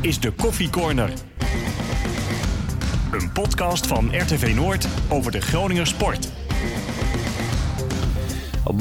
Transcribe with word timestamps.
is 0.00 0.20
de 0.20 0.30
Koffie 0.30 0.70
Corner. 0.70 1.12
Een 3.12 3.32
podcast 3.32 3.86
van 3.86 4.10
RTV 4.12 4.52
Noord 4.54 4.86
over 5.08 5.32
de 5.32 5.40
Groninger 5.40 5.86
sport. 5.86 6.28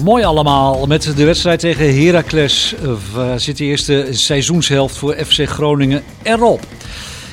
Mooi 0.03 0.23
allemaal. 0.23 0.85
Met 0.85 1.17
de 1.17 1.25
wedstrijd 1.25 1.59
tegen 1.59 2.05
Heracles 2.05 2.75
uh, 2.83 3.33
zit 3.35 3.57
de 3.57 3.63
eerste 3.63 4.07
seizoenshelft 4.11 4.97
voor 4.97 5.13
FC 5.13 5.47
Groningen 5.47 6.03
erop. 6.23 6.67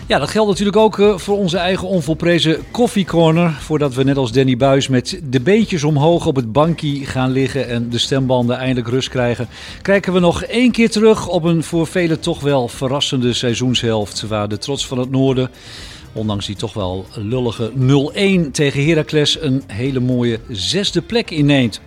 Ja, 0.09 0.19
dat 0.19 0.31
geldt 0.31 0.49
natuurlijk 0.49 0.77
ook 0.77 0.99
uh, 0.99 1.19
voor 1.19 1.37
onze 1.37 1.57
eigen 1.57 1.89
onvolprezen 1.89 2.59
koffiecorner. 2.71 3.51
Voordat 3.51 3.95
we 3.95 4.05
net 4.05 4.17
als 4.17 4.33
Danny 4.33 4.57
Buis 4.57 4.89
met 4.89 5.21
de 5.25 5.41
beentjes 5.41 5.85
omhoog 5.85 6.27
op 6.27 6.37
het 6.37 6.53
bankje 6.53 7.07
gaan 7.07 7.31
liggen 7.31 7.69
en 7.69 7.91
de 7.91 7.99
stembanden 7.99 8.57
eindelijk 8.57 8.89
rust 8.89 9.09
krijgen, 9.09 9.49
kijken 9.83 10.13
we 10.13 10.21
nog 10.21 10.43
één 10.43 10.71
keer 10.71 10.91
terug 10.91 11.29
op 11.29 11.45
een 11.45 11.63
voor 11.63 11.87
velen 11.87 12.21
toch 12.21 12.41
wel 12.41 12.69
verrassende 12.69 13.33
seizoenshelft. 13.33 14.27
Waar 14.27 14.49
de 14.49 14.59
trots 14.59 14.87
van 14.87 14.99
het 14.99 15.11
noorden 15.11 15.51
ondanks 16.13 16.47
die 16.47 16.57
toch 16.57 16.73
wel 16.73 17.07
lullige 17.15 17.73
0-1 18.49 18.51
tegen 18.51 18.87
Heracles, 18.87 19.41
een 19.41 19.63
hele 19.67 20.01
mooie 20.01 20.41
zesde 20.49 21.03
plek 21.03 21.31
inneemt. 21.31 21.81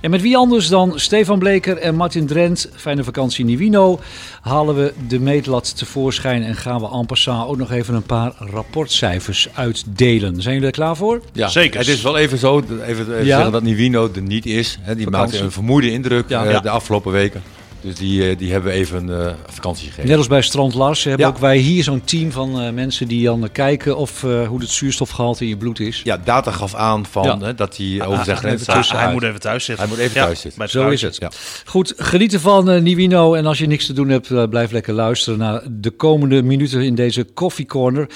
En 0.00 0.10
met 0.10 0.22
wie 0.22 0.36
anders 0.36 0.68
dan 0.68 0.92
Stefan 0.96 1.38
Bleker 1.38 1.76
en 1.76 1.94
Martin 1.94 2.26
Drent, 2.26 2.70
fijne 2.74 3.04
vakantie 3.04 3.44
Nivino, 3.44 4.00
halen 4.40 4.74
we 4.74 4.92
de 5.08 5.20
meetlat 5.20 5.76
tevoorschijn 5.76 6.42
en 6.42 6.56
gaan 6.56 6.80
we 6.80 6.88
en 6.90 7.06
passant 7.06 7.48
ook 7.48 7.56
nog 7.56 7.70
even 7.70 7.94
een 7.94 8.02
paar 8.02 8.32
rapportcijfers 8.38 9.48
uitdelen. 9.54 10.42
Zijn 10.42 10.54
jullie 10.54 10.68
er 10.68 10.74
klaar 10.74 10.96
voor? 10.96 11.22
Ja, 11.32 11.48
zeker. 11.48 11.78
Het 11.78 11.88
is 11.88 12.02
wel 12.02 12.16
even 12.16 12.38
zo, 12.38 12.58
even, 12.58 12.84
even 12.84 13.24
ja. 13.24 13.24
zeggen 13.24 13.52
dat 13.52 13.62
Nivino 13.62 14.08
er 14.14 14.22
niet 14.22 14.46
is. 14.46 14.78
Hè. 14.80 14.94
Die 14.94 15.04
vakantie. 15.04 15.30
maakte 15.30 15.44
een 15.44 15.52
vermoeide 15.52 15.90
indruk 15.90 16.28
ja. 16.28 16.46
uh, 16.46 16.62
de 16.62 16.70
afgelopen 16.70 17.12
weken. 17.12 17.42
Dus 17.80 17.94
die, 17.94 18.36
die 18.36 18.52
hebben 18.52 18.72
even 18.72 19.08
uh, 19.08 19.26
vakantie 19.46 19.86
gegeven. 19.86 20.08
Net 20.08 20.16
als 20.16 20.26
bij 20.26 20.42
Strand 20.42 20.74
Lars 20.74 21.04
hebben 21.04 21.26
ja. 21.26 21.32
ook 21.32 21.38
wij 21.38 21.56
hier 21.56 21.82
zo'n 21.82 22.04
team 22.04 22.32
van 22.32 22.62
uh, 22.62 22.70
mensen 22.70 23.08
die 23.08 23.24
dan 23.24 23.48
kijken 23.52 23.96
of 23.96 24.22
uh, 24.22 24.46
hoe 24.46 24.60
het 24.60 24.70
zuurstofgehalte 24.70 25.42
in 25.42 25.48
je 25.48 25.56
bloed 25.56 25.80
is. 25.80 26.00
Ja, 26.04 26.16
data 26.24 26.50
gaf 26.50 26.74
aan 26.74 27.06
van 27.06 27.38
ja. 27.40 27.52
dat 27.52 27.76
hij 27.76 28.06
over 28.06 28.24
zijn 28.24 28.36
grens 28.36 28.62
staat. 28.62 28.90
Hij 28.90 29.12
moet 29.12 29.22
even 29.22 29.40
thuis 29.40 29.64
zitten. 29.64 29.84
Hij 29.86 29.94
moet 29.94 30.04
even 30.04 30.20
ja, 30.20 30.24
thuis 30.24 30.40
zitten. 30.40 30.68
Zo 30.68 30.88
is 30.88 31.02
het. 31.02 31.18
Goed, 31.64 31.94
genieten 31.96 32.40
van 32.40 32.82
Nivino. 32.82 33.34
En 33.34 33.46
als 33.46 33.58
je 33.58 33.66
niks 33.66 33.86
te 33.86 33.92
doen 33.92 34.08
hebt, 34.08 34.50
blijf 34.50 34.70
lekker 34.70 34.94
luisteren 34.94 35.38
naar 35.38 35.62
de 35.70 35.90
komende 35.90 36.42
minuten 36.42 36.82
in 36.82 36.94
deze 36.94 37.24
koffiecorner. 37.24 38.06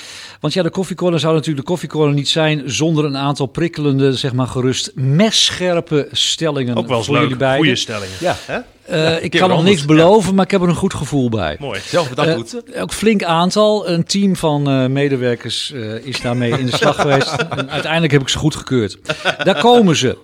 Want 0.41 0.54
ja, 0.54 0.62
de 0.62 0.70
koffiecorner 0.70 1.20
zou 1.20 1.34
natuurlijk 1.34 1.66
de 1.66 1.72
koffiecorner 1.72 2.14
niet 2.14 2.28
zijn 2.28 2.62
zonder 2.66 3.04
een 3.04 3.16
aantal 3.16 3.47
prikkelende, 3.47 4.12
zeg 4.12 4.32
maar 4.32 4.47
gerust, 4.47 4.91
messcherpe 4.94 6.08
stellingen 6.12 6.76
ook 6.76 6.88
wel 6.88 7.02
voor 7.02 7.14
leuk. 7.14 7.22
jullie 7.22 7.38
beiden. 7.38 7.64
Goede 7.64 7.80
stellingen. 7.80 8.16
Ja. 8.20 8.36
Hè? 8.47 8.58
Uh, 8.92 9.22
ik 9.22 9.30
kan 9.30 9.48
nog 9.48 9.64
niks 9.64 9.84
beloven, 9.84 10.28
ja. 10.28 10.34
maar 10.34 10.44
ik 10.44 10.50
heb 10.50 10.62
er 10.62 10.68
een 10.68 10.74
goed 10.74 10.94
gevoel 10.94 11.28
bij. 11.28 11.56
Mooi. 11.60 11.80
Zelf 11.84 12.08
bedankt. 12.08 12.56
Uh, 12.74 12.82
ook 12.82 12.92
flink 12.92 13.22
aantal. 13.22 13.88
Een 13.88 14.04
team 14.04 14.36
van 14.36 14.70
uh, 14.70 14.86
medewerkers 14.86 15.70
is 16.02 16.20
daarmee 16.20 16.58
in 16.58 16.66
de 16.66 16.76
slag 16.76 16.96
geweest. 17.02 17.32
En 17.32 17.70
uiteindelijk 17.70 18.12
heb 18.12 18.22
ik 18.22 18.28
ze 18.28 18.38
goed 18.38 18.56
gekeurd. 18.56 18.98
Daar 19.44 19.60
komen 19.60 19.96
ze. 19.96 20.18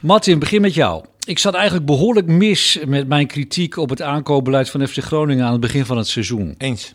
Martin, 0.00 0.38
begin 0.38 0.60
met 0.60 0.74
jou. 0.74 1.04
Ik 1.26 1.38
zat 1.38 1.54
eigenlijk 1.54 1.86
behoorlijk 1.86 2.26
mis 2.26 2.78
met 2.86 3.08
mijn 3.08 3.26
kritiek 3.26 3.76
op 3.76 3.90
het 3.90 4.02
aankoopbeleid 4.02 4.70
van 4.70 4.86
FC 4.86 4.98
Groningen 4.98 5.44
aan 5.44 5.52
het 5.52 5.60
begin 5.60 5.84
van 5.84 5.96
het 5.96 6.08
seizoen. 6.08 6.54
Eens. 6.58 6.94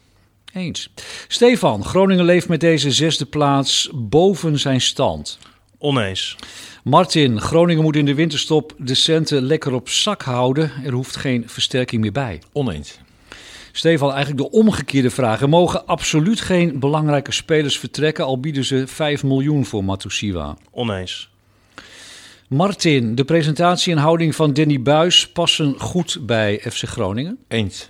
Eens. 0.54 0.90
Stefan, 1.28 1.86
Groningen 1.86 2.26
leeft 2.26 2.48
met 2.48 2.60
deze 2.60 2.92
zesde 2.92 3.26
plaats 3.26 3.90
boven 3.94 4.60
zijn 4.60 4.82
stand. 4.82 5.40
Oneens. 5.78 6.36
Martin, 6.90 7.42
Groningen 7.42 7.84
moet 7.84 7.96
in 7.96 8.06
de 8.06 8.14
winterstop 8.14 8.74
de 8.78 8.96
centen 8.96 9.42
lekker 9.42 9.74
op 9.74 9.90
zak 9.90 10.22
houden. 10.22 10.72
Er 10.84 10.92
hoeft 10.92 11.16
geen 11.16 11.44
versterking 11.46 12.02
meer 12.02 12.12
bij. 12.12 12.42
Oneens. 12.52 13.00
Stefan, 13.72 14.12
eigenlijk 14.12 14.38
de 14.38 14.58
omgekeerde 14.58 15.10
vraag. 15.10 15.42
Er 15.42 15.50
mogen 15.50 15.86
absoluut 15.86 16.42
geen 16.42 16.80
belangrijke 16.80 17.32
spelers 17.32 17.80
vertrekken, 17.80 18.26
al 18.26 18.40
bieden 18.40 18.66
ze 18.66 18.88
5 18.88 19.24
miljoen 19.24 19.66
voor 19.66 19.84
Matusiwa. 19.84 20.58
Oneens. 20.72 21.30
Martin, 22.48 23.16
de 23.16 23.24
presentatie 23.24 23.94
en 23.94 24.00
houding 24.00 24.36
van 24.36 24.54
Danny 24.54 24.82
Buis 24.82 25.30
passen 25.30 25.80
goed 25.80 26.18
bij 26.22 26.60
FC 26.60 26.84
Groningen. 26.84 27.38
Eens. 27.48 27.90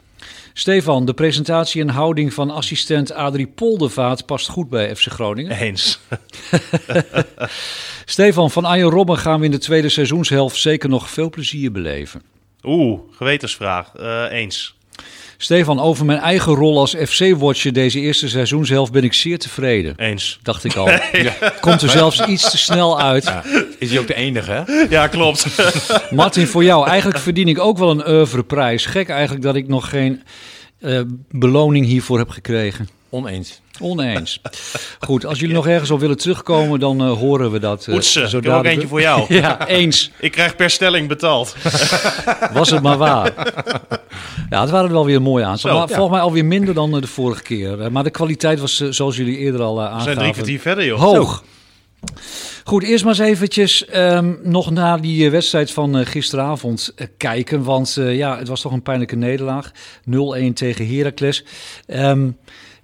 Stefan, 0.53 1.06
de 1.06 1.13
presentatie 1.13 1.81
en 1.81 1.90
houding 1.90 2.34
van 2.34 2.50
assistent 2.50 3.13
Adrie 3.13 3.47
Poldervaart 3.47 4.25
past 4.25 4.47
goed 4.47 4.69
bij 4.69 4.96
FC 4.96 5.06
Groningen. 5.06 5.52
Eens. 5.52 6.00
Stefan, 8.06 8.52
van 8.52 8.66
Arjen 8.66 8.90
Robben 8.90 9.18
gaan 9.18 9.40
we 9.40 9.46
in 9.46 9.52
de 9.52 9.58
tweede 9.58 9.90
seizoenshelft 9.90 10.56
zeker 10.56 10.90
nog 10.90 11.09
veel 11.09 11.29
plezier 11.29 11.72
beleven. 11.72 12.22
Oeh, 12.63 13.00
gewetensvraag. 13.12 13.91
Uh, 14.00 14.25
eens. 14.31 14.78
Stefan, 15.41 15.79
over 15.79 16.05
mijn 16.05 16.19
eigen 16.19 16.53
rol 16.53 16.79
als 16.79 16.95
FC-watcher 17.07 17.73
deze 17.73 18.00
eerste 18.00 18.29
seizoenshelft 18.29 18.91
ben 18.91 19.03
ik 19.03 19.13
zeer 19.13 19.39
tevreden. 19.39 19.94
Eens. 19.97 20.39
Dacht 20.44 20.63
ik 20.63 20.75
al. 20.75 20.85
Nee. 21.11 21.23
Ja. 21.23 21.53
Komt 21.61 21.81
er 21.81 21.89
zelfs 21.89 22.25
iets 22.25 22.50
te 22.50 22.57
snel 22.57 23.01
uit. 23.01 23.23
Ja. 23.23 23.44
Is 23.78 23.89
hij 23.89 23.99
ook 23.99 24.07
de 24.07 24.13
enige, 24.13 24.51
hè? 24.51 24.85
Ja, 24.89 25.07
klopt. 25.07 25.45
Martin, 26.09 26.47
voor 26.47 26.63
jou, 26.63 26.88
eigenlijk 26.88 27.19
verdien 27.19 27.47
ik 27.47 27.59
ook 27.59 27.78
wel 27.78 27.89
een 27.89 28.07
oeuvreprijs. 28.07 28.85
Gek 28.85 29.09
eigenlijk 29.09 29.44
dat 29.44 29.55
ik 29.55 29.67
nog 29.67 29.89
geen 29.89 30.23
uh, 30.79 31.01
beloning 31.29 31.85
hiervoor 31.85 32.17
heb 32.17 32.29
gekregen. 32.29 32.89
Oneens. 33.09 33.61
Oneens. 33.79 34.41
Goed, 35.00 35.25
als 35.25 35.40
jullie 35.40 35.56
nog 35.56 35.67
ergens 35.67 35.91
op 35.91 36.00
willen 36.00 36.17
terugkomen, 36.17 36.79
dan 36.79 37.01
uh, 37.01 37.12
horen 37.12 37.51
we 37.51 37.59
dat. 37.59 37.88
Uh, 37.88 37.95
Oetsen, 37.95 38.38
ik 38.38 38.44
heb 38.44 38.53
ook 38.53 38.66
eentje 38.66 38.88
voor 38.88 39.01
jou. 39.01 39.25
ja, 39.34 39.67
eens. 39.67 40.12
Ik 40.19 40.31
krijg 40.31 40.56
per 40.56 40.69
stelling 40.69 41.07
betaald. 41.07 41.56
Was 42.53 42.69
het 42.69 42.81
maar 42.81 42.97
waar. 42.97 43.34
Ja, 44.50 44.62
het 44.62 44.69
waren 44.69 44.91
wel 44.91 45.06
weer 45.06 45.22
mooi 45.22 45.44
aan. 45.44 45.57
Maar 45.63 45.73
ja. 45.73 45.88
volgens 45.88 46.09
mij 46.09 46.19
alweer 46.19 46.45
minder 46.45 46.73
dan 46.73 46.91
de 46.91 47.07
vorige 47.07 47.41
keer. 47.41 47.91
Maar 47.91 48.03
de 48.03 48.09
kwaliteit 48.09 48.59
was, 48.59 48.78
zoals 48.90 49.16
jullie 49.16 49.38
eerder 49.38 49.62
al 49.62 49.81
aangaven... 49.81 49.97
We 49.97 50.03
zijn 50.03 50.17
drie 50.17 50.34
kwartier 50.34 50.59
verder, 50.59 50.85
joh. 50.85 51.00
Hoog. 51.00 51.44
Goed, 52.63 52.84
eerst 52.84 53.03
maar 53.03 53.19
eens 53.19 53.29
eventjes 53.29 53.85
um, 53.96 54.40
nog 54.44 54.72
naar 54.72 55.01
die 55.01 55.29
wedstrijd 55.29 55.72
van 55.72 55.97
uh, 55.97 56.06
gisteravond 56.06 56.94
uh, 56.96 57.07
kijken. 57.17 57.63
Want 57.63 57.97
ja, 58.00 58.38
het 58.38 58.47
was 58.47 58.61
toch 58.61 58.72
een 58.72 58.81
pijnlijke 58.81 59.16
nederlaag. 59.16 59.72
0-1 59.72 59.73
tegen 60.53 60.96
Heracles. 60.96 61.46
Um, 61.88 62.38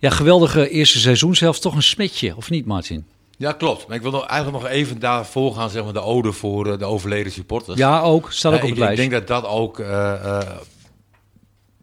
ja, 0.06 0.12
geweldige 0.12 0.70
eerste 0.70 1.00
seizoen 1.00 1.36
zelfs. 1.36 1.60
Toch 1.60 1.76
een 1.76 1.84
smetje, 1.84 2.36
of 2.36 2.50
niet 2.50 2.66
Martin? 2.66 3.06
Ja, 3.38 3.52
klopt. 3.52 3.88
Maar 3.88 3.96
ik 3.96 4.02
wil 4.02 4.12
nog, 4.12 4.26
eigenlijk 4.26 4.64
nog 4.64 4.72
even 4.72 5.00
daarvoor 5.00 5.54
gaan, 5.54 5.70
zeg 5.70 5.84
maar, 5.84 5.94
de 5.94 6.02
ode 6.02 6.32
voor 6.32 6.78
de 6.78 6.86
overleden 6.86 7.32
supporters. 7.32 7.78
Ja, 7.78 8.02
ook. 8.02 8.32
Staat 8.32 8.54
ook 8.54 8.58
op 8.58 8.64
het 8.64 8.72
ik, 8.72 8.78
lijst. 8.78 9.02
Ik 9.02 9.10
denk 9.10 9.28
dat 9.28 9.44
dat 9.44 9.52
ook 9.52 9.78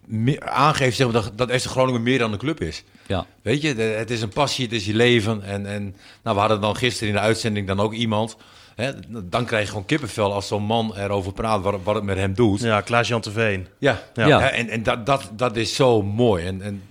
meer, 0.06 0.40
aangeeft 0.40 0.96
zeg 0.96 1.12
maar, 1.12 1.22
dat, 1.22 1.48
dat 1.48 1.60
FC 1.60 1.66
Groningen 1.66 2.02
meer 2.02 2.18
dan 2.18 2.32
een 2.32 2.38
club 2.38 2.60
is. 2.60 2.84
Ja. 3.06 3.26
Weet 3.42 3.62
je, 3.62 3.74
het 3.74 4.10
is 4.10 4.22
een 4.22 4.28
passie, 4.28 4.64
het 4.64 4.74
is 4.74 4.86
je 4.86 4.94
leven. 4.94 5.42
En, 5.42 5.66
en 5.66 5.96
nou, 6.22 6.34
we 6.36 6.40
hadden 6.40 6.60
dan 6.60 6.76
gisteren 6.76 7.08
in 7.08 7.14
de 7.14 7.20
uitzending 7.20 7.66
dan 7.66 7.80
ook 7.80 7.92
iemand. 7.92 8.36
Hè, 8.74 8.92
dan 9.08 9.44
krijg 9.44 9.62
je 9.62 9.68
gewoon 9.68 9.84
kippenvel 9.84 10.32
als 10.32 10.46
zo'n 10.46 10.62
man 10.62 10.96
erover 10.96 11.32
praat 11.32 11.62
wat, 11.62 11.80
wat 11.82 11.94
het 11.94 12.04
met 12.04 12.16
hem 12.16 12.34
doet. 12.34 12.60
Ja, 12.60 12.80
Klaas-Jan 12.80 13.20
Teveen. 13.20 13.66
Ja, 13.78 14.02
ja. 14.14 14.26
ja. 14.26 14.50
en, 14.50 14.68
en 14.68 14.82
dat, 14.82 15.06
dat, 15.06 15.30
dat 15.32 15.56
is 15.56 15.74
zo 15.74 16.02
mooi. 16.02 16.46
En, 16.46 16.62
en 16.62 16.82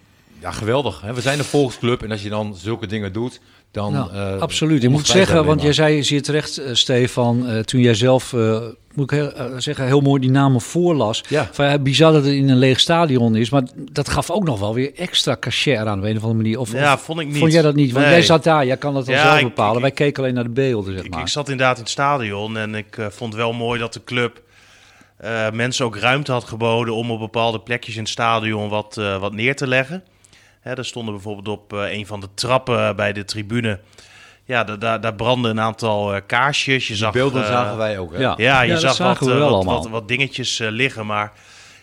ja, 0.41 0.51
geweldig. 0.51 1.01
Hè? 1.01 1.13
We 1.13 1.21
zijn 1.21 1.39
een 1.39 1.45
volksclub 1.45 2.03
en 2.03 2.11
als 2.11 2.23
je 2.23 2.29
dan 2.29 2.55
zulke 2.55 2.87
dingen 2.87 3.13
doet, 3.13 3.39
dan... 3.71 3.93
Nou, 3.93 4.13
uh, 4.13 4.41
absoluut. 4.41 4.83
Ik 4.83 4.89
moet 4.89 5.07
zeggen, 5.07 5.45
want 5.45 5.61
jij 5.61 5.73
zei 5.73 6.03
zeer 6.03 6.21
terecht, 6.21 6.59
uh, 6.59 6.65
Stefan, 6.73 7.49
uh, 7.49 7.59
toen 7.59 7.81
jij 7.81 7.93
zelf, 7.93 8.33
moet 8.93 9.11
ik 9.11 9.17
heel, 9.17 9.31
zeggen, 9.57 9.85
heel 9.85 10.01
mooi 10.01 10.21
die 10.21 10.31
namen 10.31 10.61
voorlas. 10.61 11.23
Ja. 11.27 11.49
Van, 11.51 11.83
bizar 11.83 12.11
dat 12.11 12.23
het 12.25 12.33
in 12.33 12.49
een 12.49 12.57
leeg 12.57 12.79
stadion 12.79 13.35
is, 13.35 13.49
maar 13.49 13.63
dat 13.91 14.09
gaf 14.09 14.29
ook 14.29 14.43
nog 14.43 14.59
wel 14.59 14.73
weer 14.73 14.91
extra 14.95 15.37
cachet 15.39 15.77
aan 15.77 15.99
op 15.99 16.05
een 16.05 16.17
of 16.17 16.23
andere 16.23 16.41
manier. 16.41 16.59
Of, 16.59 16.71
ja, 16.71 16.97
vond 16.97 17.19
ik 17.19 17.27
niet. 17.27 17.37
Vond 17.37 17.51
jij 17.51 17.61
dat 17.61 17.75
niet? 17.75 17.91
Want 17.91 18.05
nee. 18.05 18.13
jij 18.13 18.23
zat 18.23 18.43
daar, 18.43 18.65
jij 18.65 18.77
kan 18.77 18.93
dat 18.93 19.05
wel 19.05 19.15
ja, 19.15 19.23
zelf 19.23 19.41
bepalen. 19.41 19.75
Ik, 19.75 19.81
Wij 19.81 19.91
keken 19.91 20.23
alleen 20.23 20.35
naar 20.35 20.43
de 20.43 20.49
beelden, 20.49 20.93
zeg 20.93 21.03
ik, 21.03 21.11
maar. 21.11 21.21
Ik 21.21 21.27
zat 21.27 21.49
inderdaad 21.49 21.75
in 21.75 21.81
het 21.81 21.91
stadion 21.91 22.57
en 22.57 22.75
ik 22.75 22.97
vond 23.09 23.35
wel 23.35 23.53
mooi 23.53 23.79
dat 23.79 23.93
de 23.93 24.03
club... 24.03 24.41
mensen 25.53 25.85
ook 25.85 25.97
ruimte 25.97 26.31
had 26.31 26.43
geboden 26.43 26.95
om 26.95 27.11
op 27.11 27.19
bepaalde 27.19 27.59
plekjes 27.59 27.95
in 27.95 28.01
het 28.01 28.11
stadion 28.11 28.69
wat, 28.69 28.95
wat 29.19 29.33
neer 29.33 29.55
te 29.55 29.67
leggen. 29.67 30.03
Hè, 30.61 30.77
er 30.77 30.85
stonden 30.85 31.13
bijvoorbeeld 31.13 31.47
op 31.47 31.73
uh, 31.73 31.91
een 31.91 32.05
van 32.05 32.19
de 32.19 32.27
trappen 32.33 32.95
bij 32.95 33.13
de 33.13 33.25
tribune. 33.25 33.79
Ja, 34.43 34.63
daar, 34.63 35.01
daar 35.01 35.15
brandden 35.15 35.51
een 35.51 35.59
aantal 35.59 36.15
uh, 36.15 36.21
kaarsjes. 36.25 36.87
Je 36.87 36.95
zag, 36.95 37.13
beelden 37.13 37.41
uh, 37.41 37.47
zagen 37.47 37.77
wij 37.77 37.99
ook. 37.99 38.13
Hè? 38.13 38.19
Ja, 38.19 38.33
ja 38.37 38.61
je 38.61 38.71
ja, 38.71 38.77
zag 38.77 39.19
wat, 39.19 39.37
wat, 39.39 39.63
wat, 39.63 39.89
wat, 39.89 40.07
dingetjes 40.07 40.57
liggen. 40.57 41.05
Maar 41.05 41.31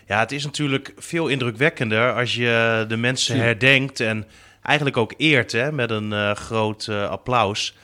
ja, 0.06 0.18
het 0.18 0.32
is 0.32 0.44
natuurlijk 0.44 0.92
veel 0.96 1.28
indrukwekkender 1.28 2.14
als 2.14 2.34
je 2.34 2.84
de 2.88 2.96
mensen 2.96 3.36
herdenkt. 3.36 4.00
En 4.00 4.26
eigenlijk 4.62 4.96
ook 4.96 5.14
eert 5.16 5.52
hè, 5.52 5.72
met 5.72 5.90
een 5.90 6.36
groot 6.36 6.88
applaus. 6.88 7.76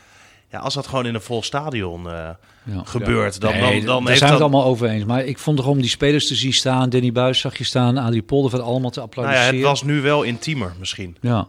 Ja, 0.50 0.58
als 0.58 0.75
dat 0.75 0.87
gewoon 0.87 1.06
in 1.06 1.14
een 1.14 1.20
vol 1.20 1.43
stadion 1.43 2.08
Ja. 2.65 2.83
gebeurt. 2.85 3.41
Dan, 3.41 3.53
dan, 3.85 4.05
daar 4.05 4.17
zijn 4.17 4.29
we 4.29 4.35
het 4.35 4.43
allemaal 4.43 4.65
over 4.65 4.89
eens. 4.89 5.05
Maar 5.05 5.25
ik 5.25 5.39
vond 5.39 5.57
toch 5.57 5.67
om 5.67 5.81
die 5.81 5.91
spelers 5.91 6.27
te 6.27 6.35
zien 6.35 6.53
staan. 6.53 6.91
Danny 6.91 7.13
Buis 7.13 7.41
zag 7.41 7.59
je 7.59 7.65
staan. 7.65 7.99
Adrie 7.99 8.23
Polder 8.23 8.61
allemaal 8.61 8.91
te 8.91 8.99
nou 8.99 9.11
ja, 9.13 9.21
applaudisseren. 9.21 9.55
het 9.55 9.69
was 9.69 9.83
nu 9.83 10.01
wel 10.01 10.23
intiemer 10.23 10.73
misschien. 10.79 11.17
Ja. 11.21 11.49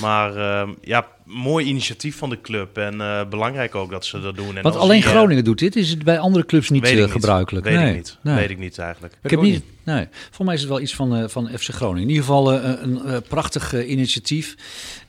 Maar 0.00 0.36
ehm, 0.36 0.70
ja, 0.80 1.06
mooi 1.24 1.66
initiatief 1.66 2.16
van 2.16 2.30
de 2.30 2.40
club. 2.40 2.76
En 2.78 3.00
eh, 3.00 3.20
belangrijk 3.30 3.74
ook 3.74 3.90
dat 3.90 4.04
ze 4.04 4.20
dat 4.20 4.36
doen. 4.36 4.56
En 4.56 4.62
Want 4.62 4.76
alleen 4.76 4.96
je- 4.96 5.02
Groningen 5.02 5.44
doet 5.44 5.58
dit. 5.58 5.76
Is 5.76 5.90
het 5.90 6.04
bij 6.04 6.18
andere 6.18 6.46
clubs 6.46 6.70
niet 6.70 6.82
Weet 6.82 6.90
ik 6.92 6.96
eh, 6.98 7.04
niet. 7.04 7.12
gebruikelijk? 7.12 7.64
Weet 7.66 7.74
nee. 7.76 7.88
ik 7.90 7.96
niet. 7.96 8.18
Nee. 8.22 8.34
Weet 8.36 8.50
ik 8.50 8.58
niet 8.58 8.78
eigenlijk. 8.78 9.14
Ik 9.22 9.30
heb 9.30 9.40
niet. 9.40 9.62
Nee, 9.84 10.08
voor 10.30 10.44
mij 10.44 10.54
is 10.54 10.60
het 10.60 10.68
wel 10.70 10.80
iets 10.80 10.94
van, 10.94 11.16
eh, 11.16 11.24
van 11.28 11.48
FC 11.58 11.68
Groningen. 11.68 12.02
In 12.02 12.08
ieder 12.08 12.24
geval 12.24 12.52
eh, 12.52 12.70
een 12.82 13.04
eh, 13.04 13.16
prachtig 13.28 13.72
eh, 13.74 13.90
initiatief. 13.90 14.54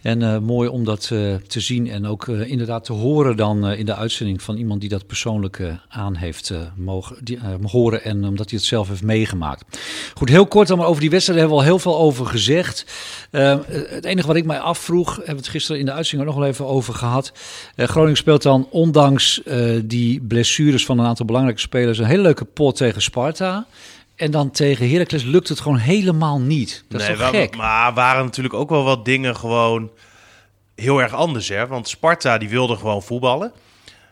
En 0.01 0.21
eh, 0.21 0.37
mooi 0.37 0.69
om 0.69 0.83
dat 0.83 1.09
eh, 1.13 1.35
te 1.35 1.59
zien 1.59 1.89
en 1.89 2.05
ook 2.07 2.27
eh, 2.27 2.49
inderdaad 2.49 2.83
te 2.83 2.93
horen 2.93 3.37
dan 3.37 3.67
eh, 3.67 3.79
in 3.79 3.85
de 3.85 3.95
uitzending 3.95 4.41
van 4.41 4.57
iemand 4.57 4.81
die 4.81 4.89
dat 4.89 5.07
persoonlijk 5.07 5.59
eh, 5.59 5.67
aan 5.89 6.15
heeft 6.15 6.49
eh, 6.49 6.57
mogen 6.75 7.15
die, 7.23 7.37
eh, 7.37 7.43
horen 7.71 8.03
en 8.03 8.25
omdat 8.25 8.49
hij 8.49 8.59
het 8.59 8.67
zelf 8.67 8.87
heeft 8.87 9.03
meegemaakt. 9.03 9.79
Goed, 10.13 10.29
heel 10.29 10.47
kort 10.47 10.67
dan 10.67 10.77
maar 10.77 10.87
over 10.87 11.01
die 11.01 11.09
wedstrijd 11.09 11.39
hebben 11.39 11.57
we 11.57 11.63
al 11.63 11.69
heel 11.69 11.79
veel 11.79 11.97
over 11.97 12.25
gezegd. 12.25 12.85
Eh, 13.31 13.57
het 13.67 14.05
enige 14.05 14.27
wat 14.27 14.35
ik 14.35 14.42
mij 14.45 14.59
afvroeg, 14.59 15.15
hebben 15.15 15.25
we 15.35 15.39
het 15.41 15.47
gisteren 15.47 15.79
in 15.79 15.85
de 15.85 15.91
uitzending 15.91 16.29
nog 16.31 16.39
wel 16.39 16.47
even 16.49 16.65
over 16.67 16.93
gehad. 16.93 17.31
Eh, 17.75 17.87
Groningen 17.87 18.17
speelt 18.17 18.41
dan 18.41 18.67
ondanks 18.69 19.43
eh, 19.43 19.79
die 19.83 20.21
blessures 20.21 20.85
van 20.85 20.99
een 20.99 21.05
aantal 21.05 21.25
belangrijke 21.25 21.61
spelers 21.61 21.97
een 21.97 22.05
hele 22.05 22.21
leuke 22.21 22.45
pot 22.45 22.75
tegen 22.75 23.01
Sparta. 23.01 23.65
En 24.15 24.31
dan 24.31 24.51
tegen 24.51 24.89
Heracles 24.89 25.23
lukt 25.23 25.49
het 25.49 25.59
gewoon 25.59 25.77
helemaal 25.77 26.39
niet. 26.39 26.83
Dat 26.89 27.01
is 27.01 27.07
toch 27.07 27.17
wel- 27.17 27.29
gek? 27.29 27.55
Maar 27.55 27.93
waren 27.93 28.25
natuurlijk 28.25 28.53
ook 28.53 28.69
wel 28.69 28.83
wat 28.83 29.05
dingen 29.05 29.35
gewoon 29.35 29.89
heel 30.75 31.01
erg 31.01 31.13
anders. 31.13 31.47
Hè? 31.49 31.67
Want 31.67 31.87
Sparta 31.87 32.37
die 32.37 32.49
wilde 32.49 32.75
gewoon 32.75 33.03
voetballen. 33.03 33.51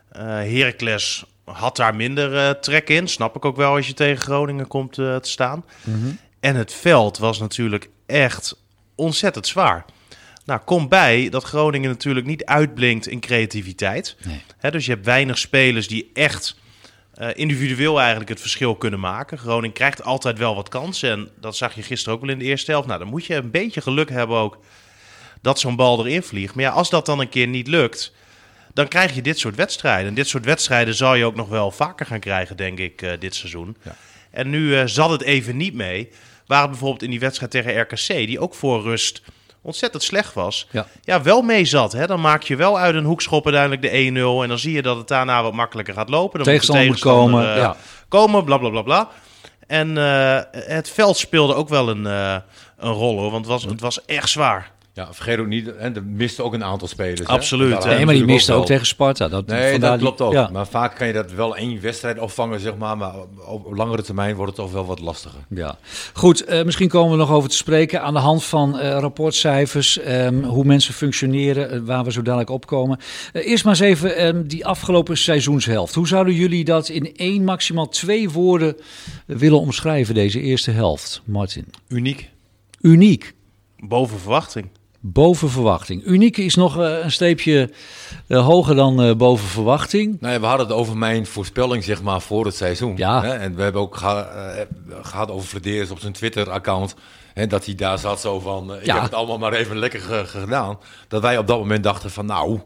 Eh 0.08 0.22
Heracles 0.24 1.24
had 1.44 1.76
daar 1.76 1.94
minder 1.94 2.60
trek 2.60 2.88
in. 2.88 3.08
Snap 3.08 3.36
ik 3.36 3.44
ook 3.44 3.56
wel 3.56 3.74
als 3.74 3.86
je 3.86 3.94
tegen 3.94 4.22
Groningen 4.22 4.66
komt 4.66 4.92
te 4.92 5.18
staan. 5.22 5.64
Mhm. 5.84 6.08
En 6.40 6.56
het 6.56 6.72
veld 6.72 7.18
was 7.18 7.38
natuurlijk 7.38 7.88
echt 8.06 8.56
ontzettend 8.94 9.46
zwaar. 9.46 9.84
Nou, 10.44 10.60
kom 10.64 10.88
bij 10.88 11.28
dat 11.28 11.44
Groningen 11.44 11.90
natuurlijk 11.90 12.26
niet 12.26 12.44
uitblinkt 12.44 13.06
in 13.06 13.20
creativiteit. 13.20 14.16
Nee. 14.60 14.70
Dus 14.70 14.86
je 14.86 14.92
hebt 14.92 15.04
weinig 15.04 15.38
spelers 15.38 15.88
die 15.88 16.10
echt 16.14 16.56
eh, 17.14 17.28
individueel 17.34 17.98
eigenlijk 18.00 18.28
het 18.28 18.40
verschil 18.40 18.74
kunnen 18.74 19.00
maken. 19.00 19.38
Groningen 19.38 19.72
krijgt 19.72 20.04
altijd 20.04 20.38
wel 20.38 20.54
wat 20.54 20.68
kansen. 20.68 21.10
En 21.10 21.28
dat 21.40 21.56
zag 21.56 21.74
je 21.74 21.82
gisteren 21.82 22.14
ook 22.14 22.20
wel 22.20 22.30
in 22.30 22.38
de 22.38 22.44
eerste 22.44 22.70
helft. 22.70 22.86
Nou, 22.86 22.98
dan 22.98 23.08
moet 23.08 23.26
je 23.26 23.34
een 23.34 23.50
beetje 23.50 23.80
geluk 23.80 24.10
hebben 24.10 24.36
ook 24.36 24.58
dat 25.40 25.60
zo'n 25.60 25.76
bal 25.76 26.06
erin 26.06 26.22
vliegt. 26.22 26.54
Maar 26.54 26.64
ja, 26.64 26.70
als 26.70 26.90
dat 26.90 27.06
dan 27.06 27.20
een 27.20 27.28
keer 27.28 27.46
niet 27.46 27.66
lukt, 27.66 28.12
dan 28.74 28.88
krijg 28.88 29.14
je 29.14 29.22
dit 29.22 29.38
soort 29.38 29.56
wedstrijden. 29.56 30.08
En 30.08 30.14
dit 30.14 30.28
soort 30.28 30.44
wedstrijden 30.44 30.94
zal 30.94 31.14
je 31.14 31.24
ook 31.24 31.36
nog 31.36 31.48
wel 31.48 31.70
vaker 31.70 32.06
gaan 32.06 32.20
krijgen, 32.20 32.56
denk 32.56 32.78
ik, 32.78 33.02
eh, 33.02 33.12
dit 33.18 33.34
seizoen. 33.34 33.76
Ja. 33.82 33.96
En 34.30 34.50
nu 34.50 34.76
eh, 34.76 34.86
zat 34.86 35.10
het 35.10 35.22
even 35.22 35.56
niet 35.56 35.74
mee. 35.74 36.08
Waar 36.46 36.60
het 36.60 36.70
bijvoorbeeld 36.70 37.02
in 37.02 37.10
die 37.10 37.20
wedstrijd 37.20 37.50
tegen 37.50 37.80
RKC, 37.80 38.06
die 38.06 38.40
ook 38.40 38.54
voor 38.54 38.82
rust 38.82 39.22
ontzettend 39.62 40.02
slecht 40.02 40.34
was, 40.34 40.66
Ja. 40.70 40.86
ja, 41.02 41.22
wel 41.22 41.42
mee 41.42 41.64
zat. 41.64 41.92
Hè? 41.92 42.06
Dan 42.06 42.20
maak 42.20 42.42
je 42.42 42.56
wel 42.56 42.78
uit 42.78 42.94
een 42.94 43.04
hoekschop 43.04 43.44
uiteindelijk 43.44 43.82
de 43.82 44.10
1-0. 44.38 44.42
En 44.42 44.48
dan 44.48 44.58
zie 44.58 44.72
je 44.72 44.82
dat 44.82 44.96
het 44.96 45.08
daarna 45.08 45.42
wat 45.42 45.52
makkelijker 45.52 45.94
gaat 45.94 46.08
lopen. 46.08 46.38
Dan 46.38 46.46
Tegenstander 46.46 46.86
moet 46.86 47.02
de 47.02 47.08
moet 47.08 47.14
komen, 47.14 47.40
tegenstander, 47.40 47.72
eh, 47.72 47.78
ja. 47.80 48.08
komen, 48.08 48.44
bla 48.44 48.58
bla 48.58 48.68
bla 48.70 48.82
bla. 48.82 49.08
En 49.66 49.98
eh, 49.98 50.40
het 50.50 50.90
veld 50.90 51.16
speelde 51.16 51.54
ook 51.54 51.68
wel 51.68 51.88
een, 51.88 52.06
eh, 52.06 52.36
een 52.78 52.92
rol 52.92 53.18
hoor, 53.18 53.30
want 53.30 53.46
het 53.46 53.54
was, 53.54 53.64
het 53.64 53.80
was 53.80 54.04
echt 54.04 54.28
zwaar. 54.28 54.70
Ja, 54.94 55.12
vergeet 55.14 55.38
ook 55.38 55.46
niet, 55.46 55.76
en 55.76 55.94
er 55.96 56.04
miste 56.04 56.42
ook 56.42 56.52
een 56.54 56.64
aantal 56.64 56.88
spelers. 56.88 57.20
hè. 57.20 57.26
Absoluut, 57.26 57.84
hè. 57.84 57.94
Nee, 57.94 58.04
maar 58.04 58.14
die 58.14 58.24
we 58.24 58.32
miste 58.32 58.52
ook 58.52 58.66
tegen 58.66 58.86
Sparta. 58.86 59.28
Dat, 59.28 59.46
Nee, 59.46 59.78
dat 59.78 59.98
klopt 59.98 60.20
ook. 60.20 60.32
Ja. 60.32 60.48
Maar 60.52 60.66
vaak 60.66 60.94
kan 60.96 61.06
je 61.06 61.12
dat 61.12 61.32
wel 61.32 61.56
één 61.56 61.80
wedstrijd 61.80 62.18
opvangen, 62.18 62.60
zeg 62.60 62.76
maar. 62.76 62.96
Maar 62.96 63.14
op 63.46 63.66
op 63.66 63.76
langere 63.76 64.02
termijn 64.02 64.34
wordt 64.34 64.56
het 64.56 64.60
toch 64.64 64.72
wel 64.72 64.84
wat 64.86 65.00
lastiger. 65.00 65.40
Ja, 65.48 65.78
goed. 66.12 66.44
eh, 66.44 66.64
misschien 66.64 66.88
komen 66.88 67.10
we 67.10 67.16
nog 67.16 67.30
over 67.30 67.50
te 67.50 67.56
spreken 67.56 68.02
aan 68.02 68.12
de 68.14 68.20
hand 68.20 68.44
van 68.44 68.78
eh, 68.78 68.98
rapportcijfers, 68.98 69.98
ehm, 69.98 70.42
hoe 70.42 70.64
mensen 70.64 70.94
functioneren, 70.94 71.70
eh, 71.70 71.80
waar 71.84 72.04
we 72.04 72.12
zo 72.12 72.22
dadelijk 72.22 72.50
opkomen. 72.50 72.98
Eerst 73.32 73.64
maar 73.64 73.72
eens 73.72 73.82
even 73.82 74.16
ehm, 74.16 74.42
die 74.46 74.66
afgelopen 74.66 75.16
seizoenshelft. 75.16 75.94
Hoe 75.94 76.06
zouden 76.08 76.34
jullie 76.34 76.64
dat 76.64 76.88
in 76.88 77.16
één, 77.16 77.44
maximaal 77.44 77.88
twee 77.88 78.30
woorden 78.30 78.76
willen 79.26 79.60
omschrijven, 79.60 80.14
deze 80.14 80.40
eerste 80.40 80.70
helft, 80.70 81.22
Martin? 81.24 81.64
Uniek. 81.88 82.30
Uniek. 82.80 83.34
Boven 83.78 84.18
verwachting. 84.18 84.68
Boven 85.04 85.50
verwachting. 85.50 86.06
Uniek 86.06 86.36
is 86.36 86.54
nog 86.54 86.78
eh, 86.78 86.98
een 87.04 87.12
streepje 87.12 87.70
eh, 88.26 88.44
hoger 88.46 88.74
dan 88.74 89.02
eh, 89.02 89.14
boven 89.14 89.48
verwachting. 89.48 90.16
Nou 90.20 90.32
ja, 90.32 90.40
we 90.40 90.46
hadden 90.46 90.66
het 90.66 90.76
over 90.76 90.96
mijn 90.96 91.26
voorspelling, 91.26 91.84
zeg 91.84 92.02
maar, 92.02 92.20
voor 92.20 92.44
het 92.44 92.54
seizoen. 92.54 92.96
Ja. 92.96 93.22
Hè? 93.22 93.32
En 93.32 93.54
we 93.54 93.62
hebben 93.62 93.80
ook 93.82 93.96
geha- 93.96 94.28
eh, 94.56 94.66
gehad 95.02 95.30
over 95.30 95.48
Flederis 95.48 95.90
op 95.90 95.98
zijn 95.98 96.12
Twitter-account. 96.12 96.94
hè, 97.34 97.46
Dat 97.46 97.64
hij 97.64 97.74
daar 97.74 97.98
zat 97.98 98.20
zo 98.20 98.40
van, 98.40 98.74
ik 98.74 98.84
Ja. 98.84 98.94
heb 98.94 99.02
het 99.02 99.14
allemaal 99.14 99.38
maar 99.38 99.52
even 99.52 99.78
lekker 99.78 100.00
ge- 100.00 100.24
gedaan. 100.26 100.78
Dat 101.08 101.22
wij 101.22 101.38
op 101.38 101.46
dat 101.46 101.58
moment 101.58 101.82
dachten 101.84 102.10
van, 102.10 102.26
nou, 102.26 102.60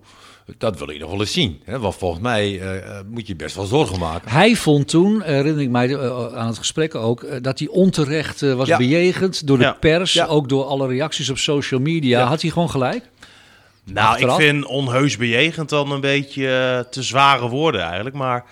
dat 0.58 0.78
wil 0.78 0.90
ik 0.90 0.98
nog 1.00 1.10
wel 1.10 1.20
eens 1.20 1.32
zien. 1.32 1.60
Hè? 1.64 1.78
Want 1.78 1.94
volgens 1.94 2.22
mij 2.22 2.60
eh, 2.60 2.76
eh, 2.76 3.04
moet 3.10 3.26
je 3.26 3.36
best 3.36 3.56
wel 3.56 3.64
zorgen 3.64 3.98
maken. 3.98 4.30
Hij 4.30 4.54
vond 4.56 4.88
toen, 4.88 5.22
eh, 5.22 5.34
herinner 5.34 5.62
ik 5.62 5.70
mij 5.70 6.10
aan 6.34 6.46
het 6.46 6.58
gesprek 6.58 6.94
ook, 6.94 7.42
dat 7.42 7.58
hij 7.58 7.68
onterecht 7.68 8.40
was 8.40 8.68
Ja. 8.68 8.76
bejegend 8.76 9.46
door 9.46 9.58
de 9.58 9.64
Ja. 9.64 9.72
pers, 9.72 10.12
Ja. 10.12 10.26
ook 10.26 10.48
door 10.48 10.64
alle 10.64 10.86
reacties 10.88 11.30
op 11.30 11.38
social 11.38 11.80
media. 11.80 12.18
Ja. 12.18 12.26
Had 12.26 12.40
hij 12.42 12.50
gewoon 12.50 12.70
gelijk? 12.70 13.08
Nou, 13.84 14.08
Achteraf? 14.08 14.38
ik 14.38 14.44
vind 14.44 14.64
onheus 14.64 15.16
bejegend 15.16 15.68
dan 15.68 15.90
een 15.90 16.00
beetje 16.00 16.86
te 16.90 17.02
zware 17.02 17.48
woorden 17.48 17.80
eigenlijk. 17.80 18.16
Maar 18.16 18.44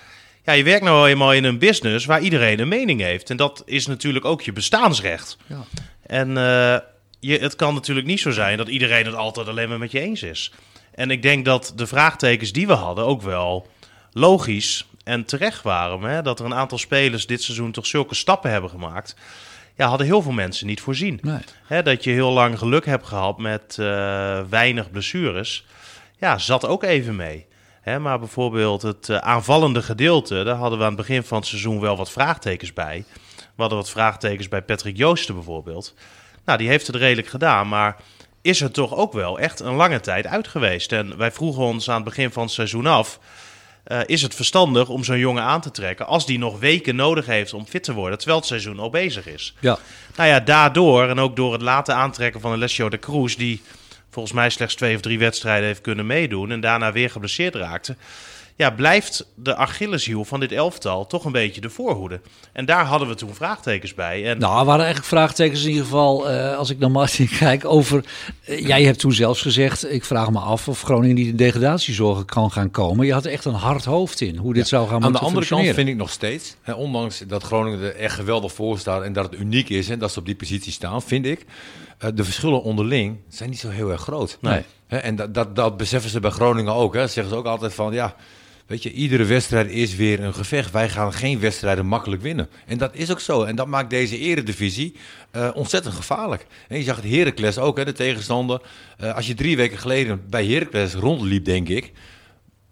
ja, 0.44 0.52
je 0.52 0.62
werkt 0.62 0.84
nou 0.84 1.08
eenmaal 1.08 1.32
in 1.32 1.44
een 1.44 1.58
business 1.58 2.06
waar 2.06 2.20
iedereen 2.20 2.58
een 2.60 2.68
mening 2.68 3.00
heeft. 3.00 3.30
En 3.30 3.36
dat 3.36 3.62
is 3.66 3.86
natuurlijk 3.86 4.24
ook 4.24 4.42
je 4.42 4.52
bestaansrecht. 4.52 5.36
Ja. 5.46 5.64
En 6.06 6.28
eh, 6.28 6.76
je, 7.20 7.38
het 7.38 7.56
kan 7.56 7.74
natuurlijk 7.74 8.06
niet 8.06 8.20
zo 8.20 8.30
zijn 8.30 8.56
dat 8.56 8.68
iedereen 8.68 9.06
het 9.06 9.14
altijd 9.14 9.48
alleen 9.48 9.68
maar 9.68 9.78
met 9.78 9.90
je 9.92 10.00
eens 10.00 10.22
is. 10.22 10.52
En 10.94 11.10
ik 11.10 11.22
denk 11.22 11.44
dat 11.44 11.72
de 11.76 11.86
vraagtekens 11.86 12.52
die 12.52 12.66
we 12.66 12.72
hadden 12.72 13.04
ook 13.04 13.22
wel 13.22 13.66
logisch 14.12 14.86
en 15.04 15.24
terecht 15.24 15.62
waren. 15.62 16.00
Hè? 16.00 16.22
Dat 16.22 16.38
er 16.38 16.44
een 16.44 16.54
aantal 16.54 16.78
spelers 16.78 17.26
dit 17.26 17.42
seizoen 17.42 17.72
toch 17.72 17.86
zulke 17.86 18.14
stappen 18.14 18.50
hebben 18.50 18.70
gemaakt. 18.70 19.16
Ja, 19.76 19.88
hadden 19.88 20.06
heel 20.06 20.22
veel 20.22 20.32
mensen 20.32 20.66
niet 20.66 20.80
voorzien. 20.80 21.18
Nee. 21.22 21.38
Hè, 21.66 21.82
dat 21.82 22.04
je 22.04 22.10
heel 22.10 22.30
lang 22.30 22.58
geluk 22.58 22.86
hebt 22.86 23.06
gehad 23.06 23.38
met 23.38 23.76
eh, 23.78 24.40
weinig 24.48 24.90
blessures. 24.90 25.66
Ja, 26.18 26.38
zat 26.38 26.66
ook 26.66 26.82
even 26.82 27.16
mee. 27.16 27.46
Hè, 27.80 27.98
maar 27.98 28.18
bijvoorbeeld 28.18 28.82
het 28.82 29.08
eh, 29.08 29.16
aanvallende 29.16 29.82
gedeelte, 29.82 30.44
daar 30.44 30.56
hadden 30.56 30.78
we 30.78 30.84
aan 30.84 30.96
het 30.96 31.06
begin 31.06 31.22
van 31.22 31.38
het 31.38 31.46
seizoen 31.46 31.80
wel 31.80 31.96
wat 31.96 32.10
vraagtekens 32.10 32.72
bij. 32.72 33.04
We 33.36 33.60
hadden 33.60 33.78
wat 33.78 33.90
vraagtekens 33.90 34.48
bij 34.48 34.62
Patrick 34.62 34.96
Joosten 34.96 35.34
bijvoorbeeld. 35.34 35.94
Nou, 36.44 36.58
die 36.58 36.68
heeft 36.68 36.86
het 36.86 36.96
redelijk 36.96 37.28
gedaan, 37.28 37.68
maar 37.68 37.96
is 38.44 38.60
er 38.60 38.70
toch 38.70 38.94
ook 38.94 39.12
wel 39.12 39.38
echt 39.38 39.60
een 39.60 39.74
lange 39.74 40.00
tijd 40.00 40.26
uit 40.26 40.48
geweest. 40.48 40.92
En 40.92 41.16
wij 41.16 41.30
vroegen 41.30 41.62
ons 41.62 41.88
aan 41.88 41.94
het 41.94 42.04
begin 42.04 42.32
van 42.32 42.42
het 42.42 42.52
seizoen 42.52 42.86
af... 42.86 43.18
eh, 43.84 44.00
is 44.06 44.22
het 44.22 44.34
verstandig 44.34 44.88
om 44.88 45.04
zo'n 45.04 45.18
jongen 45.18 45.42
aan 45.42 45.60
te 45.60 45.70
trekken 45.70 46.06
als 46.06 46.26
die 46.26 46.38
nog 46.38 46.58
weken 46.58 46.96
nodig 46.96 47.26
heeft 47.26 47.54
om 47.54 47.66
fit 47.66 47.82
te 47.82 47.92
worden, 47.92 48.18
terwijl 48.18 48.38
het 48.38 48.48
seizoen 48.48 48.78
al 48.78 48.90
bezig 48.90 49.26
is? 49.26 49.54
Ja. 49.60 49.78
Nou 50.16 50.28
ja, 50.28 50.40
daardoor 50.40 51.08
en 51.08 51.18
ook 51.18 51.36
door 51.36 51.52
het 51.52 51.62
laten 51.62 51.94
aantrekken 51.94 52.40
van 52.40 52.52
Alessio 52.52 52.88
de 52.88 52.98
Cruz, 52.98 53.34
die 53.34 53.62
volgens 54.10 54.34
mij 54.34 54.50
slechts 54.50 54.74
twee 54.74 54.94
of 54.94 55.00
drie 55.00 55.18
wedstrijden 55.18 55.66
heeft 55.66 55.80
kunnen 55.80 56.06
meedoen 56.06 56.50
en 56.50 56.60
daarna 56.60 56.92
weer 56.92 57.10
geblesseerd 57.10 57.54
raakte. 57.54 57.96
Ja, 58.56 58.70
blijft 58.70 59.26
de 59.34 59.56
Achilleshiel 59.56 60.24
van 60.24 60.40
dit 60.40 60.52
elftal 60.52 61.06
toch 61.06 61.24
een 61.24 61.32
beetje 61.32 61.60
de 61.60 61.70
voorhoede. 61.70 62.20
En 62.52 62.64
daar 62.64 62.84
hadden 62.84 63.08
we 63.08 63.14
toen 63.14 63.34
vraagtekens 63.34 63.94
bij. 63.94 64.28
En 64.28 64.38
Nou, 64.38 64.58
er 64.58 64.64
waren 64.64 64.84
eigenlijk 64.84 65.08
vraagtekens 65.08 65.62
in 65.62 65.68
ieder 65.68 65.84
geval, 65.84 66.30
eh, 66.30 66.56
als 66.56 66.70
ik 66.70 66.78
naar 66.78 66.90
Martin 66.90 67.28
kijk, 67.38 67.64
over... 67.64 68.04
eh, 68.44 68.66
jij 68.66 68.82
hebt 68.82 68.98
toen 68.98 69.12
zelfs 69.12 69.42
gezegd, 69.42 69.92
ik 69.92 70.04
vraag 70.04 70.30
me 70.30 70.38
af 70.38 70.68
of 70.68 70.82
Groningen 70.82 71.16
niet 71.16 71.26
in 71.26 71.36
degradatiezorgen 71.36 72.24
kan 72.24 72.50
gaan 72.50 72.70
komen. 72.70 73.06
Je 73.06 73.12
had 73.12 73.24
er 73.24 73.32
echt 73.32 73.44
een 73.44 73.54
hard 73.54 73.84
hoofd 73.84 74.20
in, 74.20 74.36
hoe 74.36 74.54
dit 74.54 74.68
zou 74.68 74.88
gaan 74.88 75.04
Aan 75.04 75.12
de 75.12 75.18
andere 75.18 75.46
kant 75.46 75.68
vind 75.68 75.88
ik 75.88 75.96
nog 75.96 76.10
steeds, 76.10 76.56
hè, 76.62 76.72
ondanks 76.72 77.18
dat 77.26 77.42
Groningen 77.42 77.80
er 77.80 77.96
echt 77.96 78.14
geweldig 78.14 78.52
voor 78.52 78.78
staat 78.78 79.02
en 79.02 79.12
dat 79.12 79.24
het 79.30 79.40
uniek 79.40 79.68
is 79.68 79.88
en 79.88 79.98
dat 79.98 80.12
ze 80.12 80.18
op 80.18 80.26
die 80.26 80.36
positie 80.36 80.72
staan, 80.72 81.02
vind 81.02 81.26
ik, 81.26 81.44
eh, 81.98 82.10
de 82.14 82.24
verschillen 82.24 82.62
onderling 82.62 83.16
zijn 83.28 83.50
niet 83.50 83.58
zo 83.58 83.68
heel 83.68 83.90
erg 83.90 84.00
groot. 84.00 84.38
Nee. 84.40 84.62
Hè, 84.86 84.96
en 84.96 85.16
dat, 85.16 85.34
dat, 85.34 85.56
dat 85.56 85.76
beseffen 85.76 86.10
ze 86.10 86.20
bij 86.20 86.30
Groningen 86.30 86.74
ook. 86.74 86.94
Hè. 86.94 87.06
Zeggen 87.06 87.32
ze 87.32 87.38
ook 87.38 87.46
altijd 87.46 87.74
van, 87.74 87.92
ja, 87.92 88.16
weet 88.66 88.82
je, 88.82 88.92
iedere 88.92 89.24
wedstrijd 89.24 89.70
is 89.70 89.94
weer 89.94 90.20
een 90.20 90.34
gevecht. 90.34 90.70
Wij 90.70 90.88
gaan 90.88 91.12
geen 91.12 91.40
wedstrijden 91.40 91.86
makkelijk 91.86 92.22
winnen. 92.22 92.48
En 92.66 92.78
dat 92.78 92.94
is 92.94 93.10
ook 93.10 93.20
zo. 93.20 93.42
En 93.42 93.56
dat 93.56 93.66
maakt 93.66 93.90
deze 93.90 94.18
eredivisie 94.18 94.96
eh, 95.30 95.50
ontzettend 95.54 95.94
gevaarlijk. 95.94 96.46
En 96.68 96.78
je 96.78 96.84
zag 96.84 96.96
het 96.96 97.10
Heracles 97.10 97.58
ook, 97.58 97.76
hè, 97.76 97.84
de 97.84 97.92
tegenstander. 97.92 98.60
Eh, 98.98 99.14
als 99.14 99.26
je 99.26 99.34
drie 99.34 99.56
weken 99.56 99.78
geleden 99.78 100.22
bij 100.28 100.46
Heracles 100.46 100.94
rondliep, 100.94 101.44
denk 101.44 101.68
ik, 101.68 101.92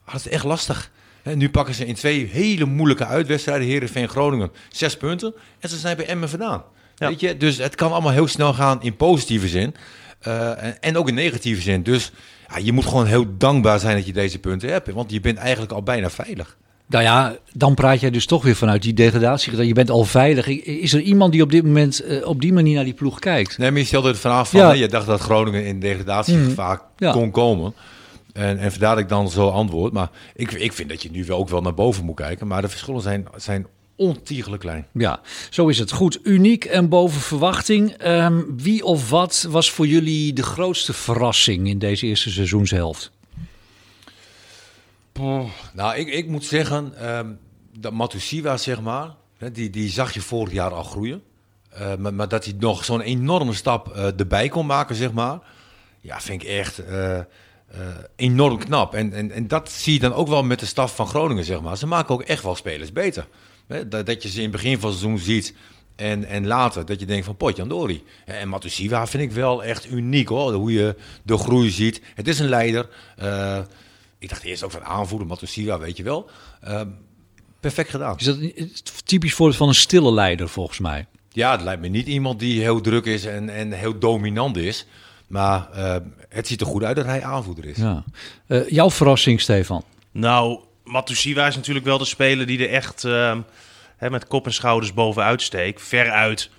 had 0.05 0.23
het 0.23 0.33
echt 0.33 0.45
lastig. 0.45 0.91
Hè, 1.23 1.37
nu 1.37 1.51
pakken 1.51 1.75
ze 1.75 1.87
in 1.87 1.95
twee 1.95 2.27
hele 2.27 2.65
moeilijke 2.65 3.07
uitwedstrijden, 3.07 3.67
Heerenveen 3.67 4.09
Groningen, 4.09 4.51
zes 4.69 4.97
punten. 4.97 5.35
En 5.59 5.69
ze 5.69 5.77
zijn 5.77 5.97
bij 5.97 6.07
Emmen 6.07 6.29
vandaan. 6.29 6.65
Ja. 6.97 7.09
Weet 7.09 7.21
je? 7.21 7.37
Dus 7.37 7.57
het 7.57 7.75
kan 7.75 7.93
allemaal 7.93 8.13
heel 8.13 8.29
snel 8.29 8.55
gaan 8.55 8.83
in 8.83 8.97
positieve 8.97 9.49
zin. 9.49 9.75
eh, 10.21 10.65
en, 10.65 10.81
en 10.81 10.97
ook 10.97 11.09
in 11.09 11.15
negatieve 11.15 11.61
zin. 11.63 11.83
Dus 11.83 12.13
ja, 12.55 12.59
je 12.65 12.73
moet 12.73 12.87
gewoon 12.87 13.07
heel 13.07 13.25
dankbaar 13.39 13.79
zijn 13.81 13.97
dat 13.97 14.07
je 14.07 14.13
deze 14.13 14.39
punten 14.39 14.69
hebt. 14.69 14.91
Want 14.93 15.11
je 15.11 15.21
bent 15.21 15.39
eigenlijk 15.39 15.73
al 15.73 15.83
bijna 15.83 16.11
veilig. 16.11 16.57
Nou 16.87 17.05
ja, 17.05 17.37
dan 17.53 17.75
praat 17.75 18.01
jij 18.01 18.11
dus 18.11 18.27
toch 18.27 18.43
weer 18.43 18.57
vanuit 18.57 18.83
die 18.83 18.93
degradatie. 18.95 19.67
Je 19.67 19.73
bent 19.73 19.91
al 19.91 20.05
veilig. 20.05 20.47
Is 20.65 20.93
er 20.93 21.01
iemand 21.01 21.33
die 21.33 21.43
op 21.43 21.51
dit 21.51 21.65
moment 21.65 22.01
eh, 22.01 22.27
op 22.27 22.41
die 22.41 22.53
manier 22.53 22.75
naar 22.75 22.85
die 22.85 22.93
ploeg 22.95 23.19
kijkt? 23.19 23.59
Nee, 23.59 23.71
maar 23.71 23.81
je 23.81 23.87
stelde 23.87 24.09
het 24.09 24.19
vanaf 24.19 24.51
van, 24.51 24.61
Ja. 24.61 24.67
hè, 24.69 24.73
je 24.75 24.89
dacht 24.89 25.07
dat 25.07 25.21
Groningen 25.21 25.65
in 25.65 25.81
degradatiegevaar 25.81 26.81
Ja. 26.97 27.13
kon 27.13 27.31
komen. 27.31 27.75
En, 28.33 28.59
en 28.59 28.71
vandaar 28.71 28.95
dat 28.95 29.05
ik 29.05 29.09
dan 29.09 29.31
zo 29.31 29.49
antwoord. 29.49 29.93
Maar 29.93 30.11
ik, 30.35 30.53
ik 30.53 30.73
vind 30.73 30.89
dat 30.89 31.03
je 31.03 31.11
nu 31.11 31.25
wel 31.25 31.39
ook 31.39 31.49
wel 31.49 31.61
naar 31.61 31.75
boven 31.75 32.05
moet 32.05 32.17
kijken. 32.17 32.47
Maar 32.47 32.63
de 32.63 32.69
verschillen 32.69 33.01
zijn, 33.03 33.27
zijn 33.37 33.67
ontiegelijk 34.03 34.63
klein. 34.63 34.87
Ja, 34.93 35.21
zo 35.51 35.69
is 35.69 35.79
het. 35.79 35.93
Goed, 35.93 36.19
uniek 36.23 36.65
en 36.65 36.89
boven 36.89 37.21
verwachting. 37.21 37.91
Ehm, 37.91 38.43
wie 38.57 38.85
of 38.85 39.11
wat 39.11 39.47
was 39.51 39.71
voor 39.71 39.87
jullie 39.87 40.33
de 40.33 40.43
grootste 40.43 40.93
verrassing 40.93 41.69
in 41.69 41.79
deze 41.79 42.07
eerste 42.07 42.31
seizoenshelft? 42.31 43.11
Nou, 45.73 45.97
ik, 45.97 46.09
ik 46.09 46.29
moet 46.29 46.45
zeggen, 46.45 46.93
ehm, 46.99 47.31
dat 47.79 47.93
Matusiwa, 47.93 48.57
zeg 48.57 48.81
maar, 48.81 49.15
die, 49.53 49.71
die 49.71 49.91
zag 49.91 50.15
je 50.15 50.21
vorig 50.21 50.53
jaar 50.53 50.73
al 50.73 50.83
groeien. 50.83 51.23
Eh, 51.69 51.95
maar, 51.97 52.15
maar 52.15 52.29
dat 52.29 52.45
hij 52.45 52.55
nog 52.59 52.85
zo'n 52.85 53.01
enorme 53.01 53.53
stap 53.53 53.93
eh, 53.93 54.19
erbij 54.19 54.49
kon 54.49 54.67
maken, 54.67 54.95
zeg 54.95 55.13
maar. 55.13 55.39
Ja, 56.01 56.21
vind 56.21 56.43
ik 56.43 56.49
echt 56.49 56.79
eh, 56.79 57.21
enorm 58.17 58.59
knap. 58.59 58.95
En, 58.95 59.13
en, 59.13 59.31
en 59.31 59.49
dat 59.49 59.71
zie 59.71 59.93
je 59.93 59.99
dan 59.99 60.15
ook 60.15 60.29
wel 60.29 60.43
met 60.43 60.61
de 60.61 60.67
staf 60.67 60.95
van 60.95 61.07
Groningen, 61.07 61.45
zeg 61.45 61.61
maar. 61.61 61.77
Ze 61.77 61.87
maken 61.87 62.15
ook 62.15 62.23
echt 62.23 62.43
wel 62.43 62.55
spelers 62.55 62.93
beter. 62.93 63.27
Dat, 63.89 64.07
dat 64.07 64.23
je 64.23 64.29
ze 64.29 64.37
in 64.37 64.43
het 64.43 64.53
begin 64.53 64.79
van 64.79 64.91
het 64.91 64.99
seizoen 64.99 65.19
ziet 65.19 65.55
en, 65.97 66.25
en 66.25 66.47
later 66.47 66.87
dat 66.87 67.01
je 67.01 67.07
denkt 67.07 67.25
van 67.25 67.37
potjandori. 67.37 68.03
En 68.25 68.49
Matusiwa 68.49 69.07
vind 69.07 69.23
ik 69.23 69.33
wel 69.33 69.65
echt 69.65 69.91
uniek, 69.91 70.29
hoor. 70.29 70.53
Hoe 70.53 70.73
je 70.73 70.97
de 71.23 71.39
groei 71.39 71.71
ziet. 71.71 72.03
Het 72.15 72.29
is 72.29 72.39
een 72.39 72.49
leider. 72.49 72.89
Eh, 73.17 73.59
ik 74.19 74.29
dacht 74.29 74.43
eerst 74.43 74.63
ook 74.63 74.71
van 74.71 74.85
aanvoerder, 74.85 75.27
Matusiwa, 75.27 75.79
weet 75.79 75.97
je 75.97 76.03
wel. 76.03 76.31
Ehm, 76.61 76.89
perfect 77.61 77.91
gedaan. 77.91 78.19
Is 78.19 78.25
dat 78.25 79.07
typisch 79.07 79.35
voor 79.35 79.55
van 79.55 79.69
een 79.69 79.75
stille 79.75 80.13
leider 80.13 80.49
volgens 80.49 80.79
mij? 80.79 81.07
Ja, 81.29 81.53
het 81.53 81.63
lijkt 81.63 81.81
me 81.81 81.89
niet 81.89 82.07
iemand 82.07 82.39
die 82.39 82.61
heel 82.61 82.81
druk 82.81 83.05
is 83.05 83.25
en, 83.25 83.49
en 83.49 83.73
heel 83.73 83.99
dominant 83.99 84.57
is. 84.57 84.87
Maar 85.27 85.71
eh, 85.71 85.97
het 86.29 86.47
ziet 86.47 86.61
er 86.61 86.67
goed 86.67 86.85
uit 86.85 86.97
dat 86.97 87.05
hij 87.05 87.23
aanvoerder 87.23 87.65
is. 87.65 87.77
Ja. 87.77 88.05
Eh, 88.47 88.69
jouw 88.69 88.91
verrassing, 88.91 89.41
Stefan? 89.41 89.85
Nou, 90.11 90.61
Matusiwa 90.85 91.47
is 91.47 91.57
natuurlijk 91.57 91.87
wel 91.87 91.99
de 91.99 92.05
speler 92.05 92.47
die 92.47 92.67
er 92.69 92.75
echt 92.75 93.05
ehm, 93.05 93.41
hè, 93.97 94.11
met 94.11 94.27
kop 94.27 94.47
en 94.47 94.53
schouders 94.53 94.95
bovenuit 94.95 95.43
steekt. 95.43 95.83
Veruit 95.83 96.51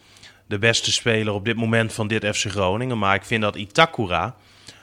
de 0.48 0.58
beste 0.60 0.92
speler 0.92 1.34
op 1.34 1.46
dit 1.46 1.56
moment 1.56 1.94
van 1.94 2.08
dit 2.08 2.26
FC 2.38 2.46
Groningen. 2.52 2.98
Maar 2.98 3.16
ik 3.16 3.24
vind 3.26 3.42
dat 3.42 3.56
Itakura 3.56 4.36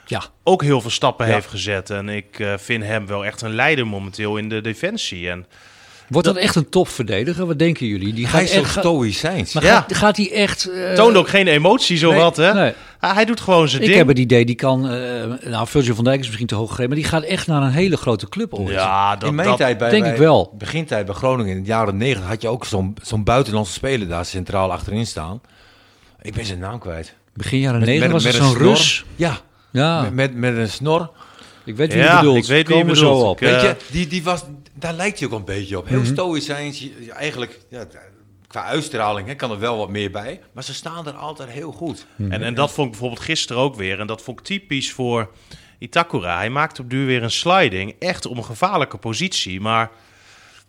Ja, 0.05 0.23
ook 0.43 0.63
heel 0.63 0.81
veel 0.81 0.89
stappen 0.89 1.27
Ja. 1.27 1.33
heeft 1.33 1.47
gezet. 1.47 1.89
En 1.89 2.09
ik 2.09 2.39
eh, 2.39 2.53
vind 2.57 2.83
hem 2.83 3.07
wel 3.07 3.25
echt 3.25 3.41
een 3.41 3.55
leider 3.55 3.87
momenteel 3.87 4.37
in 4.37 4.49
de 4.49 4.61
defensie. 4.61 5.29
En 5.29 5.45
wordt 6.11 6.27
dat 6.27 6.35
echt 6.37 6.55
een 6.55 6.69
topverdediger? 6.69 7.45
Wat 7.45 7.59
denken 7.59 7.85
jullie? 7.87 8.13
Die 8.13 8.27
Hij 8.27 8.43
is 8.43 8.51
zo 8.51 8.59
echt, 8.59 8.69
gaat- 8.71 8.83
stoïcijns. 8.83 9.53
maar 9.53 9.63
Ja. 9.63 9.75
gaat, 9.75 9.95
gaat 9.95 10.17
hij 10.17 10.31
echt... 10.31 10.69
eh, 10.69 10.93
toont 10.93 11.15
ook 11.15 11.27
geen 11.29 11.47
emotie 11.47 11.97
zo 11.97 12.11
nee, 12.11 12.19
wat, 12.19 12.35
hè? 12.37 12.53
nee. 12.53 12.73
Ah, 12.99 13.13
hij 13.13 13.25
doet 13.25 13.39
gewoon 13.39 13.67
zijn 13.69 13.81
Ik 13.81 13.87
ding. 13.87 13.99
heb 13.99 14.07
het 14.07 14.19
idee, 14.19 14.45
die 14.45 14.55
kan... 14.55 14.89
eh, 14.89 15.23
nou, 15.49 15.67
Virgil 15.67 15.95
van 15.95 16.03
Dijk 16.03 16.19
is 16.19 16.25
misschien 16.25 16.47
te 16.47 16.55
hoog 16.55 16.67
gegrepen... 16.69 16.93
maar 16.93 17.01
die 17.01 17.11
gaat 17.11 17.23
echt 17.23 17.47
naar 17.47 17.61
een 17.61 17.71
hele 17.71 17.97
grote 17.97 18.29
club 18.29 18.53
ooit. 18.53 18.69
Ja, 18.73 19.15
dat, 19.15 19.29
in 19.29 19.35
mijn 19.35 19.47
dat- 19.47 19.57
tijd 19.57 19.77
bij, 19.77 19.89
denk 19.89 20.03
bij- 20.03 20.11
ik 20.11 20.17
wel. 20.17 20.53
begintijd 20.57 21.05
bij 21.05 21.15
Groningen 21.15 21.55
in 21.55 21.61
de 21.61 21.67
jaren 21.67 21.97
negentig 21.97 22.29
had 22.29 22.41
je 22.41 22.47
ook 22.47 22.65
zo'n 22.65 22.95
zo'n 23.01 23.23
buitenlandse 23.23 23.73
speler 23.73 24.07
daar 24.07 24.25
centraal 24.25 24.71
achterin 24.71 25.05
staan. 25.07 25.41
Ik 26.21 26.33
ben 26.33 26.45
zijn 26.45 26.59
naam 26.59 26.79
kwijt. 26.79 27.13
Begin 27.33 27.59
jaren 27.59 27.79
Met- 27.79 27.87
90 27.89 28.13
met- 28.13 28.23
was 28.23 28.33
het 28.33 28.41
met 28.41 28.51
zo'n. 28.51 28.67
Rus. 28.67 29.05
Ja, 29.15 29.37
Ja, 29.71 30.01
met, 30.01 30.13
met, 30.13 30.35
met 30.35 30.55
een 30.57 30.69
snor. 30.69 31.11
Ik 31.63 31.75
weet 31.75 31.93
wie 31.93 32.01
Ja, 32.03 32.11
je 32.11 32.17
bedoelt. 32.17 32.37
ik 32.37 32.45
weet 32.45 32.67
wie 32.67 32.75
je 32.75 32.81
Komen 32.81 32.95
we 32.95 33.01
bedoelt. 33.01 33.21
zo 33.21 33.27
op. 33.27 33.41
Ik, 33.41 33.47
Weet 33.47 33.55
eh, 33.55 33.63
je, 33.63 33.75
die, 33.91 34.07
die 34.07 34.23
was, 34.23 34.43
daar 34.73 34.93
lijkt 34.93 35.19
hij 35.19 35.27
ook 35.27 35.33
een 35.33 35.45
beetje 35.45 35.77
op. 35.77 35.87
Heel 35.87 35.99
Mhm. 35.99 36.11
stoïcijns. 36.11 36.79
je- 36.79 37.03
je- 37.05 37.11
Eigenlijk, 37.11 37.59
ja, 37.69 37.85
qua 38.47 38.63
uitstraling 38.65 39.27
hè, 39.27 39.35
kan 39.35 39.51
er 39.51 39.59
wel 39.59 39.77
wat 39.77 39.89
meer 39.89 40.11
bij. 40.11 40.41
Maar 40.51 40.63
ze 40.63 40.73
staan 40.73 41.07
er 41.07 41.13
altijd 41.13 41.49
heel 41.49 41.71
goed. 41.71 42.05
En, 42.29 42.43
en 42.43 42.53
dat 42.53 42.71
vond 42.71 42.85
ik 42.85 42.91
bijvoorbeeld 42.91 43.21
gisteren 43.25 43.61
ook 43.61 43.75
weer. 43.75 43.99
En 43.99 44.07
dat 44.07 44.21
vond 44.21 44.39
ik 44.39 44.45
typisch 44.45 44.91
voor 44.91 45.29
Itakura. 45.79 46.37
Hij 46.37 46.49
maakt 46.49 46.79
op 46.79 46.89
duur 46.89 47.05
weer 47.05 47.23
een 47.23 47.31
sliding. 47.31 47.95
Echt 47.99 48.25
op 48.25 48.37
een 48.37 48.45
gevaarlijke 48.45 48.97
positie. 48.97 49.61
Maar 49.61 49.89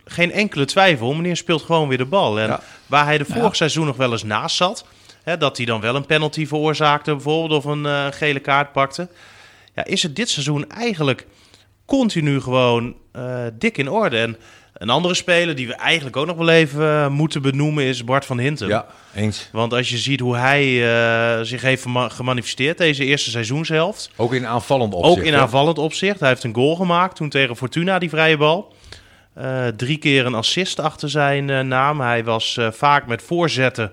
geen 0.04 0.32
enkele 0.32 0.64
twijfel. 0.64 1.14
Meneer 1.14 1.36
speelt 1.36 1.62
gewoon 1.62 1.88
weer 1.88 1.98
de 1.98 2.04
bal. 2.04 2.40
En 2.40 2.46
Ja. 2.46 2.60
waar 2.86 3.04
hij 3.04 3.18
de 3.18 3.24
vorig 3.24 3.56
seizoen 3.56 3.86
nog 3.86 3.96
wel 3.96 4.12
eens 4.12 4.22
naast 4.24 4.56
zat. 4.56 4.84
Hè, 5.22 5.36
dat 5.36 5.56
hij 5.56 5.66
dan 5.66 5.80
wel 5.80 5.94
een 5.94 6.06
penalty 6.06 6.46
veroorzaakte 6.46 7.10
bijvoorbeeld. 7.12 7.64
Of 7.64 7.70
een 7.72 7.86
eh, 7.86 8.06
gele 8.10 8.40
kaart 8.40 8.72
pakte. 8.72 9.08
Ja, 9.74 9.84
is 9.84 10.02
het 10.02 10.16
dit 10.16 10.28
seizoen 10.28 10.70
eigenlijk 10.70 11.26
continu 11.86 12.40
gewoon 12.40 12.94
eh, 13.12 13.44
dik 13.58 13.78
in 13.78 13.90
orde. 13.90 14.18
En 14.18 14.36
een 14.72 14.90
andere 14.90 15.14
speler 15.14 15.54
die 15.54 15.66
we 15.66 15.74
eigenlijk 15.74 16.16
ook 16.16 16.26
nog 16.26 16.36
wel 16.36 16.48
even 16.48 16.82
eh, 16.82 17.08
moeten 17.08 17.42
benoemen 17.42 17.84
is 17.84 18.04
Bart 18.04 18.24
van 18.24 18.38
Hintem. 18.38 18.68
Ja, 18.68 18.86
eens. 19.14 19.48
Want 19.52 19.72
als 19.72 19.88
je 19.88 19.98
ziet 19.98 20.20
hoe 20.20 20.36
hij 20.36 20.94
eh, 20.94 21.44
zich 21.44 21.62
heeft 21.62 21.86
gemanifesteerd 21.92 22.78
deze 22.78 23.04
eerste 23.04 23.30
seizoenshelft. 23.30 24.10
Ook 24.16 24.34
in 24.34 24.46
aanvallend 24.46 24.94
opzicht. 24.94 25.18
ook 25.18 25.24
in 25.24 25.32
hè? 25.32 25.40
aanvallend 25.40 25.78
opzicht. 25.78 26.20
Hij 26.20 26.28
heeft 26.28 26.44
een 26.44 26.54
goal 26.54 26.76
gemaakt 26.76 27.16
toen 27.16 27.28
tegen 27.28 27.56
Fortuna, 27.56 27.98
die 27.98 28.08
vrije 28.08 28.36
bal. 28.36 28.74
Drie 29.76 29.98
keer 29.98 30.26
een 30.26 30.34
assist 30.34 30.80
achter 30.80 31.10
zijn 31.10 31.68
naam. 31.68 32.00
Hij 32.00 32.24
was 32.24 32.58
vaak 32.70 33.06
met 33.06 33.22
voorzetten 33.22 33.92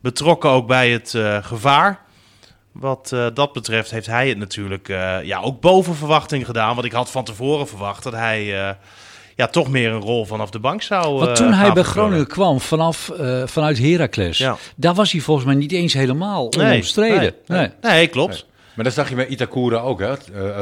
betrokken 0.00 0.50
ook 0.50 0.66
bij 0.66 0.90
het 0.90 1.14
gevaar. 1.42 2.00
Wat 2.72 3.12
eh, 3.12 3.26
dat 3.34 3.52
betreft 3.52 3.90
heeft 3.90 4.06
hij 4.06 4.28
het 4.28 4.38
natuurlijk 4.38 4.88
eh, 4.88 5.22
ja, 5.22 5.40
ook 5.40 5.60
boven 5.60 5.94
verwachting 5.94 6.46
gedaan. 6.46 6.74
Want 6.74 6.86
ik 6.86 6.92
had 6.92 7.10
van 7.10 7.24
tevoren 7.24 7.68
verwacht 7.68 8.02
dat 8.02 8.12
hij 8.12 8.68
eh, 8.68 8.74
ja, 9.36 9.46
toch 9.46 9.68
meer 9.68 9.90
een 9.92 10.00
rol 10.00 10.24
vanaf 10.26 10.50
de 10.50 10.58
bank 10.58 10.82
zou 10.82 11.18
Want 11.18 11.36
toen 11.36 11.52
hij 11.52 11.72
bij. 11.72 11.82
Groningen 11.82 12.26
kwam, 12.26 12.60
vanaf, 12.60 13.08
eh, 13.08 13.42
vanuit 13.46 13.78
Heracles, 13.78 14.38
Ja. 14.38 14.56
daar 14.76 14.94
was 14.94 15.12
hij 15.12 15.20
volgens 15.20 15.46
mij 15.46 15.54
niet 15.54 15.72
eens 15.72 15.92
helemaal 15.92 16.48
Nee, 16.56 16.70
onomstreden. 16.72 17.34
nee, 17.46 17.58
Nee. 17.58 17.70
Nee, 17.80 18.06
klopt. 18.06 18.46
Maar 18.74 18.84
dat 18.84 18.94
zag 18.94 19.08
je 19.08 19.16
met 19.16 19.28
Itakura 19.28 19.78
ook. 19.78 20.00
Hè? 20.00 20.14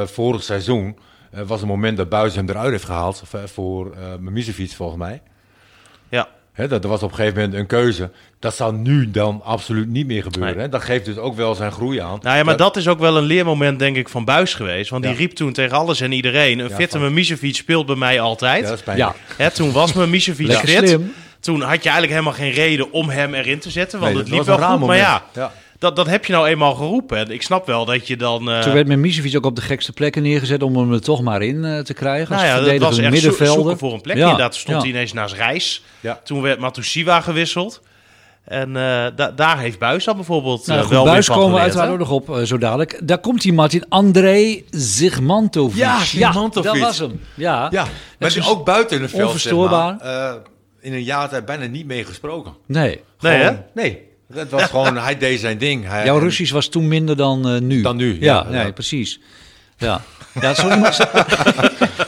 Vorig 0.09 0.43
seizoen 0.43 0.97
eh, 1.31 1.43
was 1.43 1.63
een 1.63 1.69
moment 1.69 1.97
dat 1.97 2.09
Buis 2.09 2.35
hem 2.35 2.49
eruit 2.49 2.71
heeft 2.71 2.85
gehaald. 2.85 3.23
Voor 3.45 3.93
eh 3.93 4.01
Mimicevic 4.21 4.71
volgens 4.71 4.99
mij. 4.99 5.23
Dat, 6.67 6.83
dat 6.83 6.85
was 6.91 7.03
op 7.03 7.11
een 7.11 7.17
gegeven 7.17 7.41
moment 7.41 7.59
een 7.59 7.67
keuze. 7.67 8.11
Dat 8.39 8.55
zou 8.57 8.75
nu 8.77 9.11
dan 9.11 9.41
absoluut 9.45 9.89
niet 9.89 10.07
meer 10.07 10.23
gebeuren. 10.23 10.55
Nee. 10.55 10.63
Hè? 10.65 10.69
Dat 10.69 10.83
geeft 10.83 11.05
dus 11.05 11.17
ook 11.17 11.37
wel 11.37 11.55
zijn 11.55 11.73
groei 11.73 11.99
aan. 11.99 12.19
Nou 12.23 12.37
ja, 12.37 12.43
maar 12.45 12.57
dat 12.57 12.77
is 12.77 12.89
ook 12.89 12.99
wel 12.99 13.17
een 13.17 13.25
leermoment, 13.25 13.79
denk 13.79 13.97
ik, 13.97 14.09
van 14.09 14.25
Buis 14.25 14.55
geweest. 14.55 14.91
Want 14.91 15.03
die 15.03 15.15
riep 15.15 15.33
toen 15.33 15.53
tegen 15.53 15.77
alles 15.77 16.01
en 16.01 16.13
iedereen... 16.13 16.59
een 16.59 16.69
Ja, 16.69 16.75
fitte 16.75 16.99
Mimicevic 16.99 17.55
speelt 17.55 17.87
bij 17.87 17.97
mij 17.97 18.21
altijd. 18.21 18.63
Ja, 18.63 18.69
dat 18.69 18.79
is 18.79 18.85
pijnlijk. 18.85 19.11
Ja, 19.29 19.45
Hè, 19.45 19.51
toen 19.51 19.73
was 19.73 19.93
Mimicevic 19.93 20.53
fit. 20.53 20.89
slim. 20.89 21.13
Toen 21.41 21.61
had 21.61 21.83
je 21.83 21.91
eigenlijk 21.91 22.11
helemaal 22.13 22.33
geen 22.33 22.51
reden 22.53 22.93
om 22.93 23.09
hem 23.09 23.35
erin 23.35 23.59
te 23.59 23.71
zetten. 23.71 24.01
Want 24.01 24.13
Nee, 24.13 24.23
het 24.23 24.31
liep 24.33 24.45
wel 24.45 24.59
goed. 24.59 24.87
Maar. 24.87 24.97
Ja. 24.97 25.53
Dat, 25.79 25.97
dat 25.97 26.07
heb 26.07 26.25
je 26.25 26.33
nou 26.33 26.47
eenmaal 26.49 26.75
geroepen. 26.75 27.19
En 27.19 27.31
ik 27.31 27.43
snap 27.43 27.67
wel 27.67 27.85
dat 27.85 28.07
je 28.07 28.17
dan... 28.17 28.51
eh, 28.51 28.61
Toen 28.61 28.73
werd 28.73 28.87
Mimicevic 28.87 29.37
ook 29.37 29.47
op 29.47 29.57
de 29.57 29.63
gekste 29.63 29.93
plekken 29.93 30.23
neergezet 30.23 30.63
om 30.63 30.77
hem 30.77 30.93
er 30.93 31.01
toch 31.01 31.23
maar 31.23 31.43
in 31.43 31.65
eh, 31.65 31.79
te 31.79 31.95
krijgen. 31.95 32.35
Als 32.35 32.45
nou 32.45 32.65
ja, 32.65 32.71
dat 32.71 32.79
was 32.79 32.99
echt 32.99 33.49
zoeken 33.51 33.79
voor 33.79 33.93
een 33.93 34.01
plekje. 34.01 34.23
Ja, 34.23 34.29
Inderdaad, 34.31 34.55
stond 34.55 34.77
ja. 34.77 34.83
hij 34.83 34.91
ineens 34.93 35.13
naast 35.13 35.35
Reis. 35.35 35.83
Ja. 36.01 36.21
Toen 36.25 36.43
werd 36.43 36.59
Matusiwa 36.59 37.21
gewisseld. 37.21 37.81
En 38.45 38.69
eh, 38.77 39.07
da- 39.17 39.31
daar 39.37 39.59
heeft 39.59 39.79
Buis 39.79 40.05
dan 40.05 40.17
bijvoorbeeld 40.17 40.67
Nou, 40.67 40.81
goed, 40.81 40.91
wel 40.91 41.05
Buis 41.05 41.27
van 41.27 41.37
komen 41.37 41.55
we 41.55 41.61
uiteraard 41.61 41.91
ook 41.91 41.99
nog 41.99 42.11
op, 42.11 42.41
zo 42.45 42.59
dadelijk. 42.59 43.01
Daar 43.03 43.19
komt 43.19 43.43
hij, 43.43 43.53
Martin. 43.53 43.85
André 43.89 44.63
Zigmantovic. 44.71 45.77
Ja, 45.77 46.01
Zigmantovic. 46.05 46.71
dat 46.73 46.79
was 46.81 46.99
hem. 46.99 47.21
Ja, 47.35 47.69
Ja, 47.71 47.87
maar 48.19 48.37
is 48.37 48.49
ook 48.49 48.65
buiten 48.65 49.01
het 49.03 49.11
veld, 49.11 49.25
onverstoorbaar. 49.25 49.97
Zeg 49.99 50.09
maar, 50.13 50.31
eh, 50.35 50.41
in 50.81 50.93
een 50.93 51.03
jaar 51.03 51.29
tijd 51.29 51.45
bijna 51.45 51.67
niet 51.67 51.87
meer 51.87 52.05
gesproken. 52.07 52.53
Nee. 52.67 53.01
Nee, 53.21 53.37
hè? 53.43 53.51
Nee, 53.75 54.08
dat 54.29 54.49
was 54.51 54.63
gewoon, 54.63 54.97
hij 54.99 55.19
deed 55.19 55.41
zijn 55.41 55.59
ding. 55.59 55.87
Hij, 55.87 56.05
Jouw 56.05 56.17
en- 56.17 56.23
Russisch 56.23 56.53
was 56.53 56.69
toen 56.69 56.89
minder 56.89 57.17
dan 57.17 57.49
eh, 57.49 57.61
nu. 57.61 57.83
Dan 57.83 57.97
nu, 57.97 58.17
Ja, 58.21 58.47
ja, 58.51 58.57
ja. 58.57 58.63
nee, 58.63 58.73
precies. 58.73 59.21
Ja, 59.77 60.03
ja 60.41 60.55
zo 60.55 60.71
iemand... 60.71 60.95
Zo, 60.95 61.05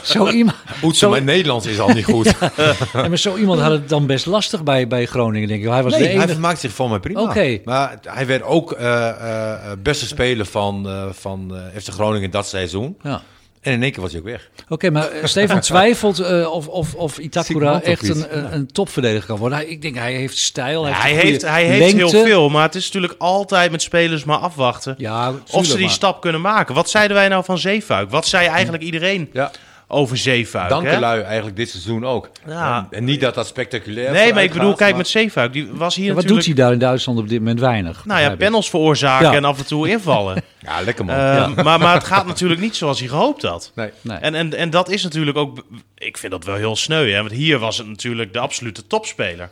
zo 0.03 0.29
iemand, 0.29 0.57
zo, 0.93 1.09
mijn 1.09 1.23
Nederlands 1.23 1.65
is 1.65 1.79
al 1.79 1.89
niet 1.89 2.05
goed. 2.05 2.33
ja, 2.93 3.07
maar 3.07 3.17
zo 3.17 3.35
iemand 3.37 3.59
had 3.61 3.71
het 3.71 3.89
dan 3.89 4.05
best 4.05 4.25
lastig 4.25 4.63
bij, 4.63 4.87
bij 4.87 5.05
Groningen, 5.05 5.47
denk 5.47 5.63
ik. 5.63 5.69
Hij 5.69 5.83
was 5.83 5.91
Nee, 5.91 6.01
de 6.01 6.07
hij 6.07 6.15
enige... 6.15 6.31
vermaakt 6.31 6.59
zich 6.59 6.71
voor 6.71 6.89
mij 6.89 6.99
prima. 6.99 7.33
Maar 7.65 7.97
hij 8.07 8.25
werd 8.27 8.43
ook 8.43 8.71
eh, 8.71 9.71
beste 9.79 10.05
speler 10.07 10.45
van, 10.45 10.87
eh 10.89 11.05
van 11.11 11.53
FC 11.81 11.87
Groningen 11.89 12.31
dat 12.31 12.47
seizoen. 12.47 12.97
Ja. 13.01 13.21
En 13.61 13.71
in 13.73 13.83
één 13.83 13.91
keer 13.91 14.01
was 14.01 14.11
hij 14.11 14.19
ook 14.19 14.25
weg. 14.27 14.49
Oké, 14.69 14.89
maar 14.89 15.11
eh, 15.11 15.25
Stefan 15.25 15.59
twijfelt 15.71 16.19
eh, 16.19 16.51
of, 16.51 16.67
of, 16.67 16.95
of 16.95 17.17
Itakura 17.17 17.81
echt 17.81 18.09
een, 18.09 18.37
een, 18.37 18.53
een 18.53 18.71
topverdediger 18.71 19.27
kan 19.27 19.37
worden. 19.37 19.57
Hij- 19.57 19.67
Ik 19.67 19.81
denk, 19.81 19.95
hij 19.95 20.13
heeft 20.13 20.37
stijl, 20.37 20.83
hij 20.85 20.91
Ja, 20.91 20.97
heeft, 21.01 21.11
hij 21.15 21.21
heeft, 21.21 21.33
goede 21.43 21.47
hij 21.47 21.65
heeft 21.65 21.95
heel 21.95 22.09
veel, 22.25 22.49
maar 22.49 22.63
het 22.63 22.75
is 22.75 22.85
natuurlijk 22.85 23.15
altijd 23.17 23.71
met 23.71 23.81
spelers 23.81 24.23
maar 24.23 24.37
afwachten. 24.37 24.95
Ja, 24.97 25.33
of 25.51 25.65
ze 25.65 25.73
die 25.75 25.85
maar- 25.85 25.93
stap 25.93 26.21
kunnen 26.21 26.41
maken. 26.41 26.75
Wat 26.75 26.89
zeiden 26.89 27.17
wij 27.17 27.27
nou 27.27 27.43
van 27.43 27.57
Zeefuik? 27.57 28.09
Wat 28.09 28.27
zei 28.27 28.47
eigenlijk 28.47 28.83
iedereen 28.83 29.29
Ja. 29.33 29.51
Over 29.91 30.17
Zeefuik. 30.17 30.63
hè? 30.69 30.75
Dankelui 30.75 31.21
eigenlijk 31.21 31.55
dit 31.55 31.69
seizoen 31.69 32.05
ook. 32.05 32.29
Ja. 32.47 32.87
En, 32.91 33.03
niet 33.03 33.21
dat 33.21 33.35
dat 33.35 33.47
spectaculair 33.47 34.11
Nee, 34.11 34.33
maar 34.33 34.43
ik 34.43 34.53
bedoel, 34.53 34.69
gaat, 34.69 34.77
kijk 34.77 34.89
maar- 34.89 34.97
met 34.97 35.07
Zeefuik. 35.07 35.53
Die 35.53 35.67
was 35.71 35.95
hier 35.95 36.05
Ja, 36.05 36.13
wat 36.13 36.21
natuurlijk... 36.23 36.45
doet 36.47 36.55
hij 36.55 36.65
daar 36.65 36.73
in 36.73 36.79
Duitsland 36.79 37.19
op 37.19 37.29
dit 37.29 37.39
moment? 37.39 37.59
Weinig. 37.59 38.05
Nou 38.05 38.21
ja, 38.21 38.35
panels 38.35 38.69
veroorzaken 38.69 39.27
Ja. 39.31 39.35
en 39.35 39.45
af 39.45 39.57
en 39.59 39.65
toe 39.65 39.89
invallen. 39.89 40.43
Ja, 40.59 40.81
lekker 40.81 41.05
man. 41.05 41.15
Ehm, 41.15 41.63
maar, 41.63 41.79
maar 41.79 41.93
het 41.93 42.03
gaat 42.03 42.25
natuurlijk 42.25 42.61
niet 42.61 42.75
zoals 42.75 42.99
hij 42.99 43.07
gehoopt 43.07 43.41
had. 43.41 43.71
nee. 43.75 43.89
Nee. 44.01 44.17
En, 44.17 44.35
en, 44.35 44.53
en 44.53 44.69
dat 44.69 44.89
is 44.89 45.03
natuurlijk 45.03 45.37
ook... 45.37 45.65
Ik 45.97 46.17
vind 46.17 46.31
dat 46.31 46.45
wel 46.45 46.55
heel 46.55 46.75
sneu, 46.75 47.11
hè. 47.11 47.17
Want 47.19 47.31
hier 47.31 47.59
was 47.59 47.77
het 47.77 47.87
natuurlijk 47.87 48.33
de 48.33 48.39
absolute 48.39 48.87
topspeler. 48.87 49.49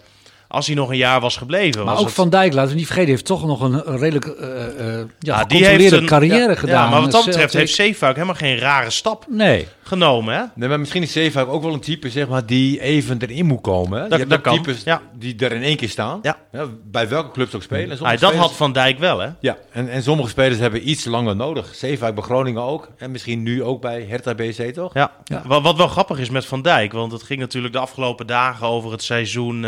Als 0.51 0.65
hij 0.67 0.75
nog 0.75 0.89
een 0.89 0.97
jaar 0.97 1.19
was 1.21 1.37
gebleven. 1.37 1.79
Maar 1.83 1.89
was 1.93 1.99
ook 1.99 2.05
het- 2.05 2.15
Van 2.15 2.29
Dijk, 2.29 2.53
laten 2.53 2.71
we 2.71 2.77
niet 2.77 2.85
vergeten, 2.85 3.09
heeft 3.09 3.25
toch 3.25 3.45
nog 3.45 3.61
een, 3.61 3.73
een 3.91 3.97
redelijk 3.97 4.25
eh 4.25 4.65
eh 4.65 4.95
ja, 4.97 5.05
Ja, 5.19 5.37
gecontroleerde 5.37 6.03
carrière 6.03 6.49
ja, 6.49 6.55
gedaan. 6.55 6.83
Ja, 6.83 6.89
maar 6.89 7.01
wat 7.01 7.11
dat 7.11 7.25
betreft 7.25 7.53
heeft 7.53 7.73
Zeefuik 7.75 8.13
helemaal 8.15 8.35
geen 8.35 8.57
rare 8.57 8.89
stap 8.89 9.25
Nee, 9.27 9.67
genomen, 9.83 10.33
hè? 10.35 10.43
Nee, 10.55 10.69
maar 10.69 10.79
misschien 10.79 11.01
is 11.03 11.11
Zeefuik 11.11 11.47
ook 11.47 11.63
wel 11.63 11.73
een 11.73 11.79
type 11.79 12.09
zeg 12.09 12.27
maar, 12.27 12.45
die 12.45 12.81
even 12.81 13.17
erin 13.21 13.45
moet 13.45 13.61
komen. 13.61 14.01
Hè? 14.01 14.07
Dat- 14.07 14.11
je 14.11 14.17
hebt 14.17 14.29
dat 14.29 14.37
ook 14.37 14.43
kan, 14.43 14.55
types 14.63 14.83
ja. 14.83 15.01
die 15.13 15.35
er 15.37 15.51
in 15.51 15.63
één 15.63 15.77
keer 15.77 15.89
staan. 15.89 16.19
Ja. 16.21 16.37
bij 16.83 17.07
welke 17.09 17.31
club 17.31 17.49
ze 17.49 17.55
ook 17.55 17.63
spelen. 17.63 17.97
En 17.97 18.03
Ah, 18.03 18.09
dat 18.09 18.17
spelers- 18.19 18.37
had 18.37 18.53
Van 18.55 18.71
Dijk 18.71 18.99
wel, 18.99 19.19
hè? 19.19 19.29
Ja, 19.39 19.57
en, 19.71 19.89
en 19.89 20.03
sommige 20.03 20.29
spelers 20.29 20.59
hebben 20.59 20.89
iets 20.89 21.05
langer 21.05 21.35
nodig. 21.35 21.75
Zeefuik 21.75 22.15
bij 22.15 22.23
Groningen 22.23 22.61
ook. 22.61 22.89
En 22.97 23.11
misschien 23.11 23.43
nu 23.43 23.63
ook 23.63 23.81
bij 23.81 24.05
Hertha 24.09 24.33
BC, 24.35 24.73
toch? 24.73 24.93
Ja. 24.93 25.11
Ja. 25.23 25.41
Wat, 25.45 25.61
wat 25.61 25.77
wel 25.77 25.87
grappig 25.87 26.19
is 26.19 26.29
met 26.29 26.45
Van 26.45 26.61
Dijk, 26.61 26.91
want 26.91 27.11
het 27.11 27.23
ging 27.23 27.39
natuurlijk 27.39 27.73
de 27.73 27.79
afgelopen 27.79 28.27
dagen 28.27 28.67
over 28.67 28.91
het 28.91 29.03
seizoen 29.03 29.65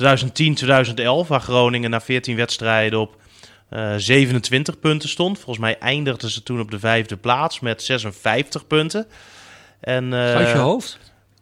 eh 0.00 1.24
2010-2011, 1.24 1.28
waar 1.28 1.40
Groningen 1.40 1.90
na 1.90 2.00
14 2.00 2.36
wedstrijden 2.36 3.00
op 3.00 3.16
eh 3.68 3.92
27 3.96 4.78
punten 4.78 5.08
stond. 5.08 5.36
Volgens 5.36 5.58
mij 5.58 5.78
eindigden 5.78 6.30
ze 6.30 6.42
toen 6.42 6.60
op 6.60 6.70
de 6.70 6.78
vijfde 6.78 7.16
plaats 7.16 7.60
met 7.60 7.82
56 7.82 8.66
punten. 8.66 9.06
En, 9.80 10.12
eh, 10.12 10.34
uit 10.34 10.48
je 10.48 10.56
hoofd. 10.56 10.98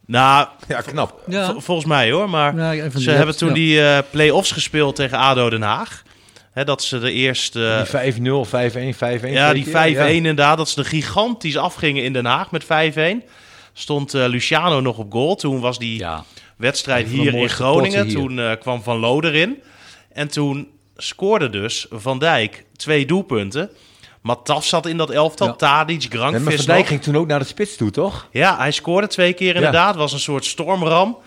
Nou, 0.07 0.49
Ja, 0.69 0.80
knap. 0.80 1.23
Ja. 1.26 1.54
Volgens 1.59 1.87
mij 1.87 2.11
hoor, 2.11 2.30
maar 2.30 2.57
Ja, 2.57 2.90
ze 2.90 3.11
hebben 3.11 3.37
toen 3.37 3.49
ja. 3.49 3.54
die 3.54 3.83
eh 3.83 3.99
play-offs 4.11 4.50
gespeeld 4.50 4.97
tegen 4.97 5.19
ADO 5.19 5.50
Den 5.50 5.62
Haag. 5.62 6.02
Hè, 6.52 6.64
dat 6.64 6.83
ze 6.83 6.99
de 6.99 7.12
eerste... 7.12 7.87
Die 8.02 8.12
5-0, 8.12 8.47
5-1, 8.47 8.97
5-1. 8.97 9.33
ja, 9.33 9.52
die 9.52 9.66
5-1 9.66 9.71
keer. 9.71 9.90
Ja. 9.90 10.04
inderdaad. 10.07 10.57
Dat 10.57 10.69
ze 10.69 10.80
er 10.80 10.87
gigantisch 10.87 11.57
afgingen 11.57 12.04
in 12.04 12.12
Den 12.12 12.25
Haag 12.25 12.50
met 12.50 12.64
5-1. 12.64 13.25
Stond 13.73 14.14
eh, 14.14 14.26
Luciano 14.26 14.80
nog 14.80 14.99
op 14.99 15.12
goal. 15.12 15.35
Toen 15.35 15.61
was 15.61 15.78
die 15.78 15.99
Ja. 15.99 16.25
Wedstrijd 16.61 17.09
hier 17.09 17.35
in 17.35 17.49
Groningen. 17.49 18.05
hier. 18.07 18.14
Toen 18.14 18.38
eh, 18.38 18.52
kwam 18.61 18.83
Van 18.83 18.99
Loo 18.99 19.21
erin. 19.21 19.62
En 20.12 20.29
toen 20.29 20.69
scoorde 20.97 21.50
dus 21.50 21.87
Van 21.90 22.19
Dijk 22.19 22.64
twee 22.76 23.07
doelpunten. 23.07 23.71
Mataf 24.21 24.64
zat 24.64 24.87
in 24.87 24.97
dat 24.97 25.11
elftal. 25.11 25.47
Ja. 25.47 25.52
Tadic, 25.52 26.12
Nee, 26.12 26.21
maar 26.21 26.31
Grankvis 26.31 26.57
Van 26.57 26.64
Dijk 26.64 26.79
nog. 26.79 26.88
ging 26.88 27.02
toen 27.02 27.17
ook 27.17 27.26
naar 27.26 27.38
de 27.38 27.45
spits 27.45 27.76
toe, 27.76 27.90
toch? 27.90 28.29
Ja, 28.31 28.57
hij 28.57 28.71
scoorde 28.71 29.07
twee 29.07 29.33
keer 29.33 29.55
inderdaad. 29.55 29.97
Was 29.97 30.12
een 30.12 30.19
soort 30.21 30.45
stormram. 30.45 31.19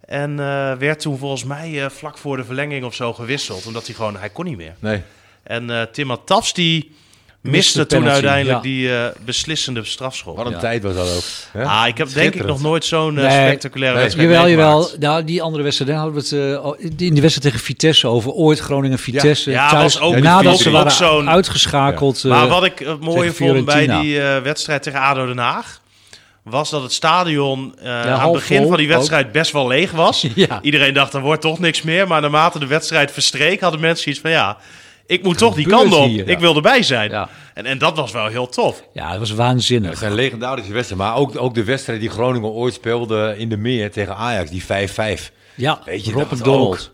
En 0.00 0.30
eh, 0.30 0.72
werd 0.72 1.00
toen 1.00 1.18
volgens 1.18 1.44
mij 1.44 1.84
eh, 1.84 1.90
vlak 1.90 2.18
voor 2.18 2.36
de 2.36 2.44
verlenging 2.44 2.84
of 2.84 2.94
zo 2.94 3.12
gewisseld. 3.12 3.66
Omdat 3.66 3.86
hij 3.86 3.94
gewoon, 3.94 4.16
hij 4.16 4.30
kon 4.30 4.44
niet 4.44 4.56
meer. 4.56 4.74
Nee. 4.78 5.02
En 5.42 5.70
eh 5.70 5.82
Tim 5.82 6.06
Matafs 6.06 6.52
die 6.54 6.96
Miste 7.42 7.86
toen 7.86 8.08
uiteindelijk 8.08 8.56
ja. 8.56 8.62
die 8.62 8.96
eh, 8.96 9.04
beslissende 9.24 9.84
strafschop. 9.84 10.36
Wat 10.36 10.46
een 10.46 10.52
Ja. 10.52 10.58
tijd 10.58 10.82
was 10.82 10.94
dat 10.94 11.08
ook. 11.16 11.22
hè? 11.62 11.64
Ah, 11.64 11.86
ik 11.86 11.98
heb 11.98 12.12
denk 12.12 12.34
ik 12.34 12.44
nog 12.46 12.62
nooit 12.62 12.84
zo'n 12.84 13.18
eh, 13.18 13.24
Nee. 13.26 13.46
spectaculaire 13.46 13.94
Nee. 13.96 14.04
wedstrijd 14.04 14.30
Jawel, 14.32 14.48
jawel. 14.50 14.90
Nou, 14.98 15.24
die 15.24 15.42
andere 15.42 15.62
wedstrijd, 15.62 15.90
daar 15.90 16.00
hadden 16.00 16.22
we 16.22 16.36
het 16.36 16.80
eh, 16.80 17.06
in 17.06 17.14
de 17.14 17.20
wedstrijd 17.20 17.42
tegen 17.42 17.58
Vitesse 17.66 18.06
over. 18.06 18.30
Ooit 18.32 18.58
Groningen-Vitesse. 18.58 19.50
Ja, 19.50 19.68
thuis, 19.70 19.82
was 19.98 20.02
ook- 20.02 20.16
nadat 20.18 20.58
ze 20.58 20.70
waren 20.70 20.90
zo'n- 20.92 21.28
uitgeschakeld. 21.30 22.24
Maar 22.24 22.48
wat 22.48 22.64
ik 22.64 22.78
het 22.78 23.00
mooie 23.00 23.32
vond 23.32 23.64
bij 23.64 23.86
die 23.86 24.20
eh, 24.22 24.42
wedstrijd 24.42 24.82
tegen 24.82 25.00
ADO 25.00 25.26
Den 25.26 25.38
Haag... 25.38 25.80
was 26.42 26.70
dat 26.70 26.82
het 26.82 26.92
stadion 26.92 27.74
eh, 27.82 28.02
aan 28.12 28.20
het 28.22 28.32
begin 28.32 28.58
vol 28.58 28.68
van 28.68 28.76
die 28.78 28.88
wedstrijd 28.88 29.32
best 29.32 29.52
wel 29.52 29.66
leeg 29.66 29.90
was. 29.90 30.26
Ja. 30.34 30.58
Iedereen 30.62 30.94
dacht, 30.94 31.14
er 31.14 31.20
wordt 31.20 31.42
toch 31.42 31.58
niks 31.58 31.82
meer. 31.82 32.06
Maar 32.06 32.20
naarmate 32.20 32.58
de 32.58 32.66
wedstrijd 32.66 33.12
verstreek, 33.12 33.60
hadden 33.60 33.80
mensen 33.80 34.10
iets 34.10 34.20
van... 34.20 34.30
ja, 34.30 34.56
ik 35.10 35.22
moet 35.22 35.38
toch 35.38 35.54
die 35.54 35.66
kant 35.66 35.94
op. 35.94 36.06
hier? 36.06 36.28
Ik 36.28 36.38
wil 36.38 36.54
erbij 36.56 36.82
zijn. 36.82 37.10
Ja. 37.10 37.28
En, 37.54 37.66
en 37.66 37.78
dat 37.78 37.96
was 37.96 38.12
wel 38.12 38.26
heel 38.26 38.48
tof. 38.48 38.82
ja, 38.92 39.10
dat 39.10 39.18
was 39.18 39.30
waanzinnig. 39.30 39.98
zijn 39.98 40.14
legendarische 40.14 40.72
wedstrijden. 40.72 41.06
Maar 41.06 41.16
ook, 41.16 41.38
ook 41.40 41.54
de 41.54 41.64
wedstrijd 41.64 42.00
die 42.00 42.10
Groningen 42.10 42.48
ooit 42.50 42.74
speelde 42.74 43.34
in 43.38 43.48
de 43.48 43.56
meer 43.56 43.90
tegen 43.90 44.16
Ajax, 44.16 44.50
die 44.50 44.62
5-5. 44.62 44.66
Ja, 45.54 45.80
Weet 45.84 46.04
je, 46.04 46.12
Rob 46.12 46.20
dat 46.20 46.30
en 46.30 46.38
was 46.38 46.46
Donald. 46.46 46.92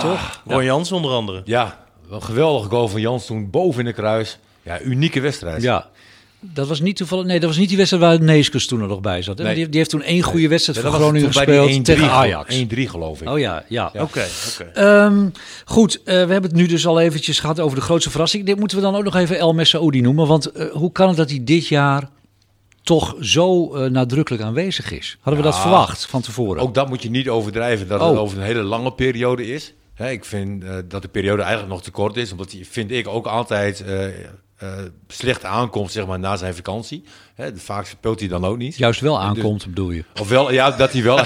Toch? 0.00 0.42
Ron 0.46 0.64
Jans 0.64 0.92
onder 0.92 1.10
andere. 1.10 1.42
Ja, 1.44 1.84
een 2.10 2.22
geweldige 2.22 2.68
goal 2.68 2.88
van 2.88 3.00
Jans 3.00 3.26
toen 3.26 3.50
boven 3.50 3.80
in 3.80 3.86
de 3.86 3.92
kruis. 3.92 4.38
Ja, 4.62 4.80
unieke 4.80 5.20
wedstrijd. 5.20 5.62
Ja. 5.62 5.88
Dat 6.40 6.68
was 6.68 6.80
niet 6.80 6.96
toevallig. 6.96 7.24
Nee, 7.26 7.40
dat 7.40 7.48
was 7.48 7.58
niet 7.58 7.68
die 7.68 7.76
wedstrijd 7.76 8.04
waar 8.04 8.20
Neeskens 8.22 8.66
toen 8.66 8.80
er 8.80 8.86
nog 8.88 9.00
bij 9.00 9.22
zat. 9.22 9.38
hè? 9.38 9.44
Nee. 9.44 9.54
Die, 9.54 9.68
die 9.68 9.78
heeft 9.78 9.90
toen 9.90 10.02
één 10.02 10.22
goede 10.22 10.48
wedstrijd 10.48 10.78
Ja, 10.82 10.84
voor 10.90 11.00
Groningen 11.00 11.32
gespeeld 11.32 11.70
1-3 11.70 11.82
tegen 11.82 12.02
geloof- 12.04 12.16
Ajax. 12.16 12.54
1-3 12.56 12.66
geloof 12.88 13.20
ik. 13.22 13.28
Oh 13.28 13.38
ja, 13.38 13.64
ja. 13.68 13.86
Oké, 13.98 14.26
oké. 14.52 14.64
Ehm, 14.74 15.28
goed, 15.64 15.96
eh, 15.96 16.04
we 16.04 16.12
hebben 16.32 16.42
het 16.42 16.52
nu 16.52 16.66
dus 16.66 16.86
al 16.86 17.00
eventjes 17.00 17.40
gehad 17.40 17.60
over 17.60 17.76
de 17.76 17.82
grootste 17.84 18.10
verrassing. 18.10 18.44
Dit 18.46 18.58
moeten 18.58 18.76
we 18.76 18.82
dan 18.82 18.94
ook 18.96 19.04
nog 19.04 19.16
even 19.16 19.38
El 19.38 19.52
Messaoudi 19.54 20.00
noemen. 20.00 20.26
Want 20.26 20.46
eh, 20.52 20.70
hoe 20.72 20.92
kan 20.92 21.08
het 21.08 21.16
dat 21.16 21.30
hij 21.30 21.40
dit 21.44 21.66
jaar 21.66 22.08
toch 22.82 23.16
zo 23.20 23.74
eh, 23.74 23.90
nadrukkelijk 23.90 24.42
aanwezig 24.42 24.90
is? 24.92 25.16
Hadden 25.20 25.42
we 25.42 25.48
dat 25.50 25.60
verwacht 25.60 26.06
van 26.06 26.20
tevoren? 26.20 26.62
Ook 26.62 26.74
dat 26.74 26.88
moet 26.88 27.02
je 27.02 27.10
niet 27.10 27.28
overdrijven, 27.28 27.88
dat 27.88 28.00
Oh. 28.00 28.08
het 28.08 28.18
over 28.18 28.38
een 28.38 28.44
hele 28.44 28.62
lange 28.62 28.92
periode 28.92 29.46
is. 29.52 29.74
Hè, 29.94 30.10
ik 30.10 30.24
vind 30.24 30.64
eh, 30.64 30.74
dat 30.88 31.02
de 31.02 31.08
periode 31.08 31.42
eigenlijk 31.42 31.72
nog 31.72 31.82
te 31.82 31.90
kort 31.90 32.16
is, 32.16 32.30
omdat 32.30 32.50
die, 32.50 32.66
vind 32.70 32.90
ik, 32.90 33.08
ook 33.08 33.26
altijd 33.26 33.84
eh, 34.60 34.68
slecht 35.08 35.44
aankomt 35.44 35.92
zeg 35.92 36.06
maar, 36.06 36.18
na 36.18 36.36
zijn 36.36 36.54
vakantie. 36.54 37.04
Hè, 37.34 37.56
vaak 37.56 37.86
speelt 37.86 38.20
hij 38.20 38.28
dan 38.28 38.44
ook 38.44 38.56
niet. 38.56 38.76
Juist 38.76 39.00
wel 39.00 39.20
aankomt, 39.20 39.66
bedoel 39.66 39.90
je? 39.90 40.04
Ofwel, 40.20 40.52
ja, 40.52 40.70
dat 40.70 40.92
hij 40.92 41.02
wel... 41.02 41.16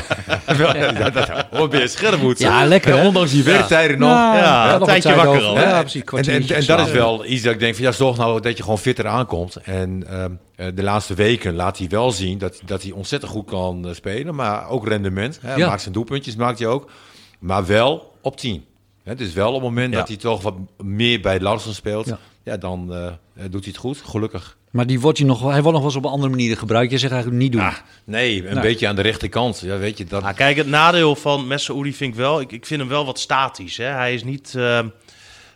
wel 0.56 0.76
ja, 0.76 0.92
dat, 0.92 1.14
dat, 1.50 1.70
ben 1.70 1.80
je 1.80 1.88
scherp 1.88 2.20
moet. 2.20 2.38
Ja, 2.38 2.66
lekker, 2.66 2.96
Hè? 2.96 3.06
Ondanks 3.06 3.30
die 3.30 3.42
werktijden 3.42 3.98
nog. 3.98 4.10
Ja, 4.10 4.74
een 4.74 4.82
tijdje 4.84 5.02
tijd 5.02 5.24
wakker 5.24 5.46
over. 5.46 5.62
al, 5.62 5.68
Ja, 5.68 5.80
precies. 5.80 6.02
En, 6.02 6.48
en, 6.48 6.66
dat 6.66 6.86
is 6.86 6.92
wel 6.92 7.24
iets 7.26 7.42
dat 7.42 7.52
ik 7.52 7.58
denk 7.58 7.74
van 7.74 7.84
ja, 7.84 7.92
zorg 7.92 8.16
nou 8.16 8.40
dat 8.40 8.56
je 8.56 8.62
gewoon 8.62 8.78
fitter 8.78 9.06
aankomt. 9.06 9.56
En 9.56 10.04
ehm, 10.08 10.32
eh, 10.56 10.66
de 10.74 10.82
laatste 10.82 11.14
weken 11.14 11.54
laat 11.54 11.78
hij 11.78 11.88
wel 11.88 12.10
zien 12.10 12.38
dat, 12.38 12.60
dat 12.64 12.82
hij 12.82 12.92
ontzettend 12.92 13.32
goed 13.32 13.46
kan 13.46 13.88
eh, 13.88 13.94
spelen. 13.94 14.34
Maar 14.34 14.68
ook 14.68 14.88
rendement. 14.88 15.38
Hè. 15.42 15.66
Maakt 15.66 15.82
zijn 15.82 15.94
doelpuntjes, 15.94 16.36
maakt 16.36 16.58
hij 16.58 16.68
ook. 16.68 16.90
Maar 17.38 17.66
wel 17.66 18.16
op 18.20 18.36
10. 18.36 18.64
Hè, 19.02 19.10
Het 19.10 19.20
is 19.20 19.32
wel 19.32 19.48
op 19.48 19.54
het 19.54 19.62
moment 19.62 19.92
dat 19.92 20.08
hij 20.08 20.16
toch 20.16 20.42
wat 20.42 20.54
meer 20.82 21.20
bij 21.20 21.40
Larsen 21.40 21.74
speelt. 21.74 22.14
Ja. 22.44 22.56
Dan 22.56 22.94
eh, 22.94 23.12
doet 23.50 23.64
hij 23.64 23.72
het 23.72 23.76
goed, 23.76 24.02
gelukkig. 24.04 24.56
Maar 24.70 24.86
die 24.86 25.00
wordt 25.00 25.18
hij, 25.18 25.26
nog, 25.26 25.40
hij 25.40 25.62
wordt 25.62 25.64
nog 25.64 25.72
wel 25.72 25.84
eens 25.84 25.96
op 25.96 26.04
een 26.04 26.10
andere 26.10 26.30
manier 26.30 26.56
gebruikt. 26.56 26.92
Je 26.92 26.98
zegt 26.98 27.12
eigenlijk 27.12 27.42
niet 27.42 27.52
doen. 27.52 27.60
Ah, 27.60 27.74
nee, 28.04 28.48
een 28.48 28.60
beetje 28.60 28.88
aan 28.88 28.96
de 28.96 29.02
rechterkant. 29.02 29.60
Ja, 29.60 29.78
weet 29.78 29.98
je, 29.98 30.04
dat, 30.04 30.22
Nou, 30.22 30.34
kijk, 30.34 30.56
het 30.56 30.66
nadeel 30.66 31.16
van 31.16 31.46
Messaoudi 31.46 31.94
vind 31.94 32.12
ik 32.12 32.18
wel... 32.18 32.40
Ik, 32.40 32.52
ik 32.52 32.66
vind 32.66 32.80
hem 32.80 32.88
wel 32.88 33.04
wat 33.04 33.18
statisch. 33.18 33.76
Hè? 33.76 33.84
Hij 33.84 34.14
is 34.14 34.24
niet 34.24 34.54
eh, 34.54 34.80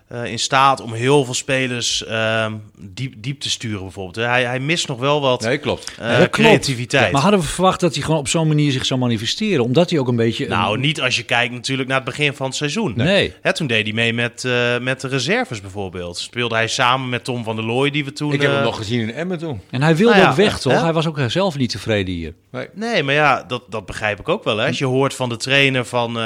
eh, 0.08 0.24
in 0.24 0.38
staat 0.38 0.80
om 0.80 0.92
heel 0.92 1.24
veel 1.24 1.34
spelers 1.34 2.04
eh, 2.06 2.52
diep, 2.80 3.14
diep 3.18 3.40
te 3.40 3.50
sturen 3.50 3.80
bijvoorbeeld. 3.82 4.26
Hij, 4.26 4.44
hij 4.44 4.60
mist 4.60 4.88
nog 4.88 4.98
wel 4.98 5.20
wat 5.20 5.42
nee, 5.42 5.58
klopt. 5.58 5.92
eh, 5.98 6.16
klopt. 6.16 6.30
creativiteit. 6.30 7.12
Maar 7.12 7.20
hadden 7.22 7.40
we 7.40 7.46
verwacht 7.46 7.80
dat 7.80 7.94
hij 7.94 8.02
gewoon 8.02 8.18
op 8.20 8.28
zo'n 8.28 8.48
manier 8.48 8.72
zich 8.72 8.86
zou 8.86 9.00
manifesteren? 9.00 9.64
Omdat 9.64 9.90
hij 9.90 9.98
ook 9.98 10.08
een 10.08 10.16
beetje... 10.16 10.44
een- 10.44 10.50
Nou, 10.50 10.78
niet 10.78 11.00
als 11.00 11.16
je 11.16 11.22
kijkt 11.22 11.52
natuurlijk 11.54 11.88
naar 11.88 11.96
het 11.96 12.06
begin 12.06 12.34
van 12.34 12.46
het 12.46 12.56
seizoen. 12.56 12.92
Nee. 12.96 13.34
Hè, 13.42 13.52
toen 13.54 13.66
deed 13.66 13.84
hij 13.84 13.92
mee 13.94 14.12
met, 14.12 14.44
eh, 14.44 14.78
met 14.78 15.00
de 15.00 15.08
reserves 15.08 15.60
bijvoorbeeld. 15.60 16.18
Speelde 16.18 16.54
hij 16.54 16.68
samen 16.68 17.08
met 17.08 17.24
Tom 17.24 17.44
van 17.44 17.56
der 17.56 17.64
Looy, 17.64 17.90
die 17.90 18.04
we 18.04 18.12
toen... 18.12 18.32
Ik 18.32 18.40
heb 18.42 18.50
hem 18.52 18.62
nog 18.62 18.76
gezien 18.76 19.00
in 19.00 19.12
Emmen 19.12 19.38
toen. 19.38 19.60
En 19.70 19.82
hij 19.82 19.96
wilde 19.96 20.12
Nou 20.14 20.24
ja, 20.24 20.30
ook 20.30 20.36
weg, 20.36 20.58
toch? 20.60 20.72
hè? 20.72 20.78
Hij 20.78 20.92
was 20.92 21.06
ook 21.06 21.20
zelf 21.26 21.56
niet 21.56 21.70
tevreden 21.70 22.14
hier. 22.14 22.34
Nee. 22.50 22.66
Nee, 22.74 23.02
maar 23.02 23.14
ja, 23.14 23.42
dat, 23.42 23.62
dat 23.70 23.86
begrijp 23.86 24.20
ik 24.20 24.28
ook 24.28 24.44
wel. 24.44 24.56
Hè. 24.56 24.66
Als 24.66 24.78
je 24.78 24.84
hoort 24.84 25.14
van 25.14 25.28
de 25.28 25.36
trainer 25.36 25.84
van... 25.84 26.18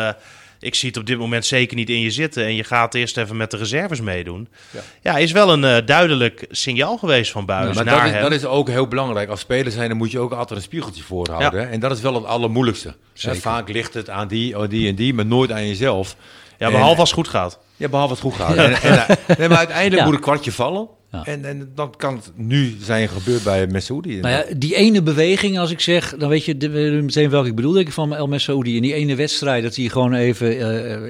ik 0.63 0.75
zie 0.75 0.89
het 0.89 0.99
op 0.99 1.07
dit 1.07 1.19
moment 1.19 1.47
zeker 1.47 1.77
niet 1.77 1.91
in 1.91 2.01
je 2.01 2.11
zitten... 2.11 2.45
en 2.45 2.55
je 2.55 2.65
gaat 2.65 2.95
eerst 2.95 3.17
even 3.17 3.37
met 3.37 3.51
de 3.51 3.57
reserves 3.57 4.01
meedoen. 4.01 4.49
Ja. 4.71 4.81
Ja, 5.03 5.19
is 5.19 5.33
wel 5.33 5.53
een 5.53 5.65
eh, 5.65 5.87
duidelijk 5.87 6.47
signaal 6.51 6.97
geweest 6.97 7.31
van 7.33 7.47
Buis 7.47 7.75
maar 7.75 7.85
naar 7.85 8.05
dat 8.05 8.15
is, 8.15 8.21
dat 8.21 8.33
is 8.33 8.45
ook 8.45 8.69
heel 8.69 8.89
belangrijk. 8.89 9.29
Als 9.29 9.41
speler 9.41 9.73
zijn, 9.73 9.89
dan 9.89 9.97
moet 9.99 10.11
je 10.11 10.19
ook 10.19 10.33
altijd 10.33 10.59
een 10.59 10.65
spiegeltje 10.65 11.03
voorhouden. 11.03 11.61
Ja. 11.61 11.67
En 11.67 11.81
dat 11.81 11.91
is 11.91 12.01
wel 12.01 12.15
het 12.15 12.25
allermoeilijkste. 12.25 12.95
Zeker. 13.13 13.41
Vaak 13.41 13.69
ligt 13.69 13.95
het 13.95 14.11
aan 14.11 14.29
die, 14.29 14.57
aan 14.57 14.67
die 14.69 14.89
en 14.89 14.95
die, 14.95 15.15
maar 15.15 15.27
nooit 15.27 15.53
aan 15.53 15.67
jezelf. 15.67 16.17
ja, 16.59 16.67
En- 16.67 16.73
behalve 16.73 17.01
als 17.01 17.11
het 17.11 17.19
goed 17.19 17.29
gaat. 17.29 17.59
Ja, 17.77 17.89
behalve 17.89 18.13
het 18.13 18.23
goed 18.23 18.35
gaat. 18.35 18.57
En, 18.57 18.73
en, 18.83 19.07
eh, 19.09 19.17
nee, 19.39 19.49
maar 19.49 19.59
uiteindelijk 19.59 20.01
Ja. 20.01 20.05
moet 20.05 20.15
een 20.15 20.21
kwartje 20.21 20.53
vallen. 20.53 20.89
Ja. 21.13 21.25
En, 21.25 21.45
en 21.45 21.73
dan 21.75 21.95
kan 21.97 22.15
het 22.15 22.31
nu 22.35 22.77
zijn 22.81 23.09
gebeurd 23.09 23.43
bij 23.45 23.67
Messoudi. 23.67 24.21
Nou 24.21 24.35
ja, 24.35 24.45
die 24.57 24.75
ene 24.75 25.03
beweging, 25.03 25.59
als 25.59 25.71
ik 25.71 25.81
zeg, 25.81 26.15
dan 26.19 26.29
weet 26.29 26.45
je 26.45 26.57
de- 26.57 26.69
meteen 27.03 27.31
welke 27.31 27.49
ik 27.49 27.55
bedoel. 27.55 27.73
Denk 27.73 27.87
ik 27.87 27.93
van 27.93 28.15
El 28.15 28.27
Messoudi. 28.29 28.77
In 28.77 28.83
die 28.83 28.95
ene 28.95 29.15
wedstrijd, 29.15 29.63
dat 29.63 29.77
hij 29.77 29.89
gewoon 29.89 30.15
even 30.15 30.59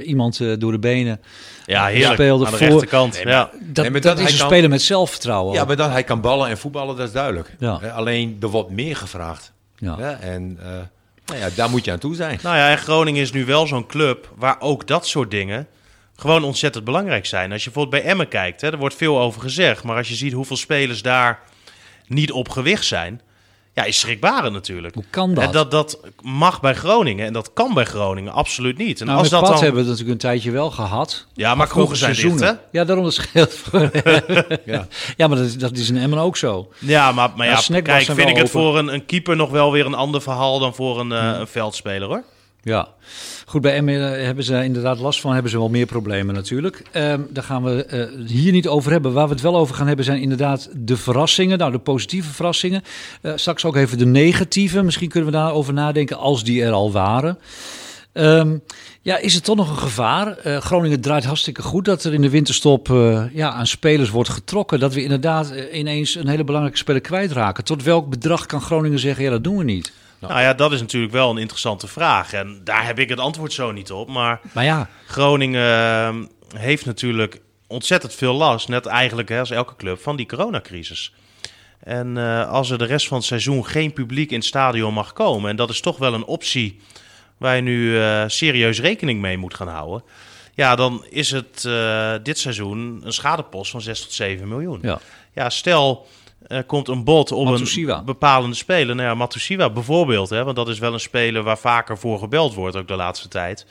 eh, 0.00 0.08
iemand 0.08 0.40
eh, 0.40 0.52
door 0.58 0.72
de 0.72 0.78
benen 0.78 1.20
Ja, 1.66 1.86
heerlijk. 1.86 2.12
speelde 2.12 2.44
aan 2.46 2.50
de 2.52 2.56
voor- 2.58 2.66
rechterkant. 2.66 3.14
Nee, 3.14 3.24
maar- 3.24 3.32
ja. 3.32 3.50
Dat, 3.60 3.82
Nee, 3.84 3.90
maar 3.92 4.00
dat, 4.00 4.16
dat 4.16 4.26
is 4.26 4.32
een 4.32 4.38
kan- 4.38 4.46
speler 4.48 4.70
met 4.70 4.82
zelfvertrouwen. 4.82 5.54
Ja, 5.54 5.64
maar 5.64 5.76
dat 5.76 5.90
hij 5.90 6.04
kan 6.04 6.20
ballen 6.20 6.48
en 6.48 6.58
voetballen, 6.58 6.96
dat 6.96 7.06
is 7.06 7.12
duidelijk. 7.12 7.54
Ja. 7.58 7.72
Alleen, 7.74 8.36
er 8.40 8.48
wordt 8.48 8.70
meer 8.70 8.96
gevraagd. 8.96 9.52
Ja. 9.76 10.18
En 10.20 10.58
eh, 10.62 10.66
nou 11.26 11.38
ja, 11.40 11.48
daar 11.54 11.70
moet 11.70 11.84
je 11.84 11.92
aan 11.92 11.98
toe 11.98 12.14
zijn. 12.14 12.38
Nou 12.42 12.56
ja, 12.56 12.70
en 12.70 12.78
Groningen 12.78 13.22
is 13.22 13.32
nu 13.32 13.44
wel 13.44 13.66
zo'n 13.66 13.86
club... 13.86 14.32
waar 14.36 14.56
ook 14.60 14.86
dat 14.86 15.06
soort 15.06 15.30
dingen 15.30 15.66
gewoon 16.22 16.44
ontzettend 16.44 16.84
belangrijk 16.84 17.26
zijn. 17.26 17.52
Als 17.52 17.64
je 17.64 17.70
bijvoorbeeld 17.70 18.02
bij 18.02 18.10
Emmen 18.12 18.28
kijkt, 18.28 18.60
hè, 18.60 18.70
er 18.70 18.78
wordt 18.78 18.94
veel 18.94 19.20
over 19.20 19.40
gezegd... 19.40 19.82
maar 19.84 19.96
als 19.96 20.08
je 20.08 20.14
ziet 20.14 20.32
hoeveel 20.32 20.56
spelers 20.56 21.02
daar 21.02 21.40
niet 22.06 22.32
op 22.32 22.48
gewicht 22.48 22.84
zijn... 22.84 23.20
ja, 23.74 23.84
is 23.84 23.98
schrikbarend 24.00 24.52
natuurlijk. 24.52 24.94
Hoe 24.94 25.04
kan 25.10 25.34
dat? 25.34 25.44
En 25.44 25.50
dat, 25.52 25.70
dat 25.70 26.00
mag 26.22 26.60
bij 26.60 26.74
Groningen 26.74 27.26
en 27.26 27.32
dat 27.32 27.52
kan 27.52 27.74
bij 27.74 27.84
Groningen 27.84 28.32
absoluut 28.32 28.78
niet. 28.78 29.00
En 29.00 29.06
nou, 29.06 29.18
als 29.18 29.30
met 29.30 29.40
dat 29.40 29.48
Pat 29.48 29.58
dan... 29.58 29.64
hebben 29.64 29.82
we 29.82 29.88
natuurlijk 29.88 30.14
een 30.14 30.28
tijdje 30.28 30.50
wel 30.50 30.70
gehad. 30.70 31.26
Ja, 31.34 31.54
maar 31.54 31.66
kroegen 31.66 31.96
zijn 31.96 32.14
dicht, 32.14 32.40
hè? 32.40 32.52
Ja, 32.72 32.84
daarom 32.84 33.04
dat 33.04 33.14
scheelt. 33.14 33.54
voor- 33.54 33.90
Ja. 34.64 34.86
ja, 35.16 35.26
maar 35.26 35.36
dat 35.36 35.46
is, 35.46 35.56
dat 35.56 35.76
is 35.76 35.90
in 35.90 35.96
Emmen 35.96 36.18
ook 36.18 36.36
zo. 36.36 36.72
Ja, 36.78 37.12
maar, 37.12 37.30
maar 37.36 37.46
Ja, 37.46 37.80
kijk, 37.80 38.04
vind 38.04 38.28
ik 38.28 38.36
het 38.36 38.50
voor 38.50 38.78
een, 38.78 38.94
een 38.94 39.06
keeper 39.06 39.36
nog 39.36 39.50
wel 39.50 39.72
weer 39.72 39.86
een 39.86 39.94
ander 39.94 40.22
verhaal 40.22 40.58
dan 40.58 40.74
voor 40.74 41.00
een, 41.00 41.12
eh, 41.12 41.36
een 41.38 41.46
veldspeler, 41.46 42.08
hoor. 42.08 42.24
Ja, 42.64 42.88
goed, 43.46 43.60
bij 43.60 43.74
Emmen 43.74 44.18
eh, 44.18 44.24
hebben 44.24 44.44
ze 44.44 44.64
inderdaad 44.64 44.98
last 44.98 45.20
van, 45.20 45.32
hebben 45.32 45.50
ze 45.50 45.58
wel 45.58 45.68
meer 45.68 45.86
problemen 45.86 46.34
natuurlijk. 46.34 46.82
Ehm, 46.90 47.20
daar 47.28 47.44
gaan 47.44 47.62
we 47.62 47.84
eh, 47.84 48.26
hier 48.26 48.52
niet 48.52 48.68
over 48.68 48.92
hebben. 48.92 49.12
Waar 49.12 49.26
we 49.26 49.32
het 49.32 49.42
wel 49.42 49.56
over 49.56 49.74
gaan 49.74 49.86
hebben 49.86 50.04
zijn 50.04 50.20
inderdaad 50.20 50.68
de 50.72 50.96
verrassingen, 50.96 51.58
nou 51.58 51.72
de 51.72 51.78
positieve 51.78 52.32
verrassingen. 52.32 52.82
Eh, 53.20 53.32
straks 53.34 53.64
ook 53.64 53.76
even 53.76 53.98
de 53.98 54.06
negatieve, 54.06 54.82
misschien 54.82 55.08
kunnen 55.08 55.30
we 55.30 55.36
daarover 55.36 55.72
nadenken 55.72 56.18
als 56.18 56.44
die 56.44 56.64
er 56.64 56.72
al 56.72 56.92
waren. 56.92 57.38
Ehm, 58.12 58.56
ja, 59.00 59.18
is 59.18 59.34
het 59.34 59.44
toch 59.44 59.56
nog 59.56 59.70
een 59.70 59.76
gevaar? 59.76 60.36
Groningen 60.44 61.00
draait 61.00 61.24
hartstikke 61.24 61.62
goed 61.62 61.84
dat 61.84 62.04
er 62.04 62.14
in 62.14 62.20
de 62.20 62.30
winterstop 62.30 62.88
ja, 63.32 63.52
aan 63.52 63.66
spelers 63.66 64.10
wordt 64.10 64.28
getrokken. 64.28 64.80
Dat 64.80 64.94
we 64.94 65.02
inderdaad 65.02 65.52
ineens 65.72 66.14
een 66.14 66.28
hele 66.28 66.44
belangrijke 66.44 66.78
speler 66.78 67.00
kwijtraken. 67.00 67.64
Tot 67.64 67.82
welk 67.82 68.10
bedrag 68.10 68.46
kan 68.46 68.60
Groningen 68.60 68.98
zeggen, 68.98 69.24
ja 69.24 69.30
dat 69.30 69.44
doen 69.44 69.56
we 69.56 69.64
niet? 69.64 69.92
Nou 70.28 70.40
ja, 70.40 70.54
dat 70.54 70.72
is 70.72 70.80
natuurlijk 70.80 71.12
wel 71.12 71.30
een 71.30 71.38
interessante 71.38 71.86
vraag. 71.86 72.32
En 72.32 72.60
daar 72.64 72.86
heb 72.86 72.98
ik 72.98 73.08
het 73.08 73.18
antwoord 73.18 73.52
zo 73.52 73.72
niet 73.72 73.92
op. 73.92 74.08
Maar 74.08 74.40
Maar 74.52 74.64
ja, 74.64 74.88
Groningen 75.06 75.62
eh, 75.62 76.60
heeft 76.60 76.86
natuurlijk 76.86 77.40
ontzettend 77.66 78.14
veel 78.14 78.34
last, 78.34 78.68
net 78.68 78.86
eigenlijk 78.86 79.28
hè, 79.28 79.38
als 79.38 79.50
elke 79.50 79.76
club, 79.76 80.02
van 80.02 80.16
die 80.16 80.26
coronacrisis. 80.26 81.12
En 81.80 82.16
eh, 82.16 82.48
als 82.48 82.70
er 82.70 82.78
de 82.78 82.84
rest 82.84 83.08
van 83.08 83.16
het 83.16 83.26
seizoen 83.26 83.66
geen 83.66 83.92
publiek 83.92 84.30
in 84.30 84.36
het 84.36 84.46
stadion 84.46 84.94
mag 84.94 85.12
komen, 85.12 85.50
en 85.50 85.56
dat 85.56 85.70
is 85.70 85.80
toch 85.80 85.98
wel 85.98 86.14
een 86.14 86.24
optie 86.24 86.80
waar 87.36 87.56
je 87.56 87.62
nu 87.62 88.00
eh, 88.00 88.24
serieus 88.26 88.80
rekening 88.80 89.20
mee 89.20 89.38
moet 89.38 89.54
gaan 89.54 89.68
houden. 89.68 90.02
Ja, 90.54 90.74
dan 90.74 91.06
is 91.10 91.30
het 91.30 91.64
eh, 91.64 92.14
dit 92.22 92.38
seizoen 92.38 93.00
een 93.04 93.12
schadepost 93.12 93.70
van 93.70 93.80
6 93.80 94.00
tot 94.00 94.12
7 94.12 94.48
miljoen. 94.48 94.78
ja. 94.82 95.00
Ja, 95.34 95.50
stel, 95.50 96.06
er 96.46 96.64
komt 96.64 96.88
een 96.88 97.04
bod 97.04 97.32
op 97.32 97.44
Matusiwa. 97.44 97.98
een 97.98 98.04
bepalende 98.04 98.56
speler. 98.56 98.94
Nou 98.94 99.08
ja, 99.08 99.14
Matusiwa 99.14 99.70
bijvoorbeeld, 99.70 100.30
hè, 100.30 100.44
want 100.44 100.56
dat 100.56 100.68
is 100.68 100.78
wel 100.78 100.92
een 100.92 101.00
speler 101.00 101.42
waar 101.42 101.58
vaker 101.58 101.98
voor 101.98 102.18
gebeld 102.18 102.54
wordt, 102.54 102.76
ook 102.76 102.88
de 102.88 102.96
laatste 102.96 103.28
tijd. 103.28 103.66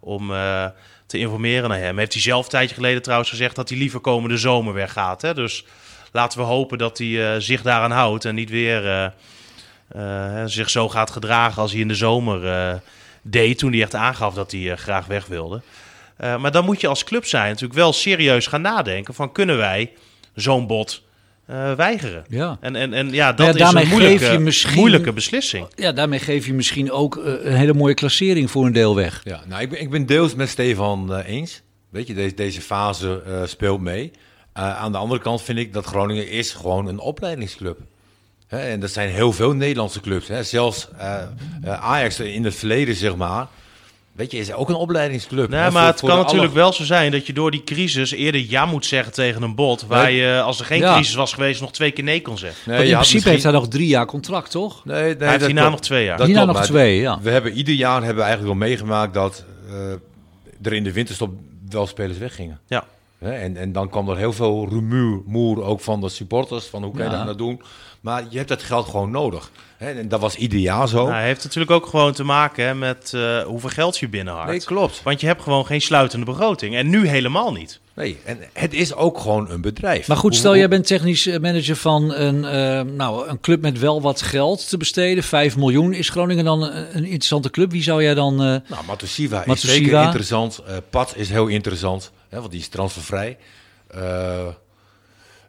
Om 0.00 0.32
eh, 0.34 0.66
te 1.06 1.18
informeren 1.18 1.68
naar 1.68 1.78
hem. 1.78 1.98
Heeft 1.98 2.12
hij 2.12 2.22
zelf 2.22 2.44
een 2.44 2.50
tijdje 2.50 2.74
geleden 2.74 3.02
trouwens 3.02 3.30
gezegd 3.30 3.56
dat 3.56 3.68
hij 3.68 3.78
liever 3.78 4.00
komende 4.00 4.36
zomer 4.36 4.74
weggaat. 4.74 5.22
Hè? 5.22 5.34
Dus 5.34 5.64
laten 6.12 6.38
we 6.38 6.44
hopen 6.44 6.78
dat 6.78 6.98
hij 6.98 7.34
eh, 7.34 7.40
zich 7.40 7.62
daaraan 7.62 7.90
houdt 7.90 8.24
en 8.24 8.34
niet 8.34 8.50
weer 8.50 8.86
eh, 8.86 9.04
eh, 9.88 10.42
zich 10.46 10.70
zo 10.70 10.88
gaat 10.88 11.10
gedragen 11.10 11.62
als 11.62 11.72
hij 11.72 11.80
in 11.80 11.88
de 11.88 11.94
zomer 11.94 12.46
eh, 12.46 12.74
deed. 13.22 13.58
Toen 13.58 13.72
hij 13.72 13.82
echt 13.82 13.94
aangaf 13.94 14.34
dat 14.34 14.50
hij 14.52 14.70
eh, 14.70 14.76
graag 14.76 15.06
weg 15.06 15.26
wilde. 15.26 15.62
Eh, 16.16 16.36
maar 16.36 16.52
dan 16.52 16.64
moet 16.64 16.80
je 16.80 16.88
als 16.88 17.04
club 17.04 17.26
zijn 17.26 17.48
natuurlijk 17.48 17.74
wel 17.78 17.92
serieus 17.92 18.46
gaan 18.46 18.60
nadenken 18.60 19.14
van 19.14 19.32
kunnen 19.32 19.56
wij 19.56 19.92
zo'n 20.34 20.66
bod 20.66 21.02
eh, 21.46 21.72
weigeren? 21.74 22.24
ja. 22.28 22.56
En, 22.60 22.76
en, 22.76 22.92
en 22.92 23.10
ja, 23.12 23.32
dat 23.32 23.38
Nou 23.38 23.48
ja, 23.48 23.54
is 23.54 23.60
daarmee 23.60 23.82
een 23.84 23.88
moeilijke, 23.90 24.18
geef 24.24 24.32
je 24.32 24.38
misschien- 24.38 24.74
moeilijke 24.74 25.12
beslissing. 25.12 25.66
Ja, 25.74 25.92
daarmee 25.92 26.18
geef 26.18 26.46
je 26.46 26.54
misschien 26.54 26.90
ook 26.92 27.16
eh, 27.16 27.32
een 27.44 27.56
hele 27.56 27.74
mooie 27.74 27.94
klassering 27.94 28.50
voor 28.50 28.66
een 28.66 28.72
deel 28.72 28.94
weg. 28.94 29.20
Ja, 29.24 29.40
nou, 29.46 29.62
ik 29.62 29.70
ben, 29.70 29.80
ik 29.80 29.90
ben 29.90 30.06
deels 30.06 30.34
met 30.34 30.48
Stefan 30.48 31.14
eh, 31.14 31.28
eens. 31.28 31.62
Weet 31.90 32.06
je, 32.06 32.14
deze, 32.14 32.34
deze 32.34 32.60
fase 32.60 33.22
eh, 33.26 33.40
speelt 33.44 33.80
mee. 33.80 34.10
Eh, 34.52 34.76
aan 34.82 34.92
de 34.92 34.98
andere 34.98 35.20
kant 35.20 35.42
vind 35.42 35.58
ik 35.58 35.72
dat 35.72 35.84
Groningen 35.84 36.28
is 36.30 36.52
gewoon 36.52 36.86
een 36.86 36.98
opleidingsclub. 36.98 37.78
Hè, 38.46 38.58
en 38.58 38.80
dat 38.80 38.90
zijn 38.90 39.08
heel 39.10 39.32
veel 39.32 39.52
Nederlandse 39.52 40.00
clubs. 40.00 40.28
Hè. 40.28 40.42
Zelfs 40.42 40.88
eh, 40.98 41.22
eh, 41.62 41.72
Ajax 41.84 42.20
in 42.20 42.44
het 42.44 42.54
verleden, 42.54 42.94
zeg 42.94 43.16
maar. 43.16 43.46
Weet 44.14 44.30
je, 44.30 44.38
is 44.38 44.52
ook 44.52 44.68
een 44.68 44.74
opleidingsclub. 44.74 45.48
Nee, 45.48 45.60
hè, 45.60 45.70
maar 45.70 45.80
voor- 45.82 45.90
het 45.90 46.00
voor 46.00 46.08
kan 46.08 46.18
natuurlijk 46.18 46.44
alle- 46.52 46.60
wel 46.60 46.72
zo 46.72 46.84
zijn 46.84 47.10
dat 47.12 47.26
je 47.26 47.32
door 47.32 47.50
die 47.50 47.64
crisis 47.64 48.10
eerder 48.10 48.44
ja 48.48 48.66
moet 48.66 48.86
zeggen 48.86 49.12
tegen 49.12 49.42
een 49.42 49.54
bod. 49.54 49.84
Waar 49.86 50.04
Nee. 50.04 50.16
je, 50.16 50.40
als 50.40 50.58
er 50.60 50.66
geen 50.66 50.78
Ja. 50.80 50.94
crisis 50.94 51.14
was 51.14 51.32
geweest, 51.32 51.60
nog 51.60 51.72
twee 51.72 51.90
keer 51.90 52.04
nee 52.04 52.22
kon 52.22 52.38
zeggen. 52.38 52.58
Nee, 52.72 52.86
in 52.86 52.90
principe 52.92 53.12
heeft 53.14 53.24
misschien- 53.26 53.50
hij 53.50 53.60
nog 53.60 53.68
drie 53.68 53.86
jaar 53.86 54.06
contract, 54.06 54.50
toch? 54.50 54.84
Nee, 54.84 54.94
nee, 54.96 55.04
Hij 55.16 55.26
heeft 55.28 55.38
dat 55.40 55.50
hierna 55.50 55.68
nog 55.68 55.80
twee 55.80 56.04
jaar. 56.04 56.16
Dat 56.16 56.26
Hierna 56.26 56.42
klopt, 56.42 56.58
nog 56.58 56.68
maar 56.68 56.78
twee, 56.80 57.00
ja. 57.00 57.18
We 57.22 57.30
hebben 57.30 57.52
ieder 57.52 57.74
jaar 57.74 57.96
hebben 57.98 58.16
we 58.16 58.22
eigenlijk 58.28 58.58
wel 58.58 58.68
meegemaakt 58.68 59.14
dat 59.14 59.44
eh, 59.70 59.74
er 60.62 60.72
in 60.72 60.84
de 60.84 60.92
winterstop 60.92 61.32
wel 61.68 61.86
spelers 61.86 62.18
weggingen. 62.18 62.60
Ja. 62.66 62.84
Hè, 63.24 63.32
En, 63.32 63.56
en 63.56 63.72
dan 63.72 63.88
kwam 63.88 64.08
er 64.08 64.16
heel 64.16 64.32
veel 64.32 64.68
rumoer 64.68 65.22
moer 65.26 65.62
ook 65.62 65.80
van 65.80 66.00
de 66.00 66.08
supporters, 66.08 66.66
van 66.66 66.82
hoe 66.82 66.92
kan 66.92 67.04
je 67.04 67.10
Ja. 67.10 67.16
dat 67.16 67.24
nou 67.24 67.36
doen. 67.36 67.60
Maar 68.00 68.24
je 68.28 68.36
hebt 68.36 68.48
dat 68.48 68.62
geld 68.62 68.86
gewoon 68.88 69.10
nodig. 69.10 69.50
Hè, 69.76 69.90
En 69.92 70.08
dat 70.08 70.20
was 70.20 70.36
ieder 70.36 70.58
jaar 70.58 70.88
zo. 70.88 71.02
Nou, 71.02 71.12
hij 71.14 71.26
heeft 71.26 71.44
natuurlijk 71.44 71.72
ook 71.72 71.86
gewoon 71.86 72.12
te 72.12 72.24
maken 72.24 72.64
hè, 72.66 72.74
met 72.74 73.12
eh, 73.14 73.42
hoeveel 73.42 73.68
geld 73.70 73.98
je 73.98 74.08
binnenhaalt. 74.08 74.48
nee, 74.48 74.64
klopt. 74.64 75.02
Want 75.02 75.20
je 75.20 75.26
hebt 75.26 75.42
gewoon 75.42 75.66
geen 75.66 75.80
sluitende 75.80 76.24
begroting. 76.26 76.74
En 76.74 76.88
nu 76.90 77.06
helemaal 77.08 77.52
niet. 77.52 77.80
Nee, 77.96 78.18
en 78.24 78.38
het 78.52 78.72
is 78.74 78.94
ook 78.94 79.18
gewoon 79.18 79.50
een 79.50 79.60
bedrijf. 79.60 80.08
Maar 80.08 80.16
goed, 80.16 80.34
stel 80.36 80.50
hoe- 80.50 80.58
jij 80.58 80.68
bent 80.68 80.86
technisch 80.86 81.26
eh, 81.26 81.40
manager 81.40 81.76
van 81.76 82.14
een, 82.14 82.44
eh, 82.44 82.80
nou, 82.94 83.28
een 83.28 83.40
club 83.40 83.60
met 83.60 83.78
wel 83.78 84.00
wat 84.00 84.22
geld 84.22 84.68
te 84.68 84.76
besteden. 84.76 85.24
5 85.24 85.56
miljoen. 85.56 85.92
Is 85.92 86.08
Groningen 86.08 86.44
dan 86.44 86.62
een, 86.62 86.96
een 86.96 87.04
interessante 87.04 87.50
club? 87.50 87.70
Wie 87.70 87.82
zou 87.82 88.02
jij 88.02 88.14
dan... 88.14 88.32
eh, 88.32 88.56
Nou, 88.68 88.84
Matusiwa 88.86 89.44
is 89.44 89.60
zeker 89.60 90.02
interessant. 90.04 90.62
Pat 90.90 91.12
is 91.16 91.28
heel 91.30 91.46
interessant, 91.46 92.10
hè, 92.28 92.38
want 92.38 92.50
die 92.50 92.60
is 92.60 92.68
transfervrij. 92.68 93.38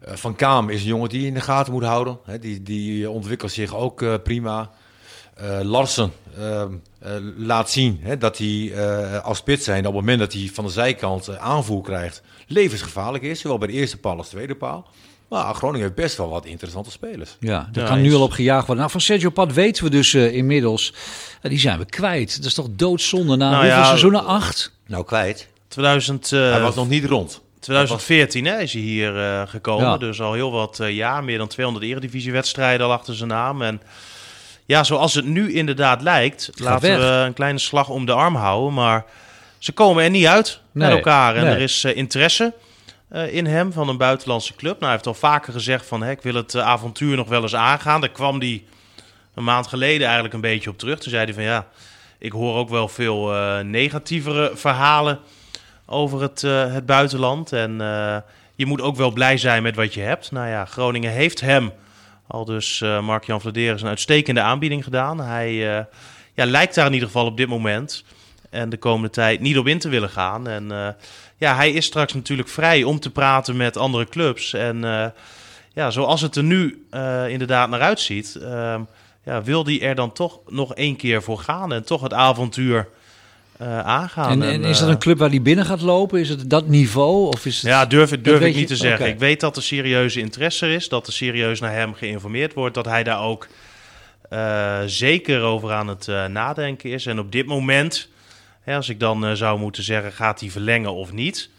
Van 0.02 0.36
Kaam 0.36 0.70
is 0.70 0.82
een 0.82 0.88
jongen 0.88 1.10
die 1.10 1.22
je 1.22 1.28
in 1.28 1.34
de 1.34 1.42
gaten 1.42 1.74
moet 1.74 1.84
houden. 1.84 2.18
Hè, 2.26 2.40
die, 2.40 2.64
die 2.64 3.10
ontwikkelt 3.10 3.52
zich 3.52 3.76
ook 3.76 4.24
prima. 4.24 4.72
Larsen 5.62 6.12
laat 7.38 7.72
zien 7.72 8.00
hè, 8.02 8.18
dat 8.18 8.38
hij 8.38 8.72
eh, 8.74 9.24
als 9.24 9.38
spits 9.38 9.64
zijn 9.64 9.80
op 9.80 9.86
het 9.86 9.94
moment 9.94 10.20
dat 10.20 10.34
hij 10.34 10.50
van 10.54 10.66
de 10.66 10.72
zijkant 10.72 11.28
eh, 11.28 11.36
aanvoer 11.36 11.84
krijgt, 11.84 12.22
levensgevaarlijk 12.48 13.24
is. 13.24 13.40
Zowel 13.40 13.58
bij 13.58 13.68
de 13.68 13.74
eerste 13.74 13.98
paal 13.98 14.18
als 14.18 14.30
de 14.30 14.36
tweede 14.36 14.56
paal. 14.56 14.88
Maar 15.30 15.56
Groningen 15.56 15.82
heeft 15.82 15.96
best 15.96 16.18
wel 16.18 16.30
wat 16.30 16.46
interessante 16.46 16.92
spelers. 16.92 17.38
ja, 17.40 17.70
daar 17.72 17.84
Ja, 17.84 17.90
kan 17.90 18.02
nu 18.02 18.14
al 18.14 18.22
op 18.22 18.32
gejaagd 18.32 18.60
worden. 18.60 18.78
Nou, 18.78 18.92
van 18.92 19.02
Sergio 19.02 19.30
Pat 19.30 19.54
weten 19.54 19.84
we 19.84 19.90
dus 19.90 20.14
eh, 20.14 20.36
inmiddels. 20.36 20.94
die 21.42 21.60
zijn 21.60 21.80
we 21.80 21.86
kwijt. 21.86 22.36
Dat 22.38 22.46
is 22.46 22.54
toch 22.54 22.68
doodzonde 22.72 23.36
na 23.36 23.50
Nou 23.50 23.62
hoeveel 23.62 23.80
ja, 23.80 23.86
seizoenen? 23.86 24.26
Acht? 24.26 24.72
Nou, 24.88 25.06
kwijt. 25.06 25.48
2000, 25.68 26.32
eh, 26.32 26.40
Hij 26.40 26.62
was 26.62 26.76
nog 26.76 26.90
niet 26.90 27.06
rond. 27.06 27.42
2014 27.60 28.46
hè, 28.46 28.60
is 28.62 28.74
hij 28.74 28.82
hier 28.82 29.18
eh, 29.20 29.42
gekomen. 29.48 29.86
Ja. 29.86 29.98
Dus 29.98 30.22
al 30.22 30.34
heel 30.34 30.52
wat 30.52 30.80
eh, 30.80 30.96
jaar. 30.96 31.24
Meer 31.24 31.38
dan 31.38 31.48
200 31.48 31.86
eredivisiewedstrijden 31.86 32.86
al 32.86 32.92
achter 32.92 33.16
zijn 33.16 33.30
naam. 33.30 33.62
En 33.62 33.82
ja, 34.66 34.84
zoals 34.84 35.14
het 35.14 35.26
nu 35.26 35.54
inderdaad 35.54 36.02
lijkt. 36.02 36.50
Ga 36.54 36.64
laten 36.64 36.90
weg. 36.90 36.98
we 36.98 37.06
een 37.06 37.34
kleine 37.34 37.60
slag 37.60 37.90
om 37.90 38.06
de 38.06 38.14
arm 38.14 38.36
houden. 38.36 38.74
Maar 38.74 39.06
ze 39.66 39.72
komen 39.72 40.04
er 40.04 40.10
niet 40.10 40.26
uit 40.26 40.60
met 40.72 40.90
elkaar. 40.90 41.36
En 41.36 41.44
nee. 41.44 41.54
er 41.54 41.62
is 41.62 41.84
eh, 41.84 41.96
interesse 41.96 42.54
eh, 43.08 43.34
in 43.34 43.46
hem 43.46 43.74
van 43.74 43.90
een 43.90 43.98
buitenlandse 43.98 44.56
club. 44.56 44.72
Nou, 44.72 44.84
hij 44.84 44.92
heeft 44.92 45.08
al 45.08 45.14
vaker 45.14 45.54
gezegd 45.54 45.86
van... 45.86 46.04
Ik 46.06 46.22
wil 46.22 46.34
het 46.34 46.56
eh, 46.56 46.62
avontuur 46.62 47.16
nog 47.16 47.28
wel 47.28 47.42
eens 47.42 47.56
aangaan. 47.56 48.02
Daar 48.02 48.10
kwam 48.10 48.40
hij 48.40 48.64
een 49.34 49.44
maand 49.44 49.68
geleden 49.68 50.04
eigenlijk 50.04 50.34
een 50.34 50.42
beetje 50.42 50.70
op 50.70 50.78
terug. 50.78 51.00
Toen 51.00 51.12
zei 51.12 51.24
hij 51.24 51.34
van 51.34 51.44
ja... 51.44 51.68
Ik 52.18 52.32
hoor 52.32 52.56
ook 52.56 52.70
wel 52.70 52.88
veel 52.88 53.28
negatievere 53.64 54.52
verhalen 54.54 55.20
over 55.86 56.22
het, 56.22 56.42
het 56.42 56.86
buitenland. 56.86 57.52
En 57.52 57.78
je 58.56 58.66
moet 58.66 58.82
ook 58.82 58.96
wel 58.96 59.12
blij 59.12 59.38
zijn 59.38 59.64
met 59.64 59.76
wat 59.76 59.94
je 59.94 60.02
hebt. 60.02 60.32
Nou 60.32 60.48
ja, 60.48 60.66
Groningen 60.66 61.12
heeft 61.12 61.42
hem, 61.42 61.72
al 62.28 62.46
dus 62.46 62.82
eh, 62.82 63.02
Mark-Jan 63.02 63.42
Vladeris, 63.42 63.82
een 63.82 63.88
uitstekende 63.88 64.42
aanbieding 64.42 64.84
gedaan. 64.84 65.20
Hij 65.20 65.78
eh, 65.78 65.84
ja, 66.34 66.46
lijkt 66.46 66.76
daar 66.76 66.86
in 66.86 66.94
ieder 66.94 67.08
geval 67.08 67.26
op 67.26 67.38
dit 67.38 67.48
moment 67.48 68.04
en 68.50 68.70
de 68.70 68.78
komende 68.78 69.10
tijd 69.10 69.40
niet 69.40 69.58
op 69.58 69.68
in 69.68 69.80
te 69.80 69.90
willen 69.90 70.10
gaan. 70.10 70.48
En 70.48 70.72
eh, 70.72 70.88
ja, 71.38 71.56
hij 71.56 71.72
is 71.72 71.86
straks 71.86 72.14
natuurlijk 72.14 72.50
vrij 72.50 72.84
om 72.84 73.00
te 73.00 73.10
praten 73.10 73.58
met 73.58 73.78
andere 73.78 74.06
clubs. 74.06 74.54
En 74.54 74.82
ja, 75.74 75.92
zoals 75.92 76.22
het 76.22 76.36
er 76.36 76.44
nu 76.44 76.86
inderdaad 77.28 77.70
naar 77.70 77.82
uitziet, 77.82 78.36
ehm, 78.36 78.82
ja, 79.24 79.44
wil 79.44 79.66
hij 79.66 79.82
er 79.82 79.96
dan 79.96 80.12
toch 80.12 80.40
nog 80.48 80.76
één 80.76 80.96
keer 80.96 81.24
voor 81.24 81.40
gaan 81.40 81.74
en 81.74 81.84
toch 81.84 82.02
het 82.02 82.14
avontuur 82.14 82.88
eh, 83.58 83.80
aangaan. 83.80 84.32
En, 84.32 84.42
en 84.52 84.64
is 84.64 84.78
dat 84.78 84.88
eh, 84.88 84.94
een 84.94 85.00
club 85.00 85.18
waar 85.18 85.30
die 85.30 85.42
binnen 85.42 85.66
gaat 85.66 85.82
lopen? 85.82 86.20
Is 86.20 86.30
het 86.30 86.50
dat 86.50 86.68
niveau? 86.68 87.28
Of 87.28 87.46
is 87.46 87.56
het... 87.56 87.66
ja, 87.66 87.86
durf, 87.86 88.12
ik- 88.12 88.24
durf 88.24 88.56
niet 88.56 88.68
te 88.68 88.76
zeggen. 88.76 89.08
Ik 89.08 89.20
weet 89.20 89.40
dat 89.40 89.56
er 89.56 89.64
serieuze 89.64 90.20
interesse 90.20 90.74
is, 90.74 90.90
dat 90.90 91.08
er 91.08 91.14
serieus 91.14 91.60
naar 91.60 91.74
hem 91.74 91.94
geïnformeerd 91.94 92.54
wordt, 92.54 92.76
dat 92.76 92.86
hij 92.86 93.04
daar 93.04 93.22
ook 93.22 93.48
eh, 94.30 94.80
zeker 94.86 95.42
over 95.42 95.72
aan 95.72 95.88
het 95.88 96.08
nadenken 96.30 96.90
is. 96.92 97.06
En 97.06 97.20
op 97.20 97.32
dit 97.32 97.46
moment, 97.46 98.10
hè, 98.62 98.76
als 98.76 98.90
ik 98.90 99.00
dan 99.00 99.38
zou 99.38 99.60
moeten 99.60 99.84
zeggen, 99.84 100.12
gaat 100.12 100.40
hij 100.40 100.50
verlengen 100.50 100.94
of 100.94 101.12
niet? 101.12 101.50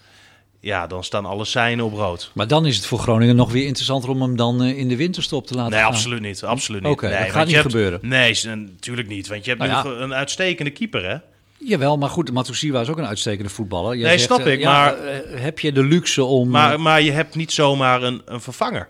Ja, 0.60 0.86
dan 0.86 1.04
staan 1.04 1.24
alle 1.26 1.44
seinen 1.44 1.84
op 1.84 1.92
rood. 1.92 2.30
Maar 2.34 2.46
dan 2.46 2.66
is 2.66 2.76
het 2.76 2.86
voor 2.86 2.98
Groningen 2.98 3.36
nog 3.36 3.52
weer 3.52 3.66
interessanter 3.66 4.10
om 4.10 4.22
hem 4.22 4.36
dan 4.36 4.62
in 4.64 4.88
de 4.88 4.96
winterstop 4.96 5.46
te 5.46 5.54
laten 5.54 5.70
Nee, 5.72 5.80
gaan. 5.80 5.90
absoluut 5.90 6.20
niet. 6.20 6.42
Absoluut 6.44 6.82
niet. 6.82 6.92
Oké, 6.92 7.08
nee, 7.08 7.18
dat 7.18 7.30
gaat 7.30 7.46
niet 7.46 7.54
hebt- 7.54 7.70
gebeuren. 7.70 7.98
Nee, 8.02 8.38
natuurlijk 8.44 9.08
niet. 9.08 9.26
Want 9.28 9.44
je 9.44 9.50
hebt 9.50 9.62
Nou 9.70 9.88
nu 9.88 9.94
ja. 9.94 10.00
een 10.00 10.14
uitstekende 10.14 10.70
keeper, 10.70 11.08
hè? 11.10 11.16
Jawel, 11.58 11.98
maar 11.98 12.08
goed, 12.10 12.32
Matusiwa 12.32 12.80
is 12.80 12.88
ook 12.88 12.98
een 12.98 13.06
uitstekende 13.06 13.50
voetballer. 13.50 13.96
Jij 13.96 14.08
Nee, 14.08 14.18
zegt, 14.18 14.32
snap 14.32 14.46
eh, 14.46 14.52
ik, 14.52 14.60
ja, 14.60 14.70
maar- 14.72 14.98
eh, 14.98 15.40
heb 15.40 15.58
je 15.58 15.72
de 15.72 15.82
luxe 15.84 16.24
om... 16.24 16.48
Maar, 16.48 16.80
maar 16.80 17.02
je 17.02 17.10
hebt 17.12 17.34
niet 17.34 17.52
zomaar 17.52 18.02
een, 18.02 18.22
een 18.24 18.40
vervanger. 18.40 18.88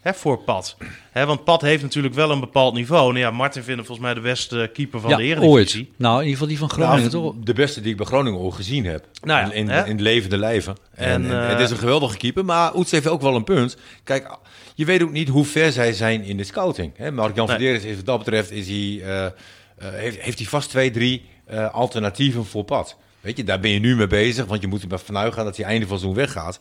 hè, 0.00 0.14
voor 0.14 0.38
Pat. 0.38 0.76
Hè, 1.10 1.26
want 1.26 1.44
Pat 1.44 1.60
heeft 1.60 1.82
natuurlijk 1.82 2.14
wel 2.14 2.30
een 2.30 2.40
bepaald 2.40 2.74
niveau. 2.74 3.06
Nou 3.12 3.18
ja, 3.24 3.30
Martin 3.30 3.62
vindt 3.62 3.86
volgens 3.86 4.06
mij 4.06 4.14
de 4.14 4.20
beste 4.20 4.70
keeper 4.72 5.00
van 5.00 5.10
de 5.16 5.22
Eredivisie. 5.22 5.50
ooit. 5.50 5.98
Nou, 5.98 6.14
in 6.14 6.18
ieder 6.20 6.32
geval 6.32 6.46
die 6.48 6.58
van 6.58 6.70
Groningen, 6.70 7.10
toch? 7.10 7.34
de 7.44 7.52
beste 7.52 7.80
die 7.80 7.90
ik 7.90 7.96
bij 7.96 8.06
Groningen 8.06 8.40
ooit 8.40 8.54
gezien 8.54 8.84
heb. 8.86 9.04
Nou 9.22 9.40
ja, 9.46 9.52
in, 9.52 9.68
in, 9.68 9.84
in 9.86 9.92
het 9.92 10.00
levende 10.00 10.38
lijven. 10.38 10.76
En, 10.94 11.06
En, 11.24 11.30
en 11.30 11.42
eh, 11.42 11.48
het 11.48 11.60
is 11.60 11.70
een 11.70 11.76
geweldige 11.76 12.16
keeper, 12.16 12.44
maar 12.44 12.76
Oets 12.76 12.90
heeft 12.90 13.06
ook 13.06 13.20
wel 13.22 13.34
een 13.34 13.44
punt. 13.44 13.76
Kijk, 14.04 14.36
je 14.74 14.84
weet 14.84 15.02
ook 15.02 15.12
niet 15.12 15.28
hoe 15.28 15.44
ver 15.44 15.72
zij 15.72 15.92
zijn 15.92 16.22
in 16.24 16.36
de 16.36 16.44
scouting. 16.44 16.92
Hè? 16.96 17.10
Mark-Jan 17.10 17.46
Nee. 17.46 17.56
Verderes 17.56 17.84
is 17.84 17.96
wat 17.96 18.06
dat 18.06 18.18
betreft 18.18 18.50
is 18.50 18.66
hij, 18.66 19.00
eh, 19.02 19.24
eh, 19.24 19.32
heeft, 19.78 20.20
heeft 20.20 20.38
hij 20.38 20.46
vast 20.46 20.68
twee, 20.70 20.90
drie 20.90 21.24
eh, 21.46 21.74
alternatieven 21.74 22.44
voor 22.46 22.64
pad. 22.64 22.96
Weet 23.20 23.36
je, 23.36 23.44
daar 23.44 23.60
ben 23.60 23.70
je 23.70 23.78
nu 23.78 23.96
mee 23.96 24.06
bezig, 24.06 24.46
want 24.46 24.60
je 24.60 24.66
moet 24.66 24.92
er 24.92 24.98
vanuit 24.98 25.32
gaan 25.34 25.44
dat 25.44 25.56
hij 25.56 25.66
einde 25.66 25.86
van 25.86 25.98
zo'n 25.98 26.14
weggaat. 26.14 26.58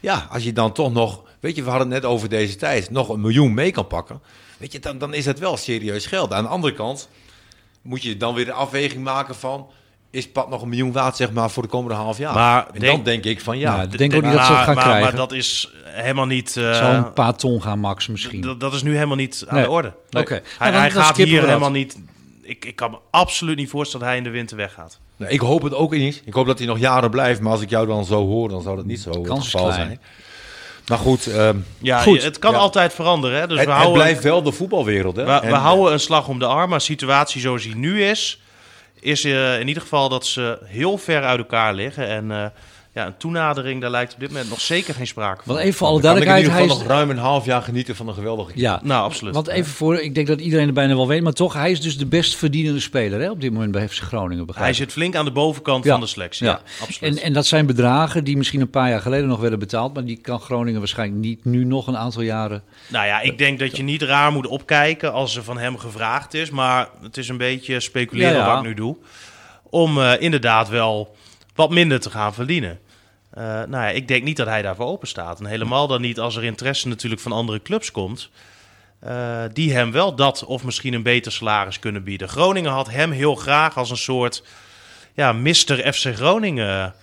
Ja, 0.00 0.26
als 0.30 0.42
je 0.44 0.52
dan 0.52 0.72
toch 0.72 0.92
nog, 0.92 1.22
weet 1.40 1.56
je, 1.56 1.62
we 1.62 1.70
hadden 1.70 1.90
het 1.92 2.02
net 2.02 2.10
over 2.12 2.28
deze 2.28 2.56
tijd, 2.56 2.90
nog 2.90 3.08
een 3.08 3.20
miljoen 3.20 3.54
mee 3.54 3.70
kan 3.70 3.86
pakken. 3.86 4.20
Weet 4.58 4.72
je, 4.72 4.78
dan, 4.78 4.98
dan 4.98 5.14
is 5.14 5.26
het 5.26 5.38
wel 5.38 5.56
serieus 5.56 6.06
geld. 6.06 6.32
Aan 6.32 6.42
de 6.42 6.48
andere 6.50 6.72
kant 6.74 7.08
moet 7.82 8.02
je 8.02 8.16
dan 8.16 8.34
weer 8.34 8.44
de 8.44 8.52
afweging 8.52 9.04
maken 9.04 9.34
van... 9.34 9.66
is 10.10 10.28
pad 10.30 10.48
nog 10.50 10.62
een 10.62 10.68
miljoen 10.68 10.92
waard, 10.92 11.16
zeg 11.16 11.32
maar, 11.32 11.50
voor 11.50 11.62
de 11.62 11.68
komende 11.68 11.94
half 11.96 12.18
jaar? 12.18 12.34
Maar 12.34 12.66
en 12.72 12.80
denk- 12.80 12.94
dan 12.94 13.04
denk 13.04 13.24
ik 13.24 13.40
van 13.40 13.58
ja. 13.58 13.76
Ja, 13.76 13.82
ik 13.82 13.98
denk 13.98 14.14
ook 14.14 14.22
niet 14.22 14.32
dat 14.32 14.44
ze 14.44 14.46
het 14.46 14.56
maar, 14.56 14.64
gaan 14.64 14.74
maar, 14.74 14.84
krijgen. 14.84 15.02
Maar 15.02 15.16
dat 15.16 15.32
is 15.32 15.70
helemaal 15.84 16.26
niet... 16.26 16.56
eh, 16.56 16.74
Zo'n 16.94 17.12
paar 17.12 17.36
ton 17.36 17.62
gaan 17.62 17.78
max 17.78 18.06
misschien. 18.06 18.40
dat, 18.40 18.60
dat 18.60 18.74
is 18.74 18.82
nu 18.82 18.94
helemaal 18.94 19.16
niet 19.16 19.44
aan 19.48 19.54
Nee. 19.54 19.64
de 19.64 19.70
orde. 19.70 19.92
Oké. 20.10 20.32
Nou, 20.32 20.42
Hij, 20.58 20.70
dan 20.90 20.90
gaat 21.02 21.16
hier 21.16 21.36
dat. 21.40 21.46
helemaal 21.48 21.70
niet... 21.70 21.98
Ik, 22.46 22.64
ik 22.64 22.76
kan 22.76 22.90
me 22.90 22.96
absoluut 23.10 23.56
niet 23.56 23.70
voorstellen 23.70 24.06
dat 24.06 24.14
hij 24.14 24.24
in 24.24 24.30
de 24.30 24.36
winter 24.36 24.56
weggaat. 24.56 24.98
Nou, 25.16 25.32
ik 25.32 25.40
hoop 25.40 25.62
het 25.62 25.74
ook 25.74 25.92
niet. 25.92 26.22
Ik 26.24 26.32
hoop 26.34 26.46
dat 26.46 26.58
hij 26.58 26.66
nog 26.66 26.78
jaren 26.78 27.10
blijft. 27.10 27.40
Maar 27.40 27.52
als 27.52 27.60
ik 27.60 27.70
jou 27.70 27.86
dan 27.86 28.04
zo 28.04 28.26
hoor, 28.26 28.48
dan 28.48 28.62
zou 28.62 28.76
dat 28.76 28.84
niet 28.84 29.00
zo 29.00 29.10
het 29.10 29.18
geval 29.42 29.60
klein. 29.62 29.74
zijn. 29.74 30.00
Maar 30.88 30.98
goed, 30.98 31.26
ehm, 31.26 31.56
Ja, 31.78 32.00
Goed. 32.00 32.22
het 32.22 32.38
kan 32.38 32.52
Ja. 32.52 32.58
altijd 32.58 32.94
veranderen. 32.94 33.40
Hè? 33.40 33.46
Dus 33.46 33.56
het, 33.58 33.66
we, 33.66 33.72
het 33.72 33.80
houden, 33.82 34.02
blijft 34.02 34.22
wel 34.22 34.42
de 34.42 34.52
voetbalwereld. 34.52 35.16
Hè? 35.16 35.24
we, 35.24 35.30
En- 35.32 35.48
we 35.50 35.54
houden 35.56 35.92
een 35.92 36.00
slag 36.00 36.28
om 36.28 36.38
de 36.38 36.46
arm. 36.46 36.68
Maar 36.70 36.78
de 36.78 36.84
situatie 36.84 37.40
zoals 37.40 37.62
die 37.62 37.76
nu 37.76 38.02
is... 38.04 38.40
is 39.00 39.24
eh, 39.24 39.60
in 39.60 39.68
ieder 39.68 39.82
geval 39.82 40.08
dat 40.08 40.26
ze 40.26 40.58
heel 40.64 40.98
ver 40.98 41.22
uit 41.22 41.38
elkaar 41.38 41.74
liggen. 41.74 42.08
En 42.08 42.30
eh, 42.30 42.46
ja, 42.96 43.06
een 43.06 43.16
toenadering, 43.16 43.80
daar 43.80 43.90
lijkt 43.90 44.14
op 44.14 44.20
dit 44.20 44.28
moment 44.28 44.48
nog 44.48 44.60
zeker 44.60 44.94
geen 44.94 45.06
sprake 45.06 45.42
van. 45.44 45.54
Want 45.54 45.66
even 45.66 45.78
voor 45.78 45.86
alle 45.86 46.00
dan 46.00 46.10
kan 46.14 46.20
ik 46.20 46.26
in 46.26 46.32
duidelijkheid, 46.32 46.42
ieder 46.42 46.52
hij 46.52 46.62
geval 46.62 46.76
is... 46.76 46.82
nog 46.82 47.08
ruim 47.08 47.10
een 47.10 47.30
half 47.32 47.44
jaar 47.44 47.62
genieten 47.62 47.96
van 47.96 48.08
een 48.08 48.14
geweldige 48.14 48.52
keeper. 48.52 48.70
Ja, 48.70 48.80
Nou, 48.82 49.04
absoluut. 49.04 49.34
want 49.34 49.48
even 49.48 49.72
voor, 49.72 49.96
ik 49.98 50.14
denk 50.14 50.26
dat 50.26 50.40
iedereen 50.40 50.66
er 50.66 50.72
bijna 50.72 50.94
wel 50.94 51.08
weet, 51.08 51.22
maar 51.22 51.32
toch, 51.32 51.52
hij 51.52 51.70
is 51.70 51.80
dus 51.80 51.98
de 51.98 52.06
best 52.06 52.36
verdienende 52.36 52.80
speler 52.80 53.20
hè, 53.20 53.30
op 53.30 53.40
dit 53.40 53.52
moment 53.52 53.72
bij 53.72 53.88
FC 53.88 53.98
Groningen. 54.02 54.46
begrijp 54.46 54.66
Hij 54.66 54.74
zit 54.76 54.92
flink 54.92 55.14
aan 55.16 55.24
de 55.24 55.30
bovenkant 55.32 55.84
Ja. 55.84 55.90
van 55.90 56.00
de 56.00 56.06
selectie. 56.06 56.46
Ja, 56.46 56.52
Ja. 56.52 56.84
absoluut. 56.84 57.16
En, 57.16 57.22
en 57.22 57.32
dat 57.32 57.46
zijn 57.46 57.66
bedragen 57.66 58.24
die 58.24 58.36
misschien 58.36 58.60
een 58.60 58.70
paar 58.70 58.88
jaar 58.88 59.00
geleden 59.00 59.28
nog 59.28 59.40
werden 59.40 59.58
betaald, 59.58 59.94
maar 59.94 60.04
die 60.04 60.16
kan 60.20 60.40
Groningen 60.40 60.78
waarschijnlijk 60.80 61.20
niet 61.20 61.44
nu 61.44 61.64
nog 61.64 61.86
een 61.86 61.96
aantal 61.96 62.22
jaren. 62.22 62.62
Nou 62.88 63.06
ja, 63.06 63.20
ik 63.20 63.38
denk 63.38 63.58
dat 63.58 63.76
je 63.76 63.82
niet 63.82 64.02
raar 64.02 64.32
moet 64.32 64.46
opkijken 64.46 65.12
als 65.12 65.36
er 65.36 65.44
van 65.44 65.58
hem 65.58 65.78
gevraagd 65.78 66.34
is. 66.34 66.50
Maar 66.50 66.88
het 67.02 67.16
is 67.16 67.28
een 67.28 67.36
beetje 67.36 67.80
speculeren 67.80 68.32
Ja, 68.32 68.38
ja. 68.38 68.46
wat 68.46 68.58
ik 68.58 68.66
nu 68.66 68.74
doe. 68.74 68.96
Om 69.70 70.00
eh, 70.02 70.12
inderdaad 70.20 70.68
wel 70.68 71.16
wat 71.54 71.70
minder 71.70 72.00
te 72.00 72.10
gaan 72.10 72.34
verdienen. 72.34 72.78
Eh, 73.36 73.44
nou 73.44 73.70
ja, 73.70 73.88
ik 73.88 74.08
denk 74.08 74.24
niet 74.24 74.36
dat 74.36 74.46
hij 74.46 74.62
daarvoor 74.62 74.86
open 74.86 75.08
staat. 75.08 75.40
En 75.40 75.46
helemaal 75.46 75.86
dan 75.86 76.00
niet 76.00 76.20
als 76.20 76.36
er 76.36 76.44
interesse 76.44 76.88
natuurlijk 76.88 77.22
van 77.22 77.32
andere 77.32 77.62
clubs 77.62 77.90
komt. 77.90 78.30
eh, 79.00 79.42
die 79.52 79.72
hem 79.72 79.92
wel 79.92 80.14
dat 80.14 80.44
of 80.44 80.64
misschien 80.64 80.94
een 80.94 81.02
beter 81.02 81.32
salaris 81.32 81.78
kunnen 81.78 82.04
bieden. 82.04 82.28
Groningen 82.28 82.70
had 82.70 82.90
hem 82.90 83.10
heel 83.10 83.34
graag 83.34 83.76
als 83.76 83.90
een 83.90 83.96
soort 83.96 84.42
ja, 85.14 85.32
Mr. 85.32 85.92
FC 85.92 86.14
Groningen 86.14 86.94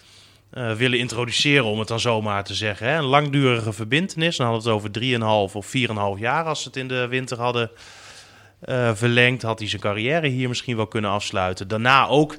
eh, 0.49 0.71
willen 0.71 0.99
introduceren, 0.99 1.65
om 1.65 1.79
het 1.79 1.87
dan 1.87 1.99
zomaar 1.99 2.43
te 2.43 2.53
zeggen. 2.53 2.87
Hè? 2.87 2.97
Een 2.97 3.03
langdurige 3.03 3.73
verbintenis. 3.73 4.37
Dan 4.37 4.45
hadden 4.45 4.63
we 4.63 4.69
het 4.69 4.77
over 4.77 5.49
3,5 5.49 5.55
of 5.55 5.65
4,5 6.15 6.19
jaar 6.19 6.45
als 6.45 6.61
ze 6.61 6.67
het 6.67 6.77
in 6.77 6.87
de 6.87 7.07
winter 7.07 7.39
hadden 7.39 7.71
verlengd. 8.93 9.41
Had 9.41 9.59
hij 9.59 9.69
zijn 9.69 9.81
carrière 9.81 10.27
hier 10.27 10.47
misschien 10.47 10.75
wel 10.75 10.87
kunnen 10.87 11.11
afsluiten. 11.11 11.67
Daarna 11.67 12.07
ook 12.07 12.35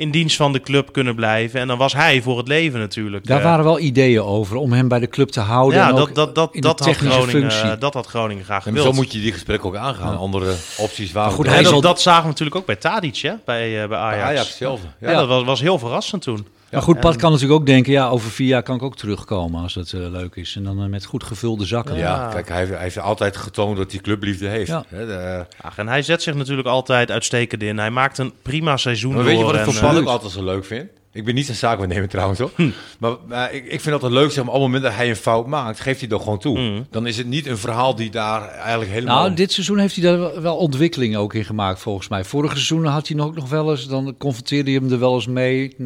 in 0.00 0.10
dienst 0.10 0.36
van 0.36 0.52
de 0.52 0.60
club 0.60 0.92
kunnen 0.92 1.14
blijven. 1.14 1.60
En 1.60 1.66
dan 1.66 1.78
was 1.78 1.92
hij 1.92 2.22
voor 2.22 2.38
het 2.38 2.48
leven 2.48 2.80
natuurlijk. 2.80 3.26
Daar 3.26 3.38
eh, 3.38 3.44
waren 3.44 3.64
wel 3.64 3.78
ideeën 3.78 4.22
over 4.22 4.56
om 4.56 4.72
hem 4.72 4.88
bij 4.88 4.98
de 4.98 5.08
club 5.08 5.28
te 5.28 5.40
houden. 5.40 5.78
ja, 5.78 5.88
en 5.88 5.94
ook 5.94 6.14
dat, 6.14 6.14
dat, 6.14 6.34
dat, 6.34 6.62
dat, 6.62 6.64
had 6.78 6.82
technische 6.88 7.20
Groningen, 7.20 7.50
functie. 7.52 7.78
dat 7.78 7.94
had 7.94 8.06
Groningen 8.06 8.44
graag 8.44 8.66
En 8.66 8.72
gewild. 8.72 8.86
zo 8.86 8.92
moet 8.92 9.12
je 9.12 9.20
die 9.20 9.32
gesprekken 9.32 9.68
ook 9.68 9.76
aangaan. 9.76 10.16
Andere 10.16 10.54
opties 10.76 11.12
waren. 11.12 11.28
Maar 11.28 11.38
goed, 11.38 11.46
hij 11.48 11.62
dat, 11.62 11.72
al- 11.72 11.80
dat 11.80 12.00
zagen 12.00 12.22
we 12.22 12.28
natuurlijk 12.28 12.56
ook 12.56 12.66
bij 12.66 12.76
Tadic, 12.76 13.16
hè? 13.16 13.32
Bij, 13.44 13.82
eh, 13.82 13.88
bij 13.88 13.98
Ajax. 13.98 14.22
Ajax 14.28 14.56
zelf. 14.56 14.80
Ja. 15.00 15.10
Ja, 15.10 15.16
dat 15.18 15.28
was, 15.28 15.44
was 15.44 15.60
heel 15.60 15.78
verrassend 15.78 16.22
toen. 16.22 16.46
Maar 16.70 16.82
goed, 16.82 17.00
Pat 17.00 17.16
kan 17.16 17.32
natuurlijk 17.32 17.60
ook 17.60 17.66
denken, 17.66 17.92
ja, 17.92 18.08
over 18.08 18.30
vier 18.30 18.46
jaar 18.46 18.62
kan 18.62 18.76
ik 18.76 18.82
ook 18.82 18.96
terugkomen 18.96 19.62
als 19.62 19.74
dat 19.74 19.92
eh, 19.92 20.00
leuk 20.10 20.34
is. 20.36 20.56
En 20.56 20.64
dan 20.64 20.82
eh, 20.82 20.88
met 20.88 21.04
goed 21.04 21.24
gevulde 21.24 21.64
zakken. 21.66 21.96
Ja, 21.96 22.28
kijk, 22.32 22.48
hij 22.48 22.58
heeft, 22.58 22.70
hij 22.70 22.80
heeft 22.82 22.98
altijd 22.98 23.36
getoond 23.36 23.76
dat 23.76 23.92
hij 23.92 24.00
clubliefde 24.00 24.48
heeft. 24.48 24.68
Ja. 24.70 24.84
Hè, 24.88 25.06
de- 25.06 25.46
Ach, 25.60 25.78
en 25.78 25.88
hij 25.88 26.02
zet 26.02 26.22
zich 26.22 26.34
natuurlijk 26.34 26.68
altijd 26.68 27.10
uitstekend 27.10 27.62
in. 27.62 27.78
Hij 27.78 27.90
maakt 27.90 28.18
een 28.18 28.32
prima 28.42 28.76
seizoen 28.76 29.14
maar 29.14 29.24
weet 29.24 29.32
je 29.36 29.42
door 29.42 29.52
wat 29.52 29.60
ik 29.60 29.66
en, 29.66 29.72
van 29.72 29.82
Pan 29.82 29.94
eh, 29.96 30.00
ook 30.02 30.08
altijd 30.08 30.32
zo 30.32 30.44
leuk 30.44 30.64
vind? 30.64 30.90
Ik 31.12 31.24
ben 31.24 31.34
niet 31.34 31.44
zijn 31.44 31.56
zaakwaarnemer 31.56 32.08
trouwens 32.08 32.38
hoor. 32.38 32.50
Hm. 32.54 32.70
Maar, 32.98 33.12
maar 33.26 33.52
ik, 33.52 33.64
ik 33.64 33.80
vind 33.80 33.90
dat 33.90 34.02
het 34.02 34.12
leuk 34.12 34.30
zeg 34.30 34.44
maar, 34.44 34.54
op 34.54 34.60
het 34.60 34.70
moment 34.70 34.82
dat 34.82 34.94
hij 34.94 35.08
een 35.08 35.16
fout 35.16 35.46
maakt, 35.46 35.80
geeft 35.80 36.00
hij 36.00 36.08
dat 36.08 36.22
gewoon 36.22 36.38
toe. 36.38 36.58
Mm. 36.58 36.86
Dan 36.90 37.06
is 37.06 37.16
het 37.16 37.26
niet 37.26 37.46
een 37.46 37.58
verhaal 37.58 37.94
die 37.94 38.10
daar 38.10 38.48
eigenlijk 38.48 38.90
helemaal... 38.90 39.22
Nou, 39.22 39.34
dit 39.34 39.52
seizoen 39.52 39.78
heeft 39.78 39.96
hij 39.96 40.04
daar 40.04 40.42
wel- 40.42 40.56
ontwikkeling 40.56 41.16
ook 41.16 41.34
in 41.34 41.44
gemaakt, 41.44 41.80
volgens 41.80 42.08
mij. 42.08 42.24
Vorige 42.24 42.54
seizoen 42.54 42.84
had 42.84 43.08
hij 43.08 43.16
nog, 43.16 43.34
nog 43.34 43.48
wel 43.48 43.70
eens, 43.70 43.86
dan 43.88 44.14
confronteerde 44.18 44.70
je 44.72 44.78
hem 44.80 44.92
er 44.92 44.98
wel 44.98 45.14
eens 45.14 45.26
mee. 45.26 45.76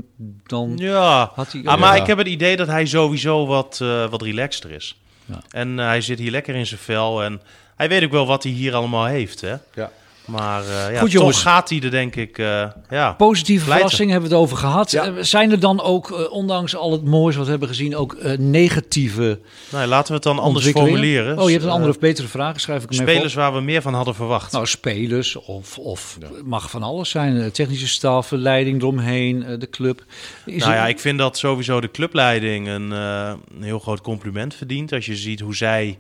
Dan 0.47 0.73
Ja, 0.77 1.31
had 1.35 1.53
hij... 1.53 1.61
ah, 1.65 1.81
maar 1.81 1.97
Ja. 1.97 2.01
ik 2.03 2.07
heb 2.07 2.19
het 2.19 2.27
idee 2.27 2.57
dat 2.57 2.67
hij 2.67 2.87
sowieso 2.87 3.47
wat, 3.47 3.79
eh, 3.83 4.11
wat 4.11 4.23
relaxter 4.23 4.71
is. 4.71 5.01
Ja. 5.25 5.43
En 5.51 5.79
eh, 5.79 5.87
hij 5.87 6.01
zit 6.01 6.19
hier 6.19 6.31
lekker 6.31 6.55
in 6.55 6.67
zijn 6.67 6.81
vel. 6.81 7.23
En 7.23 7.41
hij 7.77 7.89
weet 7.89 8.05
ook 8.05 8.11
wel 8.11 8.27
wat 8.27 8.43
hij 8.43 8.53
hier 8.53 8.75
allemaal 8.75 9.05
heeft. 9.05 9.41
Hè? 9.41 9.55
Ja. 9.75 9.91
Maar 10.25 10.63
eh, 10.63 10.93
ja, 10.93 11.01
Goed, 11.01 11.11
jongens. 11.13 11.35
toch 11.43 11.53
gaat 11.53 11.69
hij 11.69 11.81
er 11.83 11.91
denk 11.91 12.17
ik... 12.17 12.39
eh, 12.39 12.67
ja. 12.91 13.13
Positieve 13.13 13.65
Pleiten. 13.65 13.89
verrassing 13.89 14.11
hebben 14.11 14.29
we 14.29 14.35
het 14.35 14.45
over 14.45 14.57
gehad. 14.57 14.91
Ja. 14.91 15.05
Eh, 15.05 15.13
zijn 15.21 15.51
er 15.51 15.61
dan 15.61 15.81
ook, 15.83 16.31
ondanks 16.31 16.77
al 16.77 16.93
het 16.93 17.05
moois 17.05 17.35
wat 17.37 17.45
we 17.45 17.51
hebben 17.51 17.69
gezien, 17.69 17.97
ook 17.97 18.13
eh, 18.15 18.39
negatieve 18.39 19.39
Nou, 19.71 19.87
laten 19.87 20.09
we 20.09 20.15
het 20.15 20.23
dan 20.23 20.39
anders 20.39 20.67
formuleren. 20.71 21.39
Oh, 21.39 21.45
je 21.45 21.51
hebt 21.51 21.63
een 21.63 21.69
Eh, 21.69 21.75
andere 21.75 21.93
of 21.93 21.99
betere 21.99 22.29
vraag, 22.29 22.61
schrijf 22.61 22.83
ik 22.83 22.89
hem 22.91 22.93
even 22.93 23.05
op. 23.05 23.13
Spelers 23.15 23.35
waar 23.35 23.55
we 23.55 23.61
meer 23.61 23.83
van 23.83 23.95
hadden 23.95 24.15
verwacht. 24.15 24.53
Nou, 24.53 24.67
spelers 24.67 25.37
of, 25.37 25.79
of 25.79 26.19
mag 26.45 26.71
van 26.71 26.83
alles 26.83 27.11
zijn. 27.11 27.53
Technische 27.53 27.89
staf, 27.89 28.31
leiding 28.31 28.81
eromheen, 28.83 29.45
de 29.59 29.69
club. 29.71 30.05
Is 30.45 30.61
nou 30.61 30.73
er- 30.73 30.79
ja, 30.79 30.87
ik 30.87 30.99
vind 31.01 31.19
dat 31.19 31.39
sowieso 31.39 31.81
de 31.81 31.91
clubleiding 31.91 32.69
een, 32.69 32.93
eh, 32.93 33.33
een 33.57 33.63
heel 33.63 33.79
groot 33.79 34.01
compliment 34.01 34.55
verdient. 34.55 34.93
Als 34.93 35.07
je 35.07 35.17
ziet 35.17 35.41
hoe 35.41 35.57
zij 35.57 35.99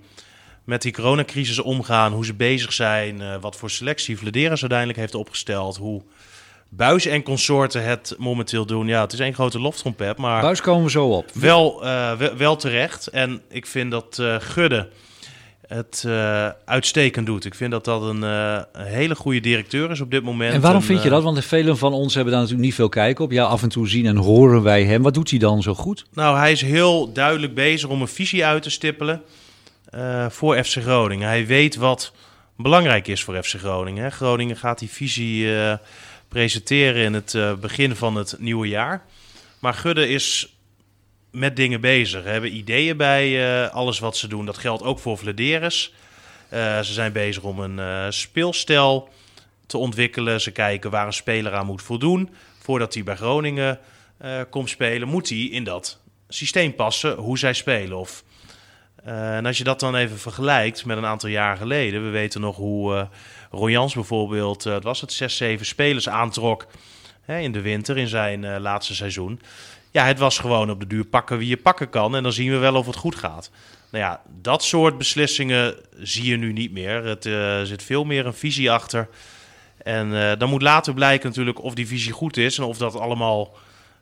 met 0.65 0.83
die 0.83 0.93
coronacrisis 0.93 1.59
omgaan, 1.59 2.13
hoe 2.13 2.25
ze 2.25 2.35
bezig 2.35 2.73
zijn, 2.73 3.21
eh, 3.21 3.37
wat 3.41 3.57
voor 3.57 3.71
selectie 3.71 4.19
Vladeris 4.19 4.61
uiteindelijk 4.61 4.99
heeft 4.99 5.15
opgesteld, 5.15 5.77
hoe 5.77 6.03
Buis 6.69 7.07
en 7.07 7.23
consorten 7.23 7.85
het 7.85 8.15
momenteel 8.19 8.67
doen. 8.67 8.87
Ja, 8.87 9.01
het 9.01 9.13
is 9.13 9.19
één 9.19 9.35
grote 9.35 9.61
loftrompet, 9.61 10.17
maar 10.17 10.43
Buis 10.43 10.61
komen 10.61 10.85
we 10.85 10.91
zo 10.91 11.07
op. 11.07 11.31
wel, 11.35 11.85
eh, 11.85 12.13
wel, 12.13 12.57
terecht. 12.57 13.07
En 13.07 13.41
ik 13.49 13.67
vind 13.67 13.91
dat 13.91 14.19
eh, 14.19 14.37
Gudde 14.39 14.89
het 15.67 16.07
uitstekend 16.65 17.27
doet. 17.27 17.45
Ik 17.45 17.55
vind 17.55 17.71
dat 17.71 17.85
dat 17.85 18.03
een, 18.03 18.23
een 18.23 18.65
hele 18.73 19.15
goede 19.15 19.41
directeur 19.41 19.91
is 19.91 20.01
op 20.01 20.11
dit 20.11 20.23
moment. 20.23 20.55
En 20.55 20.61
waarom 20.61 20.83
vind 20.83 21.03
je 21.03 21.09
dat? 21.09 21.23
Want 21.23 21.45
velen 21.45 21.79
van 21.79 21.93
ons 21.93 22.15
hebben 22.15 22.33
daar 22.33 22.43
natuurlijk 22.43 22.69
niet 22.69 22.77
veel 22.77 22.89
kijk 22.89 23.19
op. 23.19 23.31
Ja, 23.33 23.45
af 23.45 23.63
en 23.63 23.69
toe 23.69 23.89
zien 23.89 24.07
en 24.07 24.17
horen 24.17 24.63
wij 24.63 24.85
hem. 24.85 25.03
Wat 25.03 25.15
doet 25.15 25.31
hij 25.31 25.39
dan 25.39 25.63
zo 25.63 25.75
goed? 25.75 26.07
Nou, 26.13 26.39
hij 26.39 26.53
is 26.53 26.61
heel 26.61 27.13
duidelijk 27.13 27.55
bezig 27.55 27.89
om 27.89 28.01
een 28.01 28.09
visie 28.09 28.45
uit 28.45 28.63
te 28.63 28.71
stippelen 28.71 29.23
eh, 29.95 30.31
voor 30.31 30.65
FC 30.65 30.83
Groningen. 30.83 31.29
Hij 31.29 31.47
weet 31.47 31.77
wat 31.77 32.13
belangrijk 32.57 33.09
is 33.09 33.23
voor 33.23 33.43
FC 33.43 33.55
Groningen. 33.59 34.03
Hè. 34.03 34.11
Groningen 34.11 34.57
gaat 34.57 34.79
die 34.79 34.91
visie 34.91 35.59
eh, 35.59 35.77
presenteren 36.29 37.03
in 37.05 37.15
het 37.15 37.35
eh, 37.35 37.55
begin 37.55 37.97
van 37.97 38.15
het 38.15 38.37
nieuwe 38.39 38.69
jaar. 38.69 39.05
Maar 39.59 39.75
Gudde 39.75 40.09
is 40.09 40.57
met 41.31 41.57
dingen 41.57 41.81
bezig. 41.81 42.23
Ze 42.23 42.29
hebben 42.29 42.57
ideeën 42.57 42.97
bij 42.97 43.71
alles 43.71 43.99
wat 43.99 44.17
ze 44.17 44.29
doen. 44.29 44.47
Dat 44.47 44.59
geldt 44.59 44.83
ook 44.83 44.99
voor 44.99 45.19
Vladeris. 45.19 45.95
Eh, 46.49 46.81
ze 46.81 46.93
zijn 46.93 47.13
bezig 47.13 47.43
om 47.43 47.59
een 47.59 48.13
speelstijl 48.13 49.09
te 49.67 49.79
ontwikkelen. 49.79 50.41
Ze 50.41 50.51
kijken 50.51 50.91
waar 50.91 51.07
een 51.07 51.13
speler 51.13 51.55
aan 51.55 51.67
moet 51.67 51.83
voldoen. 51.83 52.35
Voordat 52.59 52.95
hij 52.95 53.03
bij 53.05 53.17
Groningen 53.17 53.79
komt 54.51 54.71
spelen, 54.71 55.09
moet 55.09 55.29
hij 55.29 55.39
in 55.39 55.65
dat 55.65 56.01
systeem 56.29 56.75
passen 56.75 57.17
hoe 57.17 57.39
zij 57.39 57.53
spelen. 57.53 57.99
Of, 57.99 58.25
eh, 59.05 59.37
en 59.37 59.47
als 59.47 59.59
je 59.59 59.65
dat 59.65 59.81
dan 59.81 59.95
even 59.95 60.19
vergelijkt 60.19 60.85
met 60.85 60.97
een 60.97 61.07
aantal 61.07 61.29
jaar 61.29 61.57
geleden. 61.57 62.05
We 62.05 62.11
weten 62.11 62.41
nog 62.41 62.57
hoe 62.57 62.97
eh 62.97 63.07
Royans 63.51 63.95
bijvoorbeeld, 63.95 64.67
eh, 64.67 64.73
het 64.73 64.85
was 64.85 65.01
het, 65.01 65.13
zes, 65.13 65.37
zeven 65.37 65.67
spelers 65.67 66.09
aantrok 66.09 66.67
hè, 67.23 67.39
in 67.39 67.53
de 67.53 67.61
winter 67.61 67.99
in 67.99 68.09
zijn 68.09 68.45
eh, 68.45 68.61
laatste 68.61 68.95
seizoen. 68.95 69.41
Ja, 69.91 70.05
het 70.05 70.19
was 70.19 70.39
gewoon 70.39 70.71
op 70.71 70.81
de 70.81 70.87
duur 70.87 71.05
pakken 71.05 71.39
wie 71.39 71.49
je 71.49 71.57
pakken 71.57 71.91
kan. 71.91 72.17
En 72.17 72.23
dan 72.23 72.33
zien 72.33 72.51
we 72.51 72.57
wel 72.57 72.75
of 72.75 72.87
het 72.87 72.97
goed 72.97 73.15
gaat. 73.15 73.51
Nou 73.91 74.05
ja, 74.05 74.21
dat 74.41 74.63
soort 74.63 74.99
beslissingen 74.99 75.75
zie 75.99 76.25
je 76.25 76.37
nu 76.37 76.53
niet 76.53 76.73
meer. 76.73 77.05
Het 77.05 77.27
eh, 77.27 77.63
zit 77.63 77.83
veel 77.83 78.05
meer 78.05 78.27
een 78.27 78.35
visie 78.35 78.71
achter. 78.71 79.09
En 79.77 80.31
eh, 80.31 80.39
dan 80.39 80.49
moet 80.49 80.63
later 80.63 80.95
blijken 80.95 81.29
natuurlijk 81.29 81.63
of 81.63 81.75
die 81.75 81.87
visie 81.87 82.13
goed 82.13 82.37
is 82.37 82.59
en 82.59 82.65
of 82.65 82.79
dat 82.79 82.97
allemaal 82.97 83.57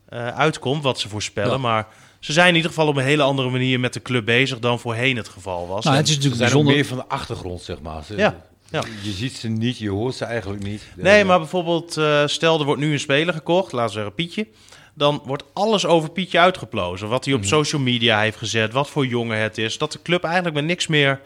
eh, 0.09 0.27
uitkomt 0.27 0.83
wat 0.83 1.01
ze 1.01 1.09
voorspellen. 1.09 1.53
Ja. 1.53 1.59
Maar 1.59 1.87
ze 2.23 2.33
zijn 2.33 2.49
in 2.49 2.55
ieder 2.55 2.71
geval 2.71 2.87
op 2.87 2.97
een 2.97 3.05
hele 3.05 3.23
andere 3.23 3.51
manier 3.51 3.81
met 3.81 3.93
de 3.93 4.03
club 4.03 4.25
bezig 4.25 4.59
dan 4.59 4.79
voorheen 4.81 5.17
het 5.17 5.29
geval 5.29 5.69
was. 5.69 5.85
Nou, 5.85 5.97
het 5.97 6.09
is 6.09 6.13
Ze 6.13 6.19
natuurlijk 6.19 6.43
zijn 6.51 6.59
ook 6.59 6.65
bijzonder. 6.65 6.75
meer 6.75 6.85
van 6.85 6.97
de 7.09 7.15
achtergrond, 7.15 7.63
zeg 7.63 7.81
maar. 7.81 8.05
Ze- 8.05 8.17
Ja, 8.17 8.37
ja. 8.71 8.83
Je 9.03 9.11
ziet 9.11 9.37
ze 9.37 9.49
niet, 9.49 9.79
je 9.79 9.91
hoort 9.91 10.15
ze 10.15 10.25
eigenlijk 10.25 10.63
niet. 10.63 10.83
Nee, 10.97 11.25
maar 11.25 11.39
bijvoorbeeld, 11.39 11.97
eh, 11.97 12.27
stel 12.27 12.59
er 12.59 12.65
wordt 12.65 12.81
nu 12.81 12.93
een 12.93 13.01
speler 13.01 13.35
gekocht, 13.35 13.73
laten 13.73 13.87
we 13.89 13.93
zeggen 13.95 14.15
Pietje. 14.15 14.47
Dan 14.95 15.23
wordt 15.25 15.45
alles 15.53 15.87
over 15.87 16.11
Pietje 16.11 16.39
uitgeplozen. 16.39 17.09
Wat 17.09 17.25
hij 17.25 17.35
op 17.35 17.45
social 17.45 17.81
media 17.81 18.21
heeft 18.21 18.37
gezet, 18.37 18.73
wat 18.73 18.89
voor 18.91 19.07
jongen 19.07 19.39
het 19.39 19.59
is. 19.59 19.79
Dat 19.79 19.93
de 19.93 20.03
club 20.03 20.25
eigenlijk 20.25 20.55
met 20.55 20.65
niks 20.65 20.87
meer 20.87 21.21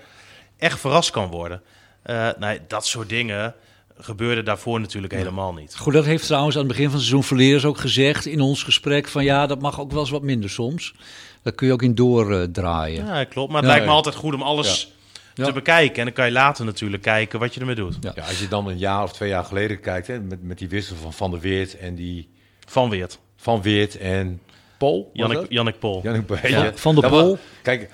echt 0.59 0.81
verrast 0.81 1.11
kan 1.11 1.27
worden. 1.29 1.63
Eh, 2.03 2.29
nee, 2.39 2.61
dat 2.69 2.87
soort 2.87 3.09
dingen 3.09 3.55
gebeurde 3.99 4.43
daarvoor 4.43 4.81
natuurlijk 4.81 5.13
helemaal 5.13 5.53
niet. 5.55 5.77
Goed, 5.77 5.93
dat 5.93 6.05
heeft 6.05 6.27
trouwens 6.27 6.55
aan 6.57 6.63
het 6.63 6.71
begin 6.71 6.85
van 6.85 6.95
het 6.95 7.03
seizoen 7.03 7.25
Verleers 7.25 7.65
ook 7.65 7.79
gezegd 7.79 8.27
in 8.27 8.41
ons 8.41 8.63
gesprek. 8.63 9.09
Van 9.09 9.25
ja, 9.25 9.47
dat 9.47 9.61
mag 9.61 9.81
ook 9.81 9.91
wel 9.91 10.01
eens 10.01 10.11
wat 10.11 10.23
minder 10.23 10.51
soms. 10.51 10.95
Daar 11.43 11.53
kun 11.53 11.67
je 11.67 11.73
ook 11.73 11.83
in 11.83 11.95
doordraaien. 11.95 13.07
Ja, 13.07 13.25
klopt. 13.25 13.53
Maar 13.53 13.61
het 13.63 13.71
Ja, 13.71 13.75
lijkt 13.77 13.87
me 13.91 13.97
altijd 13.97 14.15
goed 14.15 14.35
om 14.35 14.43
alles 14.43 14.95
Ja. 15.35 15.45
te 15.45 15.53
bekijken. 15.53 15.97
En 15.99 16.05
dan 16.05 16.13
kan 16.13 16.27
je 16.27 16.33
later 16.33 16.65
natuurlijk 16.65 17.03
kijken 17.03 17.39
wat 17.39 17.55
je 17.55 17.61
ermee 17.61 17.75
doet. 17.75 17.97
Ja. 18.01 18.13
Ja, 18.15 18.23
als 18.23 18.39
je 18.39 18.49
dan 18.49 18.69
een 18.69 18.79
jaar 18.79 19.03
of 19.03 19.13
twee 19.13 19.29
jaar 19.29 19.45
geleden 19.45 19.81
kijkt, 19.81 20.07
hè, 20.07 20.21
met, 20.21 20.43
met 20.43 20.59
die 20.59 20.69
wissel 20.69 20.97
van 20.97 21.13
Van 21.13 21.31
der 21.31 21.41
Weert 21.41 21.79
en 21.79 21.95
die 21.95 22.29
Van 22.67 22.91
Weert. 22.91 23.19
Van 23.37 23.63
Weert 23.63 23.99
en 23.99 24.41
Pol. 24.79 25.03
was 25.03 25.11
Jannik? 25.13 25.47
Jannik 25.53 25.79
Pol. 25.79 26.01
Jannik 26.03 26.27
Pol. 26.27 26.37
Ja, 26.43 26.73
Van 26.75 26.95
wa- 26.95 27.09
Pol. 27.09 27.39
Kijk, 27.63 27.91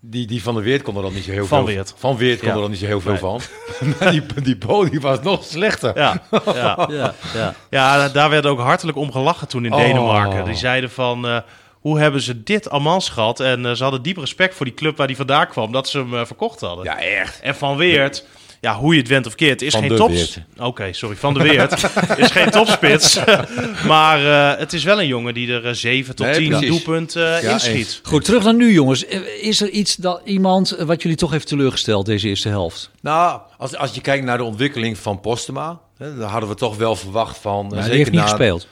die, 0.00 0.26
die 0.26 0.42
Van 0.42 0.54
der 0.54 0.62
Weert 0.62 0.82
kon 0.82 0.96
er 0.96 1.02
dan 1.02 1.14
niet 1.14 1.24
zo 1.24 1.30
heel 1.30 1.46
Van 1.46 1.64
veel 1.64 1.74
Weert. 1.74 1.94
Van 1.96 2.16
Weert 2.16 2.38
kon 2.38 2.48
Ja. 2.48 2.54
er 2.54 2.60
dan 2.60 2.70
niet 2.70 2.78
zo 2.80 2.86
heel 2.86 3.00
veel 3.00 3.10
Nee. 3.10 3.20
van. 3.20 3.40
Maar 4.00 4.10
die, 4.10 4.58
die 4.90 5.00
was 5.00 5.20
nog 5.22 5.44
slechter. 5.44 5.98
Ja, 5.98 6.22
ja. 6.44 6.86
Ja, 6.90 7.14
ja. 7.34 7.54
ja, 7.70 8.08
daar 8.08 8.30
werd 8.30 8.46
ook 8.46 8.58
hartelijk 8.60 8.98
om 8.98 9.12
gelachen 9.12 9.48
toen 9.48 9.64
in 9.64 9.72
Oh. 9.72 9.78
Denemarken. 9.78 10.44
Die 10.44 10.54
zeiden 10.54 10.90
van, 10.90 11.26
eh, 11.26 11.38
hoe 11.72 11.98
hebben 11.98 12.20
ze 12.20 12.42
dit 12.42 12.70
amans 12.70 13.08
gehad? 13.08 13.40
En 13.40 13.66
eh, 13.66 13.72
ze 13.72 13.82
hadden 13.82 14.02
diep 14.02 14.16
respect 14.16 14.54
voor 14.54 14.66
die 14.66 14.74
club 14.74 14.96
waar 14.96 15.06
die 15.06 15.16
vandaan 15.16 15.48
kwam, 15.48 15.72
dat 15.72 15.88
ze 15.88 15.98
hem 15.98 16.14
eh, 16.14 16.24
verkocht 16.24 16.60
hadden. 16.60 16.84
Ja, 16.84 17.00
echt. 17.00 17.40
En 17.40 17.54
Van 17.54 17.76
Weert, 17.76 18.26
ja, 18.60 18.74
hoe 18.76 18.94
je 18.94 19.00
het 19.00 19.08
went 19.08 19.26
of 19.26 19.34
keert, 19.34 19.62
is 19.62 19.72
Van 19.72 19.80
geen 19.82 19.96
tops. 19.96 20.38
Oké, 20.58 20.92
sorry, 20.92 21.16
Van 21.16 21.34
de 21.34 21.42
Weert 21.42 21.72
is 22.16 22.30
geen 22.30 22.50
topspits. 22.50 23.18
maar 23.86 24.52
eh, 24.52 24.58
het 24.58 24.72
is 24.72 24.84
wel 24.84 25.00
een 25.00 25.06
jongen 25.06 25.34
die 25.34 25.52
er 25.52 25.76
7 25.76 26.14
tot 26.16 26.26
Nee, 26.26 26.34
10 26.36 26.48
precies. 26.48 26.68
doelpunten 26.68 27.36
eh, 27.36 27.42
Ja, 27.42 27.52
inschiet. 27.52 27.74
eens. 27.74 28.00
Goed, 28.02 28.24
terug 28.24 28.44
naar 28.44 28.54
nu 28.54 28.72
jongens. 28.72 29.04
Eh, 29.06 29.20
Is 29.42 29.60
er 29.60 29.68
iets 29.68 29.96
dat 29.96 30.20
iemand 30.24 30.70
eh, 30.72 30.86
wat 30.86 31.02
jullie 31.02 31.16
toch 31.16 31.30
heeft 31.30 31.46
teleurgesteld 31.46 32.06
deze 32.06 32.28
eerste 32.28 32.48
helft? 32.48 32.90
Nou, 33.00 33.40
als, 33.58 33.76
als 33.76 33.94
je 33.94 34.00
kijkt 34.00 34.24
naar 34.24 34.36
de 34.38 34.44
ontwikkeling 34.44 34.98
van 34.98 35.20
Postema, 35.20 35.80
hè, 35.98 36.16
dan 36.16 36.28
hadden 36.28 36.48
we 36.48 36.54
toch 36.54 36.76
wel 36.76 36.96
verwacht 36.96 37.38
van. 37.38 37.74
eh, 37.76 37.84
die 37.84 37.92
heeft 37.92 38.10
niet 38.10 38.20
na- 38.20 38.26
gespeeld. 38.26 38.66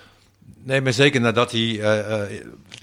Nee, 0.62 0.80
maar 0.80 0.92
zeker 0.92 1.20
nadat 1.20 1.50
hij 1.50 1.60
eh, 1.80 1.98
eh, 2.22 2.30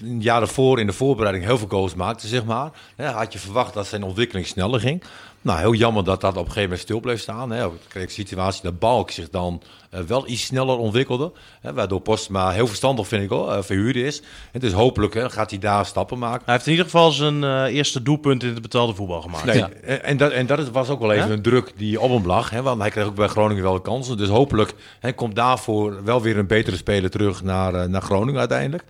een 0.02 0.20
jaar 0.22 0.40
ervoor 0.42 0.80
in 0.80 0.86
de 0.86 0.92
voorbereiding 0.92 1.44
heel 1.44 1.58
veel 1.58 1.68
goals 1.68 1.94
maakte, 1.94 2.26
zeg 2.28 2.44
maar. 2.44 2.70
Ja, 2.96 3.12
had 3.12 3.32
je 3.32 3.38
verwacht 3.38 3.74
dat 3.74 3.86
zijn 3.86 4.02
ontwikkeling 4.02 4.46
sneller 4.46 4.80
ging. 4.80 5.02
Nou, 5.46 5.58
heel 5.58 5.74
jammer 5.74 6.04
dat 6.04 6.20
dat 6.20 6.30
op 6.30 6.36
een 6.36 6.42
gegeven 6.44 6.62
moment 6.62 6.80
stil 6.80 7.00
bleef 7.00 7.20
staan. 7.20 7.50
Hè. 7.50 7.64
Ook 7.64 7.74
kreeg 7.88 8.06
de 8.06 8.12
situatie 8.12 8.62
dat 8.62 8.78
Balk 8.78 9.10
zich 9.10 9.30
dan 9.30 9.62
eh, 9.90 10.00
wel 10.00 10.28
iets 10.28 10.44
sneller 10.44 10.78
ontwikkelde. 10.78 11.32
Hè, 11.60 11.72
waardoor 11.72 12.00
Postma 12.00 12.50
heel 12.50 12.66
verstandig, 12.66 13.08
vind 13.08 13.22
ik 13.22 13.28
hoor, 13.28 13.52
eh, 13.52 13.62
verhuurd 13.62 13.96
is. 13.96 14.22
En 14.52 14.60
dus 14.60 14.72
hopelijk 14.72 15.14
hè, 15.14 15.30
gaat 15.30 15.50
hij 15.50 15.58
daar 15.58 15.86
stappen 15.86 16.18
maken. 16.18 16.42
Hij 16.44 16.54
heeft 16.54 16.66
in 16.66 16.70
ieder 16.72 16.84
geval 16.86 17.10
zijn 17.10 17.44
eh, 17.44 17.64
eerste 17.64 18.02
doelpunt 18.02 18.42
in 18.42 18.52
het 18.52 18.62
betaalde 18.62 18.94
voetbal 18.94 19.20
gemaakt. 19.22 19.44
Nee, 19.44 19.56
Ja. 19.58 19.68
en, 19.82 20.04
en 20.04 20.16
dat, 20.16 20.32
en 20.32 20.46
dat 20.46 20.70
was 20.70 20.88
ook 20.88 21.00
wel 21.00 21.12
even 21.12 21.28
Ja? 21.28 21.32
een 21.32 21.42
druk 21.42 21.72
die 21.76 22.00
op 22.00 22.10
hem 22.10 22.26
lag. 22.26 22.50
Hè, 22.50 22.62
want 22.62 22.80
hij 22.80 22.90
kreeg 22.90 23.04
ook 23.04 23.14
bij 23.14 23.28
Groningen 23.28 23.62
wel 23.62 23.74
de 23.74 23.82
kansen. 23.82 24.16
Dus 24.16 24.28
hopelijk 24.28 24.74
hè, 25.00 25.12
komt 25.12 25.34
daarvoor 25.34 26.04
wel 26.04 26.22
weer 26.22 26.38
een 26.38 26.46
betere 26.46 26.76
speler 26.76 27.10
terug 27.10 27.42
naar, 27.42 27.74
eh, 27.74 27.88
naar 27.88 28.02
Groningen 28.02 28.40
uiteindelijk. 28.40 28.84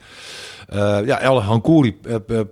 Ja, 1.04 1.20
El 1.20 1.42
Hankouri 1.42 2.00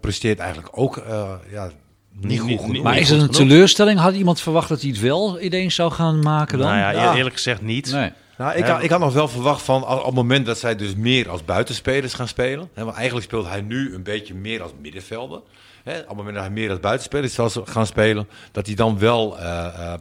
presteert 0.00 0.38
eigenlijk 0.38 0.68
ook 0.78 1.02
ja, 1.50 1.70
niet 2.20 2.40
goed 2.40 2.60
genoeg. 2.60 2.82
Maar 2.82 2.98
is 2.98 3.10
het 3.10 3.20
een 3.20 3.28
teleurstelling? 3.30 3.98
Had 3.98 4.14
iemand 4.14 4.40
verwacht 4.40 4.68
dat 4.68 4.80
hij 4.80 4.90
het 4.90 5.00
wel 5.00 5.40
ineens 5.40 5.74
zou 5.74 5.92
gaan 5.92 6.18
maken 6.20 6.58
dan? 6.58 6.66
Nou 6.68 6.78
ja, 6.78 6.90
Ja. 6.90 7.14
eerlijk 7.14 7.34
gezegd 7.34 7.62
niet. 7.62 7.92
Nee. 7.92 8.12
Nou, 8.38 8.54
ik, 8.56 8.64
had, 8.64 8.82
ik 8.82 8.90
had 8.90 9.00
nog 9.00 9.12
wel 9.12 9.28
verwacht 9.28 9.62
van 9.62 9.84
al- 9.86 9.98
op 9.98 10.04
het 10.04 10.14
moment 10.14 10.46
dat 10.46 10.58
zij 10.58 10.76
dus 10.76 10.94
meer 10.94 11.28
als 11.30 11.44
buitenspelers 11.44 12.14
gaan 12.14 12.28
spelen. 12.28 12.68
Hè, 12.74 12.84
want 12.84 12.96
eigenlijk 12.96 13.26
speelt 13.26 13.48
hij 13.48 13.60
nu 13.60 13.94
een 13.94 14.02
beetje 14.02 14.34
meer 14.34 14.62
als 14.62 14.70
middenvelder. 14.80 15.40
Hè, 15.84 15.98
op 15.98 16.06
het 16.08 16.16
moment 16.16 16.34
dat 16.34 16.44
hij 16.44 16.52
meer 16.52 16.70
als 16.70 16.80
buitenspelers 16.80 17.34
zal 17.34 17.50
gaan 17.64 17.86
spelen, 17.86 18.28
dat 18.52 18.66
hij 18.66 18.74
dan 18.74 18.98
wel 18.98 19.38
eh, 19.38 19.64
eh, 19.66 19.92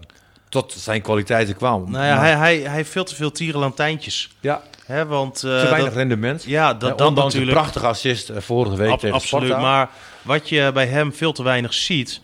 tot 0.49 0.73
zijn 0.78 1.02
kwaliteiten 1.02 1.56
kwam. 1.56 1.91
Nou 1.91 2.06
ja, 2.06 2.15
Maar- 2.15 2.23
hij, 2.26 2.36
hij, 2.38 2.58
hij 2.60 2.76
heeft 2.76 2.89
veel 2.91 3.04
te 3.04 3.15
veel 3.15 3.32
tierenlantijntjes. 3.32 4.30
ja, 4.39 4.62
Hè, 4.86 5.06
want, 5.06 5.36
eh, 5.36 5.41
te 5.41 5.48
weinig 5.50 5.84
dat- 5.84 5.93
rendement. 5.93 6.43
ja, 6.43 6.74
dat, 6.74 6.91
ondanks 7.02 7.22
natuurlijk. 7.34 7.48
een 7.52 7.58
prachtige 7.62 7.88
assist 7.88 8.30
eh, 8.30 8.41
vorige 8.41 8.76
week 8.76 8.89
Ab- 8.91 9.00
tegen 9.00 9.15
absoluut. 9.15 9.46
Sparta. 9.48 9.63
Maar 9.67 9.89
wat 10.22 10.50
je 10.50 10.72
bij 10.74 10.88
hem 10.88 11.13
veel 11.13 11.32
te 11.34 11.43
weinig 11.43 11.74
ziet, 11.74 12.22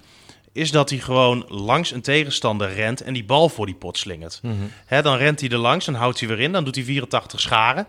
is 0.54 0.72
dat 0.72 0.89
hij 0.89 1.00
gewoon 1.00 1.45
langs 1.48 1.91
een 1.91 2.02
tegenstander 2.02 2.74
rent 2.74 3.02
en 3.02 3.13
die 3.13 3.24
bal 3.26 3.50
voor 3.50 3.65
die 3.65 3.76
pot 3.76 3.98
slingert. 3.98 4.39
Mhm. 4.43 4.54
Hè, 4.86 5.02
dan 5.02 5.17
rent 5.17 5.39
hij 5.39 5.50
er 5.50 5.58
langs 5.58 5.88
en 5.88 5.93
houdt 5.93 6.19
hij 6.19 6.28
weer 6.30 6.39
in. 6.39 6.52
Dan 6.52 6.63
doet 6.63 6.76
hij 6.76 6.84
84 6.84 7.39
scharen. 7.39 7.88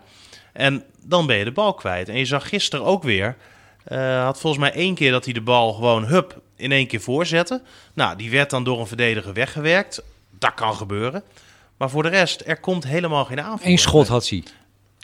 En 0.53 0.83
dan 1.03 1.25
ben 1.25 1.37
je 1.37 1.43
de 1.43 1.51
bal 1.51 1.73
kwijt. 1.73 2.09
En 2.09 2.17
je 2.17 2.25
zag 2.25 2.47
gisteren 2.49 2.85
ook 2.85 3.03
weer. 3.03 3.35
eh, 3.83 4.23
had 4.23 4.39
volgens 4.39 4.61
mij 4.61 4.71
één 4.73 4.95
keer 4.95 5.11
dat 5.11 5.25
hij 5.25 5.33
de 5.33 5.41
bal 5.41 5.73
gewoon 5.73 6.05
hup 6.05 6.41
in 6.55 6.71
één 6.71 6.87
keer 6.87 7.01
voorzette. 7.01 7.61
Nou, 7.93 8.17
die 8.17 8.31
werd 8.31 8.49
dan 8.49 8.63
door 8.63 8.79
een 8.79 8.87
verdediger 8.87 9.33
weggewerkt. 9.33 10.01
Dat 10.39 10.53
kan 10.53 10.75
gebeuren. 10.75 11.23
Maar 11.77 11.89
voor 11.89 12.03
de 12.03 12.09
rest, 12.09 12.43
er 12.45 12.59
komt 12.59 12.83
helemaal 12.83 13.25
geen 13.25 13.41
aanval. 13.41 13.67
Eén 13.67 13.77
schot 13.77 14.07
had 14.07 14.29
hij. 14.29 14.43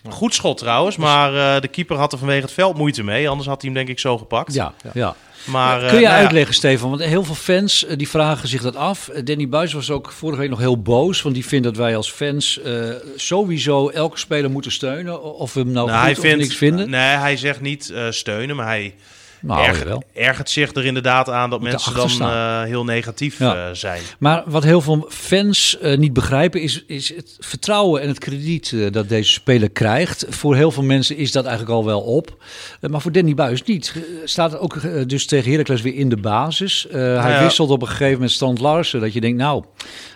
Goed 0.09 0.33
schot 0.33 0.57
trouwens, 0.57 0.97
maar 0.97 1.55
eh, 1.55 1.61
de 1.61 1.67
keeper 1.67 1.97
had 1.97 2.11
er 2.11 2.17
vanwege 2.17 2.41
het 2.41 2.51
veld 2.51 2.77
moeite 2.77 3.03
mee. 3.03 3.29
Anders 3.29 3.47
had 3.47 3.61
hij 3.61 3.69
hem 3.71 3.79
denk 3.79 3.89
ik 3.89 3.99
zo 3.99 4.17
gepakt. 4.17 4.53
Ja, 4.53 4.73
ja. 4.93 5.15
Maar, 5.47 5.81
eh, 5.81 5.89
Kun 5.89 5.99
je 5.99 6.05
nou 6.05 6.15
ja, 6.15 6.21
uitleggen, 6.21 6.53
Stefan? 6.53 6.89
Want 6.89 7.03
heel 7.03 7.23
veel 7.23 7.35
fans 7.35 7.85
eh, 7.85 7.97
die 7.97 8.09
vragen 8.09 8.47
zich 8.47 8.61
dat 8.61 8.75
af. 8.75 9.09
Danny 9.23 9.49
Buis 9.49 9.73
was 9.73 9.91
ook 9.91 10.11
vorige 10.11 10.39
week 10.39 10.49
nog 10.49 10.59
heel 10.59 10.81
boos. 10.81 11.21
Want 11.21 11.35
die 11.35 11.45
vindt 11.45 11.65
dat 11.65 11.77
wij 11.77 11.95
als 11.95 12.11
fans 12.11 12.61
eh, 12.61 12.89
sowieso 13.15 13.89
elke 13.89 14.17
speler 14.17 14.51
moeten 14.51 14.71
steunen. 14.71 15.23
Of 15.23 15.53
we 15.53 15.59
hem 15.59 15.71
nou, 15.71 15.87
nou, 15.87 15.97
goed 15.97 16.07
hij 16.07 16.15
of 16.15 16.19
vindt, 16.19 16.41
niks 16.41 16.55
vinden. 16.55 16.89
Nee, 16.89 17.15
hij 17.15 17.37
zegt 17.37 17.61
niet 17.61 17.89
eh, 17.89 18.05
steunen, 18.09 18.55
maar 18.55 18.65
hij 18.65 18.95
nou, 19.41 19.65
erg- 19.67 19.85
ergert 20.13 20.49
zich 20.49 20.73
er 20.73 20.85
inderdaad 20.85 21.29
aan 21.29 21.49
dat 21.49 21.59
Moet 21.59 21.69
mensen 21.69 21.93
dan 21.95 22.31
eh, 22.31 22.61
heel 22.63 22.83
negatief 22.83 23.39
Ja. 23.39 23.67
eh, 23.67 23.73
zijn. 23.73 24.01
Maar 24.19 24.43
wat 24.45 24.63
heel 24.63 24.81
veel 24.81 25.05
fans 25.09 25.77
eh, 25.79 25.97
niet 25.97 26.13
begrijpen 26.13 26.61
is, 26.61 26.83
is 26.87 27.15
het 27.15 27.37
vertrouwen 27.39 28.01
en 28.01 28.07
het 28.07 28.19
krediet 28.19 28.75
dat 28.91 29.09
deze 29.09 29.31
speler 29.31 29.69
krijgt. 29.69 30.25
Voor 30.29 30.55
heel 30.55 30.71
veel 30.71 30.83
mensen 30.83 31.15
is 31.17 31.31
dat 31.31 31.45
eigenlijk 31.45 31.75
al 31.75 31.85
wel 31.85 32.01
op. 32.01 32.43
Maar 32.81 33.01
voor 33.01 33.11
Danny 33.11 33.33
Buis 33.33 33.63
niet. 33.63 33.93
Staat 34.23 34.59
ook 34.59 34.81
dus 35.09 35.25
tegen 35.25 35.51
Heracles 35.51 35.81
weer 35.81 35.95
in 35.95 36.09
de 36.09 36.17
basis. 36.17 36.87
Hij 36.91 37.31
ja. 37.31 37.43
wisselt 37.43 37.69
op 37.69 37.81
een 37.81 37.87
gegeven 37.87 38.13
moment 38.13 38.31
Stand 38.31 38.59
Larsen. 38.59 38.99
Dat 38.99 39.13
je 39.13 39.21
denkt, 39.21 39.37
nou, 39.37 39.63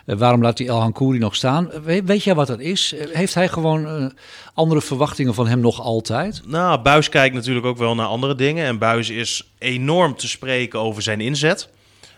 eh, 0.05 0.17
waarom 0.17 0.41
laat 0.41 0.57
hij 0.57 0.67
El 0.67 0.79
Hankouri 0.79 1.17
nog 1.19 1.35
staan? 1.35 1.71
Eh, 1.71 2.01
weet, 2.03 2.23
jij 2.23 2.35
wat 2.35 2.47
dat 2.47 2.59
is? 2.59 2.93
Eh, 2.93 3.15
heeft 3.15 3.33
hij 3.33 3.47
gewoon 3.47 4.13
andere 4.53 4.81
verwachtingen 4.81 5.33
van 5.33 5.47
hem 5.47 5.59
nog 5.59 5.81
altijd? 5.81 6.41
Nou, 6.45 6.81
Buis 6.81 7.09
kijkt 7.09 7.35
natuurlijk 7.35 7.65
ook 7.65 7.77
wel 7.77 7.95
naar 7.95 8.05
andere 8.05 8.35
dingen. 8.35 8.65
En 8.65 8.77
Buis 8.77 9.09
is 9.09 9.51
enorm 9.57 10.15
te 10.15 10.27
spreken 10.27 10.79
over 10.79 11.01
zijn 11.01 11.21
inzet. 11.21 11.69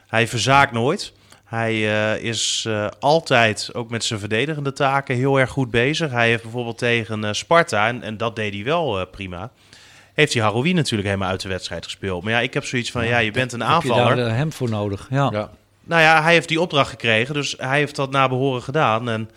Hij 0.07 0.27
verzaakt 0.27 0.71
nooit. 0.71 1.13
Hij 1.43 1.73
eh, 1.73 2.23
is 2.23 2.65
eh, 2.67 2.87
altijd, 2.99 3.69
ook 3.73 3.89
met 3.89 4.03
zijn 4.03 4.19
verdedigende 4.19 4.73
taken, 4.73 5.15
heel 5.15 5.39
erg 5.39 5.49
goed 5.49 5.71
bezig. 5.71 6.11
Hij 6.11 6.27
heeft 6.27 6.43
bijvoorbeeld 6.43 6.77
tegen 6.77 7.35
Sparta, 7.35 7.87
en, 7.87 8.01
en 8.01 8.17
dat 8.17 8.35
deed 8.35 8.53
hij 8.53 8.63
wel 8.63 9.05
prima... 9.07 9.51
heeft 10.13 10.33
hij 10.33 10.41
Haroui 10.43 10.73
natuurlijk 10.73 11.09
helemaal 11.09 11.29
uit 11.29 11.41
de 11.41 11.49
wedstrijd 11.49 11.83
gespeeld. 11.85 12.23
Maar 12.23 12.33
ja, 12.33 12.39
ik 12.39 12.53
heb 12.53 12.65
zoiets 12.65 12.91
van, 12.91 13.07
ja, 13.07 13.17
je 13.17 13.31
bent 13.31 13.53
een 13.53 13.59
Heb 13.59 13.69
je 13.69 13.75
aanvaller. 13.75 14.15
daar 14.15 14.35
hem 14.35 14.51
voor 14.51 14.69
nodig? 14.69 15.07
Ja. 15.09 15.29
Ja. 15.31 15.49
Nou 15.83 16.01
ja, 16.01 16.21
hij 16.21 16.33
heeft 16.33 16.47
die 16.47 16.61
opdracht 16.61 16.89
gekregen, 16.89 17.33
dus 17.33 17.55
hij 17.57 17.77
heeft 17.77 17.95
dat 17.95 18.11
naar 18.11 18.29
behoren 18.29 18.61
gedaan. 18.61 19.09
En, 19.09 19.29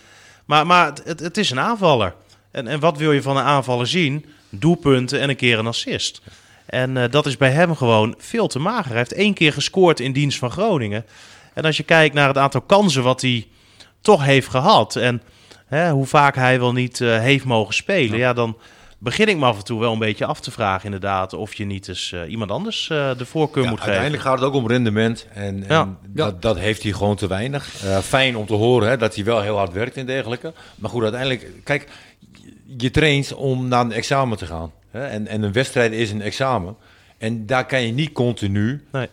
maar 0.45 0.67
maar 0.67 0.93
het, 1.05 1.21
het 1.21 1.37
is 1.37 1.51
een 1.51 1.61
aanvaller. 1.61 2.15
En, 2.51 2.67
en 2.67 2.81
wat 2.81 2.99
wil 2.99 3.13
je 3.13 3.23
van 3.23 3.37
een 3.37 3.45
aanvaller 3.45 3.87
zien? 3.87 4.25
Doelpunten 4.49 5.21
en 5.21 5.29
een 5.29 5.37
keer 5.37 5.59
een 5.59 5.67
assist. 5.67 6.23
En 6.67 6.97
eh, 6.97 7.11
dat 7.11 7.27
is 7.27 7.37
bij 7.37 7.51
hem 7.51 7.77
gewoon 7.77 8.15
veel 8.19 8.47
te 8.47 8.59
mager. 8.59 8.89
Hij 8.89 8.99
heeft 8.99 9.13
één 9.13 9.35
keer 9.35 9.53
gescoord 9.53 10.01
in 10.01 10.13
dienst 10.13 10.39
van 10.39 10.51
Groningen. 10.51 11.05
En 11.55 11.65
als 11.65 11.77
je 11.77 11.83
kijkt 11.83 12.15
naar 12.15 12.29
het 12.29 12.39
aantal 12.39 12.61
kansen 12.61 13.03
wat 13.03 13.21
hij 13.21 13.47
toch 14.01 14.25
heeft 14.25 14.49
gehad... 14.49 14.97
en 14.97 15.23
hè, 15.67 15.91
hoe 15.91 16.07
vaak 16.07 16.35
hij 16.35 16.59
wel 16.61 16.73
niet 16.73 17.01
eh, 17.01 17.19
heeft 17.19 17.45
mogen 17.45 17.75
spelen... 17.75 18.19
Ja. 18.19 18.33
dan 18.33 18.57
begin 18.99 19.29
ik 19.29 19.37
me 19.37 19.45
af 19.45 19.57
en 19.59 19.65
toe 19.65 19.81
wel 19.81 19.93
een 19.93 19.99
beetje 19.99 20.25
af 20.27 20.41
te 20.41 20.51
vragen 20.51 20.85
inderdaad... 20.85 21.33
of 21.33 21.55
je 21.55 21.65
niet 21.65 21.89
eens 21.89 22.13
eh, 22.13 22.31
iemand 22.31 22.51
anders 22.51 22.91
eh, 22.91 23.11
de 23.19 23.27
voorkeur 23.27 23.63
Ja, 23.63 23.69
moet 23.69 23.79
geven. 23.79 23.93
uiteindelijk 23.93 24.29
gaat 24.29 24.39
het 24.39 24.49
ook 24.49 24.55
om 24.55 24.69
rendement. 24.69 25.27
En, 25.35 25.45
en 25.45 25.65
Ja. 25.69 25.97
Dat, 26.07 26.43
dat 26.43 26.59
heeft 26.59 26.83
hij 26.83 26.93
gewoon 26.93 27.17
te 27.17 27.27
weinig. 27.29 27.85
Eh, 27.85 27.99
fijn 27.99 28.37
om 28.37 28.47
te 28.47 28.55
horen 28.55 28.89
hè, 28.89 28.97
dat 28.97 29.15
hij 29.15 29.25
wel 29.25 29.41
heel 29.43 29.57
hard 29.57 29.73
werkt 29.73 29.97
en 29.97 30.07
dergelijke. 30.07 30.53
Maar 30.75 30.91
goed, 30.91 31.03
uiteindelijk, 31.03 31.47
kijk, 31.65 31.87
je 32.77 32.91
traint 32.91 33.35
om 33.35 33.69
naar 33.69 33.81
een 33.85 33.93
examen 33.93 34.39
te 34.39 34.47
gaan. 34.47 34.73
Hè? 34.91 35.07
En, 35.07 35.27
en 35.27 35.43
een 35.43 35.53
wedstrijd 35.53 35.93
is 35.93 36.11
een 36.11 36.23
examen. 36.23 36.77
En 37.19 37.47
daar 37.47 37.67
kan 37.67 37.83
je 37.83 37.93
niet 37.93 38.13
continu 38.13 38.85
Nee. 38.93 39.09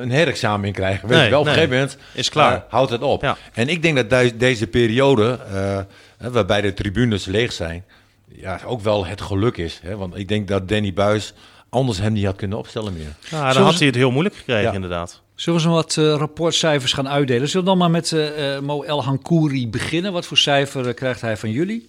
een 0.00 0.10
herexamen 0.10 0.66
in 0.66 0.72
krijgen. 0.72 1.08
Weet 1.08 1.16
Nee, 1.16 1.24
je 1.24 1.30
wel, 1.30 1.40
op 1.40 1.46
een 1.46 1.52
gegeven 1.52 1.74
moment 1.74 1.96
Is 2.14 2.28
klaar. 2.28 2.54
eh, 2.54 2.60
houdt 2.68 2.90
het 2.90 3.02
op. 3.02 3.22
Ja. 3.22 3.36
En 3.52 3.68
ik 3.68 3.82
denk 3.82 4.08
dat 4.10 4.32
deze 4.38 4.66
periode, 4.66 5.38
eh, 5.52 5.78
hè, 6.18 6.30
waarbij 6.30 6.60
de 6.60 6.74
tribunes 6.74 7.24
leeg 7.24 7.52
zijn, 7.52 7.84
ja, 8.32 8.60
ook 8.66 8.80
wel 8.80 9.06
het 9.06 9.20
geluk 9.20 9.56
is. 9.56 9.80
Hè? 9.82 9.96
Want 9.96 10.16
ik 10.16 10.28
denk 10.28 10.48
dat 10.48 10.68
Danny 10.68 10.92
Buis 10.92 11.32
anders 11.68 11.98
hem 11.98 12.12
niet 12.12 12.24
had 12.24 12.36
kunnen 12.36 12.58
opstellen 12.58 12.92
meer. 12.92 13.16
Nou, 13.30 13.54
dan 13.54 13.62
had 13.62 13.74
hij 13.78 13.86
het 13.86 13.94
heel 13.96 14.10
moeilijk 14.10 14.34
gekregen, 14.36 14.62
Ja. 14.62 14.72
inderdaad. 14.72 15.22
Zullen 15.34 15.60
we 15.60 15.66
eens 15.66 15.74
wat 15.74 15.96
eh, 15.96 16.14
rapportcijfers 16.16 16.92
gaan 16.92 17.08
uitdelen? 17.08 17.48
Zullen 17.48 17.64
we 17.64 17.70
dan 17.70 17.78
maar 17.78 17.90
met 17.90 18.12
eh, 18.12 18.54
eh, 18.56 18.62
Mo 18.62 18.82
El 18.82 19.04
Hankouri 19.04 19.68
beginnen? 19.68 20.12
Wat 20.12 20.26
voor 20.26 20.36
cijfer 20.38 20.94
krijgt 20.94 21.20
hij 21.20 21.36
van 21.36 21.50
jullie? 21.50 21.88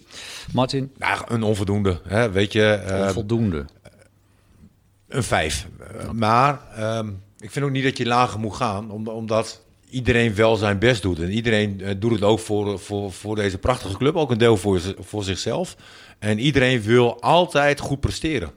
Martin? 0.52 0.90
Nou, 0.98 1.20
een 1.28 1.42
onvoldoende. 1.42 2.00
Hè? 2.08 2.30
Weet 2.30 2.52
je, 2.52 2.64
eh, 2.72 3.08
Voldoende. 3.08 3.64
een 5.08 5.22
vijf. 5.22 5.66
Maar 6.12 6.60
ehm, 6.76 7.08
ik 7.40 7.50
vind 7.50 7.64
ook 7.64 7.70
niet 7.70 7.84
dat 7.84 7.98
je 7.98 8.06
lager 8.06 8.40
moet 8.40 8.54
gaan, 8.56 8.90
om- 8.90 9.08
omdat 9.08 9.62
iedereen 9.90 10.34
wel 10.34 10.56
zijn 10.56 10.78
best 10.78 11.02
doet. 11.02 11.18
En 11.20 11.30
iedereen 11.30 11.82
doet 11.98 12.12
het 12.12 12.22
ook 12.22 12.38
voor, 12.38 12.78
voor, 12.78 13.12
voor 13.12 13.36
deze 13.36 13.58
prachtige 13.58 13.96
club, 13.96 14.16
ook 14.16 14.30
een 14.30 14.38
deel 14.38 14.56
voor, 14.56 14.80
voor 15.00 15.24
zichzelf. 15.24 15.76
En 16.22 16.38
iedereen 16.38 16.82
wil 16.82 17.20
altijd 17.20 17.80
goed 17.80 18.00
presteren. 18.00 18.50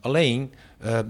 Alleen, 0.00 0.54
ehm, 0.80 1.06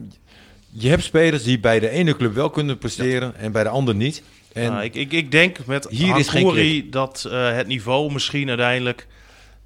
je 0.71 0.89
hebt 0.89 1.03
spelers 1.03 1.43
die 1.43 1.61
bij 1.61 1.81
de 1.81 1.89
ene 1.89 2.17
club 2.17 2.35
wel 2.35 2.51
kunnen 2.51 2.79
presteren 2.79 3.37
en 3.37 3.53
bij 3.53 3.63
de 3.63 3.69
andere 3.69 3.97
niet. 3.97 4.23
En 4.53 4.71
Nou, 4.71 4.85
ik, 4.85 4.95
ik, 4.95 5.13
ik 5.13 5.31
denk 5.31 5.67
met 5.67 5.87
Hier 5.89 6.17
is 6.17 6.29
geen 6.29 6.43
Hankouri 6.43 6.91
dat 6.91 7.27
eh, 7.31 7.53
het 7.53 7.67
niveau 7.67 8.13
misschien 8.13 8.49
uiteindelijk 8.49 9.07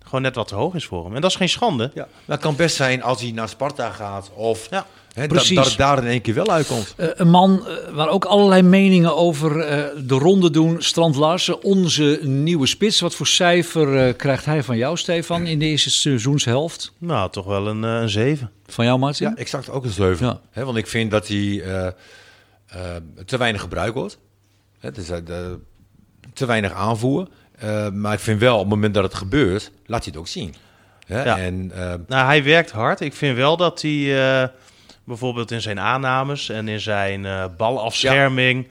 gewoon 0.05 0.22
net 0.22 0.35
wat 0.35 0.49
te 0.49 0.55
hoog 0.55 0.74
is 0.74 0.85
voor 0.85 1.05
hem. 1.05 1.14
En 1.14 1.20
dat 1.20 1.30
is 1.30 1.37
geen 1.37 1.49
schande. 1.49 1.91
ja, 1.95 2.09
dat 2.24 2.41
kan 2.41 2.57
best 2.57 2.76
zijn 2.76 3.03
als 3.03 3.20
hij 3.20 3.30
naar 3.30 3.49
Sparta 3.49 3.91
gaat 3.91 4.30
of 4.35 4.66
Ja. 4.70 4.87
Precies. 5.28 5.56
dat 5.56 5.66
het 5.66 5.76
daar 5.76 5.98
in 5.98 6.06
één 6.06 6.20
keer 6.20 6.34
wel 6.34 6.50
uitkomt. 6.50 6.94
Eh, 6.96 7.06
een 7.14 7.28
man 7.30 7.66
eh, 7.66 7.94
waar 7.94 8.08
ook 8.08 8.24
allerlei 8.24 8.62
meningen 8.62 9.16
over 9.16 9.58
eh, 9.60 9.84
de 10.06 10.14
ronde 10.14 10.50
doen. 10.50 10.82
Strand 10.82 11.16
Larsen, 11.16 11.62
onze 11.62 12.20
nieuwe 12.22 12.66
spits. 12.66 13.00
Wat 13.00 13.14
voor 13.14 13.26
cijfer 13.26 14.06
eh, 14.06 14.16
krijgt 14.16 14.44
hij 14.44 14.62
van 14.62 14.76
jou, 14.76 14.96
Stefan, 14.96 15.46
in 15.46 15.58
de 15.58 15.64
eerste 15.64 15.90
seizoenshelft? 15.90 16.92
Nou, 16.98 17.30
toch 17.30 17.46
wel 17.46 17.66
een, 17.66 17.84
eh, 17.84 17.90
een 18.00 18.08
7. 18.08 18.50
Van 18.66 18.84
jou, 18.84 18.98
Martin? 18.98 19.28
Ja, 19.28 19.36
exact 19.36 19.70
ook 19.70 19.84
een 19.84 19.90
7. 19.90 20.26
Ja. 20.26 20.40
Hè, 20.50 20.64
want 20.64 20.76
ik 20.76 20.86
vind 20.86 21.10
dat 21.10 21.28
hij 21.28 21.62
eh, 21.62 21.86
eh, 21.86 21.92
te 23.26 23.36
weinig 23.36 23.60
gebruikt 23.60 23.94
wordt. 23.94 24.18
Hè, 24.78 24.90
dus, 24.90 25.06
de- 25.06 25.58
te 26.32 26.46
weinig 26.46 26.72
aanvoer. 26.72 27.28
Eh, 27.58 27.88
maar 27.90 28.12
ik 28.12 28.18
vind 28.20 28.40
wel, 28.40 28.54
op 28.54 28.60
het 28.60 28.68
moment 28.68 28.94
dat 28.94 29.02
het 29.04 29.14
gebeurt, 29.14 29.70
laat 29.86 30.04
hij 30.04 30.12
het 30.12 30.16
ook 30.16 30.28
zien. 30.28 30.54
Hè? 31.06 31.22
Ja. 31.24 31.38
En 31.38 31.66
Nou, 32.08 32.26
hij 32.26 32.44
werkt 32.44 32.70
hard. 32.70 33.00
Ik 33.00 33.14
vind 33.14 33.36
wel 33.36 33.56
dat 33.56 33.82
hij 33.82 34.40
eh, 34.42 34.48
bijvoorbeeld 35.05 35.50
in 35.50 35.61
zijn 35.61 35.80
aannames 35.80 36.48
en 36.48 36.68
in 36.68 36.80
zijn 36.80 37.26
eh, 37.26 37.44
balafscherming 37.57 38.68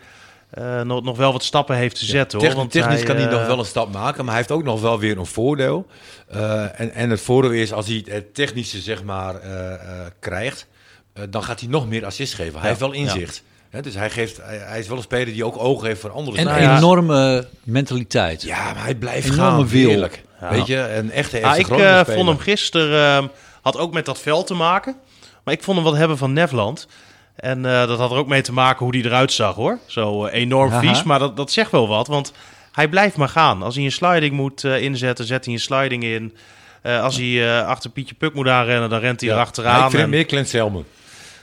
eh, 0.49 0.81
nog, 0.81 1.03
nog 1.03 1.17
wel 1.17 1.31
wat 1.31 1.43
stappen 1.43 1.75
heeft 1.75 1.99
te 1.99 2.05
zetten. 2.05 2.39
hoor. 2.39 2.55
Want 2.55 2.71
technisch 2.71 2.95
hij, 2.97 3.05
kan 3.05 3.15
hij 3.15 3.25
eh, 3.25 3.31
nog 3.31 3.45
wel 3.45 3.59
een 3.59 3.65
stap 3.65 3.91
maken, 3.93 4.17
maar 4.25 4.33
hij 4.33 4.35
heeft 4.37 4.51
ook 4.51 4.63
nog 4.63 4.81
wel 4.81 4.99
weer 4.99 5.17
een 5.17 5.25
voordeel. 5.25 5.87
Eh, 6.27 6.79
en, 6.79 6.93
en 6.93 7.09
het 7.09 7.21
voordeel 7.21 7.51
is, 7.51 7.73
als 7.73 7.87
hij 7.87 8.05
het 8.09 8.33
technische 8.35 8.79
zeg 8.79 9.03
maar, 9.03 9.35
eh, 9.35 9.73
eh, 9.73 9.79
krijgt, 10.19 10.67
eh, 11.13 11.23
dan 11.29 11.43
gaat 11.43 11.59
hij 11.59 11.69
nog 11.69 11.87
meer 11.87 12.05
assist 12.05 12.33
geven. 12.33 12.53
Hij 12.53 12.61
Ja. 12.61 12.67
heeft 12.67 12.79
wel 12.79 12.91
inzicht. 12.91 13.43
Hè, 13.69 13.81
dus 13.81 13.93
hij, 13.93 14.09
geeft, 14.09 14.37
hij, 14.41 14.57
hij 14.57 14.79
is 14.79 14.87
wel 14.87 14.97
een 14.97 15.03
speler 15.03 15.25
die 15.33 15.45
ook 15.45 15.57
ogen 15.57 15.87
heeft 15.87 16.01
voor 16.01 16.11
andere 16.11 16.37
En 16.37 16.43
spelers. 16.43 16.65
Ja. 16.65 16.77
enorme 16.77 17.47
mentaliteit. 17.63 18.41
Ja, 18.41 18.73
maar 18.73 18.83
hij 18.83 18.95
blijft 18.95 19.25
Enorme 19.27 19.43
gaan. 19.51 19.67
wil. 19.67 19.87
Heerlijk. 19.89 20.23
Ja. 20.41 20.49
Weet 20.49 20.67
je, 20.67 20.93
een 20.95 21.11
echte 21.11 21.43
Ah, 21.43 21.53
FC 21.53 21.57
ik 21.59 21.69
eh, 21.69 22.01
vond 22.05 22.27
hem 22.27 22.37
gisteren, 22.39 23.23
eh, 23.23 23.29
had 23.61 23.77
ook 23.77 23.93
met 23.93 24.05
dat 24.05 24.19
veld 24.19 24.47
te 24.47 24.53
maken. 24.53 24.95
Maar 25.43 25.53
ik 25.53 25.63
vond 25.63 25.77
hem 25.77 25.85
wat 25.85 25.95
hebben 25.97 26.17
van 26.17 26.33
Nevland. 26.33 26.87
En 27.35 27.65
eh, 27.65 27.87
dat 27.87 27.97
had 27.99 28.11
er 28.11 28.17
ook 28.17 28.27
mee 28.27 28.41
te 28.41 28.53
maken 28.53 28.85
hoe 28.85 28.95
hij 28.95 29.05
eruit 29.05 29.31
zag 29.31 29.55
hoor. 29.55 29.79
Zo 29.85 30.25
eh, 30.25 30.41
enorm 30.41 30.71
Aha. 30.71 30.79
vies, 30.79 31.03
maar 31.03 31.19
dat, 31.19 31.37
dat 31.37 31.51
zegt 31.51 31.71
wel 31.71 31.87
wat. 31.87 32.07
Want 32.07 32.33
hij 32.71 32.87
blijft 32.87 33.17
maar 33.17 33.29
gaan. 33.29 33.63
Als 33.63 33.75
hij 33.75 33.83
een 33.83 33.91
sliding 33.91 34.33
moet 34.33 34.63
eh, 34.63 34.81
inzetten, 34.81 35.25
zet 35.25 35.45
hij 35.45 35.53
een 35.53 35.59
sliding 35.59 36.03
in. 36.03 36.35
Als 37.01 37.17
hij 37.17 37.63
achter 37.65 37.89
Pietje 37.89 38.15
Puk 38.15 38.33
moet 38.33 38.47
aanrennen, 38.47 38.89
dan 38.89 38.99
rent 38.99 39.19
hij 39.19 39.29
Ja. 39.29 39.35
erachteraan. 39.35 39.75
Maar 39.75 39.83
ik 39.85 39.89
vind 39.91 40.03
En- 40.03 40.09
meer 40.09 40.25
Clint 40.25 40.49
Selman. 40.49 40.85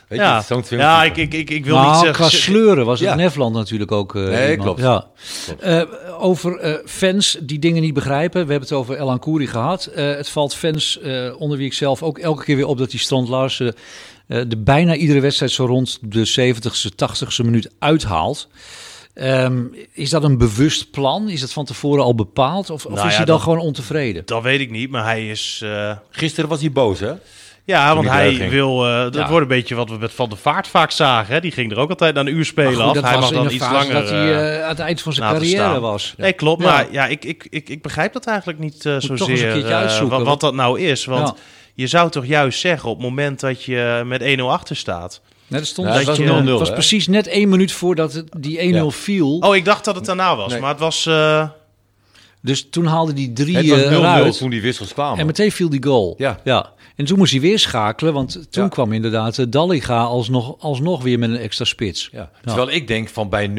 Weet 0.09 0.19
ja, 0.19 0.37
je, 0.37 0.43
zo'n 0.43 0.63
film. 0.63 0.81
ja 0.81 1.03
ik, 1.03 1.17
ik, 1.17 1.33
ik, 1.33 1.49
ik 1.49 1.65
wil 1.65 1.75
nou, 1.75 1.87
niet 1.87 1.95
zeggen... 1.95 2.15
qua 2.15 2.29
sleuren 2.29 2.85
was 2.85 2.99
het 2.99 3.09
Ja. 3.09 3.15
Nefland 3.15 3.53
natuurlijk 3.55 3.91
ook. 3.91 4.15
eh, 4.15 4.21
Nee, 4.23 4.49
iemand. 4.51 4.61
klopt. 4.63 4.79
Ja. 4.79 5.07
Klopt. 5.45 5.61
Eh, 5.61 5.81
over 6.19 6.57
eh, 6.59 6.73
fans 6.85 7.37
die 7.41 7.59
dingen 7.59 7.81
niet 7.81 7.93
begrijpen. 7.93 8.45
We 8.45 8.51
hebben 8.51 8.69
het 8.69 8.77
over 8.77 8.97
Elan 8.99 9.19
Kouri 9.19 9.47
gehad. 9.47 9.85
Eh, 9.85 10.05
het 10.15 10.29
valt 10.29 10.55
fans, 10.55 10.99
eh, 10.99 11.33
onder 11.41 11.57
wie 11.57 11.65
ik 11.67 11.73
zelf, 11.73 12.03
ook 12.03 12.17
elke 12.17 12.43
keer 12.43 12.55
weer 12.55 12.65
op 12.67 12.77
dat 12.77 12.91
die 12.91 12.99
Strand 12.99 13.27
Larsen 13.29 13.75
eh, 14.27 14.41
de 14.47 14.57
bijna 14.57 14.95
iedere 14.95 15.19
wedstrijd 15.19 15.51
zo 15.51 15.65
rond 15.65 15.97
de 16.01 16.53
70ste, 16.53 16.89
80ste 16.95 17.43
minuut 17.45 17.69
uithaalt. 17.79 18.47
Ehm, 19.13 19.63
is 19.93 20.09
dat 20.09 20.23
een 20.23 20.37
bewust 20.37 20.91
plan? 20.91 21.29
Is 21.29 21.39
dat 21.41 21.51
van 21.51 21.65
tevoren 21.65 22.03
al 22.03 22.15
bepaald? 22.15 22.69
Of, 22.69 22.85
of 22.85 22.93
Nou 22.93 23.05
is 23.07 23.11
ja, 23.11 23.17
hij 23.17 23.25
dan 23.25 23.35
dat- 23.35 23.43
gewoon 23.43 23.59
ontevreden? 23.59 24.21
Dat 24.25 24.43
weet 24.43 24.59
ik 24.59 24.71
niet, 24.71 24.89
maar 24.89 25.03
hij 25.03 25.29
is... 25.29 25.61
eh, 25.63 25.91
Gisteren 26.09 26.49
was 26.49 26.59
hij 26.61 26.71
boos, 26.71 26.99
hè? 26.99 27.13
Ja, 27.69 27.95
want 27.95 28.07
hij 28.07 28.49
wil. 28.49 28.85
eh 28.87 29.01
dat 29.01 29.13
Ja. 29.15 29.27
wordt 29.29 29.41
een 29.41 29.47
beetje 29.57 29.75
wat 29.75 29.89
we 29.89 29.97
met 29.97 30.13
Van 30.13 30.29
der 30.29 30.37
Vaart 30.37 30.67
vaak 30.67 30.91
zagen. 30.91 31.33
Hè? 31.33 31.39
Die 31.39 31.51
ging 31.51 31.71
er 31.71 31.77
ook 31.77 31.89
altijd 31.89 32.13
na 32.15 32.21
een 32.21 32.27
uur 32.27 32.45
spelen 32.45 32.71
Maar 32.77 32.79
goed, 32.81 32.87
af. 32.89 32.93
dat 32.93 33.03
Hij 33.03 33.13
was 33.13 33.21
mag 33.21 33.29
in 33.31 33.35
dan 33.37 33.47
de 33.47 33.53
iets 33.53 33.63
fase 33.63 33.75
langer. 33.87 33.93
dat 34.01 34.09
hij 34.09 34.33
eh, 34.33 34.55
eh, 34.57 34.63
aan 34.63 34.69
het 34.69 34.79
eind 34.79 35.01
van 35.01 35.13
zijn 35.13 35.31
carrière 35.31 35.55
staan. 35.63 35.81
was. 35.81 36.13
Nee, 36.17 36.33
klopt. 36.33 36.63
Ja. 36.63 36.69
Maar 36.69 36.87
ja, 36.91 37.05
ik, 37.07 37.25
ik, 37.25 37.47
ik, 37.49 37.69
ik 37.69 37.81
begrijp 37.81 38.13
dat 38.13 38.25
eigenlijk 38.25 38.59
niet 38.59 38.75
eh 38.75 38.81
toch 38.81 38.93
eens 38.93 39.09
een 39.09 39.17
zozeer. 39.17 39.63
wat, 39.99 40.09
wat- 40.09 40.23
wat 40.23 40.39
dat 40.39 40.53
nou 40.53 40.79
is. 40.79 41.05
Want 41.05 41.27
Ja. 41.27 41.35
je 41.75 41.87
zou 41.87 42.09
toch 42.09 42.25
juist 42.25 42.59
zeggen 42.59 42.89
op 42.89 42.95
het 42.95 43.05
moment 43.05 43.39
dat 43.39 43.63
je 43.63 44.01
met 44.05 44.21
1-0 44.21 44.51
achter 44.51 44.75
staat. 44.75 45.21
Nee, 45.47 45.59
dat 45.59 45.69
stond 45.69 45.87
Ja, 45.87 45.93
dat 45.93 46.01
het 46.07 46.17
was 46.17 46.17
je- 46.27 46.33
0-0, 46.33 46.49
Het 46.49 46.59
was 46.59 46.67
hè? 46.67 46.73
precies 46.73 47.07
net 47.07 47.27
één 47.27 47.49
minuut 47.49 47.71
voordat 47.71 48.13
het, 48.13 48.27
die 48.37 48.59
1-0 48.61 48.85
Ja. 48.85 48.89
viel. 48.89 49.37
Oh, 49.37 49.55
ik 49.55 49.65
dacht 49.65 49.85
dat 49.85 49.95
het 49.95 50.05
daarna 50.05 50.35
was. 50.35 50.51
Nee. 50.51 50.59
Maar 50.61 50.69
het 50.69 50.79
was. 50.79 51.05
eh, 51.05 51.47
Dus 52.41 52.69
toen 52.69 52.85
haalde 52.85 53.13
die 53.13 53.33
drie 53.33 53.55
Het 53.57 53.67
was 53.69 53.79
eh, 53.81 53.89
0-0 53.91 53.99
eruit. 53.99 54.37
toen 54.37 54.49
die 54.49 54.61
wissels 54.61 54.93
kwamen. 54.93 55.19
En 55.19 55.25
meteen 55.25 55.51
viel 55.51 55.69
die 55.69 55.83
goal. 55.83 56.15
Ja. 56.17 56.39
ja. 56.43 56.69
En 56.99 57.05
toen 57.05 57.17
moest 57.17 57.31
hij 57.31 57.41
weer 57.41 57.59
schakelen, 57.59 58.13
want 58.13 58.47
toen 58.51 58.63
Ja. 58.63 58.69
kwam 58.69 58.93
inderdaad 58.93 59.37
eh, 59.37 59.45
Dalliga 59.49 60.01
alsnog, 60.03 60.55
alsnog 60.59 61.03
weer 61.03 61.19
met 61.19 61.29
een 61.29 61.37
extra 61.37 61.65
spits. 61.65 62.09
Ja. 62.11 62.31
Terwijl 62.45 62.71
ik 62.71 62.87
denk 62.87 63.09
van 63.09 63.29
bij 63.29 63.47
0-0, 63.47 63.51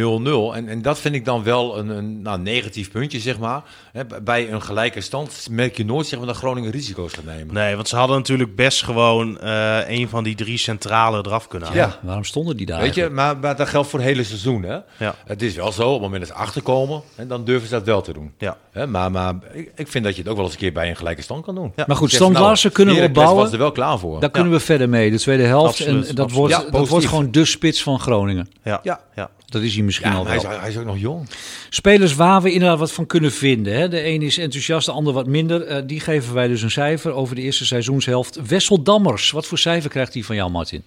en, 0.54 0.68
en 0.68 0.82
dat 0.82 0.98
vind 0.98 1.14
ik 1.14 1.24
dan 1.24 1.42
wel 1.42 1.78
een, 1.78 1.88
een 1.88 2.22
nou, 2.22 2.40
negatief 2.40 2.90
puntje, 2.90 3.20
zeg 3.20 3.38
maar. 3.38 3.62
Hè, 3.92 4.02
bij 4.22 4.52
een 4.52 4.62
gelijke 4.62 5.00
stand 5.00 5.46
merk 5.50 5.76
je 5.76 5.84
nooit 5.84 6.06
zeg 6.06 6.18
maar, 6.18 6.28
dat 6.28 6.36
Groningen 6.36 6.70
risico's 6.70 7.12
gaat 7.12 7.24
nemen. 7.24 7.54
nee, 7.54 7.74
want 7.74 7.88
ze 7.88 7.96
hadden 7.96 8.16
natuurlijk 8.16 8.56
best 8.56 8.82
gewoon 8.82 9.40
eh, 9.40 9.78
een 9.88 10.08
van 10.08 10.24
die 10.24 10.34
drie 10.34 10.58
centrale 10.58 11.18
eraf 11.26 11.48
kunnen 11.48 11.68
halen. 11.68 11.84
Ja. 11.86 11.98
Waarom 12.02 12.24
stonden 12.24 12.56
die 12.56 12.66
daar 12.66 12.80
Weet 12.80 12.94
je, 12.94 13.08
maar, 13.08 13.36
maar 13.38 13.56
dat 13.56 13.68
geldt 13.68 13.88
voor 13.88 13.98
het 13.98 14.08
hele 14.08 14.24
seizoen. 14.24 14.62
Hè? 14.62 14.78
Ja. 14.98 15.14
Het 15.24 15.42
is 15.42 15.54
wel 15.54 15.72
zo, 15.72 15.86
op 15.86 15.92
het 15.92 16.02
moment 16.02 16.20
dat 16.20 16.36
ze 16.36 16.42
achterkomen, 16.42 17.02
hè, 17.14 17.26
dan 17.26 17.44
durven 17.44 17.68
ze 17.68 17.74
dat 17.74 17.84
wel 17.84 18.00
te 18.02 18.12
doen. 18.12 18.32
Ja. 18.38 18.56
Hè, 18.72 18.86
maar 18.86 19.10
maar 19.10 19.34
ik, 19.52 19.72
ik 19.74 19.88
vind 19.88 20.04
dat 20.04 20.14
je 20.16 20.20
het 20.20 20.30
ook 20.30 20.36
wel 20.36 20.44
eens 20.44 20.54
een 20.54 20.60
keer 20.60 20.72
bij 20.72 20.88
een 20.88 20.96
gelijke 20.96 21.22
stand 21.22 21.44
kan 21.44 21.54
doen. 21.54 21.72
Ja. 21.76 21.84
Maar 21.86 21.96
goed, 21.96 22.10
Zeg, 22.10 22.18
Stand 22.18 22.32
nou, 22.32 22.68
kunnen 22.72 22.94
we 22.94 23.10
was 23.34 23.52
er 23.52 23.58
wel 23.58 23.72
klaar 23.72 23.98
voor. 23.98 24.20
Daar 24.20 24.30
kunnen 24.30 24.52
we 24.52 24.60
verder 24.60 24.88
mee, 24.88 25.10
de 25.10 25.18
tweede 25.18 25.42
helft. 25.42 25.68
Absoluut, 25.68 26.08
en 26.08 26.14
dat, 26.14 26.24
absoluut. 26.24 26.50
wordt, 26.50 26.54
Ja, 26.54 26.70
dat 26.78 26.88
wordt 26.88 27.06
gewoon 27.06 27.30
de 27.30 27.44
spits 27.44 27.82
van 27.82 28.00
Groningen. 28.00 28.48
Ja. 28.64 28.80
Ja. 28.82 29.00
ja. 29.14 29.30
Dat 29.46 29.62
is 29.62 29.74
hij 29.74 29.82
misschien 29.82 30.10
Ja, 30.10 30.16
al 30.16 30.26
hij, 30.26 30.36
is, 30.36 30.42
hij 30.42 30.68
is 30.68 30.76
ook 30.76 30.84
nog 30.84 30.98
jong. 30.98 31.28
Spelers 31.68 32.14
waar 32.14 32.42
we 32.42 32.52
inderdaad 32.52 32.78
wat 32.78 32.92
van 32.92 33.06
kunnen 33.06 33.32
vinden. 33.32 33.74
Hè? 33.74 33.88
De 33.88 34.06
een 34.06 34.22
is 34.22 34.38
enthousiast, 34.38 34.86
de 34.86 34.92
ander 34.92 35.12
wat 35.12 35.26
minder. 35.26 35.66
Eh, 35.66 35.82
die 35.86 36.00
geven 36.00 36.34
wij 36.34 36.48
dus 36.48 36.62
een 36.62 36.70
cijfer 36.70 37.12
over 37.12 37.34
de 37.34 37.42
eerste 37.42 37.66
seizoenshelft. 37.66 38.46
Wessel 38.46 38.82
Dammers, 38.82 39.30
wat 39.30 39.46
voor 39.46 39.58
cijfer 39.58 39.90
krijgt 39.90 40.14
hij 40.14 40.22
van 40.22 40.36
jou, 40.36 40.50
Martin? 40.50 40.82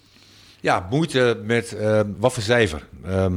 Ja, 0.61 0.87
moeite 0.89 1.39
met 1.43 1.73
eh, 1.73 2.01
wat 2.17 2.33
voor 2.33 2.43
cijfer. 2.43 2.87
Ehm, 3.05 3.35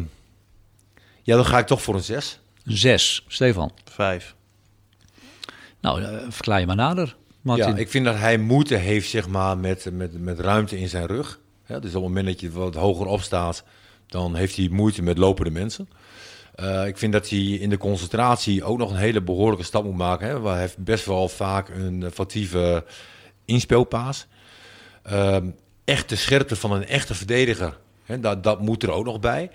ja, 1.22 1.36
dan 1.36 1.46
ga 1.46 1.58
ik 1.58 1.66
toch 1.66 1.82
voor 1.82 1.94
een 1.94 2.02
6. 2.02 2.40
Een 2.64 2.76
zes. 2.76 3.24
Stefan. 3.28 3.72
Vijf. 3.90 4.34
Nou, 5.80 6.02
eh, 6.02 6.16
verklaar 6.28 6.60
je 6.60 6.66
maar 6.66 6.76
nader, 6.76 7.16
Ja, 7.54 7.76
ik 7.76 7.88
vind 7.88 8.04
dat 8.04 8.16
hij 8.16 8.38
moeite 8.38 8.74
heeft 8.74 9.08
zeg 9.08 9.28
maar, 9.28 9.58
met, 9.58 9.88
met, 9.92 10.20
met 10.20 10.40
ruimte 10.40 10.78
in 10.78 10.88
zijn 10.88 11.06
rug. 11.06 11.40
Dus 11.66 11.76
op 11.76 11.82
het 11.82 12.02
moment 12.02 12.26
dat 12.26 12.40
je 12.40 12.50
wat 12.50 12.74
hoger 12.74 13.06
op 13.06 13.20
staat, 13.20 13.64
dan 14.06 14.34
heeft 14.34 14.56
hij 14.56 14.68
moeite 14.68 15.02
met 15.02 15.18
lopende 15.18 15.50
mensen. 15.50 15.88
Eh, 16.54 16.86
ik 16.86 16.98
vind 16.98 17.12
dat 17.12 17.28
hij 17.28 17.38
in 17.38 17.70
de 17.70 17.76
concentratie 17.76 18.64
ook 18.64 18.78
nog 18.78 18.90
een 18.90 18.96
hele 18.96 19.22
behoorlijke 19.22 19.64
stap 19.64 19.84
moet 19.84 19.96
maken. 19.96 20.28
Hè, 20.28 20.48
hij 20.48 20.60
heeft 20.60 20.78
best 20.78 21.06
wel 21.06 21.28
vaak 21.28 21.68
een 21.68 22.10
foutieve 22.12 22.84
inspeelpaas. 23.44 24.26
Ehm, 25.02 25.50
echt 25.84 26.12
scherpte 26.16 26.56
van 26.56 26.72
een 26.72 26.86
echte 26.86 27.14
verdediger, 27.14 27.78
dat, 28.20 28.42
dat 28.42 28.60
moet 28.60 28.82
er 28.82 28.90
ook 28.90 29.04
nog 29.04 29.20
bij. 29.20 29.50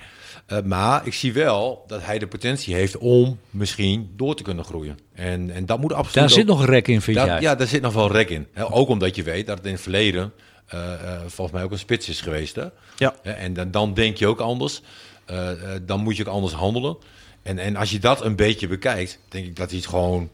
Eh, 0.45 0.57
maar 0.61 1.05
ik 1.07 1.13
zie 1.13 1.33
wel 1.33 1.83
dat 1.87 2.05
hij 2.05 2.19
de 2.19 2.27
potentie 2.27 2.73
heeft 2.75 2.97
om 2.97 3.39
misschien 3.49 4.11
door 4.15 4.35
te 4.35 4.43
kunnen 4.43 4.65
groeien. 4.65 4.99
En, 5.13 5.49
en 5.51 5.65
dat 5.65 5.79
moet 5.79 5.93
absoluut 5.93 6.13
Daar 6.13 6.23
ook- 6.23 6.29
zit 6.29 6.45
nog 6.45 6.59
een 6.59 6.65
rek 6.65 6.87
in, 6.87 7.01
vind 7.01 7.17
daar- 7.17 7.25
jij? 7.27 7.41
Ja, 7.41 7.55
daar 7.55 7.67
zit 7.67 7.81
nog 7.81 7.93
wel 7.93 8.11
rek 8.11 8.29
in. 8.29 8.47
Hè, 8.53 8.71
ook 8.73 8.87
omdat 8.89 9.15
je 9.15 9.23
weet 9.23 9.47
dat 9.47 9.57
het 9.57 9.65
in 9.65 9.71
het 9.73 9.81
verleden 9.81 10.31
eh, 10.65 10.93
eh, 10.93 11.19
volgens 11.27 11.51
mij 11.51 11.63
ook 11.63 11.71
een 11.71 11.79
spits 11.79 12.09
is 12.09 12.21
geweest. 12.21 12.55
Hè? 12.55 12.65
Ja. 12.97 13.15
Hè, 13.21 13.31
En 13.31 13.53
dan, 13.53 13.71
dan 13.71 13.93
denk 13.93 14.17
je 14.17 14.27
ook 14.27 14.39
anders. 14.39 14.81
Eh, 15.25 15.51
eh, 15.51 15.81
dan 15.85 15.99
moet 15.99 16.17
je 16.17 16.25
ook 16.27 16.33
anders 16.33 16.53
handelen. 16.53 16.97
En, 17.43 17.57
en 17.59 17.75
als 17.75 17.91
je 17.91 17.99
dat 17.99 18.23
een 18.25 18.35
beetje 18.35 18.67
bekijkt, 18.67 19.19
denk 19.29 19.45
ik 19.45 19.55
dat 19.55 19.69
hij 19.69 19.79
het 19.79 19.87
gewoon 19.87 20.29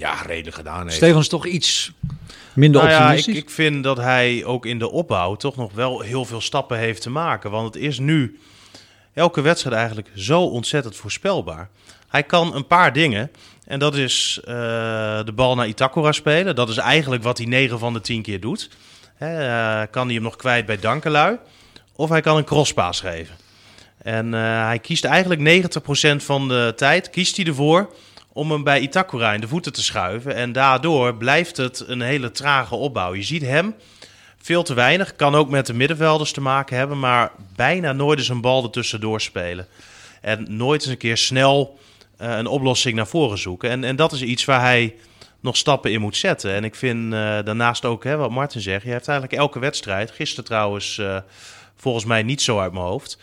ja, 0.00 0.22
redelijk 0.26 0.56
gedaan 0.56 0.82
heeft. 0.82 0.94
Stefan 0.96 1.20
is 1.20 1.28
toch 1.28 1.46
iets 1.46 1.92
minder 2.54 2.82
Nou 2.82 2.92
ja, 2.92 2.98
ik, 2.98 3.06
optimistisch? 3.06 3.42
ik 3.42 3.50
vind 3.50 3.84
dat 3.84 3.96
hij 3.96 4.44
ook 4.44 4.66
in 4.66 4.78
de 4.78 4.90
opbouw 4.90 5.34
toch 5.34 5.56
nog 5.56 5.72
wel 5.72 6.00
heel 6.00 6.24
veel 6.24 6.40
stappen 6.40 6.78
heeft 6.78 7.02
te 7.02 7.10
maken. 7.10 7.50
Want 7.50 7.74
het 7.74 7.82
is 7.82 7.98
nu 7.98 8.38
elke 9.14 9.40
wedstrijd 9.40 9.76
eigenlijk 9.76 10.08
zo 10.14 10.42
ontzettend 10.42 10.96
voorspelbaar. 10.96 11.68
Hij 12.08 12.22
kan 12.22 12.54
een 12.54 12.66
paar 12.66 12.92
dingen. 12.92 13.30
En 13.66 13.78
dat 13.78 13.96
is 13.96 14.40
eh, 14.44 14.54
de 15.24 15.32
bal 15.34 15.54
naar 15.54 15.68
Itakura 15.68 16.12
spelen. 16.12 16.54
Dat 16.54 16.68
is 16.68 16.76
eigenlijk 16.76 17.22
wat 17.22 17.38
hij 17.38 17.46
9 17.46 17.78
van 17.78 17.92
de 17.92 18.00
10 18.00 18.22
keer 18.22 18.40
doet. 18.40 18.70
Hè, 19.14 19.46
eh, 19.46 19.86
kan 19.90 20.04
hij 20.04 20.14
hem 20.14 20.22
nog 20.22 20.36
kwijt 20.36 20.66
bij 20.66 20.78
Dankelui? 20.78 21.38
Of 21.96 22.08
hij 22.08 22.20
kan 22.20 22.36
een 22.36 22.44
crosspaas 22.44 23.00
geven. 23.00 23.36
En 24.02 24.34
eh, 24.34 24.40
hij 24.64 24.78
kiest 24.78 25.04
eigenlijk 25.04 25.40
90% 25.40 26.24
van 26.24 26.48
de 26.48 26.72
tijd 26.76 27.10
kiest 27.10 27.36
hij 27.36 27.46
ervoor 27.46 27.92
om 28.32 28.50
hem 28.50 28.62
bij 28.62 28.80
Itakura 28.80 29.32
in 29.32 29.40
de 29.40 29.48
voeten 29.48 29.72
te 29.72 29.82
schuiven. 29.82 30.34
En 30.34 30.52
daardoor 30.52 31.14
blijft 31.14 31.56
het 31.56 31.84
een 31.86 32.00
hele 32.00 32.30
trage 32.30 32.74
opbouw. 32.74 33.14
Je 33.14 33.22
ziet 33.22 33.42
hem 33.42 33.74
veel 34.42 34.62
te 34.62 34.74
weinig. 34.74 35.16
Kan 35.16 35.34
ook 35.34 35.48
met 35.48 35.66
de 35.66 35.74
middenvelders 35.74 36.32
te 36.32 36.40
maken 36.40 36.76
hebben, 36.76 36.98
maar 36.98 37.32
bijna 37.56 37.92
nooit 37.92 38.18
eens 38.18 38.28
een 38.28 38.40
bal 38.40 38.64
ertussendoor 38.64 39.20
spelen. 39.20 39.66
En 40.20 40.46
nooit 40.56 40.82
eens 40.82 40.90
een 40.90 40.96
keer 40.96 41.16
snel 41.16 41.78
eh, 42.16 42.36
een 42.36 42.46
oplossing 42.46 42.96
naar 42.96 43.06
voren 43.06 43.38
zoeken. 43.38 43.70
En, 43.70 43.84
en 43.84 43.96
dat 43.96 44.12
is 44.12 44.22
iets 44.22 44.44
waar 44.44 44.60
hij 44.60 44.94
nog 45.40 45.56
stappen 45.56 45.92
in 45.92 46.00
moet 46.00 46.16
zetten. 46.16 46.54
En 46.54 46.64
ik 46.64 46.74
vind 46.74 47.04
eh, 47.04 47.18
daarnaast 47.44 47.84
ook, 47.84 48.04
hè, 48.04 48.16
wat 48.16 48.30
Martin 48.30 48.60
zegt, 48.60 48.84
je 48.84 48.90
hebt 48.90 49.08
eigenlijk 49.08 49.38
elke 49.38 49.58
wedstrijd, 49.58 50.10
gisteren 50.10 50.44
trouwens 50.44 50.98
eh, 50.98 51.16
volgens 51.76 52.04
mij 52.04 52.22
niet 52.22 52.42
zo 52.42 52.58
uit 52.58 52.72
mijn 52.72 52.84
hoofd, 52.84 53.18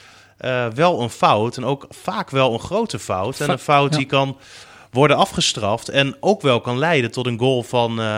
wel 0.73 1.01
een 1.01 1.09
fout. 1.09 1.57
En 1.57 1.65
ook 1.65 1.85
vaak 1.89 2.29
wel 2.29 2.53
een 2.53 2.59
grote 2.59 2.99
fout. 2.99 3.39
En 3.39 3.49
een 3.49 3.59
fout 3.59 3.91
ja. 3.91 3.97
die 3.97 4.05
kan 4.05 4.37
worden 4.97 5.17
afgestraft 5.17 5.89
en 5.89 6.15
ook 6.19 6.41
wel 6.41 6.61
kan 6.61 6.77
leiden 6.77 7.11
tot 7.11 7.25
een 7.25 7.39
goal 7.39 7.63
van 7.63 8.01
eh, 8.01 8.17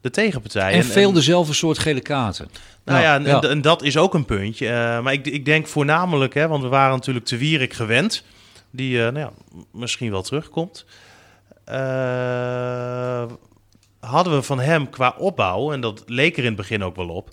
de 0.00 0.10
tegenpartij. 0.10 0.72
En 0.72 0.84
veel 0.84 1.12
dezelfde 1.12 1.52
soort 1.52 1.78
gele 1.78 2.00
kaarten. 2.00 2.48
Nou 2.84 3.00
ja, 3.00 3.14
en, 3.14 3.24
ja. 3.24 3.40
en 3.40 3.60
dat 3.60 3.82
is 3.82 3.96
ook 3.96 4.14
een 4.14 4.24
puntje. 4.24 4.68
Eh, 4.68 5.00
maar 5.00 5.12
ik, 5.12 5.26
ik 5.26 5.44
denk 5.44 5.66
voornamelijk, 5.66 6.34
hè, 6.34 6.48
want 6.48 6.62
we 6.62 6.68
waren 6.68 6.94
natuurlijk 6.96 7.26
te 7.26 7.36
Wierik 7.36 7.72
gewend, 7.72 8.22
die 8.70 8.98
eh, 8.98 9.12
nou 9.12 9.18
ja, 9.18 9.30
misschien 9.72 10.10
wel 10.10 10.22
terugkomt. 10.22 10.84
Eh, 11.64 13.24
hadden 14.00 14.34
we 14.34 14.42
van 14.42 14.60
hem 14.60 14.90
qua 14.90 15.14
opbouw, 15.18 15.72
en 15.72 15.80
dat 15.80 16.02
leek 16.06 16.32
er 16.32 16.42
in 16.42 16.46
het 16.46 16.56
begin 16.56 16.84
ook 16.84 16.96
wel 16.96 17.08
op, 17.08 17.30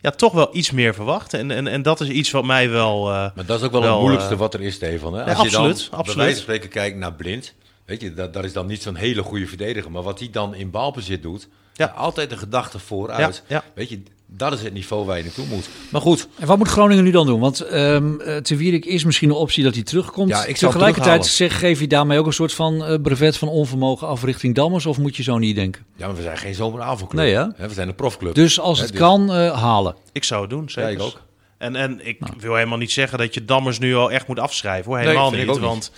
ja, 0.00 0.10
toch 0.10 0.32
wel 0.32 0.48
iets 0.52 0.70
meer 0.70 0.94
verwacht. 0.94 1.34
En, 1.34 1.50
en, 1.50 1.66
en 1.66 1.82
dat 1.82 2.00
is 2.00 2.08
iets 2.08 2.30
wat 2.30 2.44
mij 2.44 2.70
wel... 2.70 3.08
eh, 3.12 3.14
Maar 3.34 3.46
dat 3.46 3.58
is 3.58 3.64
ook 3.66 3.72
wel, 3.72 3.80
Wel, 3.80 3.90
het 3.90 4.00
moeilijkste 4.00 4.36
wat 4.36 4.54
er 4.54 4.62
is, 4.62 4.74
Stefan. 4.74 5.14
Hè? 5.14 5.24
ja, 5.24 5.32
Als 5.32 5.42
je 5.42 5.50
dan 5.50 5.60
absoluut, 5.64 5.90
bij 5.90 5.98
absoluut. 5.98 6.18
wijze 6.18 6.34
van 6.34 6.42
spreken 6.42 6.68
kijkt 6.68 6.96
naar 6.96 7.12
Blind. 7.12 7.54
Weet 7.86 8.00
je, 8.00 8.14
dat, 8.14 8.32
dat 8.32 8.44
is 8.44 8.52
dan 8.52 8.66
niet 8.66 8.82
zo'n 8.82 8.94
hele 8.96 9.22
goede 9.22 9.46
verdediger. 9.46 9.90
Maar 9.90 10.02
wat 10.02 10.18
hij 10.18 10.28
dan 10.32 10.54
in 10.54 10.70
balbezit 10.70 11.22
doet, 11.22 11.48
Ja. 11.74 11.86
altijd 11.86 12.30
een 12.32 12.38
gedachte 12.38 12.78
vooruit. 12.78 13.42
Ja, 13.48 13.56
ja. 13.56 13.64
Weet 13.74 13.88
je, 13.88 14.02
dat 14.26 14.52
is 14.52 14.62
het 14.62 14.72
niveau 14.72 15.04
waar 15.06 15.16
je 15.16 15.22
naartoe 15.22 15.46
moet. 15.46 15.68
Maar 15.90 16.00
goed, 16.00 16.28
En 16.38 16.46
wat 16.46 16.58
moet 16.58 16.68
Groningen 16.68 17.04
nu 17.04 17.10
dan 17.10 17.26
doen? 17.26 17.40
Want 17.40 17.60
ehm 17.60 18.20
eh, 18.20 18.36
Te 18.36 18.56
Wierik 18.56 18.84
is 18.84 19.04
misschien 19.04 19.28
een 19.28 19.34
optie 19.34 19.64
dat 19.64 19.74
hij 19.74 19.82
terugkomt. 19.82 20.28
Ja, 20.28 20.44
ik 20.44 20.56
Tegelijkertijd 20.56 21.26
zeg, 21.26 21.58
geef 21.58 21.80
je 21.80 21.86
daarmee 21.86 22.18
ook 22.18 22.26
een 22.26 22.32
soort 22.32 22.52
van 22.54 22.84
eh, 22.84 23.00
brevet 23.02 23.36
van 23.36 23.48
onvermogen 23.48 24.06
af 24.08 24.22
richting 24.24 24.54
Dammers? 24.54 24.86
Of 24.86 24.98
moet 24.98 25.16
je 25.16 25.22
zo 25.22 25.38
niet 25.38 25.56
denken? 25.56 25.84
ja, 25.96 26.06
maar 26.06 26.16
we 26.16 26.22
zijn 26.22 26.36
geen 26.38 26.54
zomeravondclub. 26.54 27.22
Nee, 27.24 27.34
hè? 27.34 27.46
We 27.68 27.74
zijn 27.74 27.88
een 27.88 27.94
profclub. 27.94 28.34
Dus 28.34 28.60
als 28.60 28.78
het 28.78 28.88
dus- 28.90 28.98
kan, 29.00 29.32
eh, 29.32 29.62
halen. 29.62 29.94
ik 30.12 30.24
zou 30.24 30.40
het 30.40 30.50
doen, 30.50 30.70
zeker. 30.70 30.90
Ja, 30.90 30.96
ik 30.96 31.02
ook. 31.02 31.20
En, 31.58 31.76
en 31.76 32.06
ik 32.06 32.20
Nou. 32.20 32.32
wil 32.38 32.54
helemaal 32.54 32.78
niet 32.78 32.92
zeggen 32.92 33.18
dat 33.18 33.34
je 33.34 33.44
Dammers 33.44 33.78
nu 33.78 33.94
al 33.96 34.10
echt 34.10 34.26
moet 34.26 34.38
afschrijven. 34.38 34.84
Hoor. 34.86 34.96
Nee, 34.96 35.06
Helemaal 35.06 35.30
niet. 35.30 35.48
ook 35.48 35.74
niet. 35.74 35.90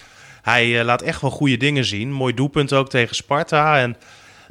Hij 0.43 0.79
eh, 0.79 0.85
laat 0.85 1.03
echt 1.03 1.21
wel 1.21 1.31
goede 1.31 1.57
dingen 1.57 1.85
zien. 1.85 2.13
Mooi 2.13 2.35
doelpunt 2.35 2.73
ook 2.73 2.89
tegen 2.89 3.17
Sparta. 3.17 3.79
En 3.79 3.97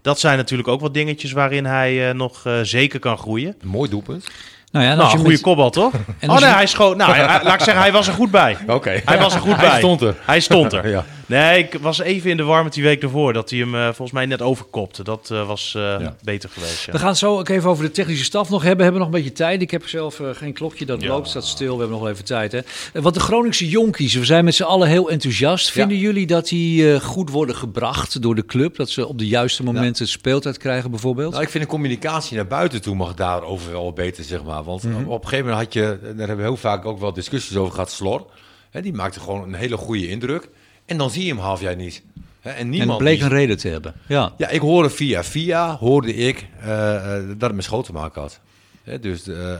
dat 0.01 0.19
zijn 0.19 0.37
natuurlijk 0.37 0.69
ook 0.69 0.81
wat 0.81 0.93
dingetjes 0.93 1.31
waarin 1.31 1.65
hij 1.65 2.09
eh, 2.09 2.15
nog 2.15 2.45
eh, 2.45 2.59
zeker 2.61 2.99
kan 2.99 3.17
groeien. 3.17 3.55
Mooi 3.63 3.89
doelpunt. 3.89 4.29
Nou 4.71 4.85
ja, 4.85 4.95
Nou, 4.95 5.11
een 5.11 5.17
goede 5.17 5.31
met- 5.31 5.41
kopbal, 5.41 5.69
toch? 5.69 5.93
En 6.19 6.29
oh 6.29 6.35
nee, 6.39 6.45
je- 6.49 6.55
hij 6.55 6.67
schoot. 6.67 6.97
Nou, 6.97 7.11
hij- 7.13 7.25
hij- 7.25 7.43
laat 7.43 7.53
ik 7.53 7.59
zeggen, 7.59 7.83
hij 7.83 7.91
was 7.91 8.07
er 8.07 8.13
goed 8.13 8.31
bij. 8.31 8.57
Oké. 8.67 9.01
Hij 9.05 9.17
was 9.19 9.33
er 9.33 9.39
goed 9.41 9.55
Hij 9.61 9.67
bij. 9.69 9.77
stond 9.77 10.01
er. 10.01 10.15
Hij 10.25 10.39
stond 10.39 10.73
er. 10.73 10.89
Ja. 10.89 11.05
Nee, 11.25 11.57
ik 11.59 11.77
was 11.81 11.99
even 11.99 12.29
in 12.29 12.37
de 12.37 12.43
war 12.43 12.63
met 12.63 12.73
die 12.73 12.83
week 12.83 13.03
ervoor. 13.03 13.33
Dat 13.33 13.49
hij 13.49 13.59
hem 13.59 13.75
eh, 13.75 13.83
volgens 13.85 14.11
mij 14.11 14.25
net 14.25 14.41
overkopte. 14.41 15.03
Dat 15.03 15.29
eh, 15.31 15.47
was 15.47 15.73
eh, 15.75 15.81
Ja. 15.81 16.15
beter 16.23 16.49
geweest. 16.49 16.85
Ja. 16.85 16.91
We 16.91 16.97
gaan 16.99 17.07
het 17.07 17.17
zo 17.17 17.37
ook 17.37 17.49
even 17.49 17.69
over 17.69 17.83
de 17.83 17.91
technische 17.91 18.23
staf 18.23 18.49
nog 18.49 18.59
hebben. 18.61 18.77
We 18.77 18.83
hebben 18.83 19.01
nog 19.01 19.09
een 19.09 19.17
beetje 19.17 19.35
tijd. 19.35 19.61
Ik 19.61 19.71
heb 19.71 19.87
zelf 19.87 20.21
geen 20.31 20.53
klokje 20.53 20.85
dat 20.85 21.01
Ja. 21.01 21.07
loopt, 21.07 21.29
staat 21.29 21.45
stil. 21.45 21.71
We 21.73 21.79
hebben 21.79 21.89
nog 21.89 21.99
wel 22.01 22.09
even 22.09 22.25
tijd. 22.25 22.51
Hè. 22.51 22.59
Want 22.93 23.13
de 23.13 23.19
Groningse 23.19 23.69
jonkies, 23.69 24.13
we 24.15 24.25
zijn 24.25 24.45
met 24.45 24.55
z'n 24.55 24.63
allen 24.63 24.87
heel 24.87 25.09
enthousiast. 25.09 25.71
Vinden 25.71 25.97
jullie 25.97 26.27
dat 26.27 26.47
die 26.47 26.93
eh, 26.93 26.99
goed 27.01 27.29
worden 27.29 27.55
gebracht 27.55 28.21
door 28.21 28.35
de 28.35 28.45
club? 28.45 28.75
Dat 28.75 28.89
ze 28.89 29.07
op 29.07 29.17
de 29.17 29.27
juiste 29.27 29.63
momenten 29.63 30.07
speeltijd 30.07 30.57
krijgen 30.57 30.89
bijvoorbeeld? 30.91 31.31
Nou, 31.31 31.43
ik 31.43 31.49
vind 31.49 31.63
de 31.63 31.69
communicatie 31.69 32.35
naar 32.35 32.47
buiten 32.47 32.81
toe 32.81 32.95
mag 32.95 33.13
daarover 33.13 33.71
wel 33.71 33.93
beter, 33.93 34.23
zeg 34.23 34.43
maar. 34.43 34.56
Want 34.63 34.83
Mhm. 34.83 35.03
op 35.07 35.21
een 35.23 35.29
gegeven 35.29 35.49
moment 35.49 35.63
had 35.65 35.73
je, 35.73 35.99
daar 36.01 36.17
hebben 36.17 36.35
we 36.37 36.41
heel 36.41 36.57
vaak 36.57 36.85
ook 36.85 36.99
wel 36.99 37.13
discussies 37.13 37.57
over 37.57 37.71
gehad, 37.73 37.91
Slor. 37.91 38.25
Hè, 38.69 38.81
die 38.81 38.93
maakte 38.93 39.19
gewoon 39.19 39.43
een 39.43 39.53
hele 39.53 39.77
goede 39.77 40.07
indruk. 40.09 40.49
En 40.85 40.97
dan 40.97 41.09
zie 41.09 41.23
je 41.25 41.29
hem 41.29 41.39
half 41.41 41.61
jaar 41.61 41.75
niet. 41.75 42.03
Hè, 42.41 42.49
en 42.49 42.69
niemand 42.69 42.97
bleek 42.97 43.21
een 43.21 43.29
reden 43.29 43.57
te 43.57 43.67
hebben. 43.67 43.93
Ja. 44.07 44.33
Ja, 44.37 44.49
ik 44.49 44.61
hoorde 44.61 44.89
via 44.89 45.23
via, 45.23 45.75
hoorde 45.77 46.13
ik 46.15 46.47
eh, 46.61 46.95
eh, 47.17 47.27
dat 47.27 47.41
het 47.41 47.53
met 47.55 47.63
school 47.63 47.81
te 47.83 47.91
maken 47.91 48.21
had. 48.21 48.39
Hè, 48.83 48.99
dus 48.99 49.27
eh, 49.27 49.55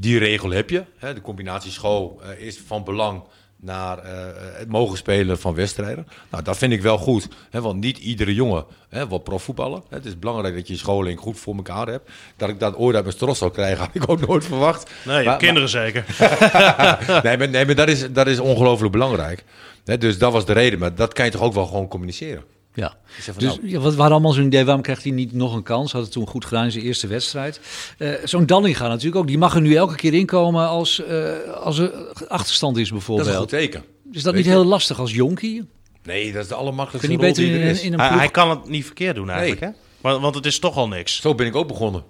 die 0.00 0.18
regel 0.18 0.50
heb 0.50 0.70
je. 0.70 0.84
Hè, 0.96 1.14
de 1.14 1.20
combinatie 1.20 1.70
school 1.70 2.20
is 2.38 2.60
van 2.66 2.84
belang 2.84 3.22
naar 3.62 3.98
eh, 3.98 4.12
het 4.58 4.68
mogen 4.68 4.96
spelen 4.96 5.38
van 5.38 5.54
wedstrijden. 5.54 6.06
Nou, 6.30 6.42
dat 6.42 6.56
vind 6.58 6.72
ik 6.72 6.82
wel 6.82 6.98
goed. 6.98 7.28
Hè, 7.50 7.60
want 7.60 7.80
niet 7.80 7.98
iedere 7.98 8.34
jongen 8.34 8.64
hè, 8.88 9.08
wil 9.08 9.18
profvoetballen. 9.18 9.82
Het 9.88 10.04
is 10.04 10.18
belangrijk 10.18 10.54
dat 10.54 10.66
je 10.66 10.72
je 10.72 10.78
scholing 10.78 11.20
goed 11.20 11.38
voor 11.38 11.54
elkaar 11.56 11.86
hebt. 11.86 12.10
Dat 12.36 12.48
ik 12.48 12.60
dat 12.60 12.76
ooit 12.76 12.94
uit 12.94 13.04
mijn 13.04 13.16
stros 13.16 13.38
zou 13.38 13.50
krijgen, 13.50 13.78
had 13.84 13.94
ik 13.94 14.08
ook 14.08 14.26
nooit 14.26 14.44
verwacht. 14.44 14.90
Nee, 15.04 15.24
Maar- 15.24 15.36
kinderen 15.38 15.68
zeker. 15.68 16.04
nee, 17.22 17.36
maar, 17.38 17.48
nee, 17.48 17.66
maar 17.66 17.74
dat 17.74 17.88
is, 17.88 18.12
dat 18.12 18.26
is 18.26 18.38
ongelooflijk 18.38 18.92
belangrijk. 18.92 19.44
Hè, 19.84 19.98
dus 19.98 20.18
dat 20.18 20.32
was 20.32 20.46
de 20.46 20.52
reden. 20.52 20.78
Maar 20.78 20.94
dat 20.94 21.12
kan 21.12 21.24
je 21.24 21.30
toch 21.30 21.40
ook 21.42 21.54
wel 21.54 21.66
gewoon 21.66 21.88
communiceren. 21.88 22.42
Ja. 22.74 22.94
Dus 23.38 23.56
ja, 23.62 23.78
wat, 23.78 23.92
we 23.94 24.00
hadden 24.00 24.04
allemaal 24.10 24.32
zo'n 24.32 24.44
idee, 24.46 24.64
waarom 24.64 24.82
krijgt 24.82 25.02
hij 25.02 25.12
niet 25.12 25.32
nog 25.32 25.54
een 25.54 25.62
kans? 25.62 25.92
Had 25.92 26.02
het 26.02 26.12
toen 26.12 26.26
goed 26.26 26.44
gedaan 26.44 26.64
in 26.64 26.70
zijn 26.72 26.84
eerste 26.84 27.06
wedstrijd. 27.06 27.60
Eh, 27.98 28.10
zo'n 28.24 28.46
Dallinga 28.46 28.88
natuurlijk 28.88 29.16
ook, 29.16 29.26
die 29.26 29.38
mag 29.38 29.54
er 29.54 29.60
nu 29.60 29.74
elke 29.74 29.94
keer 29.94 30.14
inkomen 30.14 30.68
als, 30.68 31.04
eh, 31.04 31.32
als 31.62 31.78
er 31.78 31.92
achterstand 32.28 32.76
is 32.76 32.88
dat 32.88 32.98
is 32.98 33.04
bijvoorbeeld. 33.04 33.28
een 33.28 33.36
goed 33.40 33.48
teken. 33.48 33.84
Is 34.12 34.22
dat 34.22 34.24
Weet 34.34 34.34
niet 34.34 34.44
je? 34.52 34.58
heel 34.58 34.64
lastig 34.68 34.98
als 34.98 35.12
jonkie? 35.12 35.68
Nee, 36.02 36.32
dat 36.32 36.42
is 36.42 36.48
de 36.48 36.54
allermakkelijkste 36.54 37.16
Kun 37.16 37.26
je 37.26 37.28
niet 37.28 37.36
rol 37.38 37.44
beter 37.44 37.44
die 37.44 37.52
in, 37.54 37.60
er 37.60 37.66
in, 37.68 37.74
is. 37.74 37.82
in 37.86 37.92
een 37.92 37.98
Hij, 37.98 38.08
ploeg... 38.08 38.20
hij 38.20 38.30
kan 38.30 38.50
het 38.50 38.68
niet 38.68 38.84
verkeerd 38.84 39.14
doen 39.14 39.30
eigenlijk, 39.30 39.60
hè? 39.60 39.68
Want, 40.00 40.20
want 40.22 40.34
het 40.34 40.46
is 40.46 40.58
toch 40.58 40.76
al 40.76 40.88
niks. 40.88 41.20
Zo 41.20 41.34
ben 41.34 41.46
ik 41.46 41.56
ook 41.56 41.68
begonnen. 41.68 42.02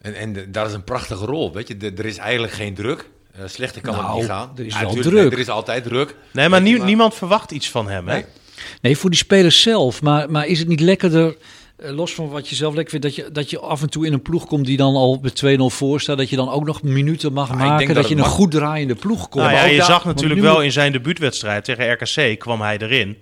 En, 0.00 0.14
en 0.14 0.52
dat 0.52 0.66
is 0.66 0.72
een 0.72 0.84
prachtige 0.84 1.24
rol. 1.24 1.52
Weet 1.52 1.68
je, 1.68 1.76
De- 1.76 1.92
er 1.96 2.06
is 2.06 2.16
eigenlijk 2.16 2.52
geen 2.52 2.74
druk. 2.74 3.10
Eh, 3.32 3.42
slechter 3.46 3.82
kan 3.82 3.94
Nou, 3.94 4.06
het 4.06 4.16
niet 4.16 4.24
gaan. 4.24 4.50
er 4.56 4.66
is 4.66 4.74
Ja, 4.74 4.80
wel 4.80 4.90
druk. 4.94 5.12
nee, 5.12 5.30
er 5.30 5.38
is 5.38 5.48
altijd 5.48 5.84
druk. 5.84 6.14
Nee, 6.32 6.48
maar, 6.48 6.60
niemand 6.62 7.14
verwacht 7.14 7.50
iets 7.50 7.70
van 7.70 7.88
hem, 7.88 8.08
hè? 8.08 8.14
Nee. 8.14 8.24
Nee, 8.80 8.96
voor 8.96 9.10
die 9.10 9.18
spelers 9.18 9.62
zelf. 9.62 10.02
Maar, 10.02 10.30
maar 10.30 10.46
is 10.46 10.58
het 10.58 10.68
niet 10.68 10.80
lekkerder, 10.80 11.36
eh, 11.76 11.90
los 11.90 12.14
van 12.14 12.28
wat 12.28 12.48
je 12.48 12.54
zelf 12.54 12.74
lekker 12.74 12.90
vindt, 13.00 13.06
dat 13.06 13.14
je, 13.26 13.32
dat 13.32 13.50
je 13.50 13.58
af 13.58 13.82
en 13.82 13.90
toe 13.90 14.06
in 14.06 14.12
een 14.12 14.22
ploeg 14.22 14.46
komt 14.46 14.66
die 14.66 14.76
dan 14.76 14.94
al 14.94 15.18
met 15.22 15.34
2-0 15.44 15.70
voor 15.70 16.00
staat, 16.00 16.16
dat 16.18 16.30
je 16.30 16.36
dan 16.36 16.50
ook 16.50 16.64
nog 16.66 16.82
minuten 16.82 17.32
mag 17.32 17.48
ik 17.48 17.54
maken, 17.54 17.76
denk 17.76 17.86
dat, 17.86 17.96
dat 17.96 18.08
je 18.08 18.14
het 18.14 18.24
een 18.24 18.28
mag- 18.30 18.38
goed 18.38 18.50
draaiende 18.50 18.94
ploeg 18.94 19.28
komt. 19.28 19.44
Nou 19.44 19.56
ja, 19.56 19.64
je 19.64 19.76
daar- 19.76 19.86
zag 19.86 20.04
natuurlijk 20.04 20.40
nu 20.40 20.46
wel 20.46 20.54
moet- 20.54 20.64
in 20.64 20.72
zijn 20.72 20.92
debuutwedstrijd 20.92 21.64
tegen 21.64 21.92
RKC 21.92 22.38
kwam 22.38 22.60
hij 22.60 22.78
erin. 22.78 23.16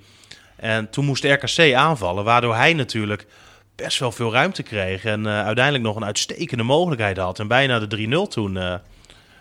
En 0.57 0.91
toen 0.91 1.05
moest 1.05 1.25
RKC 1.25 1.73
aanvallen, 1.75 2.25
waardoor 2.25 2.55
hij 2.55 2.73
natuurlijk 2.73 3.27
best 3.77 3.99
wel 3.99 4.13
veel 4.13 4.33
ruimte 4.33 4.63
kreeg. 4.63 5.05
En 5.05 5.27
eh, 5.27 5.45
uiteindelijk 5.45 5.85
nog 5.85 5.97
een 5.97 6.05
uitstekende 6.05 6.63
mogelijkheid 6.63 7.17
had. 7.17 7.39
En 7.39 7.49
bijna 7.49 7.79
de 7.79 7.87
3-0 7.87 8.27
toen. 8.29 8.57
eh, 8.57 8.75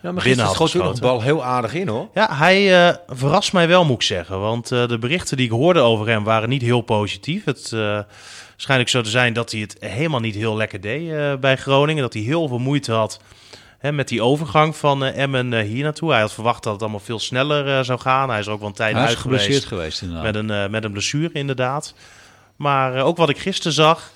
Ja, 0.02 0.12
maar 0.12 0.24
Binnen 0.24 0.46
gisteren 0.46 0.46
had 0.46 0.70
schoot 0.70 0.96
de 0.96 1.02
bal 1.02 1.22
heel 1.22 1.44
aardig 1.44 1.74
in 1.74 1.88
hoor. 1.88 2.08
Ja, 2.14 2.36
hij 2.36 2.88
eh, 2.88 2.96
verrast 3.08 3.54
mij 3.54 3.68
wel, 3.68 3.86
moet 3.86 3.96
ik 3.96 4.02
zeggen. 4.02 4.40
Want 4.40 4.72
eh, 4.72 4.88
de 4.88 4.98
berichten 4.98 5.38
die 5.38 5.46
ik 5.46 5.52
hoorde 5.52 5.80
over 5.80 6.08
hem 6.08 6.24
waren 6.24 6.50
niet 6.50 6.62
heel 6.62 6.82
positief. 6.82 7.46
Het 7.46 7.72
eh 7.74 8.00
schijnt 8.60 8.90
zo 8.90 9.02
te 9.02 9.10
zijn 9.10 9.34
dat 9.34 9.52
hij 9.52 9.62
het 9.62 9.76
helemaal 9.80 10.20
niet 10.20 10.36
heel 10.36 10.56
lekker 10.56 10.82
deed 10.82 11.12
eh, 11.12 11.36
bij 11.36 11.56
Groningen. 11.58 12.02
Dat 12.02 12.14
hij 12.14 12.22
heel 12.22 12.48
veel 12.48 12.60
moeite 12.60 12.92
had 12.92 13.20
hè, 13.78 13.92
met 13.92 14.08
die 14.08 14.22
overgang 14.22 14.76
van 14.76 15.04
eh, 15.06 15.22
Emmen 15.22 15.62
hier 15.62 15.84
naartoe. 15.84 16.12
Hij 16.12 16.22
had 16.22 16.34
verwacht 16.34 16.64
dat 16.64 16.74
het 16.74 16.82
allemaal 16.82 17.00
veel 17.00 17.20
sneller 17.20 17.78
eh, 17.78 17.84
zou 17.84 18.00
gaan. 18.00 18.30
Hij 18.30 18.40
is 18.40 18.46
er 18.46 18.52
ook 18.52 18.60
wel 18.60 18.68
een 18.68 18.74
tijd 18.74 18.96
Hij 18.96 19.06
uit 19.06 19.16
geweest. 19.18 19.66
geweest 19.66 20.02
inderdaad. 20.02 20.26
Met 20.26 20.36
een, 20.36 20.52
eh, 20.52 20.70
met 20.70 20.84
een 20.84 20.92
blessure 20.92 21.34
inderdaad. 21.34 21.94
Maar 22.56 22.96
eh, 22.96 23.06
ook 23.06 23.18
wat 23.18 23.30
ik 23.30 23.38
gisteren 23.38 23.74
zag, 23.74 24.12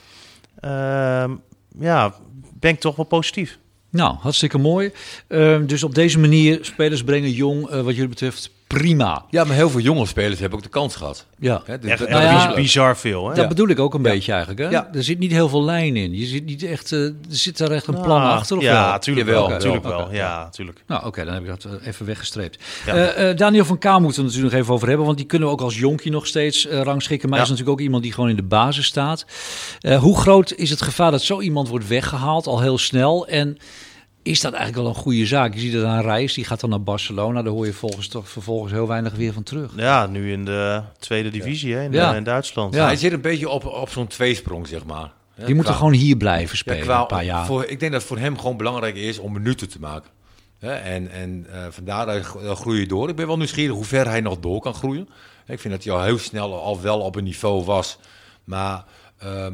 ehm, 0.60 1.32
ja, 1.80 2.14
ben 2.54 2.72
ik 2.72 2.80
toch 2.80 2.96
wel 2.96 3.06
positief. 3.06 3.58
Nou, 3.92 4.16
hartstikke 4.20 4.58
mooi. 4.58 4.92
Ehm, 5.28 5.66
dus 5.66 5.84
op 5.84 5.96
deze 5.96 6.20
manier 6.20 6.60
spelers 6.62 7.04
brengen 7.04 7.32
jong, 7.32 7.70
eh, 7.70 7.82
wat 7.82 7.94
jullie 7.94 8.10
betreft, 8.10 8.52
prima. 8.74 9.26
Ja, 9.30 9.44
maar 9.44 9.56
heel 9.56 9.70
veel 9.70 9.80
jonge 9.80 10.06
spelers 10.06 10.40
hebben 10.40 10.58
ook 10.58 10.64
de 10.64 10.70
kans 10.70 10.96
gehad. 10.96 11.26
Ja. 11.40 11.62
Hè, 11.66 11.80
dus 11.80 11.90
Echt, 11.92 12.10
nou 12.10 12.24
ja, 12.24 12.54
bizar 12.54 12.98
veel. 12.98 13.30
Hè? 13.30 13.36
Dat 13.36 13.48
bedoel 13.48 13.68
ik 13.68 13.80
ook 13.80 13.94
een 13.94 14.02
beetje 14.02 14.32
eigenlijk. 14.32 14.62
Hè? 14.62 14.70
Ja. 14.70 14.90
Er 14.94 15.04
zit 15.04 15.20
niet 15.20 15.32
heel 15.32 15.50
veel 15.50 15.64
lijn 15.64 15.96
in. 15.96 16.14
Je 16.18 16.26
zit 16.26 16.46
niet 16.46 16.64
echt, 16.64 16.92
eh, 16.92 17.00
er 17.06 17.14
zit 17.30 17.58
daar 17.58 17.72
echt 17.72 17.88
een 17.88 17.94
Nou, 17.94 18.06
plan 18.06 18.22
achter. 18.22 18.58
Of 18.58 18.64
ja, 18.64 18.90
wel? 18.90 19.00
tuurlijk 19.00 19.28
wel. 19.28 19.58
Tuurlijk 19.58 19.84
wel. 19.84 20.08
Ja, 20.14 20.50
tuurlijk. 20.50 20.84
Nou, 20.88 21.06
oké, 21.06 21.26
dan 21.26 21.34
heb 21.34 21.44
ik 21.44 21.50
dat 21.50 21.64
eh, 21.66 21.88
even 21.88 22.06
weggestreept. 22.06 22.64
Ja. 22.86 22.94
Eh, 22.96 23.30
eh, 23.30 23.38
Daniel 23.38 23.66
van 23.66 23.78
Kaam 23.78 24.02
moeten 24.02 24.22
we 24.22 24.28
het 24.28 24.36
natuurlijk 24.36 24.54
nog 24.54 24.62
even 24.62 24.74
over 24.74 24.88
hebben, 24.88 25.06
want 25.06 25.18
die 25.18 25.26
kunnen 25.28 25.48
we 25.48 25.54
ook 25.54 25.62
als 25.62 25.78
jonkie 25.80 26.12
nog 26.12 26.28
steeds 26.28 26.68
eh, 26.68 26.82
rangschikken. 26.82 27.30
Maar 27.30 27.38
Ja. 27.38 27.44
is 27.44 27.50
natuurlijk 27.50 27.78
ook 27.80 27.86
iemand 27.86 28.04
die 28.04 28.14
gewoon 28.14 28.30
in 28.30 28.36
de 28.36 28.44
basis 28.44 28.86
staat. 28.86 29.26
Eh, 29.80 29.98
hoe 30.00 30.18
groot 30.18 30.54
is 30.54 30.70
het 30.70 30.82
gevaar 30.82 31.12
dat 31.12 31.22
zo 31.24 31.42
iemand 31.42 31.68
wordt 31.68 31.88
weggehaald 31.88 32.48
al 32.48 32.60
heel 32.62 32.78
snel? 32.78 33.28
En 33.28 33.58
is 34.24 34.42
dat 34.42 34.54
eigenlijk 34.54 34.84
wel 34.84 34.96
een 34.96 35.02
goede 35.02 35.26
zaak? 35.26 35.54
Je 35.54 35.60
ziet 35.60 35.74
het 35.74 35.84
aan 35.84 36.02
Reis, 36.02 36.34
die 36.34 36.46
gaat 36.46 36.60
dan 36.60 36.70
naar 36.70 36.84
Barcelona. 36.84 37.42
Daar 37.42 37.54
hoor 37.54 37.66
je 37.66 37.74
volgens 37.74 38.08
toch 38.08 38.30
vervolgens 38.30 38.72
heel 38.72 38.88
weinig 38.88 39.14
weer 39.16 39.34
van 39.34 39.44
terug. 39.44 39.72
Ja, 39.76 40.06
nu 40.08 40.32
in 40.32 40.46
de 40.46 40.82
tweede 41.00 41.30
divisie 41.30 41.74
hè, 41.74 41.84
in, 41.84 41.92
Ja. 41.92 42.16
in 42.16 42.24
Duitsland. 42.24 42.74
Ja. 42.74 42.86
Hij 42.86 42.96
zit 42.96 43.12
een 43.12 43.22
beetje 43.22 43.50
op, 43.50 43.66
op 43.66 43.90
zo'n 43.90 44.08
tweesprong, 44.08 44.68
zeg 44.68 44.86
maar. 44.86 45.12
Die 45.46 45.56
moeten 45.56 45.74
gewoon 45.74 45.94
hier 45.94 46.18
blijven 46.18 46.50
Ja, 46.50 46.56
spelen, 46.56 46.82
qua- 46.82 47.02
een 47.02 47.08
paar 47.08 47.24
jaar. 47.24 47.46
Voor, 47.46 47.62
ik 47.66 47.80
denk 47.80 47.92
dat 47.92 48.02
het 48.02 48.04
voor 48.10 48.18
hem 48.20 48.38
gewoon 48.40 48.58
belangrijk 48.58 48.96
is 48.96 49.20
om 49.20 49.32
minuten 49.34 49.70
te 49.70 49.80
maken. 49.80 50.10
Hè, 50.60 50.74
en 50.74 51.12
en 51.12 51.46
eh, 51.52 51.66
vandaar 51.70 52.06
dat 52.06 52.22
gro- 52.26 52.42
dat 52.42 52.58
groei 52.60 52.80
je 52.80 52.88
door. 52.88 53.10
Ik 53.10 53.16
ben 53.16 53.28
wel 53.28 53.38
nieuwsgierig 53.38 53.76
hoe 53.76 53.84
ver 53.86 54.08
hij 54.08 54.22
nog 54.22 54.40
door 54.40 54.62
kan 54.62 54.74
groeien. 54.74 55.10
Ik 55.48 55.60
vind 55.60 55.74
dat 55.74 55.84
hij 55.84 55.94
al 55.94 56.04
heel 56.04 56.18
snel 56.18 56.62
al 56.62 56.82
wel 56.82 57.00
op 57.00 57.16
een 57.16 57.24
niveau 57.24 57.64
was. 57.66 57.98
Maar 58.44 58.84
ehm, 59.18 59.54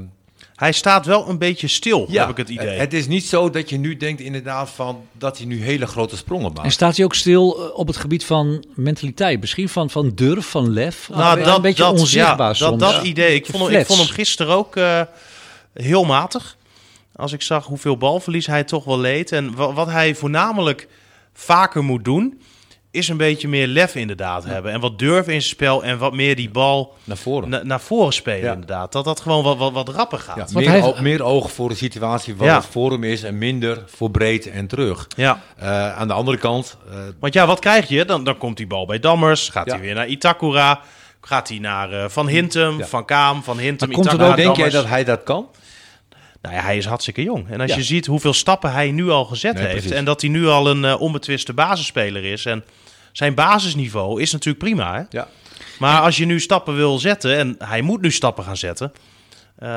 Hij 0.57 0.71
staat 0.71 1.05
wel 1.05 1.29
een 1.29 1.37
beetje 1.37 1.67
stil, 1.67 2.07
heb 2.11 2.29
ik 2.29 2.37
het 2.37 2.49
idee. 2.49 2.79
Het 2.79 2.93
is 2.93 3.07
niet 3.07 3.25
zo 3.25 3.49
dat 3.49 3.69
je 3.69 3.77
nu 3.77 3.97
denkt 3.97 4.21
inderdaad 4.21 4.69
van 4.69 5.01
dat 5.11 5.37
hij 5.37 5.47
nu 5.47 5.63
hele 5.63 5.87
grote 5.87 6.17
sprongen 6.17 6.51
maakt. 6.53 6.65
En 6.65 6.71
staat 6.71 6.95
hij 6.95 7.05
ook 7.05 7.15
stil 7.15 7.57
eh, 7.69 7.77
op 7.77 7.87
het 7.87 7.97
gebied 7.97 8.25
van 8.25 8.63
mentaliteit? 8.75 9.39
Misschien 9.39 9.69
van, 9.69 9.89
van 9.89 10.11
durf, 10.15 10.45
van 10.45 10.69
lef? 10.69 11.09
Nou, 11.09 11.41
een 11.41 11.61
beetje 11.61 11.85
onzichtbaar 11.85 12.47
ja, 12.47 12.53
soms. 12.53 12.79
Dat, 12.79 12.93
dat 12.93 13.03
idee. 13.03 13.35
Ik 13.35 13.45
vond, 13.45 13.63
hem, 13.69 13.79
ik 13.79 13.85
vond 13.85 13.99
hem 13.99 14.07
gisteren 14.07 14.55
ook 14.55 14.75
eh, 14.75 15.01
heel 15.73 16.03
matig. 16.05 16.57
Als 17.15 17.31
ik 17.33 17.41
zag 17.41 17.65
hoeveel 17.65 17.97
balverlies 17.97 18.45
hij 18.47 18.63
toch 18.63 18.83
wel 18.83 18.99
leed. 18.99 19.31
En 19.31 19.55
wa- 19.55 19.73
wat 19.73 19.87
hij 19.87 20.15
voornamelijk 20.15 20.87
vaker 21.33 21.83
moet 21.83 22.05
doen... 22.05 22.41
is 22.97 23.07
een 23.07 23.17
beetje 23.17 23.47
meer 23.47 23.67
lef 23.67 23.95
inderdaad 23.95 24.43
hebben. 24.45 24.71
En 24.71 24.79
wat 24.79 24.99
durf 24.99 25.17
in 25.25 25.31
zijn 25.31 25.41
spel. 25.41 25.83
En 25.83 25.97
wat 25.97 26.13
meer 26.13 26.35
die 26.35 26.49
bal 26.49 26.93
Naar 27.03 27.17
voren. 27.17 27.49
na- 27.49 27.63
naar 27.63 27.79
voren 27.81 28.13
spelen 28.13 28.43
Ja. 28.43 28.51
inderdaad. 28.53 28.91
Dat 28.91 29.05
dat 29.05 29.19
gewoon 29.19 29.43
wat, 29.43 29.57
wat, 29.57 29.71
wat 29.73 29.89
rapper 29.89 30.19
gaat. 30.19 30.35
Ja, 30.51 30.59
meer, 30.59 30.69
hij- 30.69 30.81
o- 30.83 31.01
meer 31.01 31.23
oog 31.23 31.51
voor 31.51 31.69
de 31.69 31.75
situatie 31.75 32.35
wat 32.35 32.47
Ja. 32.47 32.55
het 32.55 32.65
voor 32.65 32.91
hem 32.91 33.03
is 33.03 33.23
en 33.23 33.37
minder 33.37 33.83
voor 33.85 34.11
breedte 34.11 34.49
en 34.49 34.67
terug. 34.67 35.07
Ja. 35.15 35.41
Eh, 35.57 35.97
aan 35.97 36.07
de 36.07 36.13
andere 36.13 36.37
kant, 36.37 36.77
eh, 36.91 36.95
Want 37.19 37.33
ja, 37.33 37.45
wat 37.47 37.59
krijg 37.59 37.87
je? 37.87 38.05
Dan, 38.05 38.23
dan 38.23 38.37
komt 38.37 38.57
die 38.57 38.67
bal 38.67 38.85
bij 38.85 38.99
Dammers. 38.99 39.49
Gaat 39.49 39.65
Ja. 39.65 39.71
hij 39.73 39.81
weer 39.81 39.95
naar 39.95 40.07
Itakura. 40.07 40.79
Gaat 41.21 41.47
hij 41.49 41.59
naar 41.59 41.91
eh, 41.93 42.09
Van 42.09 42.27
Hintem, 42.27 42.77
Ja. 42.77 42.85
Van 42.85 43.05
Kaam, 43.05 43.43
Van 43.43 43.57
Hintem, 43.59 43.87
Maar 43.87 43.95
komt 43.95 44.07
Itakura, 44.09 44.29
ook- 44.29 44.35
denk 44.37 44.55
jij 44.55 44.69
dat 44.69 44.85
hij 44.85 45.03
dat 45.03 45.23
kan? 45.23 45.47
Nou 46.41 46.55
ja, 46.55 46.61
hij 46.61 46.77
is 46.77 46.85
hartstikke 46.85 47.23
jong. 47.23 47.49
En 47.49 47.61
als 47.61 47.69
Ja. 47.71 47.77
je 47.77 47.83
ziet 47.83 48.05
hoeveel 48.05 48.33
stappen 48.33 48.71
hij 48.71 48.91
nu 48.91 49.09
al 49.09 49.25
gezet 49.25 49.53
Nee, 49.53 49.63
heeft... 49.63 49.75
precies. 49.75 49.91
en 49.97 50.05
dat 50.05 50.21
hij 50.21 50.29
nu 50.29 50.47
al 50.47 50.69
een 50.69 50.97
onbetwiste 50.97 51.53
basisspeler 51.53 52.23
is... 52.25 52.45
en 52.45 52.63
zijn 53.17 53.33
basisniveau 53.33 54.21
is 54.21 54.31
natuurlijk 54.31 54.63
prima, 54.63 54.95
hè? 54.95 55.03
Ja. 55.09 55.27
Maar 55.79 56.01
als 56.01 56.17
je 56.17 56.25
nu 56.25 56.39
stappen 56.39 56.75
wil 56.75 56.97
zetten... 56.99 57.37
en 57.37 57.55
hij 57.59 57.81
moet 57.81 58.01
nu 58.01 58.11
stappen 58.11 58.43
gaan 58.43 58.57
zetten... 58.57 58.91
eh, 59.55 59.67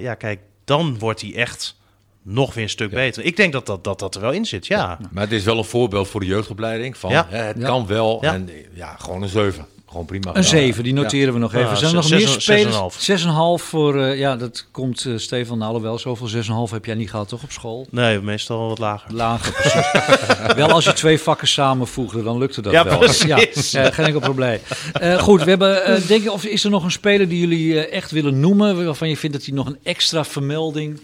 ja, 0.00 0.14
kijk, 0.14 0.40
dan 0.64 0.98
wordt 0.98 1.20
hij 1.20 1.34
echt 1.34 1.76
nog 2.22 2.54
weer 2.54 2.62
een 2.64 2.70
stuk 2.70 2.90
beter. 2.90 3.24
Ik 3.24 3.36
denk 3.36 3.52
dat 3.52 3.66
dat, 3.66 3.84
dat 3.84 3.98
dat 3.98 4.14
er 4.14 4.20
wel 4.20 4.30
in 4.32 4.44
zit, 4.44 4.66
ja. 4.66 4.98
Maar 5.10 5.22
het 5.22 5.32
is 5.32 5.44
wel 5.44 5.58
een 5.58 5.64
voorbeeld 5.64 6.08
voor 6.08 6.20
de 6.20 6.26
jeugdopleiding. 6.26 6.96
Van, 6.96 7.10
Ja. 7.10 7.26
hè, 7.28 7.36
het 7.42 7.58
Ja. 7.58 7.66
kan 7.66 7.86
wel. 7.86 8.18
Ja. 8.20 8.32
En 8.32 8.48
ja, 8.72 8.96
gewoon 8.98 9.22
een 9.22 9.28
7. 9.28 9.66
Gewoon 9.90 10.04
prima. 10.06 10.28
Een 10.28 10.34
gedaan. 10.44 10.50
7, 10.60 10.84
die 10.84 10.92
noteren 10.92 11.32
we 11.32 11.38
nog 11.38 11.54
even. 11.54 11.68
Ja, 11.68 11.74
Zijn 11.74 11.90
er 11.90 11.96
nog 11.96 12.10
meer 12.10 12.20
zes- 12.20 12.42
spelers? 12.42 12.76
6,5. 12.76 13.00
6,5 13.00 13.62
voor, 13.64 14.00
eh, 14.02 14.18
ja, 14.18 14.36
dat 14.36 14.66
komt 14.70 15.04
eh, 15.04 15.12
Stefan, 15.16 15.58
nou, 15.58 15.68
alhoewel, 15.70 15.98
zoveel 15.98 16.28
6,5 16.28 16.70
heb 16.72 16.84
jij 16.84 16.94
niet 16.94 17.10
gehad, 17.10 17.28
toch, 17.28 17.42
op 17.42 17.50
school? 17.52 17.86
Nee, 17.90 18.20
meestal 18.20 18.58
wel 18.58 18.68
wat 18.68 18.78
lager. 18.78 19.14
Lager, 19.14 19.52
precies. 19.52 20.54
wel 20.62 20.70
als 20.70 20.84
je 20.84 20.92
twee 20.92 21.18
vakken 21.20 21.48
samenvoegde, 21.48 22.22
dan 22.22 22.38
lukte 22.38 22.62
dat 22.62 22.72
Ja, 22.72 22.84
wel. 22.84 22.98
precies. 22.98 23.70
Ja, 23.70 23.82
eh, 23.84 23.92
geen 23.94 24.04
enkel 24.04 24.20
probleem. 24.20 24.58
Eh, 24.92 25.18
goed, 25.18 25.42
we 25.42 25.48
hebben, 25.50 25.84
eh, 25.84 26.06
denk 26.08 26.22
je, 26.22 26.32
of 26.32 26.44
is 26.44 26.64
er 26.64 26.70
nog 26.70 26.84
een 26.84 26.90
speler 26.90 27.28
die 27.28 27.40
jullie 27.40 27.84
eh, 27.84 27.96
echt 27.96 28.10
willen 28.10 28.40
noemen, 28.40 28.84
waarvan 28.84 29.08
je 29.08 29.16
vindt 29.16 29.36
dat 29.36 29.44
hij 29.46 29.54
nog 29.54 29.66
een 29.66 29.78
extra 29.82 30.24
vermelding 30.24 31.00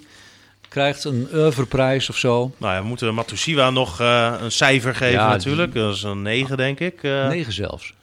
krijgt, 0.69 1.05
een 1.05 1.29
oeuvreprijs 1.35 2.09
of 2.11 2.17
zo? 2.17 2.51
Nou 2.59 2.75
ja, 2.75 2.81
we 2.83 2.87
moeten 2.89 3.15
Matusiwa 3.15 3.71
nog 3.71 4.01
eh, 4.01 4.33
een 4.41 4.53
cijfer 4.53 4.95
geven 4.95 5.13
Ja, 5.21 5.29
natuurlijk. 5.29 5.75
Dat 5.75 5.95
is 5.95 6.03
een 6.03 6.23
9, 6.23 6.57
denk 6.57 6.81
ik. 6.81 7.03
Eh, 7.03 7.29
9 7.29 7.53
zelfs. 7.53 7.95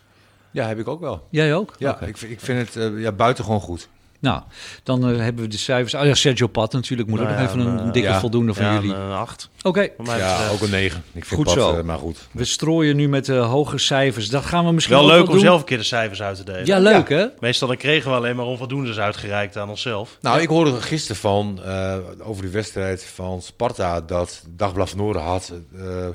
Ja, 0.53 0.67
heb 0.67 0.79
ik 0.79 0.87
ook 0.87 0.99
wel. 0.99 1.27
Jij 1.29 1.55
ook? 1.55 1.73
Ja, 1.77 2.01
ik, 2.01 2.17
vind- 2.17 2.31
ik 2.31 2.39
vind 2.39 2.59
het 2.73 2.75
eh, 2.93 3.01
ja, 3.01 3.11
buitengewoon 3.11 3.59
goed. 3.61 3.87
Nou, 4.19 4.41
dan 4.83 5.09
eh, 5.09 5.17
hebben 5.17 5.43
we 5.43 5.49
de 5.49 5.57
cijfers. 5.57 5.93
Oh 5.93 6.05
ja, 6.05 6.13
Sergio 6.13 6.47
Pat 6.47 6.73
natuurlijk. 6.73 7.09
Moet 7.09 7.19
ook 7.19 7.25
Nou 7.25 7.37
nog 7.39 7.47
ja, 7.47 7.53
even 7.53 7.67
een, 7.67 7.77
een, 7.79 7.85
een 7.85 7.91
dikke 7.91 8.07
ja. 8.09 8.19
voldoende 8.19 8.53
van 8.53 8.65
ja, 8.65 8.73
jullie. 8.73 8.93
een 8.95 9.11
8. 9.11 9.49
Oké, 9.61 9.87
Ja, 10.05 10.47
ook 10.47 10.61
een 10.61 10.69
9. 10.69 11.03
Ik 11.13 11.25
vind 11.25 11.35
Goed 11.41 11.55
Pat, 11.55 11.63
zo. 11.63 11.77
eh, 11.77 11.83
maar 11.83 11.97
goed. 11.97 12.27
we 12.31 12.45
strooien 12.45 12.95
nu 12.95 13.09
met 13.09 13.29
eh, 13.29 13.49
hoge 13.49 13.77
cijfers. 13.77 14.29
Dat 14.29 14.45
gaan 14.45 14.65
we 14.65 14.71
misschien 14.71 14.95
Wel 14.95 15.05
ook 15.05 15.09
leuk 15.11 15.19
wel 15.19 15.27
om 15.27 15.33
doen. 15.33 15.41
zelf 15.43 15.59
een 15.59 15.65
keer 15.65 15.77
de 15.77 15.83
cijfers 15.83 16.21
uit 16.21 16.37
te 16.37 16.43
delen. 16.43 16.65
Ja, 16.65 16.79
leuk 16.79 17.09
hè? 17.09 17.25
Meestal 17.39 17.67
dan 17.67 17.77
kregen 17.77 18.09
we 18.11 18.17
alleen 18.17 18.35
maar 18.35 18.45
onvoldoendes 18.45 18.99
uitgereikt 18.99 19.57
aan 19.57 19.69
onszelf. 19.69 20.17
Nou, 20.21 20.41
ik 20.41 20.47
hoorde 20.49 20.81
gisteren 20.81 21.15
van, 21.17 21.59
eh, 21.63 21.97
over 22.19 22.41
de 22.43 22.49
wedstrijd 22.49 23.03
van 23.05 23.41
Sparta 23.41 24.01
dat 24.01 24.43
Dagblad 24.49 24.89
van 24.89 24.97
Noorden 24.99 25.21
had 25.21 25.53
eh 25.75 26.05
eh, 26.07 26.13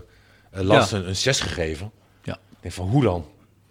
Lars 0.50 0.92
een, 0.92 1.08
een 1.08 1.16
6 1.16 1.40
gegeven. 1.40 1.90
Ja. 2.22 2.32
Ik 2.32 2.56
denk 2.60 2.74
van, 2.74 2.88
hoe 2.88 3.02
dan? 3.02 3.24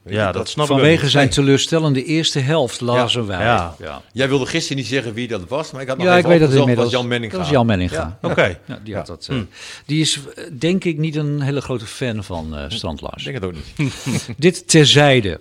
Ja, 0.09 0.31
dat 0.31 0.49
snap 0.49 0.65
ik 0.65 0.71
Vanwege 0.71 1.09
zijn 1.09 1.29
teleurstellende 1.29 2.03
eerste 2.03 2.39
helft 2.39 2.81
lazen 2.81 3.27
wij. 3.27 3.39
Ja. 3.43 3.75
ja. 3.79 4.01
Jij 4.13 4.29
wilde 4.29 4.45
gisteren 4.45 4.77
niet 4.77 4.87
zeggen 4.87 5.13
wie 5.13 5.27
dat 5.27 5.47
was, 5.47 5.71
maar 5.71 5.81
ik 5.81 5.87
had 5.87 5.97
nog 5.97 6.05
Ja, 6.05 6.17
even 6.17 6.31
ik 6.31 6.39
weet 6.39 6.49
dat 6.49 6.59
inmiddels. 6.59 6.91
was 6.91 6.99
Jan 6.99 7.07
Menning 7.07 7.31
Dat 7.31 7.41
was 7.41 7.49
Jan 7.49 7.65
Menninga. 7.65 8.17
Ja. 8.21 8.29
Oké. 8.29 8.57
Ja, 8.65 8.79
die, 8.83 8.95
had 8.95 9.07
dat, 9.07 9.27
eh, 9.31 9.37
die 9.85 10.01
is 10.01 10.19
eh, 10.35 10.43
denk 10.59 10.83
ik 10.83 10.97
niet 10.97 11.15
een 11.15 11.41
hele 11.41 11.61
grote 11.61 11.85
fan 11.85 12.23
van 12.23 12.57
eh 12.57 12.63
Strand 12.67 13.01
Lars. 13.01 13.25
Ik 13.25 13.31
denk 13.31 13.35
het 13.35 13.45
ook 13.45 13.53
niet. 13.77 13.95
Dit 14.37 14.67
terzijde. 14.67 15.39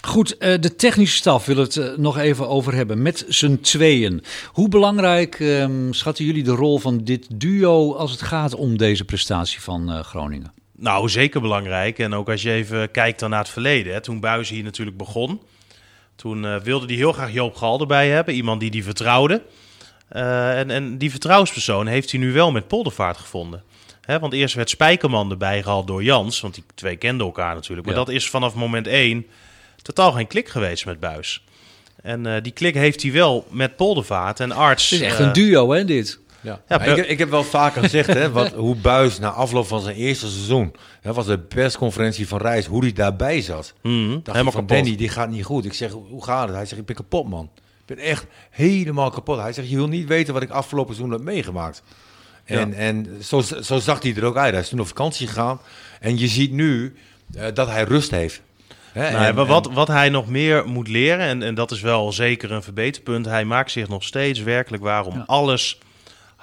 Goed, 0.00 0.36
eh, 0.36 0.60
de 0.60 0.76
technische 0.76 1.16
staf 1.16 1.46
wil 1.46 1.56
het 1.56 1.92
nog 1.96 2.18
even 2.18 2.48
over 2.48 2.74
hebben. 2.74 3.02
Met 3.02 3.24
z'n 3.28 3.58
tweeën. 3.62 4.22
Hoe 4.52 4.68
belangrijk 4.68 5.40
ehm, 5.40 5.92
schatten 5.92 6.24
jullie 6.24 6.42
de 6.42 6.50
rol 6.50 6.78
van 6.78 7.04
dit 7.04 7.26
duo 7.34 7.94
als 7.94 8.10
het 8.10 8.22
gaat 8.22 8.54
om 8.54 8.76
deze 8.78 9.04
prestatie 9.04 9.60
van 9.60 9.90
eh, 9.90 10.00
Groningen? 10.00 10.52
Nou, 10.84 11.08
zeker 11.08 11.40
belangrijk. 11.40 11.98
En 11.98 12.14
ook 12.14 12.30
als 12.30 12.42
je 12.42 12.50
even 12.52 12.90
kijkt 12.90 13.18
dan 13.20 13.30
naar 13.30 13.38
het 13.38 13.48
verleden. 13.48 13.92
Hè. 13.92 14.00
Toen 14.00 14.20
Buis 14.20 14.48
hier 14.48 14.62
natuurlijk 14.62 14.96
begon. 14.96 15.40
Toen 16.16 16.44
eh, 16.46 16.56
wilde 16.56 16.86
hij 16.86 16.94
heel 16.94 17.12
graag 17.12 17.32
Joop 17.32 17.54
Gal 17.54 17.80
erbij 17.80 18.08
hebben. 18.08 18.34
Iemand 18.34 18.60
die 18.60 18.70
die 18.70 18.84
vertrouwde. 18.84 19.42
Eh, 20.08 20.58
en, 20.58 20.70
en 20.70 20.98
die 20.98 21.10
vertrouwenspersoon 21.10 21.86
heeft 21.86 22.10
hij 22.10 22.20
nu 22.20 22.32
wel 22.32 22.52
met 22.52 22.68
Poldervaart 22.68 23.16
gevonden. 23.16 23.62
Hè, 24.00 24.18
want 24.18 24.32
eerst 24.32 24.54
werd 24.54 24.70
Spijkerman 24.70 25.30
erbij 25.30 25.62
gehaald 25.62 25.86
door 25.86 26.02
Jans. 26.02 26.40
Want 26.40 26.54
die 26.54 26.64
twee 26.74 26.96
kenden 26.96 27.26
elkaar 27.26 27.54
natuurlijk. 27.54 27.86
Maar 27.86 27.96
Ja. 27.96 28.04
dat 28.04 28.14
is 28.14 28.30
vanaf 28.30 28.54
moment 28.54 28.86
één 28.86 29.26
totaal 29.82 30.12
geen 30.12 30.26
klik 30.26 30.48
geweest 30.48 30.86
met 30.86 31.00
Buis. 31.00 31.44
En 32.02 32.26
eh, 32.26 32.42
die 32.42 32.52
klik 32.52 32.74
heeft 32.74 33.02
hij 33.02 33.12
wel 33.12 33.46
met 33.50 33.76
Poldervaart 33.76 34.40
en 34.40 34.52
Arts. 34.52 34.90
Het 34.90 35.00
is 35.00 35.06
echt 35.06 35.18
een 35.18 35.32
duo, 35.32 35.70
hè, 35.70 35.84
dit? 35.84 36.20
Ja. 36.44 36.60
Ik, 36.96 37.06
ik 37.06 37.18
heb 37.18 37.30
wel 37.30 37.44
vaker 37.44 37.82
gezegd 37.82 38.06
hè, 38.12 38.30
wat, 38.30 38.52
hoe 38.52 38.74
Buis 38.76 39.18
na 39.18 39.30
afloop 39.30 39.66
van 39.66 39.80
zijn 39.80 39.96
eerste 39.96 40.28
seizoen, 40.28 40.74
hè, 41.00 41.12
was 41.12 41.26
de 41.26 41.38
persconferentie 41.38 42.28
van 42.28 42.38
Reis, 42.38 42.66
hoe 42.66 42.82
hij 42.82 42.92
daarbij 42.92 43.40
zat. 43.40 43.74
Dacht 43.82 43.86
ik 43.86 44.26
helemaal 44.26 44.42
van 44.42 44.52
kapot. 44.52 44.68
Danny, 44.68 44.96
die 44.96 45.08
gaat 45.08 45.30
niet 45.30 45.44
goed. 45.44 45.64
Ik 45.64 45.72
zeg, 45.72 45.90
hoe 45.90 46.24
gaat 46.24 46.46
het? 46.46 46.56
Hij 46.56 46.66
zegt, 46.66 46.80
ik 46.80 46.86
ben 46.86 46.96
kapot 46.96 47.28
man. 47.28 47.50
Ik 47.86 47.96
ben 47.96 47.98
echt 48.04 48.26
helemaal 48.50 49.10
kapot. 49.10 49.38
Hij 49.40 49.52
zegt, 49.52 49.70
je 49.70 49.76
wil 49.76 49.88
niet 49.88 50.08
weten 50.08 50.34
wat 50.34 50.42
ik 50.42 50.50
afgelopen 50.50 50.94
seizoen 50.94 51.16
heb 51.16 51.24
meegemaakt. 51.26 51.82
En, 52.44 52.74
en 52.74 53.06
zo, 53.22 53.40
zo 53.40 53.78
zag 53.78 54.02
hij 54.02 54.14
er 54.16 54.24
ook 54.24 54.36
uit. 54.36 54.52
Hij 54.52 54.62
is 54.62 54.68
toen 54.68 54.80
op 54.80 54.86
vakantie 54.86 55.26
gegaan. 55.26 55.60
En 56.00 56.18
je 56.18 56.28
ziet 56.28 56.52
nu 56.52 56.94
eh, 57.34 57.46
dat 57.54 57.68
hij 57.68 57.84
rust 57.84 58.10
heeft. 58.10 58.42
Hè, 58.92 59.10
Nou, 59.10 59.24
en- 59.24 59.46
wat, 59.46 59.72
wat 59.72 59.88
hij 59.88 60.08
nog 60.08 60.28
meer 60.28 60.68
moet 60.68 60.88
leren, 60.88 61.26
en, 61.26 61.42
en 61.42 61.54
dat 61.54 61.70
is 61.70 61.80
wel 61.80 62.12
zeker 62.12 62.52
een 62.52 62.62
verbeterpunt, 62.62 63.26
hij 63.26 63.44
maakt 63.44 63.70
zich 63.70 63.88
nog 63.88 64.02
steeds 64.02 64.40
werkelijk 64.42 64.82
waar 64.82 65.04
om 65.06 65.14
Ja. 65.16 65.24
alles 65.26 65.78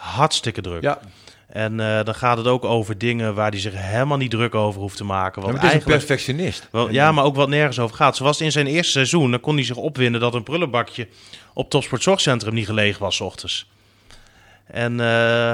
hartstikke 0.01 0.61
druk. 0.61 0.81
Ja, 0.81 0.99
En 1.47 1.79
eh, 1.79 2.03
dan 2.03 2.15
gaat 2.15 2.37
het 2.37 2.47
ook 2.47 2.65
over 2.65 2.97
dingen 2.97 3.35
waar 3.35 3.49
hij 3.51 3.59
zich 3.59 3.73
helemaal 3.75 4.17
niet 4.17 4.31
druk 4.31 4.55
over 4.55 4.81
hoeft 4.81 4.97
te 4.97 5.03
maken. 5.03 5.41
maar 5.41 5.51
Wat 5.51 5.61
het 5.61 5.71
is 5.71 5.77
een 5.77 5.83
perfectionist. 5.83 6.67
wel, 6.71 6.91
ja, 6.91 7.11
maar 7.11 7.23
ook 7.23 7.35
wat 7.35 7.49
nergens 7.49 7.79
over 7.79 7.95
gaat. 7.95 8.15
Zoals 8.15 8.41
in 8.41 8.51
zijn 8.51 8.67
eerste 8.67 8.91
seizoen, 8.91 9.31
dan 9.31 9.39
kon 9.39 9.55
hij 9.55 9.63
zich 9.63 9.75
opwinden 9.75 10.21
dat 10.21 10.33
een 10.33 10.43
prullenbakje 10.43 11.07
op 11.53 11.69
Topsport 11.69 12.03
Zorgcentrum 12.03 12.53
niet 12.53 12.65
gelegen 12.65 13.01
was 13.01 13.15
's 13.15 13.19
ochtends. 13.21 13.69
En 14.65 14.99
eh, 14.99 15.05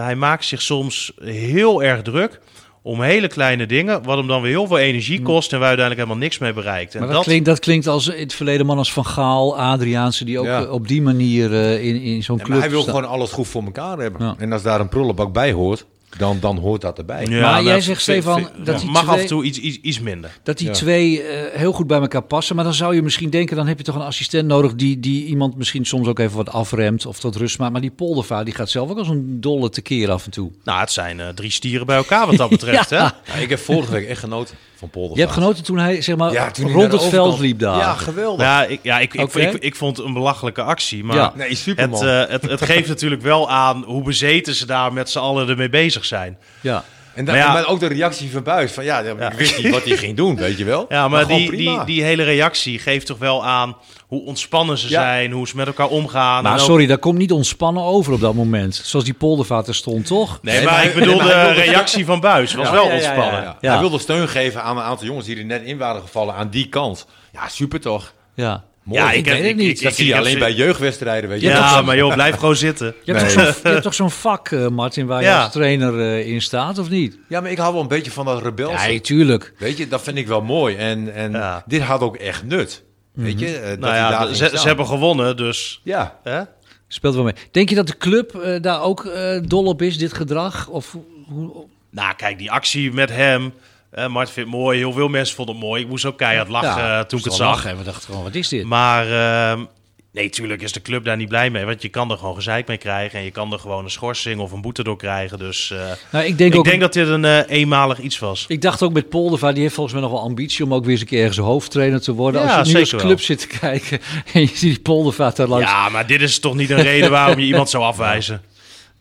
hij 0.03 0.15
maakt 0.15 0.45
zich 0.45 0.61
soms 0.61 1.11
heel 1.21 1.83
erg 1.83 2.01
druk 2.01 2.39
om 2.87 3.01
hele 3.01 3.27
kleine 3.27 3.65
dingen, 3.65 4.03
wat 4.03 4.17
hem 4.17 4.27
dan 4.27 4.41
weer 4.41 4.51
heel 4.51 4.67
veel 4.67 4.77
energie 4.77 5.21
kost 5.21 5.53
en 5.53 5.59
waar 5.59 5.67
hij 5.67 5.77
uiteindelijk 5.77 6.07
helemaal 6.07 6.27
niks 6.29 6.37
mee 6.37 6.53
bereikt. 6.53 6.95
En 6.95 6.99
Maar 7.01 7.09
dat, 7.09 7.23
klinkt, 7.23 7.45
dat 7.45 7.59
klinkt 7.59 7.87
als 7.87 8.07
in 8.07 8.19
het 8.19 8.33
verleden 8.33 8.65
man 8.65 8.77
als 8.77 8.93
Van 8.93 9.05
Gaal, 9.05 9.57
Adriaanse, 9.59 10.25
die 10.25 10.39
ook 10.39 10.45
Ja. 10.45 10.63
eh, 10.63 10.71
op 10.71 10.87
die 10.87 11.01
manier 11.01 11.53
eh, 11.53 11.85
in, 11.85 12.01
in 12.01 12.23
zo'n 12.23 12.37
club 12.37 12.49
maar 12.49 12.59
hij 12.59 12.69
wil 12.69 12.81
staan. 12.81 12.95
gewoon 12.95 13.09
alles 13.09 13.31
goed 13.31 13.47
voor 13.47 13.63
elkaar 13.63 13.97
hebben. 13.97 14.25
Ja. 14.25 14.35
En 14.37 14.51
als 14.51 14.61
daar 14.63 14.79
een 14.79 14.89
prullenbak 14.89 15.33
bij 15.33 15.51
hoort, 15.51 15.85
dan, 16.17 16.37
dan 16.39 16.57
hoort 16.57 16.81
dat 16.81 16.97
erbij. 16.97 17.25
Ja, 17.25 17.41
Maar 17.41 17.51
nou, 17.51 17.63
jij 17.65 17.81
zegt, 17.81 18.03
vind- 18.03 18.23
Stefan, 18.23 18.49
dat 18.63 18.79
die 18.79 18.89
mag 18.89 19.01
twee- 19.01 19.13
af 19.15 19.21
en 19.21 19.27
toe 19.27 19.43
iets, 19.43 19.59
iets, 19.59 19.77
iets 19.81 19.99
minder. 19.99 20.31
Dat 20.43 20.57
die 20.57 20.67
Ja. 20.67 20.73
twee 20.73 21.21
eh, 21.23 21.59
heel 21.59 21.71
goed 21.71 21.87
bij 21.87 21.99
elkaar 21.99 22.21
passen. 22.21 22.55
Maar 22.55 22.63
dan 22.63 22.73
zou 22.73 22.95
je 22.95 23.01
misschien 23.01 23.29
denken, 23.29 23.55
dan 23.55 23.67
heb 23.67 23.77
je 23.77 23.83
toch 23.83 23.95
een 23.95 24.01
assistent 24.01 24.47
nodig 24.47 24.75
die, 24.75 24.99
die 24.99 25.25
iemand 25.25 25.57
misschien 25.57 25.85
soms 25.85 26.07
ook 26.07 26.19
even 26.19 26.37
wat 26.37 26.51
afremt 26.51 27.05
of 27.05 27.19
tot 27.19 27.35
rust 27.35 27.57
maakt. 27.59 27.71
Maar 27.71 27.81
die 27.81 27.91
poldervaart 27.91 28.45
die 28.45 28.55
gaat 28.55 28.69
zelf 28.69 28.89
ook 28.89 28.97
als 28.97 29.09
een 29.09 29.41
dolle 29.41 29.69
tekeer 29.69 30.11
af 30.11 30.25
en 30.25 30.31
toe. 30.31 30.51
Nou, 30.63 30.79
het 30.79 30.91
zijn 30.91 31.19
eh, 31.19 31.27
drie 31.27 31.51
stieren 31.51 31.85
bij 31.85 31.97
elkaar 31.97 32.25
wat 32.27 32.37
dat 32.37 32.49
betreft. 32.57 32.89
Ja. 32.89 33.15
hè? 33.23 33.33
Ja, 33.33 33.39
ik 33.39 33.49
heb 33.49 33.59
vorige 33.59 33.91
week 33.91 34.07
echt 34.07 34.19
genoten 34.19 34.55
van 34.75 34.89
Polder. 34.89 35.15
Je 35.15 35.21
hebt 35.21 35.33
genoten 35.33 35.63
toen 35.63 35.77
hij 35.77 36.01
zeg 36.01 36.15
maar 36.15 36.31
Ja, 36.31 36.51
toen 36.51 36.65
hij 36.65 36.73
rond 36.73 36.91
het 36.91 37.03
veld 37.03 37.39
liep 37.39 37.59
daar. 37.59 37.77
Ja, 37.77 37.93
geweldig. 37.93 38.45
Ja, 38.45 38.63
ik, 38.65 38.79
ja 38.83 38.99
ik, 38.99 39.13
ik, 39.13 39.33
ik, 39.33 39.53
ik 39.53 39.75
vond 39.75 39.97
het 39.97 40.05
een 40.05 40.13
belachelijke 40.13 40.61
actie. 40.61 41.03
Maar 41.03 41.15
Ja. 41.15 41.33
Nee, 41.35 41.49
het, 41.49 41.57
superman. 41.57 42.07
eh, 42.07 42.23
het, 42.27 42.41
het 42.41 42.61
geeft 42.61 42.87
natuurlijk 42.87 43.21
wel 43.21 43.49
aan 43.49 43.83
hoe 43.83 44.03
bezeten 44.03 44.55
ze 44.55 44.65
daar 44.65 44.93
met 44.93 45.09
z'n 45.09 45.17
allen 45.19 45.49
ermee 45.49 45.69
bezig 45.69 46.05
zijn. 46.07 46.37
Ja. 46.61 46.83
En 47.13 47.25
dan, 47.25 47.35
Maar 47.35 47.43
ja- 47.43 47.53
maar 47.53 47.67
ook 47.67 47.79
de 47.79 47.87
reactie 47.87 48.31
van 48.31 48.43
Buis. 48.43 48.71
Van 48.71 48.83
ja, 48.83 48.99
ik 48.99 49.33
wist 49.37 49.57
niet 49.63 49.69
wat 49.73 49.83
hij 49.83 49.97
ging 49.97 50.17
doen, 50.17 50.35
weet 50.35 50.57
je 50.57 50.65
wel. 50.65 50.85
Ja, 50.89 51.07
maar, 51.07 51.27
die, 51.27 51.51
die, 51.51 51.83
die 51.85 52.03
hele 52.03 52.23
reactie 52.23 52.79
geeft 52.79 53.05
toch 53.05 53.17
wel 53.17 53.45
aan 53.45 53.77
hoe 54.07 54.25
ontspannen 54.25 54.77
ze 54.77 54.89
Ja. 54.89 55.01
zijn, 55.01 55.31
hoe 55.31 55.47
ze 55.47 55.55
met 55.55 55.67
elkaar 55.67 55.87
omgaan. 55.87 56.43
Maar 56.43 56.53
en 56.53 56.59
ook- 56.59 56.65
sorry, 56.65 56.85
dat 56.85 56.99
komt 56.99 57.17
niet 57.17 57.31
ontspannen 57.31 57.83
over 57.83 58.13
op 58.13 58.19
dat 58.19 58.33
moment. 58.33 58.75
Zoals 58.83 59.05
die 59.05 59.13
poldervaart 59.13 59.67
er 59.67 59.75
stond, 59.75 60.05
toch? 60.05 60.39
Nee, 60.41 60.55
Nee, 60.55 60.63
maar 60.65 60.73
maar- 60.73 60.85
ik 60.85 60.93
bedoel, 60.93 61.15
nee, 61.15 61.25
maar 61.25 61.35
hij 61.35 61.47
de 61.49 61.53
wilde- 61.55 61.71
reactie 61.71 62.05
van 62.05 62.19
Buis 62.19 62.53
was 62.53 62.65
Ja. 62.65 62.71
wel 62.73 62.83
Ja, 62.85 62.89
ja, 62.89 62.95
ja, 62.95 63.07
ontspannen. 63.07 63.41
ja. 63.41 63.57
Ja. 63.61 63.71
Hij 63.71 63.79
wilde 63.79 63.99
steun 63.99 64.27
geven 64.29 64.63
aan 64.63 64.77
een 64.77 64.83
aantal 64.83 65.05
jongens 65.07 65.25
die 65.25 65.37
er 65.37 65.45
net 65.45 65.63
in 65.63 65.77
waren 65.77 66.01
gevallen 66.01 66.35
aan 66.35 66.49
die 66.49 66.67
kant. 66.69 67.05
Ja, 67.33 67.47
super 67.47 67.79
toch? 67.81 68.13
Ja. 68.33 68.63
Mooi. 68.87 69.01
Ja, 69.01 69.11
ik 69.11 69.17
ik, 69.17 69.25
heb- 69.25 69.37
weet 69.39 69.47
het 69.47 69.55
niet. 69.55 69.77
ik- 69.77 69.81
dat 69.83 69.91
ik- 69.91 69.97
zie 69.97 70.05
je 70.07 70.17
alleen 70.17 70.39
bij 70.39 70.53
jeugdwedstrijden, 70.53 71.29
weet 71.29 71.41
je. 71.41 71.47
Ja, 71.47 71.81
maar 71.81 71.95
joh, 71.97 72.13
blijf 72.13 72.35
gewoon 72.35 72.55
zitten. 72.55 72.93
Je 73.03 73.11
hebt, 73.13 73.25
Nee. 73.25 73.35
toch 73.35 73.43
zo'n- 73.53 73.61
je 73.63 73.69
hebt 73.69 73.83
toch 73.83 73.93
zo'n 73.93 74.11
vak, 74.11 74.47
eh, 74.51 74.67
Martin, 74.67 75.05
waar 75.05 75.21
je 75.23 75.33
als 75.33 75.51
trainer 75.51 75.99
eh, 75.99 76.27
in 76.27 76.41
staat, 76.41 76.77
of 76.77 76.89
niet? 76.89 77.17
Ja, 77.29 77.41
maar 77.41 77.51
ik 77.51 77.57
hou 77.57 77.73
wel 77.73 77.81
een 77.81 77.87
beetje 77.87 78.11
van 78.11 78.25
dat 78.25 78.41
rebelse. 78.43 78.91
Ja, 78.91 78.99
tuurlijk. 78.99 79.53
Weet 79.57 79.77
je, 79.77 79.87
dat 79.87 80.01
vind 80.01 80.17
ik 80.17 80.27
wel 80.27 80.41
mooi. 80.41 80.75
En, 80.75 81.13
en 81.13 81.31
Ja. 81.31 81.63
dit 81.67 81.81
had 81.81 82.01
ook 82.01 82.15
echt 82.15 82.43
nut. 82.43 82.83
Weet 83.13 83.39
je, 83.39 83.57
eh, 83.57 83.69
dat 83.69 83.79
Nou 83.79 83.93
daar 83.93 84.27
ja, 84.27 84.33
ze, 84.33 84.67
hebben 84.67 84.87
gewonnen, 84.87 85.37
dus... 85.37 85.81
Ja, 85.83 86.19
Hè? 86.23 86.41
Speelt 86.87 87.15
wel 87.15 87.23
mee. 87.23 87.33
Denk 87.51 87.69
je 87.69 87.75
dat 87.75 87.87
de 87.87 87.97
club 87.97 88.57
daar 88.61 88.81
ook 88.81 89.09
dol 89.47 89.65
op 89.65 89.81
is, 89.81 89.97
dit 89.97 90.13
gedrag? 90.13 90.67
Of 90.67 90.91
hoe- 90.91 91.03
hoe, 91.27 91.65
Nou, 91.91 92.15
kijk, 92.15 92.37
die 92.37 92.51
actie 92.51 92.93
met 92.93 93.09
hem. 93.09 93.53
Mart 93.91 94.29
vindt 94.31 94.49
het 94.49 94.59
mooi, 94.59 94.77
heel 94.77 94.91
veel 94.93 95.07
mensen 95.07 95.35
vonden 95.35 95.55
het 95.55 95.63
mooi. 95.63 95.81
Ik 95.81 95.87
moest 95.89 96.05
ook 96.05 96.17
keihard 96.17 96.49
lachen 96.49 96.81
Ja, 96.83 96.99
eh, 96.99 97.05
toen 97.05 97.19
ik 97.19 97.25
het 97.25 97.33
zag. 97.33 97.47
lachen. 97.47 97.69
En 97.69 97.77
we 97.77 97.83
dachten 97.83 98.03
gewoon, 98.03 98.23
wat 98.23 98.35
is 98.35 98.47
dit? 98.47 98.63
Maar 98.63 99.11
ehm, 99.51 99.63
nee, 100.11 100.29
tuurlijk 100.29 100.61
is 100.61 100.71
de 100.71 100.81
club 100.81 101.05
daar 101.05 101.17
niet 101.17 101.27
blij 101.29 101.49
mee. 101.49 101.65
Want 101.65 101.81
je 101.81 101.89
kan 101.89 102.11
er 102.11 102.17
gewoon 102.17 102.35
gezeik 102.35 102.67
mee 102.67 102.77
krijgen. 102.77 103.19
En 103.19 103.25
je 103.25 103.31
kan 103.31 103.51
er 103.53 103.59
gewoon 103.59 103.83
een 103.83 103.89
schorsing 103.89 104.39
of 104.39 104.51
een 104.51 104.61
boete 104.61 104.83
door 104.83 104.97
krijgen. 104.97 105.37
Dus 105.39 105.71
eh, 105.71 105.79
nou, 106.11 106.25
ik 106.25 106.37
denk 106.37 106.53
ik 106.53 106.59
ook... 106.59 106.65
denk 106.65 106.81
dat 106.81 106.93
dit 106.93 107.07
een 107.07 107.25
eh, 107.25 107.39
eenmalig 107.47 107.99
iets 107.99 108.19
was. 108.19 108.45
Ik 108.47 108.61
dacht 108.61 108.83
ook 108.83 108.93
met 108.93 109.09
Poldervaart, 109.09 109.53
die 109.53 109.63
heeft 109.63 109.75
volgens 109.75 109.95
mij 109.95 110.03
nog 110.03 110.13
wel 110.13 110.21
ambitie 110.21 110.65
om 110.65 110.73
ook 110.73 110.81
weer 110.83 110.91
eens 110.91 111.01
een 111.01 111.07
keer 111.07 111.19
ergens 111.19 111.37
hoofdtrainer 111.37 112.01
te 112.01 112.11
worden. 112.13 112.41
Ja, 112.43 112.57
Als 112.57 112.67
je 112.67 112.73
nu 112.73 112.79
als 112.79 112.89
club 112.89 113.01
wel. 113.01 113.17
zit 113.17 113.39
te 113.39 113.47
kijken 113.59 113.99
en 114.33 114.41
je 114.41 114.47
ziet 114.47 114.59
die 114.59 114.79
Poldervaart 114.79 115.35
daar 115.35 115.47
langs. 115.47 115.69
Ja, 115.71 115.89
maar 115.89 116.07
dit 116.07 116.21
is 116.21 116.39
toch 116.39 116.55
niet 116.55 116.69
een 116.69 116.81
reden 116.81 117.11
waarom 117.11 117.39
je 117.39 117.45
iemand 117.51 117.69
zou 117.69 117.83
afwijzen. 117.83 118.41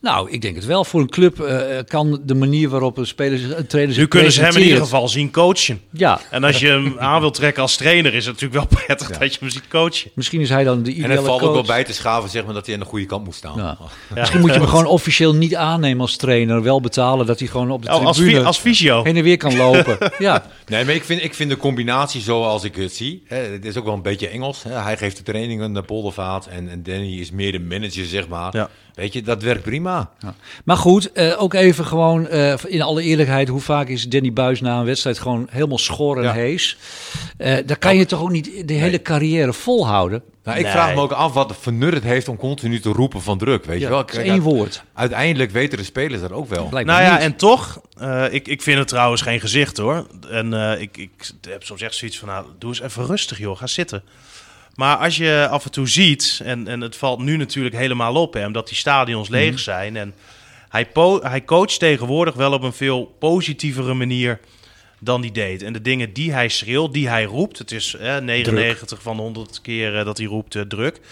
Nou, 0.01 0.31
ik 0.31 0.43
denk 0.43 0.55
het 0.55 0.65
wel. 0.65 0.85
Voor 0.85 1.01
een 1.01 1.09
club 1.11 1.41
eh, 1.41 1.79
kan 1.87 2.21
de 2.25 2.35
manier 2.35 2.69
waarop 2.69 2.97
een 2.97 3.07
speler, 3.07 3.39
zich- 3.39 3.57
een 3.57 3.67
trainer 3.67 3.95
zich 3.95 4.03
Nu 4.03 4.09
kunnen 4.09 4.33
ze 4.33 4.41
hem 4.43 4.57
in 4.57 4.63
ieder 4.63 4.79
geval 4.79 5.09
zien 5.09 5.31
coachen. 5.31 5.81
Ja, 5.91 6.21
En 6.31 6.45
als 6.45 6.59
je 6.59 6.67
hem 6.69 6.97
aan 6.99 7.21
wilt 7.21 7.35
trekken 7.35 7.63
als 7.63 7.77
trainer, 7.77 8.15
is 8.15 8.27
het 8.27 8.35
natuurlijk 8.41 8.71
wel 8.71 8.79
prettig 8.85 9.19
dat 9.19 9.33
je 9.33 9.41
hem 9.41 9.51
ziet 9.51 9.69
coachen. 9.69 10.11
misschien 10.15 10.41
is 10.41 10.49
hij 10.49 10.65
dan 10.65 10.83
de 10.83 10.91
en 10.91 10.97
ideale 10.97 11.15
het 11.15 11.25
valt 11.25 11.39
coach. 11.41 11.49
ook 11.49 11.55
wel 11.55 11.65
bij 11.65 11.85
te 11.85 11.93
schaven, 11.93 12.31
zeg 12.31 12.45
maar, 12.45 12.55
dat 12.55 12.65
hij 12.67 12.75
aan 12.75 12.81
de 12.81 12.87
goede 12.87 13.07
kant 13.07 13.25
moet 13.25 13.35
staan. 13.35 13.57
Ja. 13.57 13.79
Misschien 14.15 14.41
moet 14.41 14.53
je 14.53 14.59
hem 14.59 14.69
gewoon 14.69 14.87
officieel 14.87 15.35
niet 15.35 15.55
aannemen 15.57 16.01
als 16.01 16.17
trainer. 16.17 16.63
Wel 16.63 16.81
betalen 16.81 17.27
dat 17.27 17.39
hij 17.39 17.49
gewoon 17.49 17.71
op 17.71 17.83
de 17.85 17.93
Oh, 17.95 18.07
als, 18.07 18.17
tribune 18.17 18.45
als 18.45 18.59
fysio. 18.59 19.03
heen 19.05 19.17
en 19.17 19.23
weer 19.23 19.37
kan 19.37 19.57
lopen. 19.57 19.99
ja, 20.19 20.45
Nee, 20.67 20.85
maar 20.85 20.95
ik 20.95 21.05
vind, 21.05 21.23
ik 21.25 21.35
vind 21.35 21.51
de 21.51 21.57
combinatie 21.57 22.21
zoals 22.21 22.65
ik 22.65 22.77
het 22.77 22.93
zie. 22.95 23.23
Hè, 23.27 23.37
het 23.37 23.65
is 23.65 23.77
ook 23.77 23.85
wel 23.85 23.95
een 23.95 24.03
beetje 24.03 24.29
Engels. 24.29 24.63
Hè. 24.63 24.71
Hij 24.73 24.97
geeft 24.97 25.17
de 25.17 25.23
trainingen, 25.23 25.73
de 25.73 25.83
poldervaart. 25.83 26.47
En, 26.47 26.69
en 26.69 26.83
Danny 26.83 27.19
is 27.21 27.31
meer 27.31 27.53
de 27.53 27.61
manager, 27.61 28.05
zeg 28.05 28.29
maar. 28.29 28.57
Ja. 28.57 28.69
Weet 28.95 29.13
je, 29.13 29.23
dat 29.23 29.43
werkt 29.43 29.63
prima. 29.63 29.86
Maar 30.65 30.77
goed, 30.77 31.13
eh, 31.13 31.43
ook 31.43 31.55
even 31.55 31.85
gewoon 31.85 32.29
eh, 32.29 32.55
in 32.67 32.83
alle 32.83 33.03
eerlijkheid. 33.03 33.49
Hoe 33.49 33.61
vaak 33.61 33.89
is 33.89 34.09
Danny 34.09 34.33
Buis 34.33 34.61
na 34.61 34.79
een 34.79 34.85
wedstrijd 34.85 35.19
gewoon 35.19 35.47
helemaal 35.51 35.79
schor 35.79 36.17
en 36.17 36.23
Ja. 36.23 36.33
hees? 36.33 36.77
Eh 37.37 37.57
daar 37.67 37.79
kan 37.79 37.97
je 37.97 38.07
toch 38.07 38.21
ook 38.21 38.31
niet 38.31 38.69
de 38.69 38.75
hele 38.75 39.03
carrière 39.03 39.53
volhouden? 39.53 40.23
Nou, 40.45 40.59
ik 40.59 40.65
Nee. 40.65 40.73
vraag 40.73 40.95
me 40.95 41.01
ook 41.01 41.13
af 41.13 41.33
wat 41.33 41.57
voor 41.61 41.73
nut 41.73 41.95
het 41.95 42.03
heeft 42.03 42.29
om 42.29 42.37
continu 42.37 42.81
te 42.81 42.89
roepen 42.89 43.23
van 43.23 43.39
druk. 43.39 43.65
Weet 43.65 43.79
je 43.79 43.85
Ja, 43.85 43.91
wel? 43.91 44.05
Kijk, 44.05 44.27
één 44.27 44.41
woord. 44.41 44.83
Uiteindelijk 44.95 45.51
weten 45.51 45.79
de 45.79 45.85
spelers 45.85 46.21
dat 46.21 46.33
ook 46.33 46.49
wel. 46.49 46.69
Blijkbaar 46.69 46.95
Nou 47.01 47.07
ja, 47.07 47.15
niet. 47.15 47.23
en 47.25 47.37
toch, 47.37 47.81
eh, 47.99 48.25
ik, 48.31 48.49
ik 48.49 48.63
vind 48.63 48.79
het 48.79 48.89
trouwens 48.89 49.23
geen 49.23 49.41
gezicht 49.41 49.77
hoor. 49.77 50.07
En 50.31 50.55
eh, 50.73 50.81
ik, 50.81 50.97
ik 50.97 51.11
heb 51.49 51.63
soms 51.65 51.83
echt 51.83 51.95
zoiets 51.95 52.19
van, 52.19 52.29
nou, 52.29 52.47
doe 52.59 52.71
eens 52.71 52.81
even 52.81 53.07
rustig 53.07 53.39
joh, 53.39 53.57
ga 53.57 53.67
zitten. 53.67 54.03
Maar 54.77 54.97
als 54.97 55.17
je 55.17 55.47
af 55.51 55.65
en 55.65 55.71
toe 55.71 55.89
ziet, 55.89 56.41
en, 56.45 56.69
en 56.69 56.81
het 56.81 56.97
valt 56.97 57.19
nu 57.19 57.37
natuurlijk 57.37 57.75
helemaal 57.77 58.15
op 58.15 58.35
hem, 58.35 58.53
dat 58.53 58.69
die 58.69 58.77
stadions 58.77 59.29
leeg 59.29 59.51
Mhm. 59.53 59.59
zijn. 59.61 59.97
En 59.97 60.15
hij, 60.69 60.87
hij 61.23 61.45
coacht 61.45 61.79
tegenwoordig 61.79 62.35
wel 62.35 62.53
op 62.53 62.63
een 62.63 62.73
veel 62.73 63.15
positievere 63.19 63.95
manier 63.95 64.41
dan 64.99 65.21
die 65.21 65.33
deed. 65.33 65.63
En 65.63 65.73
de 65.73 65.83
dingen 65.83 66.13
die 66.13 66.33
hij 66.33 66.49
schreeuwt, 66.49 66.93
die 66.93 67.09
hij 67.09 67.25
roept, 67.25 67.59
het 67.59 67.73
is 67.73 67.95
eh, 67.95 68.17
99 68.17 69.03
van 69.03 69.17
de 69.17 69.23
100 69.23 69.61
keer 69.61 69.99
eh, 69.99 70.05
dat 70.05 70.19
hij 70.19 70.27
roept 70.27 70.55
eh, 70.55 70.63
druk. 70.63 70.97
Ja, 70.97 71.03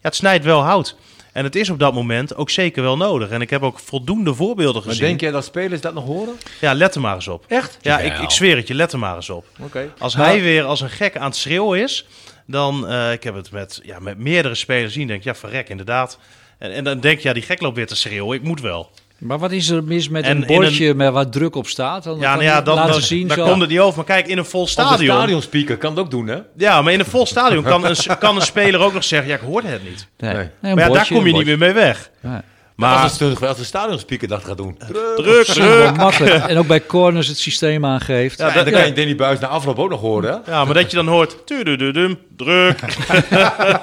het 0.00 0.14
snijdt 0.16 0.44
wel 0.44 0.62
hout. 0.62 0.96
En 1.32 1.44
het 1.44 1.56
is 1.56 1.70
op 1.70 1.78
dat 1.78 1.94
moment 1.94 2.36
ook 2.36 2.50
zeker 2.50 2.82
wel 2.82 2.96
nodig. 2.96 3.28
En 3.30 3.40
ik 3.40 3.50
heb 3.50 3.62
ook 3.62 3.78
voldoende 3.78 4.34
voorbeelden 4.34 4.82
Maar 4.82 4.90
gezien. 4.90 5.06
denk 5.06 5.20
jij 5.20 5.30
dat 5.30 5.44
spelers 5.44 5.80
dat 5.80 5.94
nog 5.94 6.04
horen? 6.04 6.34
Ja, 6.60 6.74
let 6.74 6.94
er 6.94 7.00
maar 7.00 7.14
eens 7.14 7.28
op. 7.28 7.44
Echt? 7.48 7.78
Ja, 7.80 7.98
ik, 7.98 8.18
ik 8.18 8.30
zweer 8.30 8.56
het 8.56 8.68
je, 8.68 8.74
let 8.74 8.92
er 8.92 8.98
maar 8.98 9.16
eens 9.16 9.30
op. 9.30 9.46
Oké. 9.60 9.92
Als 9.98 10.14
hij 10.14 10.40
weer 10.42 10.64
als 10.64 10.80
een 10.80 10.90
gek 10.90 11.16
aan 11.16 11.24
het 11.28 11.36
schreeuwen 11.36 11.80
is, 11.82 12.06
dan, 12.50 12.88
eh, 12.88 13.12
ik 13.12 13.22
heb 13.22 13.34
het 13.34 13.50
met, 13.50 13.80
ja, 13.82 13.98
met 13.98 14.18
meerdere 14.18 14.54
spelers 14.54 14.92
zien, 14.92 15.06
denk 15.06 15.18
ik, 15.18 15.24
ja, 15.24 15.34
verrek, 15.34 15.68
inderdaad. 15.68 16.18
En, 16.58 16.72
en 16.72 16.84
dan 16.84 17.00
denk 17.00 17.18
je, 17.20 17.28
ja, 17.28 17.34
die 17.34 17.42
gek 17.42 17.60
loopt 17.60 17.76
weer 17.76 17.86
te 17.86 17.96
schreeuwen, 17.96 18.36
ik 18.36 18.42
moet 18.42 18.60
wel. 18.60 18.90
Maar 19.18 19.38
wat 19.38 19.50
is 19.52 19.68
er 19.68 19.84
mis 19.84 20.08
met 20.08 20.24
En 20.24 20.36
een 20.40 20.46
bordje 20.46 20.94
met 20.94 21.12
waar 21.12 21.28
druk 21.28 21.54
op 21.56 21.66
staat? 21.66 22.04
Dan 22.04 22.18
Ja, 22.18 22.30
nou 22.32 22.42
ja, 22.44 22.62
dan, 22.62 22.74
laten 22.74 22.92
dan, 22.92 23.00
zien. 23.00 23.28
dan 23.28 23.36
zo. 23.36 23.44
komt 23.48 23.60
het 23.60 23.70
niet 23.70 23.78
over. 23.78 23.96
Maar 23.96 24.04
kijk, 24.04 24.26
in 24.26 24.38
een 24.38 24.44
vol 24.44 24.60
Als 24.60 24.70
stadion. 24.70 25.16
stadionspeaker 25.16 25.76
kan 25.76 25.90
het 25.90 26.00
ook 26.00 26.10
doen, 26.10 26.26
hè? 26.26 26.38
Ja, 26.56 26.82
maar 26.82 26.92
in 26.92 26.98
een 27.00 27.06
vol 27.06 27.26
stadion 27.26 27.62
kan 27.64 27.84
een, 27.84 27.96
kan 28.18 28.36
een 28.36 28.42
speler 28.42 28.80
ook 28.80 28.92
nog 28.92 29.04
zeggen, 29.04 29.28
ja, 29.28 29.34
ik 29.34 29.40
hoorde 29.40 29.68
het 29.68 29.84
niet. 29.84 30.06
Nee. 30.18 30.34
Nee. 30.34 30.48
Nee, 30.60 30.74
Maar 30.74 30.88
ja, 30.88 30.92
daar 30.94 31.06
kom 31.08 31.26
je 31.26 31.32
niet 31.32 31.44
meer 31.46 31.58
mee 31.58 31.72
weg. 31.72 32.10
bordje. 32.20 32.42
Maar 32.78 33.02
als, 33.02 33.18
het, 33.18 33.42
als 33.42 33.56
de 33.56 33.64
stadionspeaker 33.64 34.28
dat 34.28 34.44
gaat 34.44 34.56
doen. 34.56 34.78
druk, 34.78 35.16
Dat 35.16 35.26
is 35.26 35.56
wel 35.56 35.82
druk. 35.82 35.96
makkelijk. 35.96 36.44
En 36.46 36.58
ook 36.58 36.66
bij 36.66 36.86
corners 36.86 37.28
het 37.28 37.38
systeem 37.38 37.84
aangeeft. 37.84 38.38
Ja, 38.38 38.50
dan 38.50 38.72
kan 38.72 38.86
je 38.86 38.92
Danny 38.92 39.16
Buis 39.16 39.38
na 39.38 39.46
afloop 39.46 39.78
ook 39.78 39.90
nog 39.90 40.00
horen, 40.00 40.30
hè? 40.44 40.52
Ja, 40.52 40.64
maar 40.64 40.74
dat 40.74 40.90
je 40.90 40.96
dan 40.96 41.06
hoort, 41.08 41.46
tudududum, 41.46 42.18
druk. 42.36 42.80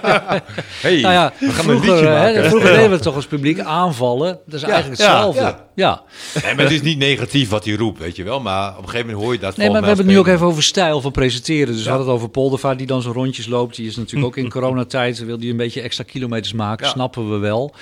Hey, 0.82 1.02
Nou 1.02 1.14
ja, 1.14 1.34
we 1.39 1.50
gaan 1.52 1.70
een 1.70 1.82
vroeger, 1.82 1.96
liedje 1.96 2.08
hè, 2.08 2.50
vroeger 2.50 2.72
deden 2.76 2.89
we 2.89 2.93
het 2.96 3.04
toch 3.04 3.16
als 3.16 3.26
publiek 3.26 3.60
aanvallen. 3.60 4.39
Dat 4.46 4.62
is 4.62 4.64
eigenlijk 4.64 5.02
ja, 5.02 5.08
hetzelfde. 5.08 5.56
Ja. 5.76 6.03
Ja. 6.34 6.41
Nee, 6.43 6.55
maar 6.55 6.63
het 6.63 6.73
is 6.73 6.82
niet 6.82 6.97
negatief 6.97 7.49
wat 7.49 7.65
hij 7.65 7.73
roept, 7.76 7.99
weet 7.99 8.15
je 8.15 8.23
wel. 8.23 8.39
Maar 8.39 8.69
op 8.71 8.78
een 8.78 8.84
gegeven 8.89 9.05
moment 9.05 9.23
hoor 9.23 9.34
je 9.34 9.39
dat 9.39 9.57
Nee, 9.57 9.69
maar 9.69 9.82
we 9.82 9.88
hebben 9.88 10.05
het 10.05 10.13
nu 10.13 10.19
ook 10.19 10.28
even 10.28 10.45
over 10.45 10.63
stijl 10.63 11.01
van 11.01 11.11
presenteren. 11.11 11.73
Dus 11.73 11.84
we 11.84 11.89
hadden 11.89 12.07
het 12.07 12.15
over 12.15 12.30
Poldervaart 12.30 12.78
die 12.78 12.88
dan 12.88 13.01
zijn 13.01 13.13
rondjes 13.13 13.47
loopt. 13.47 13.76
Die 13.76 13.88
is 13.88 13.95
natuurlijk 13.95 14.26
ook 14.38 14.38
in 14.38 14.49
coronatijd, 14.49 15.26
wil 15.26 15.38
die 15.39 15.51
een 15.51 15.57
beetje 15.57 15.82
extra 15.82 16.03
kilometers 16.03 16.53
maken. 16.53 16.86
Ja. 16.86 16.91
Snappen 16.91 17.30
we 17.32 17.38
wel. 17.38 17.73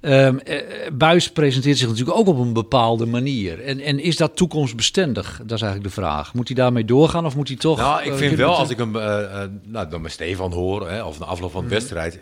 Ehm, 0.00 0.38
eh, 0.38 0.56
Buis 0.92 1.30
presenteert 1.30 1.78
zich 1.78 1.88
natuurlijk 1.88 2.16
ook 2.18 2.26
op 2.26 2.38
een 2.38 2.52
bepaalde 2.52 3.06
manier. 3.06 3.60
En, 3.64 3.80
en 3.80 3.98
is 4.00 4.16
dat 4.16 4.36
toekomstbestendig? 4.36 5.40
Dat 5.44 5.56
is 5.56 5.62
eigenlijk 5.62 5.94
de 5.94 6.00
vraag. 6.00 6.34
Moet 6.34 6.48
hij 6.48 6.56
daarmee 6.56 6.84
doorgaan 6.84 7.26
of 7.26 7.36
moet 7.36 7.48
hij 7.48 7.56
toch... 7.56 7.78
Nou, 7.78 8.02
ik 8.02 8.12
eh, 8.12 8.16
vind 8.16 8.36
wel, 8.36 8.56
als 8.56 8.70
ik 8.70 8.78
hem 8.78 8.96
eh, 8.96 9.40
nou, 9.64 9.88
dan 9.88 10.00
met 10.00 10.12
Stefan 10.12 10.52
hoor, 10.52 10.90
hè, 10.90 11.02
of 11.02 11.18
na 11.18 11.26
afloop 11.26 11.50
van 11.50 11.60
de 11.60 11.66
Mhm. 11.66 11.74
wedstrijd, 11.74 12.20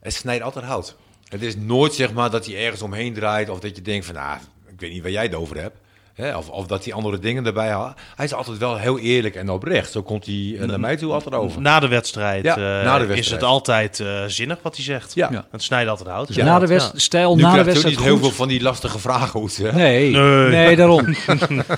het 0.00 0.14
snijdt 0.14 0.42
altijd 0.44 0.64
hout. 0.64 0.96
Het 1.28 1.42
is 1.42 1.56
nooit 1.56 1.94
zeg 1.94 2.12
maar 2.12 2.30
dat 2.30 2.46
hij 2.46 2.64
ergens 2.64 2.82
omheen 2.82 3.14
draait 3.14 3.48
of 3.48 3.60
dat 3.60 3.76
je 3.76 3.82
denkt 3.82 4.06
van, 4.06 4.14
nou, 4.14 4.36
ik 4.36 4.61
weet 4.82 4.92
niet 4.92 5.02
waar 5.02 5.10
jij 5.10 5.22
het 5.22 5.34
over 5.34 5.56
hebt. 5.60 5.76
Hè, 6.14 6.36
of, 6.36 6.48
of 6.48 6.66
dat 6.66 6.84
hij 6.84 6.92
andere 6.94 7.18
dingen 7.18 7.46
erbij 7.46 7.68
haalt. 7.70 7.94
Hij 8.16 8.24
is 8.24 8.34
altijd 8.34 8.58
wel 8.58 8.76
heel 8.76 8.98
eerlijk 8.98 9.34
en 9.34 9.48
oprecht. 9.50 9.92
Zo 9.92 10.02
komt 10.02 10.26
hij 10.26 10.56
eh, 10.60 10.66
naar 10.68 10.80
mij 10.80 10.96
toe 10.96 11.12
altijd 11.12 11.34
over. 11.34 11.60
Na 11.60 11.80
de 11.80 11.88
wedstrijd, 11.88 12.44
Ja, 12.44 12.54
eh, 12.56 12.60
na 12.84 12.98
de 12.98 13.02
is 13.04 13.08
wedstrijd. 13.10 13.40
het 13.40 13.50
altijd 13.50 14.00
eh, 14.00 14.22
zinnig 14.26 14.58
wat 14.62 14.76
hij 14.76 14.84
zegt. 14.84 15.14
Ja. 15.14 15.28
Ja. 15.32 15.44
Het 15.50 15.62
snijdt 15.62 15.90
altijd 15.90 16.08
hout. 16.08 16.34
Ja. 16.34 16.44
na 16.44 16.58
de 16.58 16.66
Ja. 16.66 16.72
wedst- 16.72 16.92
stijl 17.00 17.36
Nu 17.36 17.42
na 17.42 17.52
de 17.56 17.64
wedstrijd 17.64 17.94
niet 17.96 18.04
heel 18.04 18.12
goed. 18.14 18.22
veel 18.22 18.30
van 18.32 18.48
die 18.48 18.62
lastige 18.62 18.98
vragen. 18.98 19.48
Hè? 19.56 19.72
Nee, 19.72 20.10
nee, 20.10 20.48
Nee. 20.48 20.76
daarom. 20.76 21.14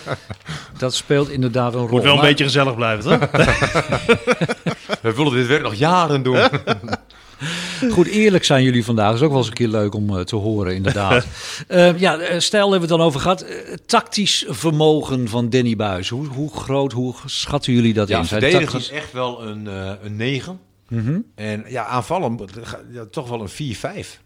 dat 0.79 0.95
speelt 0.95 1.29
inderdaad 1.31 1.75
een 1.75 1.81
rol. 1.81 1.89
Moet 1.91 2.03
wel 2.03 2.13
een 2.13 2.19
Maar- 2.19 2.27
beetje 2.29 2.45
gezellig 2.45 2.75
blijven, 2.75 3.19
toch? 3.21 3.31
We 5.03 5.15
willen 5.15 5.33
dit 5.33 5.47
werk 5.47 5.63
nog 5.63 5.75
jaren 5.75 6.23
doen. 6.23 6.39
Goed, 7.93 8.07
eerlijk 8.07 8.45
zijn 8.45 8.63
jullie 8.65 8.85
vandaag. 8.85 9.15
is 9.15 9.21
ook 9.23 9.29
wel 9.29 9.39
eens 9.39 9.47
een 9.49 9.53
keer 9.55 9.69
leuk 9.69 9.95
om 9.95 10.17
eh, 10.19 10.25
te 10.25 10.37
horen, 10.37 10.75
inderdaad. 10.75 11.27
Eh, 11.69 11.99
ja, 11.99 12.19
eh, 12.19 12.39
stijl 12.41 12.71
hebben 12.71 12.89
we 12.89 12.95
het 12.95 12.99
dan 12.99 13.07
over 13.09 13.21
gehad. 13.21 13.41
Eh, 13.43 13.57
tactisch 13.87 14.45
vermogen 14.49 15.29
van 15.29 15.51
Danny 15.51 15.77
Buis. 15.77 16.09
Hoe, 16.09 16.27
hoe 16.27 16.51
groot, 16.57 16.93
hoe 16.93 17.15
schatten 17.27 17.73
jullie 17.73 17.95
dat 17.95 18.09
Ja, 18.09 18.19
in? 18.19 18.25
Zijn 18.25 18.41
verdedigen 18.41 18.73
tactisch- 18.73 18.91
is 18.91 18.97
echt 18.97 19.13
wel 19.13 19.43
een, 19.47 19.67
eh 19.69 19.93
een 20.03 20.17
9. 20.17 20.61
Mhm. 20.89 21.19
En 21.35 21.65
ja, 21.69 21.85
aanvallen 21.87 22.39
ja, 22.93 23.05
toch 23.11 23.29
wel 23.29 23.41
een 23.41 23.49
4-5. 23.49 24.21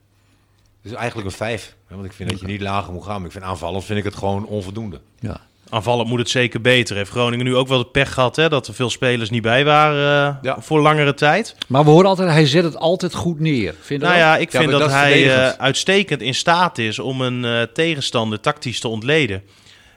Dus 0.83 0.93
eigenlijk 0.93 1.29
een 1.29 1.37
5. 1.37 1.75
hè, 1.87 1.95
Want 1.95 2.07
ik 2.07 2.13
vind 2.13 2.31
dat 2.31 2.41
je 2.41 2.47
niet 2.47 2.61
lager 2.61 2.93
moet 2.93 3.05
gaan. 3.05 3.17
Maar 3.17 3.27
ik 3.27 3.33
vind 3.33 3.45
aanvallen 3.45 3.83
vind 3.83 3.99
ik 3.99 4.05
het 4.05 4.15
gewoon 4.15 4.47
onvoldoende. 4.47 5.01
Ja. 5.21 5.41
Aanvallend 5.71 6.09
moet 6.09 6.19
het 6.19 6.31
zeker 6.31 6.61
beter. 6.61 6.97
Heeft 6.97 7.11
Groningen 7.11 7.45
nu 7.45 7.57
ook 7.57 7.69
wel 7.69 7.79
de 7.79 7.85
pech 7.87 8.13
gehad 8.13 8.37
hè, 8.37 8.49
dat 8.49 8.67
er 8.67 8.75
veel 8.75 8.91
spelers 8.91 9.31
niet 9.31 9.43
bij 9.43 9.65
waren 9.65 10.29
eh, 10.29 10.43
Ja. 10.43 10.57
voor 10.61 10.81
langere 10.81 11.15
tijd. 11.15 11.57
Maar 11.69 11.85
we 11.85 11.91
horen 11.91 12.07
altijd, 12.09 12.29
hij 12.31 12.47
zet 12.47 12.65
het 12.65 12.77
altijd 12.77 13.15
goed 13.15 13.41
neer. 13.41 13.75
Vind 13.81 14.01
Nou 14.03 14.13
dat? 14.15 14.23
ja, 14.23 14.37
ik 14.37 14.53
Ja, 14.53 14.59
vind 14.61 14.71
dat, 14.73 14.91
hij 14.91 15.35
eh, 15.37 15.49
uitstekend 15.49 16.21
in 16.23 16.35
staat 16.35 16.79
is 16.79 16.99
om 16.99 17.21
een 17.21 17.45
eh, 17.45 17.63
tegenstander 17.63 18.41
tactisch 18.41 18.81
te 18.81 18.89
ontleden. 18.89 19.43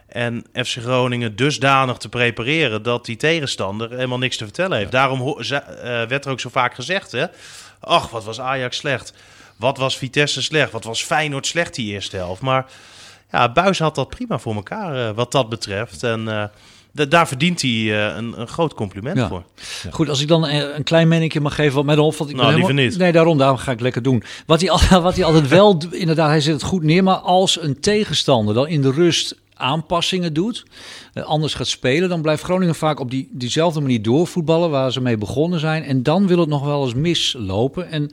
En 0.07 0.45
FC 0.53 0.77
Groningen 0.81 1.35
dusdanig 1.35 1.97
te 1.97 2.09
prepareren 2.09 2.83
dat 2.83 3.05
die 3.05 3.15
tegenstander 3.17 3.89
helemaal 3.91 4.17
niks 4.17 4.37
te 4.37 4.43
vertellen 4.43 4.77
heeft. 4.77 4.91
Daarom 4.91 5.37
eh, 5.39 5.59
werd 6.07 6.25
er 6.25 6.31
ook 6.31 6.39
zo 6.39 6.49
vaak 6.49 6.75
gezegd, 6.75 7.11
hè. 7.11 7.25
Ach, 7.79 8.09
wat 8.09 8.23
was 8.23 8.39
Ajax 8.39 8.77
slecht. 8.77 9.13
Wat 9.57 9.77
was 9.77 9.97
Vitesse 9.97 10.41
slecht. 10.41 10.71
Wat 10.71 10.83
was 10.83 11.03
Feyenoord 11.03 11.47
slecht 11.47 11.75
die 11.75 11.93
eerste 11.93 12.15
helft. 12.17 12.41
Maar 12.41 12.65
ja, 13.31 13.51
Buis 13.51 13.79
had 13.79 13.95
dat 13.95 14.09
prima 14.09 14.39
voor 14.39 14.55
elkaar 14.55 15.07
eh, 15.09 15.15
wat 15.15 15.31
dat 15.31 15.49
betreft. 15.49 16.03
En 16.03 16.27
eh, 16.27 16.43
da- 16.91 17.05
daar 17.05 17.27
verdient 17.27 17.61
hij 17.61 17.69
eh, 17.71 18.15
een, 18.17 18.39
een 18.41 18.47
groot 18.47 18.73
compliment 18.73 19.17
Ja. 19.17 19.27
voor. 19.27 19.43
Goed, 19.91 20.09
als 20.09 20.21
ik 20.21 20.27
dan 20.27 20.43
een 20.47 20.75
een 20.75 20.83
klein 20.83 21.07
mannetje 21.07 21.41
mag 21.41 21.55
geven 21.55 21.75
wat 21.75 21.85
mij 21.85 21.95
dan 21.95 22.05
opvalt. 22.05 22.29
Ik 22.29 22.35
ben 22.35 22.45
Nou, 22.45 22.59
helemaal- 22.61 22.83
niet. 22.83 22.97
Nee, 22.97 23.11
daarom, 23.11 23.37
daarom 23.37 23.57
ga 23.57 23.71
ik 23.71 23.79
lekker 23.79 24.01
doen. 24.01 24.23
Wat 24.45 24.61
hij, 24.61 24.69
al- 24.69 25.01
wat 25.01 25.15
hij 25.15 25.23
altijd 25.25 25.47
wel, 25.47 25.77
inderdaad, 25.91 26.27
hij 26.29 26.41
zet 26.41 26.53
het 26.53 26.63
goed 26.63 26.83
neer. 26.83 27.03
Maar 27.03 27.15
als 27.17 27.61
een 27.61 27.79
tegenstander 27.79 28.53
dan 28.53 28.67
in 28.67 28.81
de 28.81 28.91
rust 28.91 29.35
aanpassingen 29.53 30.33
doet, 30.33 30.65
anders 31.13 31.53
gaat 31.53 31.67
spelen, 31.67 32.09
dan 32.09 32.21
blijft 32.21 32.43
Groningen 32.43 32.75
vaak 32.75 32.99
op 32.99 33.11
die, 33.11 33.29
diezelfde 33.31 33.81
manier 33.81 34.01
doorvoetballen 34.01 34.69
waar 34.69 34.91
ze 34.91 35.01
mee 35.01 35.17
begonnen 35.17 35.59
zijn. 35.59 35.83
En 35.83 36.03
dan 36.03 36.27
wil 36.27 36.39
het 36.39 36.49
nog 36.49 36.65
wel 36.65 36.83
eens 36.83 36.93
mislopen. 36.93 37.91
En 37.91 38.11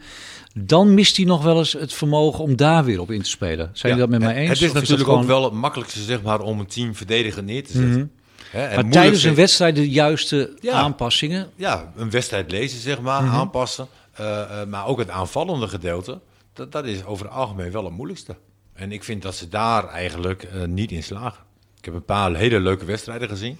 dan 0.66 0.94
mist 0.94 1.16
hij 1.16 1.24
nog 1.26 1.42
wel 1.42 1.58
eens 1.58 1.72
het 1.72 1.92
vermogen 1.92 2.44
om 2.44 2.56
daar 2.56 2.84
weer 2.84 3.00
op 3.00 3.10
in 3.10 3.22
te 3.22 3.28
spelen. 3.30 3.70
Zijn 3.72 3.92
jullie 3.94 4.10
dat 4.10 4.20
met 4.20 4.28
mij 4.28 4.36
eens? 4.40 4.48
Het 4.48 4.60
is 4.68 4.72
natuurlijk 4.72 5.02
gewoon- 5.08 5.20
ook 5.20 5.26
wel 5.26 5.44
het 5.44 5.52
makkelijkste 5.52 6.02
zeg 6.02 6.22
maar, 6.22 6.40
om 6.40 6.60
een 6.60 6.66
team 6.66 6.94
verdediger 6.94 7.42
neer 7.42 7.64
te 7.64 7.72
zetten. 7.72 7.90
Mhm. 7.90 8.06
Maar 8.52 8.68
moeilijk 8.68 8.92
tijdens 8.92 9.22
een 9.22 9.34
wedstrijd 9.34 9.74
de 9.74 9.90
juiste 9.90 10.56
Ja. 10.60 10.72
aanpassingen. 10.72 11.50
Ja, 11.56 11.92
een 11.96 12.10
wedstrijd 12.10 12.50
lezen, 12.50 12.80
zeg 12.80 13.00
maar, 13.00 13.22
Mhm. 13.22 13.34
aanpassen. 13.34 13.86
Eh, 14.12 14.40
eh, 14.60 14.68
maar 14.68 14.86
ook 14.86 14.98
het 14.98 15.10
aanvallende 15.10 15.68
gedeelte, 15.68 16.20
dat, 16.52 16.72
dat 16.72 16.84
is 16.84 17.04
over 17.04 17.26
het 17.26 17.34
algemeen 17.34 17.70
wel 17.70 17.84
het 17.84 17.92
moeilijkste. 17.92 18.36
En 18.74 18.92
ik 18.92 19.04
vind 19.04 19.22
dat 19.22 19.34
ze 19.34 19.48
daar 19.48 19.88
eigenlijk 19.88 20.42
eh, 20.42 20.64
niet 20.64 20.90
in 20.92 21.02
slagen. 21.02 21.42
Ik 21.78 21.84
heb 21.84 21.94
een 21.94 22.04
paar 22.04 22.34
hele 22.34 22.60
leuke 22.60 22.84
wedstrijden 22.84 23.28
gezien. 23.28 23.58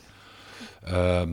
Ehm, 0.85 1.29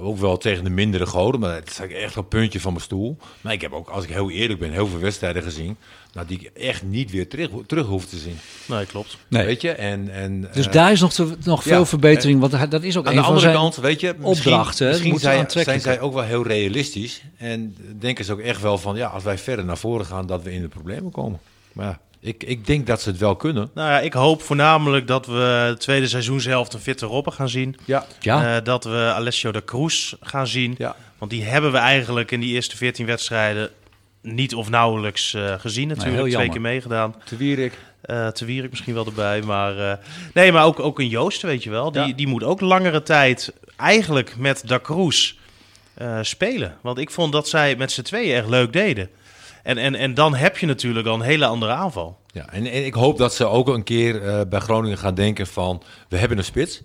ook 0.00 0.18
wel 0.18 0.36
tegen 0.36 0.64
de 0.64 0.70
mindere 0.70 1.06
goden, 1.06 1.40
maar 1.40 1.54
het 1.54 1.70
is 1.70 1.94
echt 1.94 2.16
een 2.16 2.28
puntje 2.28 2.60
van 2.60 2.72
mijn 2.72 2.84
stoel. 2.84 3.16
Maar 3.40 3.52
ik 3.52 3.60
heb 3.60 3.72
ook, 3.72 3.88
als 3.88 4.04
ik 4.04 4.10
heel 4.10 4.30
eerlijk 4.30 4.60
ben, 4.60 4.70
heel 4.70 4.86
veel 4.86 4.98
wedstrijden 4.98 5.42
gezien... 5.42 5.76
Nou, 6.16 6.28
die 6.28 6.40
ik 6.40 6.50
echt 6.62 6.82
niet 6.82 7.10
weer 7.10 7.28
terug, 7.28 7.50
terug 7.66 7.86
hoef 7.86 8.06
te 8.06 8.16
zien. 8.16 8.38
Nee, 8.66 8.86
klopt. 8.86 9.16
Nee. 9.28 9.46
Weet 9.46 9.60
je? 9.60 9.72
En, 9.72 10.10
en, 10.10 10.48
Dus 10.52 10.66
eh, 10.66 10.72
daar 10.72 10.92
is 10.92 11.00
nog, 11.00 11.12
te, 11.12 11.36
nog 11.44 11.62
veel 11.62 11.78
ja. 11.78 11.86
verbetering. 11.86 12.40
Want 12.40 12.70
dat 12.70 12.82
is 12.82 12.96
ook 12.96 13.06
Aan 13.06 13.10
een 13.10 13.16
de 13.16 13.24
van 13.24 13.34
andere 13.34 13.40
zijn 13.40 13.54
kant, 13.54 13.76
weet 13.76 14.00
je, 14.00 14.14
misschien, 14.18 14.52
opdrachten, 14.52 14.86
hè, 14.86 14.92
misschien 14.92 15.18
zijn, 15.18 15.50
zijn 15.50 15.80
zij 15.80 16.00
ook 16.00 16.14
wel 16.14 16.22
heel 16.22 16.46
realistisch. 16.46 17.22
En 17.36 17.76
denken 17.98 18.24
ze 18.24 18.32
ook 18.32 18.40
echt 18.40 18.60
wel 18.60 18.78
van, 18.78 18.96
ja, 18.96 19.08
als 19.08 19.22
wij 19.22 19.38
verder 19.38 19.64
naar 19.64 19.78
voren 19.78 20.06
gaan, 20.06 20.26
dat 20.26 20.42
we 20.42 20.52
in 20.52 20.60
de 20.60 20.68
problemen 20.68 21.12
komen. 21.12 21.40
Maar 21.72 21.86
ja, 21.86 22.00
ik, 22.26 22.42
ik 22.44 22.66
denk 22.66 22.86
dat 22.86 23.00
ze 23.00 23.08
het 23.08 23.18
wel 23.18 23.36
kunnen. 23.36 23.70
Nou 23.74 23.90
ja, 23.90 24.00
ik 24.00 24.12
hoop 24.12 24.42
voornamelijk 24.42 25.06
dat 25.06 25.26
we 25.26 25.66
de 25.72 25.76
tweede 25.78 26.08
seizoenshelft 26.08 26.72
een 26.72 26.80
fitte 26.80 27.06
Robben 27.06 27.32
gaan 27.32 27.48
zien. 27.48 27.76
Ja, 27.84 28.06
Ja, 28.20 28.56
Eh, 28.56 28.64
dat 28.64 28.84
we 28.84 29.12
Alessio 29.14 29.52
de 29.52 29.64
Cruz 29.64 30.12
gaan 30.20 30.46
zien. 30.46 30.74
ja. 30.78 30.96
Want 31.18 31.30
die 31.30 31.44
hebben 31.44 31.72
we 31.72 31.78
eigenlijk 31.78 32.30
in 32.30 32.40
die 32.40 32.54
eerste 32.54 32.76
14 32.76 33.06
wedstrijden 33.06 33.70
niet 34.22 34.54
of 34.54 34.68
nauwelijks 34.70 35.34
eh, 35.34 35.54
gezien. 35.58 35.88
heel 35.88 35.96
Natuurlijk, 35.96 36.34
twee 36.34 36.48
keer 36.48 36.60
meegedaan. 36.60 37.14
Te 37.24 37.36
Wierik. 37.36 37.78
Eh 38.02 38.28
te 38.28 38.44
Wierik 38.44 38.70
misschien 38.70 38.94
wel 38.94 39.06
erbij. 39.06 39.42
Maar, 39.42 39.98
nee, 40.34 40.52
maar 40.52 40.64
ook, 40.64 40.80
ook 40.80 40.98
een 40.98 41.08
Joost, 41.08 41.42
weet 41.42 41.62
je 41.62 41.70
wel. 41.70 41.92
Die, 41.92 42.06
Ja. 42.06 42.12
die 42.12 42.26
moet 42.26 42.44
ook 42.44 42.60
langere 42.60 43.02
tijd 43.02 43.52
eigenlijk 43.76 44.36
met 44.36 44.62
Da 44.68 44.80
Cruz 44.80 45.32
spelen. 46.20 46.76
Want 46.80 46.98
ik 46.98 47.10
vond 47.10 47.32
dat 47.32 47.48
zij 47.48 47.76
met 47.76 47.92
z'n 47.92 48.02
tweeën 48.02 48.36
echt 48.36 48.48
leuk 48.48 48.72
deden. 48.72 49.08
En, 49.66 49.78
en, 49.78 49.94
en 49.94 50.14
dan 50.14 50.34
heb 50.34 50.58
je 50.58 50.66
natuurlijk 50.66 51.06
al 51.06 51.14
een 51.14 51.20
hele 51.20 51.46
andere 51.46 51.72
aanval. 51.72 52.18
Ja, 52.26 52.52
en, 52.52 52.66
en 52.66 52.86
ik 52.86 52.94
hoop 52.94 53.18
dat 53.18 53.34
ze 53.34 53.46
ook 53.46 53.68
een 53.68 53.82
keer 53.82 54.22
eh, 54.22 54.40
bij 54.48 54.60
Groningen 54.60 54.98
gaan 54.98 55.14
denken 55.14 55.46
van... 55.46 55.82
we 56.08 56.16
hebben 56.16 56.38
een 56.38 56.44
spits, 56.44 56.82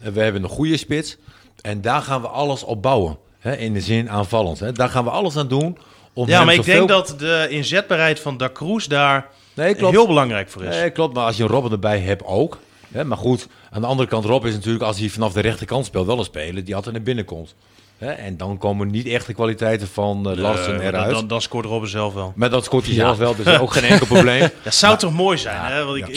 en 0.00 0.12
we 0.12 0.20
hebben 0.20 0.42
een 0.42 0.48
goede 0.48 0.76
spits... 0.76 1.16
en 1.60 1.80
daar 1.80 2.02
gaan 2.02 2.20
we 2.20 2.28
alles 2.28 2.64
op 2.64 2.82
bouwen. 2.82 3.18
Hè, 3.38 3.56
in 3.56 3.72
de 3.72 3.80
zin 3.80 4.10
aanvallend. 4.10 4.60
Hè. 4.60 4.72
Daar 4.72 4.88
gaan 4.88 5.04
we 5.04 5.10
alles 5.10 5.36
aan 5.36 5.48
doen 5.48 5.78
om 6.12 6.28
Ja, 6.28 6.44
maar 6.44 6.54
ik 6.54 6.64
denk 6.64 6.88
dat 6.88 7.14
de 7.18 7.46
inzetbaarheid 7.50 8.20
van 8.20 8.36
Da 8.36 8.50
Cruz 8.52 8.86
daar 8.86 9.28
Nee, 9.54 9.74
klopt. 9.74 9.94
heel 9.94 10.06
belangrijk 10.06 10.48
voor 10.48 10.64
is. 10.64 10.76
Nee, 10.76 10.90
klopt. 10.90 11.14
Maar 11.14 11.24
als 11.24 11.36
je 11.36 11.42
een 11.42 11.48
Robben 11.48 11.72
erbij 11.72 11.98
hebt 11.98 12.24
ook. 12.24 12.58
Hè, 12.90 13.04
maar 13.04 13.18
goed, 13.18 13.46
aan 13.70 13.80
de 13.80 13.86
andere 13.86 14.08
kant, 14.08 14.24
Rob 14.24 14.46
is 14.46 14.54
natuurlijk 14.54 14.84
als 14.84 14.98
hij 14.98 15.08
vanaf 15.08 15.32
de 15.32 15.40
rechterkant 15.40 15.86
speelt 15.86 16.06
wel 16.06 16.18
een 16.18 16.24
speler 16.24 16.64
die 16.64 16.74
altijd 16.74 16.94
naar 16.94 17.04
binnen 17.04 17.24
komt. 17.24 17.54
Hè, 18.00 18.10
en 18.10 18.36
dan 18.36 18.58
komen 18.58 18.90
niet 18.90 19.06
echt 19.06 19.26
de 19.26 19.34
kwaliteiten 19.34 19.88
van 19.88 20.30
eh, 20.30 20.36
Larsen 20.36 20.80
eruit. 20.80 21.10
dan, 21.10 21.26
dan, 21.26 21.40
scoort 21.42 21.64
Robben 21.64 21.88
zelf 21.90 22.14
wel. 22.14 22.32
maar 22.36 22.50
dat 22.50 22.64
scoort 22.64 22.86
hij 22.86 22.94
zelf 22.94 23.18
wel, 23.18 23.36
dus 23.36 23.58
ook 23.58 23.72
geen 23.72 23.84
enkel 23.84 24.06
probleem. 24.16 24.48
Dat 24.62 24.74
zou 24.74 24.98
toch 24.98 25.12
mooi 25.12 25.38
zijn, 25.38 25.60
hè? 25.72 25.84
Want 25.84 25.96
ik, 25.96 26.08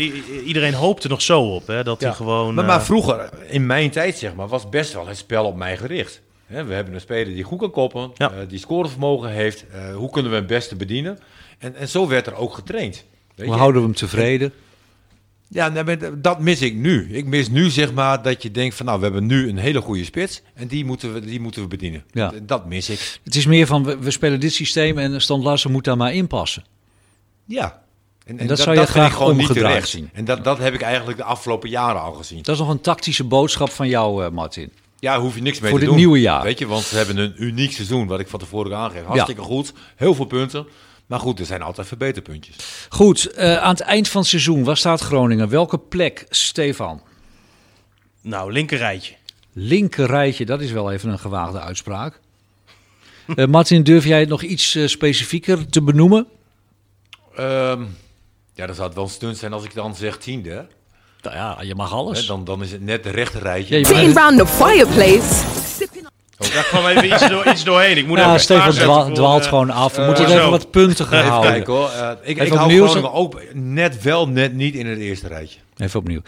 iedereen 0.45 0.73
hoopt 0.73 1.03
er 1.03 1.09
nog 1.09 1.21
zo 1.21 1.41
op, 1.41 1.67
hè? 1.67 1.84
Dat 1.84 2.01
hij 2.01 2.13
gewoon... 2.13 2.53
Maar, 2.53 2.65
maar 2.65 2.79
eh, 2.79 2.86
vroeger, 2.86 3.29
in 3.47 3.65
mijn 3.65 3.89
tijd 3.89 4.17
zeg 4.17 4.36
maar, 4.36 4.47
was 4.47 4.69
best 4.69 4.93
wel 4.93 5.07
het 5.07 5.17
spel 5.17 5.45
op 5.45 5.55
mij 5.55 5.77
gericht. 5.77 6.21
Hè, 6.45 6.63
we 6.63 6.73
hebben 6.73 6.93
een 6.93 7.01
speler 7.01 7.34
die 7.34 7.43
goed 7.43 7.59
kan 7.59 7.71
koppen, 7.71 8.11
Ja. 8.15 8.31
eh, 8.31 8.38
die 8.47 8.59
scorevermogen 8.59 9.29
heeft. 9.29 9.65
Eh, 9.71 9.95
hoe 9.95 10.09
kunnen 10.09 10.31
we 10.31 10.38
hem 10.38 10.45
het 10.45 10.55
beste 10.55 10.75
bedienen? 10.75 11.19
En, 11.59 11.75
en 11.75 11.88
zo 11.89 12.07
werd 12.07 12.27
er 12.27 12.36
ook 12.36 12.53
getraind. 12.53 13.03
Weet 13.36 13.45
hoe 13.45 13.55
je? 13.55 13.61
houden 13.61 13.81
we 13.81 13.88
hem 13.88 13.97
tevreden? 13.97 14.53
Ja, 15.53 15.67
nee, 15.67 15.97
dat 16.21 16.39
mis 16.39 16.61
ik 16.61 16.75
nu. 16.75 17.07
Ik 17.11 17.25
mis 17.25 17.49
nu 17.49 17.69
zeg 17.69 17.93
maar 17.93 18.21
dat 18.21 18.43
je 18.43 18.51
denkt 18.51 18.75
van 18.75 18.85
nou, 18.85 18.97
we 18.97 19.03
hebben 19.03 19.25
nu 19.25 19.49
een 19.49 19.57
hele 19.57 19.81
goede 19.81 20.03
spits 20.03 20.41
en 20.53 20.67
die 20.67 20.85
moeten 20.85 21.13
we, 21.13 21.19
die 21.19 21.39
moeten 21.39 21.61
we 21.61 21.67
bedienen. 21.67 22.03
Ja. 22.11 22.33
Dat, 22.43 22.65
mis 22.65 22.89
ik. 22.89 23.19
Het 23.23 23.35
is 23.35 23.45
meer 23.45 23.67
van, 23.67 23.83
we, 23.83 23.97
we 23.97 24.11
spelen 24.11 24.39
dit 24.39 24.53
systeem 24.53 24.97
en 24.97 25.21
Stand 25.21 25.43
Larsen 25.43 25.71
moet 25.71 25.83
daar 25.83 25.97
maar 25.97 26.13
in 26.13 26.27
passen. 26.27 26.63
Ja. 27.45 27.81
En, 28.25 28.47
dat 28.47 28.59
zou 28.59 28.79
je 28.79 28.85
graag 28.85 29.13
gewoon 29.13 29.37
niet 29.37 29.47
omgedraaid 29.47 29.73
terecht. 29.73 29.89
zien. 29.89 30.09
En 30.13 30.25
dat, 30.25 30.43
dat 30.43 30.57
heb 30.57 30.73
ik 30.73 30.81
eigenlijk 30.81 31.17
de 31.17 31.23
afgelopen 31.23 31.69
jaren 31.69 32.01
al 32.01 32.13
gezien. 32.13 32.41
Dat 32.41 32.55
is 32.55 32.61
nog 32.61 32.69
een 32.69 32.81
tactische 32.81 33.23
boodschap 33.23 33.69
van 33.69 33.87
jou, 33.87 34.25
eh, 34.25 34.31
Martin. 34.31 34.71
Ja, 34.99 35.19
hoef 35.19 35.35
je 35.35 35.41
niks 35.41 35.59
mee 35.59 35.69
Voor 35.69 35.79
te 35.79 35.85
dit 35.85 35.93
doen. 35.93 36.03
nieuwe 36.03 36.19
jaar. 36.19 36.43
Weet 36.43 36.59
je, 36.59 36.67
want 36.67 36.89
we 36.89 36.97
hebben 36.97 37.17
een 37.17 37.33
uniek 37.37 37.71
seizoen, 37.71 38.07
wat 38.07 38.19
ik 38.19 38.27
van 38.27 38.39
tevoren 38.39 38.77
aangeef. 38.77 39.03
Hartstikke 39.03 39.41
goed, 39.41 39.73
heel 39.95 40.15
veel 40.15 40.25
punten. 40.25 40.65
Maar 41.14 41.22
goed, 41.22 41.39
er 41.39 41.45
zijn 41.45 41.61
altijd 41.61 41.88
verbeterpuntjes. 41.88 42.55
Goed, 42.89 43.26
eh, 43.26 43.57
aan 43.57 43.70
het 43.70 43.80
eind 43.80 44.09
van 44.09 44.22
het 44.22 44.30
seizoen, 44.30 44.64
waar 44.64 44.78
staat 44.78 45.01
Groningen? 45.01 45.49
Welke 45.49 45.78
plek, 45.78 46.26
Stefan? 46.30 47.01
Nou, 48.22 48.51
linkerrijtje. 48.51 49.14
Linker 49.51 50.05
rijtje, 50.05 50.45
dat 50.45 50.61
is 50.61 50.72
wel 50.72 50.91
even 50.91 51.09
een 51.09 51.20
gewaagde 51.20 51.59
uitspraak. 51.59 52.20
Eh, 53.36 53.45
Martin, 53.45 53.84
durf 53.84 54.05
jij 54.05 54.20
het 54.20 54.30
nog 54.30 54.41
iets 54.41 54.76
eh, 54.76 54.88
specifieker 54.88 55.70
te 55.70 55.82
benoemen? 55.82 56.28
Ehm, 57.36 57.84
ja, 58.53 58.66
dan 58.66 58.76
zou 58.76 58.88
het 58.88 58.95
wel 58.95 59.03
een 59.03 59.09
stunt 59.09 59.38
zijn 59.38 59.53
als 59.53 59.64
ik 59.64 59.74
dan 59.74 59.95
zeg 59.95 60.18
tiende. 60.18 60.68
Nou 61.22 61.36
ja, 61.36 61.57
je 61.61 61.76
mag 61.76 61.93
alles. 61.93 62.26
dan, 62.26 62.43
dan 62.43 62.64
is 62.64 62.72
het 62.72 62.82
net 62.82 63.03
de 63.03 63.09
rechter 63.09 63.41
rijtje. 63.41 63.78
Ja, 63.78 63.86
Sitting 63.86 64.14
round 64.14 64.38
the 64.38 64.47
fireplace. 64.47 65.62
Daar 66.38 66.63
kwam 66.63 66.86
even 66.88 67.05
iets, 67.05 67.29
door, 67.29 67.47
iets 67.47 67.63
doorheen. 67.63 67.97
Ik 67.97 68.07
moet 68.07 68.17
Ja, 68.17 68.27
even 68.27 68.39
Stefan 68.39 68.71
dwa- 68.71 69.09
dwaalt 69.09 69.43
eh, 69.43 69.49
gewoon 69.49 69.69
af. 69.69 69.95
We 69.95 70.01
eh, 70.01 70.07
moeten 70.07 70.29
zo. 70.29 70.38
even 70.38 70.49
wat 70.49 70.71
puntiger 70.71 71.17
Even 71.17 71.29
houden. 71.29 71.51
kijken 71.51 71.73
hoor. 71.73 71.89
Eh, 71.89 72.09
ik 72.23 72.38
ik 72.38 72.38
Even 72.43 72.57
hou 72.57 72.69
opnieuw, 72.69 72.86
Groningen 72.88 73.13
ook 73.13 73.41
net 73.53 74.01
wel, 74.01 74.27
net 74.27 74.53
niet 74.53 74.75
in 74.75 74.86
het 74.88 74.99
eerste 74.99 75.27
rijtje. 75.27 75.59
Even 75.77 75.99
opnieuw. 75.99 76.21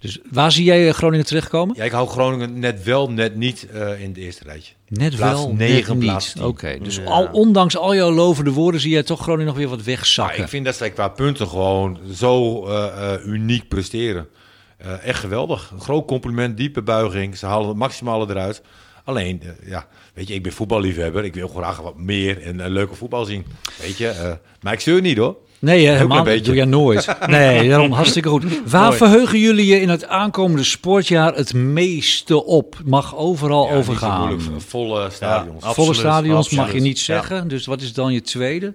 Dus 0.00 0.18
waar 0.32 0.52
zie 0.52 0.64
jij 0.64 0.88
eh, 0.88 0.94
Groningen 0.94 1.26
terechtkomen? 1.26 1.76
Ja, 1.78 1.84
ik 1.84 1.90
hou 1.92 2.08
Groningen 2.08 2.58
net 2.58 2.82
wel, 2.84 3.10
net 3.10 3.36
niet 3.36 3.66
eh, 3.72 4.00
in 4.02 4.08
het 4.08 4.16
eerste 4.16 4.44
rijtje. 4.44 4.72
Net 4.88 5.16
Plaats 5.16 5.40
wel, 5.40 5.52
negen, 5.54 5.98
net 5.98 6.04
plaats 6.06 6.34
niet. 6.34 6.44
Oké, 6.44 6.78
dus 6.82 6.96
Ja. 6.96 7.02
al, 7.04 7.28
ondanks 7.32 7.76
al 7.76 7.94
jouw 7.94 8.10
lovende 8.10 8.50
woorden 8.50 8.80
zie 8.80 8.90
jij 8.90 9.02
toch 9.02 9.20
Groningen 9.20 9.46
nog 9.46 9.56
weer 9.56 9.68
wat 9.68 9.82
wegzakken. 9.82 10.42
ik 10.42 10.48
vind 10.48 10.64
dat 10.64 10.76
zij 10.76 10.90
qua 10.90 11.08
punten 11.08 11.48
gewoon 11.48 11.98
zo 12.14 12.64
eh, 12.66 13.12
eh, 13.14 13.26
uniek 13.26 13.68
presteren. 13.68 14.28
Eh, 14.76 15.04
echt 15.04 15.18
geweldig. 15.20 15.70
Een 15.74 15.80
groot 15.80 16.06
compliment, 16.06 16.56
diepe 16.56 16.82
buiging. 16.82 17.36
Ze 17.38 17.46
halen 17.46 17.68
het 17.68 17.76
maximale 17.76 18.26
eruit. 18.30 18.62
Alleen, 19.04 19.42
eh, 19.42 19.68
ja, 19.68 19.86
weet 20.14 20.28
je, 20.28 20.34
ik 20.34 20.42
ben 20.42 20.52
voetballiefhebber. 20.52 21.24
Ik 21.24 21.34
wil 21.34 21.48
graag 21.48 21.80
wat 21.80 21.96
meer 21.98 22.42
en 22.42 22.60
eh, 22.60 22.70
leuke 22.70 22.94
voetbal 22.94 23.24
zien. 23.24 23.44
Weet 23.82 23.96
je, 23.98 24.08
eh, 24.08 24.32
maar 24.60 24.72
ik 24.72 24.80
zeur 24.80 25.00
niet 25.00 25.18
hoor. 25.18 25.36
Nee, 25.58 25.86
helemaal 25.88 26.16
dat 26.16 26.26
doe 26.26 26.34
beetje. 26.34 26.54
jij 26.54 26.64
nooit. 26.64 27.16
Nee, 27.26 27.68
daarom 27.68 27.92
hartstikke 27.92 28.28
goed. 28.28 28.44
Waar 28.70 28.84
Mooi. 28.86 28.96
verheugen 28.96 29.38
jullie 29.38 29.66
je 29.66 29.80
in 29.80 29.88
het 29.88 30.06
aankomende 30.06 30.64
sportjaar 30.64 31.34
het 31.34 31.54
meeste 31.54 32.44
op? 32.44 32.76
Mag 32.84 33.16
overal 33.16 33.66
Ja, 33.68 33.74
niet 33.74 33.84
zo 33.84 33.90
overgaan. 33.90 34.20
moeilijk. 34.28 34.62
Volle 34.62 35.10
stadions. 35.10 35.64
Ja, 35.64 35.72
Volle 35.72 35.88
Absoluut, 35.88 35.96
stadions 36.12 36.50
mag 36.50 36.72
je 36.72 36.80
niet 36.80 36.98
Ja. 36.98 37.04
zeggen. 37.04 37.48
Dus 37.48 37.66
wat 37.66 37.80
is 37.82 37.92
dan 37.92 38.12
je 38.12 38.20
tweede? 38.20 38.74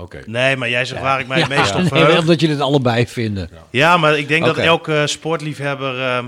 Oké. 0.00 0.20
Nee, 0.26 0.56
maar 0.56 0.70
jij 0.70 0.84
zegt 0.84 1.00
waar 1.02 1.20
ik 1.20 1.26
mij 1.28 1.40
het 1.40 1.48
meest 1.48 1.70
op 1.74 1.76
nee, 1.80 1.88
verheug. 1.88 2.18
omdat 2.20 2.40
jullie 2.40 2.54
het 2.54 2.64
allebei 2.64 3.06
vinden. 3.06 3.50
Ja, 3.70 3.96
maar 3.96 4.18
ik 4.18 4.28
denk 4.28 4.44
dat 4.44 4.56
elke 4.56 5.02
sportliefhebber 5.06 6.00
ehm, 6.00 6.24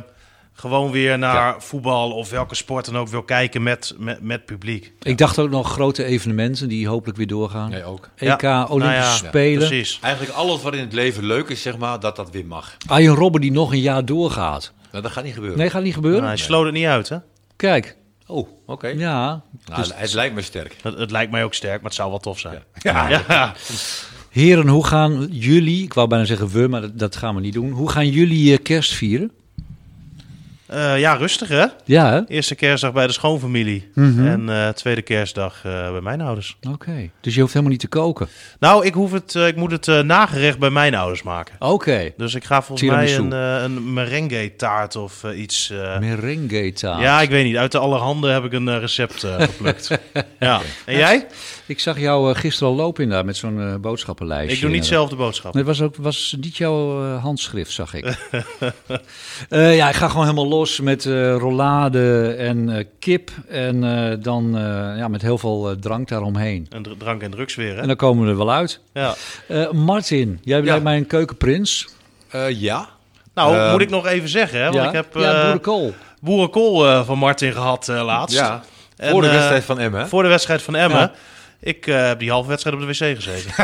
gewoon 0.63 0.91
weer 0.91 1.19
naar 1.19 1.63
voetbal 1.63 2.11
of 2.11 2.31
welke 2.31 2.55
sport 2.55 2.85
dan 2.85 2.97
ook 2.99 3.09
wil 3.09 3.23
kijken 3.23 3.63
met, 3.63 3.95
met, 3.99 4.21
met 4.23 4.45
publiek. 4.45 4.93
Ik 5.03 5.19
dacht 5.19 5.39
ook 5.39 5.51
nog 5.51 5.73
grote 5.73 6.05
evenementen 6.05 6.69
die 6.69 6.89
hopelijk 6.89 7.19
weer 7.19 7.27
doorgaan. 7.27 7.71
Nee, 7.71 7.85
ook. 7.85 8.09
EK, 8.17 8.41
Ja, 8.41 8.65
Olympische 8.65 9.03
nou 9.03 9.23
ja, 9.23 9.29
Spelen. 9.29 9.69
Precies. 9.69 9.99
Eigenlijk 10.03 10.35
alles 10.35 10.63
wat 10.63 10.75
in 10.75 10.81
het 10.81 10.93
leven 10.93 11.25
leuk 11.25 11.49
is, 11.49 11.63
zeg 11.63 11.79
maar, 11.79 12.01
dat 12.01 12.17
dat 12.17 12.31
weer 12.31 12.47
mag. 12.47 12.77
Arjen 12.87 13.15
Robben 13.15 13.41
die 13.41 13.53
nog 13.53 13.73
een 13.73 13.81
jaar 13.81 14.05
doorgaat. 14.05 14.73
Nou, 14.91 15.03
dat 15.03 15.13
gaat 15.13 15.25
niet 15.25 15.35
gebeuren. 15.35 15.59
Nee, 15.59 15.71
gaat 15.71 15.83
niet 15.83 15.95
gebeuren? 15.95 16.21
Nou, 16.21 16.33
hij 16.35 16.43
sloot 16.43 16.65
het 16.65 16.75
niet 16.75 16.87
uit, 16.87 17.09
hè? 17.09 17.17
Kijk, 17.57 17.97
Oh, 18.27 18.49
oké. 18.67 18.89
ja. 18.89 19.43
Nou, 19.65 19.87
het 19.95 20.13
lijkt 20.15 20.35
me 20.35 20.43
sterk. 20.43 20.77
Het, 20.83 20.99
het 20.99 21.11
lijkt 21.11 21.33
mij 21.33 21.45
ook 21.45 21.55
sterk, 21.55 21.77
maar 21.77 21.85
het 21.91 21.95
zou 21.95 22.11
wel 22.11 22.19
tof 22.19 22.39
zijn. 22.39 22.63
Ja. 22.79 23.09
Ja. 23.09 23.55
Heren, 24.31 24.69
hoe 24.69 24.87
gaan 24.87 25.27
jullie, 25.31 25.83
ik 25.85 25.95
wou 25.95 26.09
bijna 26.09 26.25
zeggen 26.25 26.49
we, 26.49 26.69
maar 26.69 26.81
dat, 26.81 26.99
dat 26.99 27.17
gaan 27.17 27.35
we 27.35 27.41
niet 27.41 27.53
doen. 27.53 27.71
Hoe 27.71 27.91
gaan 27.91 28.09
jullie 28.09 28.53
eh, 28.53 28.63
kerst 28.63 28.93
vieren? 28.93 29.31
Eh, 30.73 30.99
ja, 30.99 31.15
rustig 31.15 31.49
hè? 31.49 31.67
Ja, 31.85 32.11
hè? 32.11 32.21
Eerste 32.27 32.55
kerstdag 32.55 32.93
bij 32.93 33.07
de 33.07 33.13
schoonfamilie. 33.13 33.91
Mhm. 33.95 34.27
En 34.27 34.49
eh, 34.49 34.69
tweede 34.69 35.03
kerstdag 35.03 35.65
eh, 35.65 35.91
bij 35.91 36.01
mijn 36.01 36.21
ouders. 36.21 36.57
Oké. 36.71 37.11
Dus 37.21 37.35
je 37.35 37.41
hoeft 37.41 37.53
helemaal 37.53 37.73
niet 37.73 37.83
te 37.83 37.89
koken. 37.89 38.29
Nou, 38.59 38.87
ik, 38.87 38.95
hoef 38.95 39.13
het, 39.13 39.35
ik 39.35 39.57
moet 39.57 39.71
het 39.71 40.05
nagerecht 40.05 40.59
bij 40.59 40.71
mijn 40.71 40.95
ouders 40.95 41.23
maken. 41.23 41.55
Oké. 41.59 42.13
Dus 42.17 42.35
ik 42.35 42.45
ga 42.45 42.63
volgens 42.63 42.91
mij 42.91 43.17
een, 43.17 43.31
een 43.33 43.93
merengue 43.93 44.57
taart 44.57 44.97
of 44.97 45.25
iets. 45.25 45.73
Merengue 46.01 46.73
taart. 46.73 47.01
ja, 47.01 47.21
ik 47.21 47.31
weet 47.31 47.45
niet. 47.45 47.57
Uit 47.57 47.73
de 47.73 47.79
allerhande 47.79 48.29
heb 48.29 48.45
ik 48.45 48.53
een 48.53 48.81
recept 48.81 49.27
geplukt. 49.39 49.91
ja. 50.41 50.61
En 50.85 50.97
jij? 50.97 51.27
Ik 51.67 51.81
zag 51.81 51.99
jou 51.99 52.35
gisteren 52.35 52.69
al 52.69 52.79
lopen 52.79 53.03
inderdaad 53.03 53.27
met 53.27 53.37
zo'n 53.37 53.81
boodschappenlijstje. 53.81 54.55
Ik 54.55 54.61
doe 54.61 54.71
niet 54.71 54.87
zelf 54.87 55.09
de 55.09 55.17
boodschap. 55.17 55.55
Nee, 55.55 55.65
het 55.65 55.79
was, 55.79 55.87
ook, 55.87 55.97
was 55.97 56.37
niet 56.41 56.57
jouw 56.57 57.03
handschrift, 57.17 57.73
zag 57.73 57.95
ik. 57.95 58.17
Ja, 59.49 59.89
ik 59.89 59.95
ga 59.95 60.09
gewoon 60.09 60.25
helemaal 60.25 60.49
los 60.49 60.62
met 60.81 61.07
eh, 61.07 61.37
rollade 61.37 62.35
en 62.39 62.77
eh, 62.77 62.85
kip. 62.99 63.31
En 63.49 63.85
eh, 63.85 64.17
dan 64.23 64.57
eh, 64.57 64.63
ja, 64.97 65.09
met 65.09 65.23
heel 65.23 65.39
veel 65.39 65.77
drank 65.81 66.09
daaromheen. 66.09 66.67
En 66.71 66.83
dr- 66.83 66.91
drank 66.99 67.23
en 67.23 67.31
drugs 67.31 67.55
weer, 67.55 67.75
hè? 67.75 67.81
En 67.81 67.87
dan 67.87 67.97
komen 67.97 68.25
we 68.25 68.31
er 68.31 68.37
wel 68.37 68.53
uit. 68.53 68.81
Ja. 68.93 69.15
Eh, 69.49 69.71
Martin, 69.71 70.41
jij 70.43 70.59
Ja. 70.59 70.65
lijkt 70.65 70.83
mij 70.85 70.97
een 70.97 71.07
keukenprins. 71.07 71.89
Eh, 72.31 72.61
ja. 72.61 72.89
Nou, 73.35 73.57
Ehm, 73.57 73.71
moet 73.73 73.81
ik 73.81 73.91
nog 73.91 74.07
even 74.07 74.29
zeggen, 74.29 74.59
hè? 74.59 74.65
Want 74.65 74.77
ja, 74.77 74.87
ik 74.87 74.93
heb 74.93 75.07
ja, 75.15 75.43
boerenkool. 75.43 75.95
boerenkool 76.21 76.87
eh, 76.89 77.05
van 77.07 77.19
Martin 77.19 77.53
gehad 77.53 77.89
eh, 77.89 78.05
laatst. 78.05 78.37
ja. 78.39 78.63
En, 78.97 79.11
Voor 79.11 79.23
de 79.23 79.31
wedstrijd 79.31 79.65
van 79.65 79.79
Emmen. 79.79 80.09
Voor 80.09 80.23
de 80.23 80.29
wedstrijd 80.29 80.63
van 80.63 80.75
Emmen. 80.75 80.99
Ja. 80.99 81.13
Ik 81.65 81.87
eh, 81.87 82.07
heb 82.07 82.19
die 82.19 82.31
halve 82.31 82.49
wedstrijd 82.49 82.77
op 82.77 82.83
de 82.83 82.87
wc 82.87 82.95
gezeten. 83.21 83.51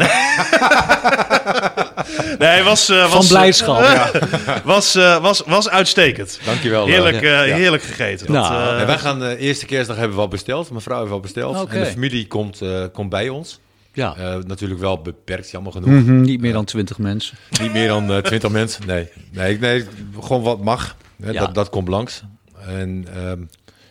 nee, 2.38 2.62
was... 2.62 2.88
eh, 2.88 3.00
Van 3.02 3.10
was, 3.10 3.28
blijdschap. 3.28 3.80
was, 4.64 4.94
eh, 4.94 5.20
was, 5.22 5.42
was 5.46 5.68
uitstekend. 5.68 6.40
Dankjewel. 6.44 6.86
eh. 6.86 6.92
Heerlijk, 6.92 7.20
Ja. 7.20 7.42
eh, 7.42 7.48
Ja. 7.48 7.54
heerlijk 7.54 7.82
gegeten. 7.82 8.26
Dat, 8.26 8.36
Nou, 8.36 8.78
eh, 8.80 8.86
wij 8.86 8.98
gaan 8.98 9.18
de 9.18 9.36
eerste 9.38 9.66
kerstdag 9.66 9.96
hebben 9.96 10.16
we 10.16 10.22
al 10.22 10.28
besteld. 10.28 10.70
Mijn 10.70 10.82
vrouw 10.82 11.00
heeft 11.00 11.12
al 11.12 11.20
besteld. 11.20 11.68
En 11.68 11.80
de 11.80 11.86
familie 11.86 12.26
komt, 12.26 12.60
eh, 12.60 12.84
komt 12.92 13.10
bij 13.10 13.28
ons. 13.28 13.60
Ja. 13.92 14.14
Eh, 14.16 14.36
natuurlijk 14.46 14.80
wel 14.80 15.00
beperkt, 15.02 15.50
jammer 15.50 15.72
genoeg. 15.72 15.88
Mhm, 15.88 16.20
niet 16.20 16.40
meer 16.40 16.52
dan 16.52 16.64
twintig 16.64 16.98
mensen. 16.98 17.36
Niet 17.60 17.72
meer 17.72 17.88
dan 17.88 18.12
eh, 18.12 18.18
20 18.18 18.50
mensen. 18.50 18.86
Nee. 18.86 19.08
Nee, 19.32 19.58
nee, 19.58 19.84
gewoon 20.20 20.42
wat 20.42 20.62
mag. 20.62 20.96
Hè, 21.22 21.30
Ja. 21.30 21.40
dat, 21.40 21.54
dat 21.54 21.68
komt 21.70 21.88
langs. 21.88 22.22
En 22.66 23.06
ehm, 23.14 23.38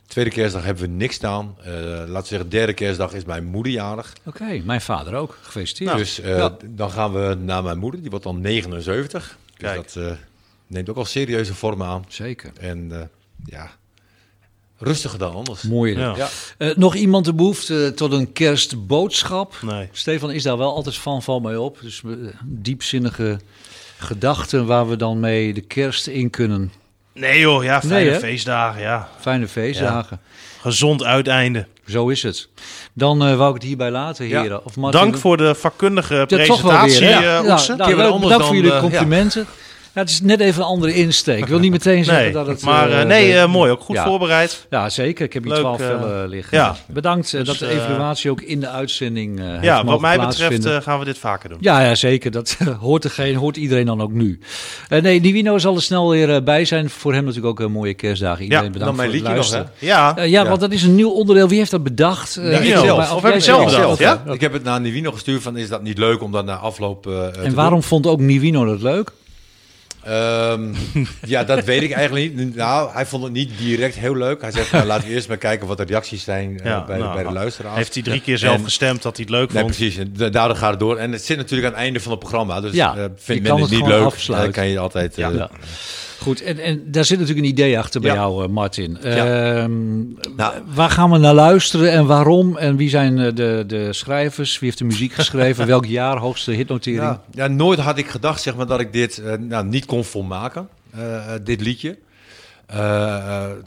tweede 0.08 0.32
kerstdag 0.32 0.64
hebben 0.64 0.84
we 0.84 0.90
niks 0.90 1.16
staan. 1.16 1.56
Eh 1.64 1.74
laten 1.74 2.14
we 2.14 2.26
zeggen, 2.26 2.50
derde 2.50 2.74
kerstdag 2.74 3.14
is 3.14 3.26
mijn 3.26 3.46
moeder 3.46 3.72
jarig. 3.72 4.14
Oké, 4.26 4.62
mijn 4.64 4.82
vader 4.82 5.14
ook. 5.14 5.38
Gefeliciteerd. 5.42 5.98
dus 5.98 6.20
eh, 6.20 6.38
ja. 6.38 6.58
dan 6.66 6.92
gaan 6.92 7.14
we 7.14 7.38
naar 7.40 7.64
mijn 7.64 7.78
moeder. 7.78 8.02
Die 8.02 8.10
wordt 8.10 8.26
dan 8.26 8.42
79. 8.42 9.38
Dus 9.58 9.70
Kijk. 9.70 9.94
dat 9.94 10.04
eh, 10.04 10.12
neemt 10.68 10.90
ook 10.90 10.98
al 10.98 11.06
serieuze 11.06 11.54
vormen 11.54 11.88
aan. 11.88 12.06
Zeker. 12.08 12.52
En 12.60 12.92
eh, 12.92 13.02
ja, 13.46 13.72
rustiger 14.78 15.20
dan 15.20 15.34
anders. 15.34 15.62
Mooi. 15.62 15.98
Ja. 15.98 16.16
Ja. 16.16 16.30
Eh, 16.58 16.76
nog 16.76 16.96
iemand 16.96 17.26
de 17.26 17.34
behoefte 17.34 17.92
tot 17.96 18.12
een 18.12 18.34
kerstboodschap? 18.34 19.60
Nee. 19.62 19.90
Stefan 19.92 20.32
is 20.32 20.44
daar 20.44 20.58
wel 20.58 20.76
altijd 20.76 20.98
van, 20.98 21.24
van 21.24 21.42
mij 21.42 21.56
op. 21.56 21.80
Dus 21.82 22.02
diepzinnige 22.44 23.40
gedachten 23.98 24.66
waar 24.66 24.90
we 24.90 24.96
dan 24.96 25.20
mee 25.20 25.54
de 25.54 25.62
kerst 25.62 26.08
in 26.08 26.30
kunnen. 26.30 26.72
Nee 27.18 27.40
joh, 27.40 27.64
ja, 27.64 27.82
fijne 27.82 28.10
Nee, 28.10 28.20
feestdagen, 28.20 28.82
ja. 28.82 29.08
Fijne 29.20 29.48
feestdagen. 29.48 30.20
Gezond 30.62 31.04
uiteinde. 31.04 31.66
Zo 31.88 32.08
is 32.08 32.24
het. 32.24 32.48
Dan 32.94 33.26
eh, 33.26 33.36
wou 33.38 33.48
ik 33.50 33.54
het 33.54 33.64
hierbij 33.64 33.92
laten, 33.92 34.28
Ja. 34.28 34.42
heren. 34.42 34.66
Of 34.66 34.76
Martin, 34.76 35.02
Dank 35.02 35.18
voor 35.18 35.38
de 35.38 35.56
vakkundige 35.56 36.16
Ja, 36.16 36.26
toch 36.26 36.38
wel 36.38 36.46
presentatie, 36.46 37.00
weer, 37.00 37.16
eh, 37.18 37.24
Ja, 37.24 37.42
nou, 37.42 37.96
weer 37.96 38.20
bedankt 38.20 38.46
voor 38.46 38.56
jullie 38.56 38.74
eh, 38.74 38.80
complimenten. 38.80 39.46
Ja, 39.98 40.04
het 40.04 40.12
is 40.12 40.22
net 40.22 40.40
even 40.40 40.62
een 40.62 40.68
andere 40.68 40.94
insteek. 40.94 41.38
Ik 41.40 41.46
wil 41.48 41.60
niet 41.60 41.72
meteen 41.72 42.04
zeggen 42.04 42.24
Nee, 42.24 42.34
dat 42.34 42.48
het... 42.48 42.62
maar 42.62 42.90
eh, 42.92 43.02
eh, 43.02 43.08
nee, 43.08 43.32
de- 43.32 43.38
eh, 43.38 43.48
mooi. 43.48 43.72
Ook 43.72 43.82
goed 43.82 43.96
ja. 43.96 44.06
voorbereid. 44.06 44.68
Ja, 44.70 44.90
zeker. 44.90 45.26
Ik 45.26 45.34
heb 45.34 45.44
hier 45.44 45.54
twaalf 45.54 45.78
vellen 45.82 46.28
liggen. 46.30 46.58
ja. 46.58 46.76
Bedankt 46.88 47.32
Dus, 47.32 47.48
dat 47.48 47.58
de 47.58 47.68
evaluatie 47.70 48.32
ook 48.32 48.42
in 48.42 48.60
de 48.60 48.68
uitzending 48.70 49.40
eh 49.40 49.46
heeft 49.46 49.64
Ja, 49.64 49.84
wat 49.84 50.00
mij 50.02 50.18
betreft 50.20 50.68
gaan 50.84 51.00
we 51.00 51.06
dit 51.06 51.18
vaker 51.18 51.50
doen. 51.50 51.58
Ja, 51.62 51.82
ja, 51.82 51.96
zeker. 51.96 52.32
Dat 52.32 52.58
hoort, 52.80 53.04
er 53.04 53.10
geen, 53.10 53.36
hoort 53.36 53.58
iedereen 53.58 53.86
dan 53.86 54.02
ook 54.02 54.12
nu. 54.12 54.40
Eh, 54.90 55.02
nee, 55.02 55.20
Nivino 55.22 55.58
zal 55.58 55.76
er 55.76 55.82
snel 55.82 56.10
weer 56.10 56.44
bij 56.44 56.66
zijn. 56.66 56.90
Voor 56.90 57.14
hem 57.14 57.26
natuurlijk 57.26 57.60
ook 57.60 57.66
een 57.66 57.72
mooie 57.72 57.94
kerstdagen. 57.94 58.44
Iedereen 58.44 58.66
Ja, 58.66 58.72
bedankt 58.72 58.98
Dan 58.98 59.08
mijn 59.08 59.10
voor 59.20 59.28
het 59.28 59.38
liedje 59.38 59.42
nog, 59.44 59.52
luisteren. 59.52 59.90
hè? 59.90 60.16
Ja, 60.18 60.26
ja, 60.26 60.44
Ja. 60.44 60.48
want 60.50 60.60
dat 60.60 60.72
is 60.72 60.84
een 60.84 60.96
nieuw 60.96 61.10
onderdeel. 61.12 61.48
Wie 61.48 61.58
heeft 61.58 61.72
dat 61.72 61.84
bedacht? 61.84 62.38
Eh, 62.38 62.66
ik 62.70 62.78
zelf. 62.78 63.14
Of 63.14 63.22
heb 63.24 63.34
ik 63.36 63.42
zelf 63.42 63.72
zelf? 63.72 63.98
bedacht, 63.98 64.24
ja? 64.26 64.34
Ik 64.34 64.42
heb 64.42 64.54
het 64.54 64.64
naar 64.64 64.82
Nivino 64.82 65.12
gestuurd 65.12 65.42
van 65.42 65.58
is 65.58 65.70
dat 65.70 65.84
niet 65.84 65.98
leuk 65.98 66.22
om 66.22 66.32
dat 66.32 66.46
na 66.46 66.56
afloop 66.56 67.08
eh, 67.08 67.46
En 67.46 67.54
waarom 67.54 67.84
vond 67.84 68.08
ook 68.08 68.20
Nivino 68.20 68.66
dat 68.66 68.82
leuk? 68.82 69.12
Ehm, 70.08 70.74
ja, 71.34 71.44
dat 71.44 71.64
weet 71.64 71.82
ik 71.84 71.92
eigenlijk 71.92 72.36
niet. 72.36 72.56
Nou, 72.56 72.92
hij 72.94 73.06
vond 73.06 73.24
het 73.24 73.32
niet 73.32 73.58
direct 73.58 73.96
heel 73.96 74.16
leuk. 74.16 74.42
Hij 74.42 74.52
zegt, 74.52 74.72
nou, 74.72 74.86
laten 74.86 75.08
we 75.08 75.14
eerst 75.14 75.28
maar 75.28 75.38
kijken 75.38 75.68
wat 75.68 75.78
de 75.78 75.84
reacties 75.84 76.24
zijn 76.24 76.60
eh, 76.60 76.66
Ja, 76.66 76.86
bij, 76.86 76.96
de, 76.98 77.02
nou, 77.04 77.16
bij 77.16 77.24
de 77.24 77.32
luisteraars. 77.32 77.76
heeft 77.78 77.94
hij 77.94 78.04
drie 78.04 78.22
keer 78.22 78.38
zelf 78.38 78.56
En- 78.58 78.64
gestemd 78.64 79.02
dat 79.02 79.16
hij 79.18 79.26
het 79.30 79.36
leuk 79.36 79.54
Nee, 79.54 79.62
vond. 79.64 79.76
precies. 79.76 79.98
En 79.98 80.14
da- 80.18 80.30
daardoor 80.30 80.58
gaat 80.58 80.70
het 80.70 80.80
door. 80.80 80.98
En 80.98 81.12
het 81.12 81.26
zit 81.26 81.38
natuurlijk 81.38 81.68
aan 81.68 81.74
het 81.74 81.84
einde 81.84 82.00
van 82.00 82.12
het 82.12 82.20
programma. 82.20 82.62
Dus 82.62 82.74
Ja, 82.74 82.96
eh, 82.98 83.04
vindt 83.16 83.44
men 83.48 83.62
het 83.62 83.70
niet 83.72 83.88
leuk, 83.88 84.26
dan 84.28 84.52
kan 84.52 84.68
je 84.68 84.80
altijd... 84.80 85.18
eh, 85.18 85.34
Ja. 85.34 85.50
Goed, 86.28 86.42
en, 86.42 86.60
en 86.60 86.84
daar 86.92 87.06
zit 87.06 87.20
natuurlijk 87.20 87.46
een 87.46 87.52
idee 87.54 87.78
achter 87.80 88.02
bij 88.02 88.10
Ja. 88.12 88.16
jou, 88.16 88.44
eh, 88.44 88.50
Martin. 88.50 88.98
Ja. 89.02 89.10
Ehm, 89.62 89.98
Nou. 90.36 90.54
waar 90.74 90.90
gaan 90.90 91.12
we 91.12 91.18
naar 91.18 91.34
luisteren 91.34 91.92
en 91.92 92.06
waarom? 92.06 92.58
En 92.58 92.76
wie 92.76 92.90
zijn 92.90 93.20
eh, 93.20 93.36
de, 93.36 93.64
de 93.68 93.94
schrijvers? 93.94 94.54
Wie 94.60 94.68
heeft 94.70 94.78
de 94.78 94.86
muziek 94.86 95.14
geschreven? 95.14 95.68
Welk 95.76 95.86
jaar 95.86 96.18
hoogste 96.18 96.52
hitnotering? 96.52 97.02
Ja, 97.04 97.22
ja, 97.32 97.48
nooit 97.48 97.80
had 97.80 97.98
ik 97.98 98.08
gedacht 98.08 98.42
zeg 98.42 98.56
maar, 98.56 98.68
dat 98.68 98.80
ik 98.80 98.94
dit 98.94 99.18
eh, 99.18 99.34
nou, 99.38 99.66
niet 99.66 99.86
kon 99.86 100.04
volmaken, 100.06 100.68
dit 101.44 101.62
liedje. 101.62 101.98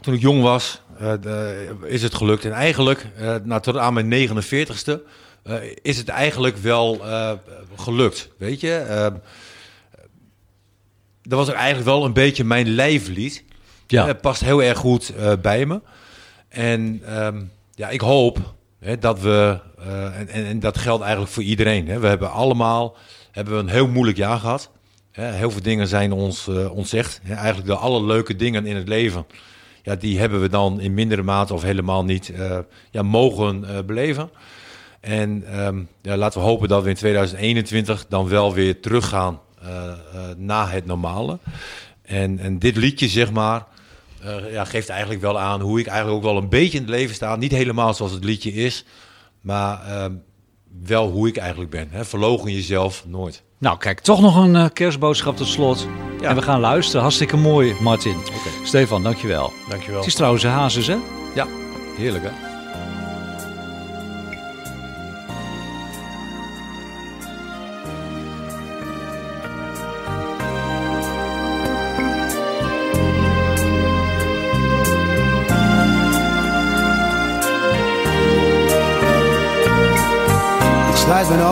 Toen 0.01 0.13
ik 0.13 0.21
jong 0.21 0.41
was, 0.41 0.81
de- 1.21 1.75
is 1.85 2.03
het 2.03 2.13
gelukt. 2.13 2.45
En 2.45 2.51
eigenlijk, 2.51 3.05
nou, 3.43 3.61
tot 3.61 3.77
aan 3.77 3.93
mijn 3.93 4.07
49ste, 4.29 4.99
eh, 5.43 5.53
is 5.81 5.97
het 5.97 6.07
eigenlijk 6.07 6.57
wel 6.57 7.01
gelukt. 7.75 8.29
Weet 8.37 8.59
je, 8.61 8.73
Eh, 8.75 9.05
dat 11.23 11.39
was 11.39 11.49
ook 11.49 11.55
eigenlijk 11.55 11.85
wel 11.85 12.05
een 12.05 12.13
beetje 12.13 12.43
mijn 12.43 12.67
lijflied. 12.67 13.43
Ja. 13.87 14.01
Eh, 14.01 14.07
Het 14.07 14.21
past 14.21 14.43
heel 14.43 14.63
erg 14.63 14.77
goed 14.77 15.13
eh, 15.15 15.33
bij 15.41 15.65
me. 15.65 15.81
En 16.49 17.01
ehm, 17.05 17.41
ja, 17.75 17.89
ik 17.89 18.01
hoop 18.01 18.53
hè, 18.79 18.97
dat 18.97 19.19
we, 19.19 19.59
eh, 19.79 20.19
en, 20.19 20.27
en, 20.27 20.45
en 20.45 20.59
dat 20.59 20.77
geldt 20.77 21.01
eigenlijk 21.01 21.31
voor 21.31 21.43
iedereen. 21.43 21.87
Hè. 21.87 21.99
We 21.99 22.07
hebben 22.07 22.31
allemaal 22.31 22.95
hebben 23.31 23.53
we 23.53 23.59
een 23.59 23.69
heel 23.69 23.87
moeilijk 23.87 24.17
jaar 24.17 24.39
gehad. 24.39 24.71
Hè. 25.11 25.31
Heel 25.31 25.51
veel 25.51 25.61
dingen 25.61 25.87
zijn 25.87 26.11
ons 26.11 26.47
ontzegd. 26.47 27.19
Hè. 27.23 27.33
Eigenlijk 27.33 27.67
de 27.67 27.75
alle 27.75 28.03
leuke 28.03 28.35
dingen 28.35 28.65
in 28.65 28.75
het 28.75 28.87
leven. 28.87 29.25
Ja, 29.83 29.95
die 29.95 30.19
hebben 30.19 30.41
we 30.41 30.49
dan 30.49 30.79
in 30.79 30.93
mindere 30.93 31.23
mate 31.23 31.53
of 31.53 31.61
helemaal 31.61 32.03
niet 32.03 32.33
ja, 32.91 33.01
mogen 33.01 33.85
beleven. 33.85 34.29
En 34.99 35.43
ehm, 35.47 35.81
ja, 36.01 36.17
laten 36.17 36.39
we 36.39 36.45
hopen 36.45 36.67
dat 36.67 36.83
we 36.83 36.89
in 36.89 36.95
2021 36.95 38.05
dan 38.07 38.27
wel 38.27 38.53
weer 38.53 38.79
teruggaan 38.79 39.39
eh 39.61 39.89
eh, 39.89 40.37
naar 40.37 40.71
het 40.71 40.85
normale. 40.85 41.39
En, 42.01 42.39
en 42.39 42.59
dit 42.59 42.75
liedje, 42.75 43.07
zeg 43.07 43.31
maar, 43.31 43.65
eh, 44.21 44.51
ja, 44.51 44.65
geeft 44.65 44.89
eigenlijk 44.89 45.21
wel 45.21 45.39
aan 45.39 45.61
hoe 45.61 45.79
ik 45.79 45.87
eigenlijk 45.87 46.17
ook 46.17 46.31
wel 46.33 46.41
een 46.41 46.49
beetje 46.49 46.77
in 46.77 46.83
het 46.83 46.91
leven 46.91 47.15
sta. 47.15 47.35
Niet 47.35 47.51
helemaal 47.51 47.93
zoals 47.93 48.11
het 48.11 48.23
liedje 48.23 48.53
is, 48.53 48.85
maar 49.41 49.85
ehm, 49.87 50.13
wel 50.83 51.09
hoe 51.09 51.27
ik 51.27 51.37
eigenlijk 51.37 51.71
ben. 51.71 51.87
Hè. 51.91 52.05
Verlogen 52.05 52.51
jezelf 52.51 53.03
nooit. 53.07 53.43
Nou, 53.57 53.77
kijk, 53.77 53.99
toch 53.99 54.21
nog 54.21 54.35
een 54.35 54.73
kerstboodschap 54.73 55.37
tot 55.37 55.47
slot. 55.47 55.87
Ja. 56.21 56.29
En 56.29 56.35
we 56.35 56.41
gaan 56.41 56.59
luisteren. 56.59 57.01
Hartstikke 57.01 57.37
mooi, 57.37 57.75
Martin. 57.81 58.15
Stefan, 58.63 59.03
dankjewel. 59.03 59.51
Dankjewel. 59.69 59.99
Het 59.99 60.07
is 60.07 60.15
trouwens 60.15 60.43
een 60.43 60.49
hazes, 60.49 60.87
hè? 60.87 60.97
Ja, 61.35 61.47
heerlijk 61.97 62.23
hè. 62.23 62.50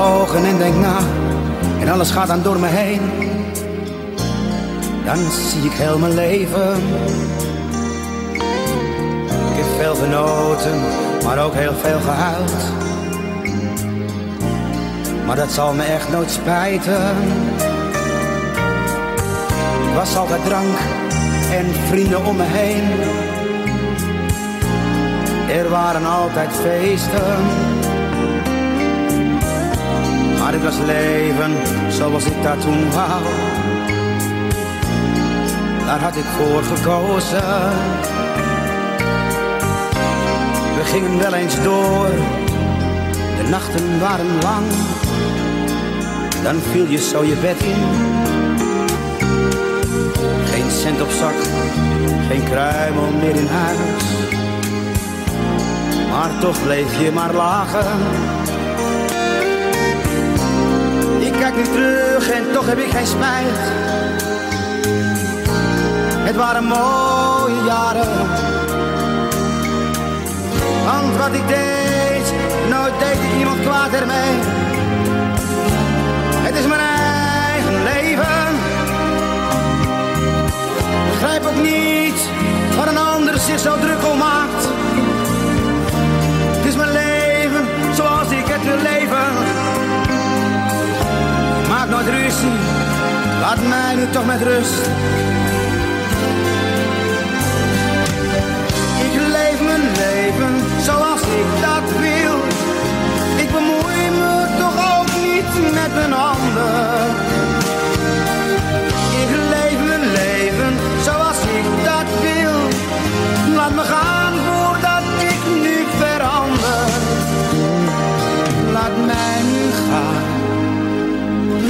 Ogen 0.09 0.45
en 0.45 0.57
denk 0.57 0.75
na, 0.75 0.97
en 1.79 1.89
alles 1.89 2.11
gaat 2.11 2.27
dan 2.27 2.41
door 2.41 2.59
me 2.59 2.67
heen. 2.67 3.01
Dan 5.05 5.17
zie 5.31 5.63
ik 5.63 5.71
heel 5.71 5.97
mijn 5.97 6.13
leven. 6.13 6.75
Ik 9.51 9.55
heb 9.55 9.65
veel 9.77 9.95
genoten, 9.95 10.79
maar 11.23 11.43
ook 11.45 11.53
heel 11.53 11.73
veel 11.73 11.99
gehuild. 11.99 12.53
Maar 15.25 15.35
dat 15.35 15.51
zal 15.51 15.73
me 15.73 15.83
echt 15.83 16.11
nooit 16.11 16.31
spijten. 16.31 17.15
Was 19.95 20.15
altijd 20.15 20.45
drank 20.45 20.77
en 21.51 21.65
vrienden 21.87 22.25
om 22.25 22.35
me 22.35 22.45
heen. 22.45 22.83
Er 25.57 25.69
waren 25.69 26.05
altijd 26.05 26.49
feesten. 26.51 27.78
Maar 30.49 30.57
dit 30.59 30.67
was 30.67 30.85
leven 30.85 31.51
zoals 31.89 32.25
ik 32.25 32.43
dat 32.43 32.61
toen 32.61 32.91
wou. 32.91 33.23
daar 35.85 36.01
had 36.01 36.15
ik 36.15 36.23
voor 36.23 36.63
gekozen. 36.63 37.43
We 40.75 40.83
gingen 40.83 41.19
wel 41.19 41.33
eens 41.33 41.63
door, 41.63 42.09
de 43.37 43.49
nachten 43.49 43.99
waren 43.99 44.41
lang. 44.41 44.65
Dan 46.43 46.55
viel 46.71 46.87
je 46.87 46.97
zo 46.97 47.23
je 47.23 47.35
bed 47.35 47.61
in. 47.63 47.83
Geen 50.45 50.71
cent 50.71 51.01
op 51.01 51.09
zak, 51.09 51.35
geen 52.29 52.43
kruimel 52.43 53.11
meer 53.19 53.35
in 53.35 53.47
huis. 53.47 54.03
Maar 56.09 56.39
toch 56.39 56.63
bleef 56.63 57.01
je 57.01 57.11
maar 57.11 57.33
lachen. 57.33 58.38
Kijk 61.39 61.55
nu 61.55 61.63
terug 61.63 62.29
en 62.29 62.51
toch 62.53 62.65
heb 62.65 62.77
ik 62.77 62.91
geen 62.91 63.07
spijt. 63.07 63.59
Het 66.27 66.35
waren 66.35 66.63
mooie 66.63 67.63
jaren. 67.65 68.07
Want 70.85 71.17
wat 71.17 71.33
ik 71.33 71.47
deed, 71.47 72.33
nooit 72.69 72.99
deed 72.99 73.19
ik 73.23 73.39
iemand 73.39 73.61
kwaad 73.61 73.93
ermee. 73.93 74.33
Het 76.47 76.55
is 76.55 76.67
mijn 76.67 76.81
eigen 76.81 77.83
leven. 77.83 78.47
Begrijp 81.11 81.45
ook 81.45 81.61
niet 81.61 82.19
wat 82.77 82.87
een 82.87 82.97
ander 82.97 83.37
zich 83.37 83.59
zo 83.59 83.79
druk 83.79 84.07
om 84.11 84.17
maakt. 84.17 84.78
Laat 93.41 93.67
mij 93.67 93.95
nu 93.95 94.09
toch 94.11 94.25
met 94.25 94.41
rust. 94.41 94.79
Ik 99.05 99.13
leef 99.31 99.61
mijn 99.61 99.81
leven 99.81 100.53
zoals 100.83 101.21
ik 101.21 101.61
dat 101.61 101.99
wil. 101.99 102.35
Ik 103.43 103.51
bemoei 103.51 104.09
me 104.19 104.45
toch 104.57 104.99
ook 104.99 105.07
niet 105.21 105.73
met 105.73 106.03
een 106.03 106.13
ander. 106.13 106.28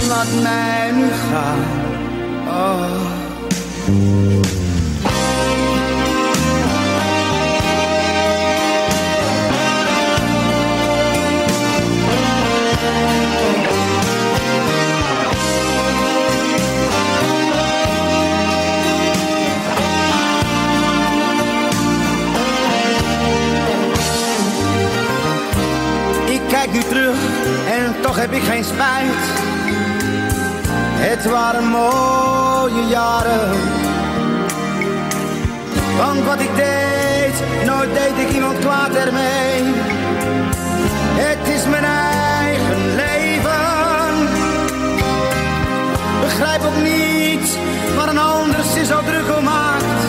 Laat 0.10 0.42
mij 0.42 0.92
nu 0.92 1.08
gaan. 1.12 1.60
Oh. 2.48 3.18
Kijk 26.50 26.74
nu 26.74 26.80
terug 26.84 27.18
en 27.68 28.02
toch 28.02 28.20
heb 28.20 28.32
ik 28.32 28.42
geen 28.42 28.64
spijt. 28.64 28.89
Want 35.98 36.26
wat 36.26 36.40
ik 36.40 36.56
deed, 36.56 37.66
nooit 37.66 37.94
deed 37.94 38.28
ik 38.28 38.34
iemand 38.34 38.60
kwaad 38.60 38.96
ermee. 38.96 39.64
Het 41.22 41.56
is 41.56 41.66
mijn 41.66 41.84
eigen 41.84 42.96
leven. 42.96 44.28
Begrijp 46.22 46.62
ook 46.64 46.82
niet 46.84 47.58
wat 47.96 48.08
een 48.08 48.18
ander 48.18 48.64
zich 48.74 48.86
zo 48.86 49.00
druk 49.04 49.38
om 49.38 49.44
maakt. 49.44 50.02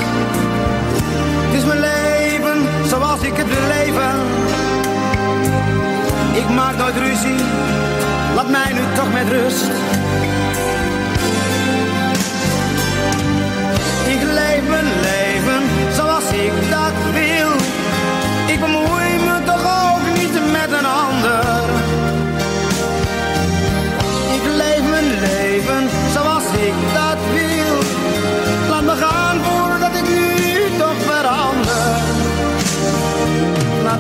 Het 1.45 1.59
is 1.59 1.65
mijn 1.65 1.81
leven 1.81 2.89
zoals 2.89 3.21
ik 3.21 3.37
het 3.37 3.49
wil 3.49 3.67
leven. 3.69 4.15
Ik 6.33 6.49
maak 6.49 6.77
nooit 6.77 6.97
ruzie, 6.97 7.45
laat 8.35 8.49
mij 8.49 8.73
nu 8.73 8.81
toch 8.95 9.13
met 9.13 9.29
rust. 9.29 9.71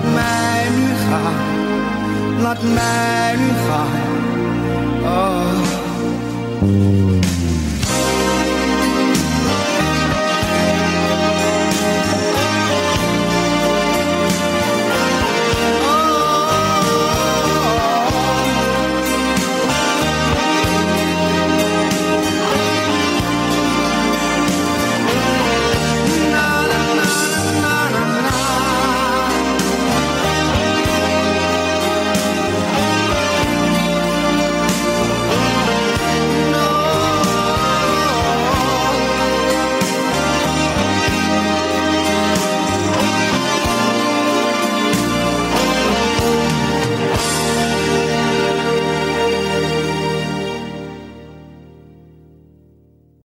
Laat 0.02 0.12
mij 0.12 0.68
nu 0.76 0.94
gaan 1.08 1.50
laat 2.42 2.62
mij 2.62 3.34
nu 3.36 3.48
gaan. 3.68 3.88
Oh. 5.02 5.69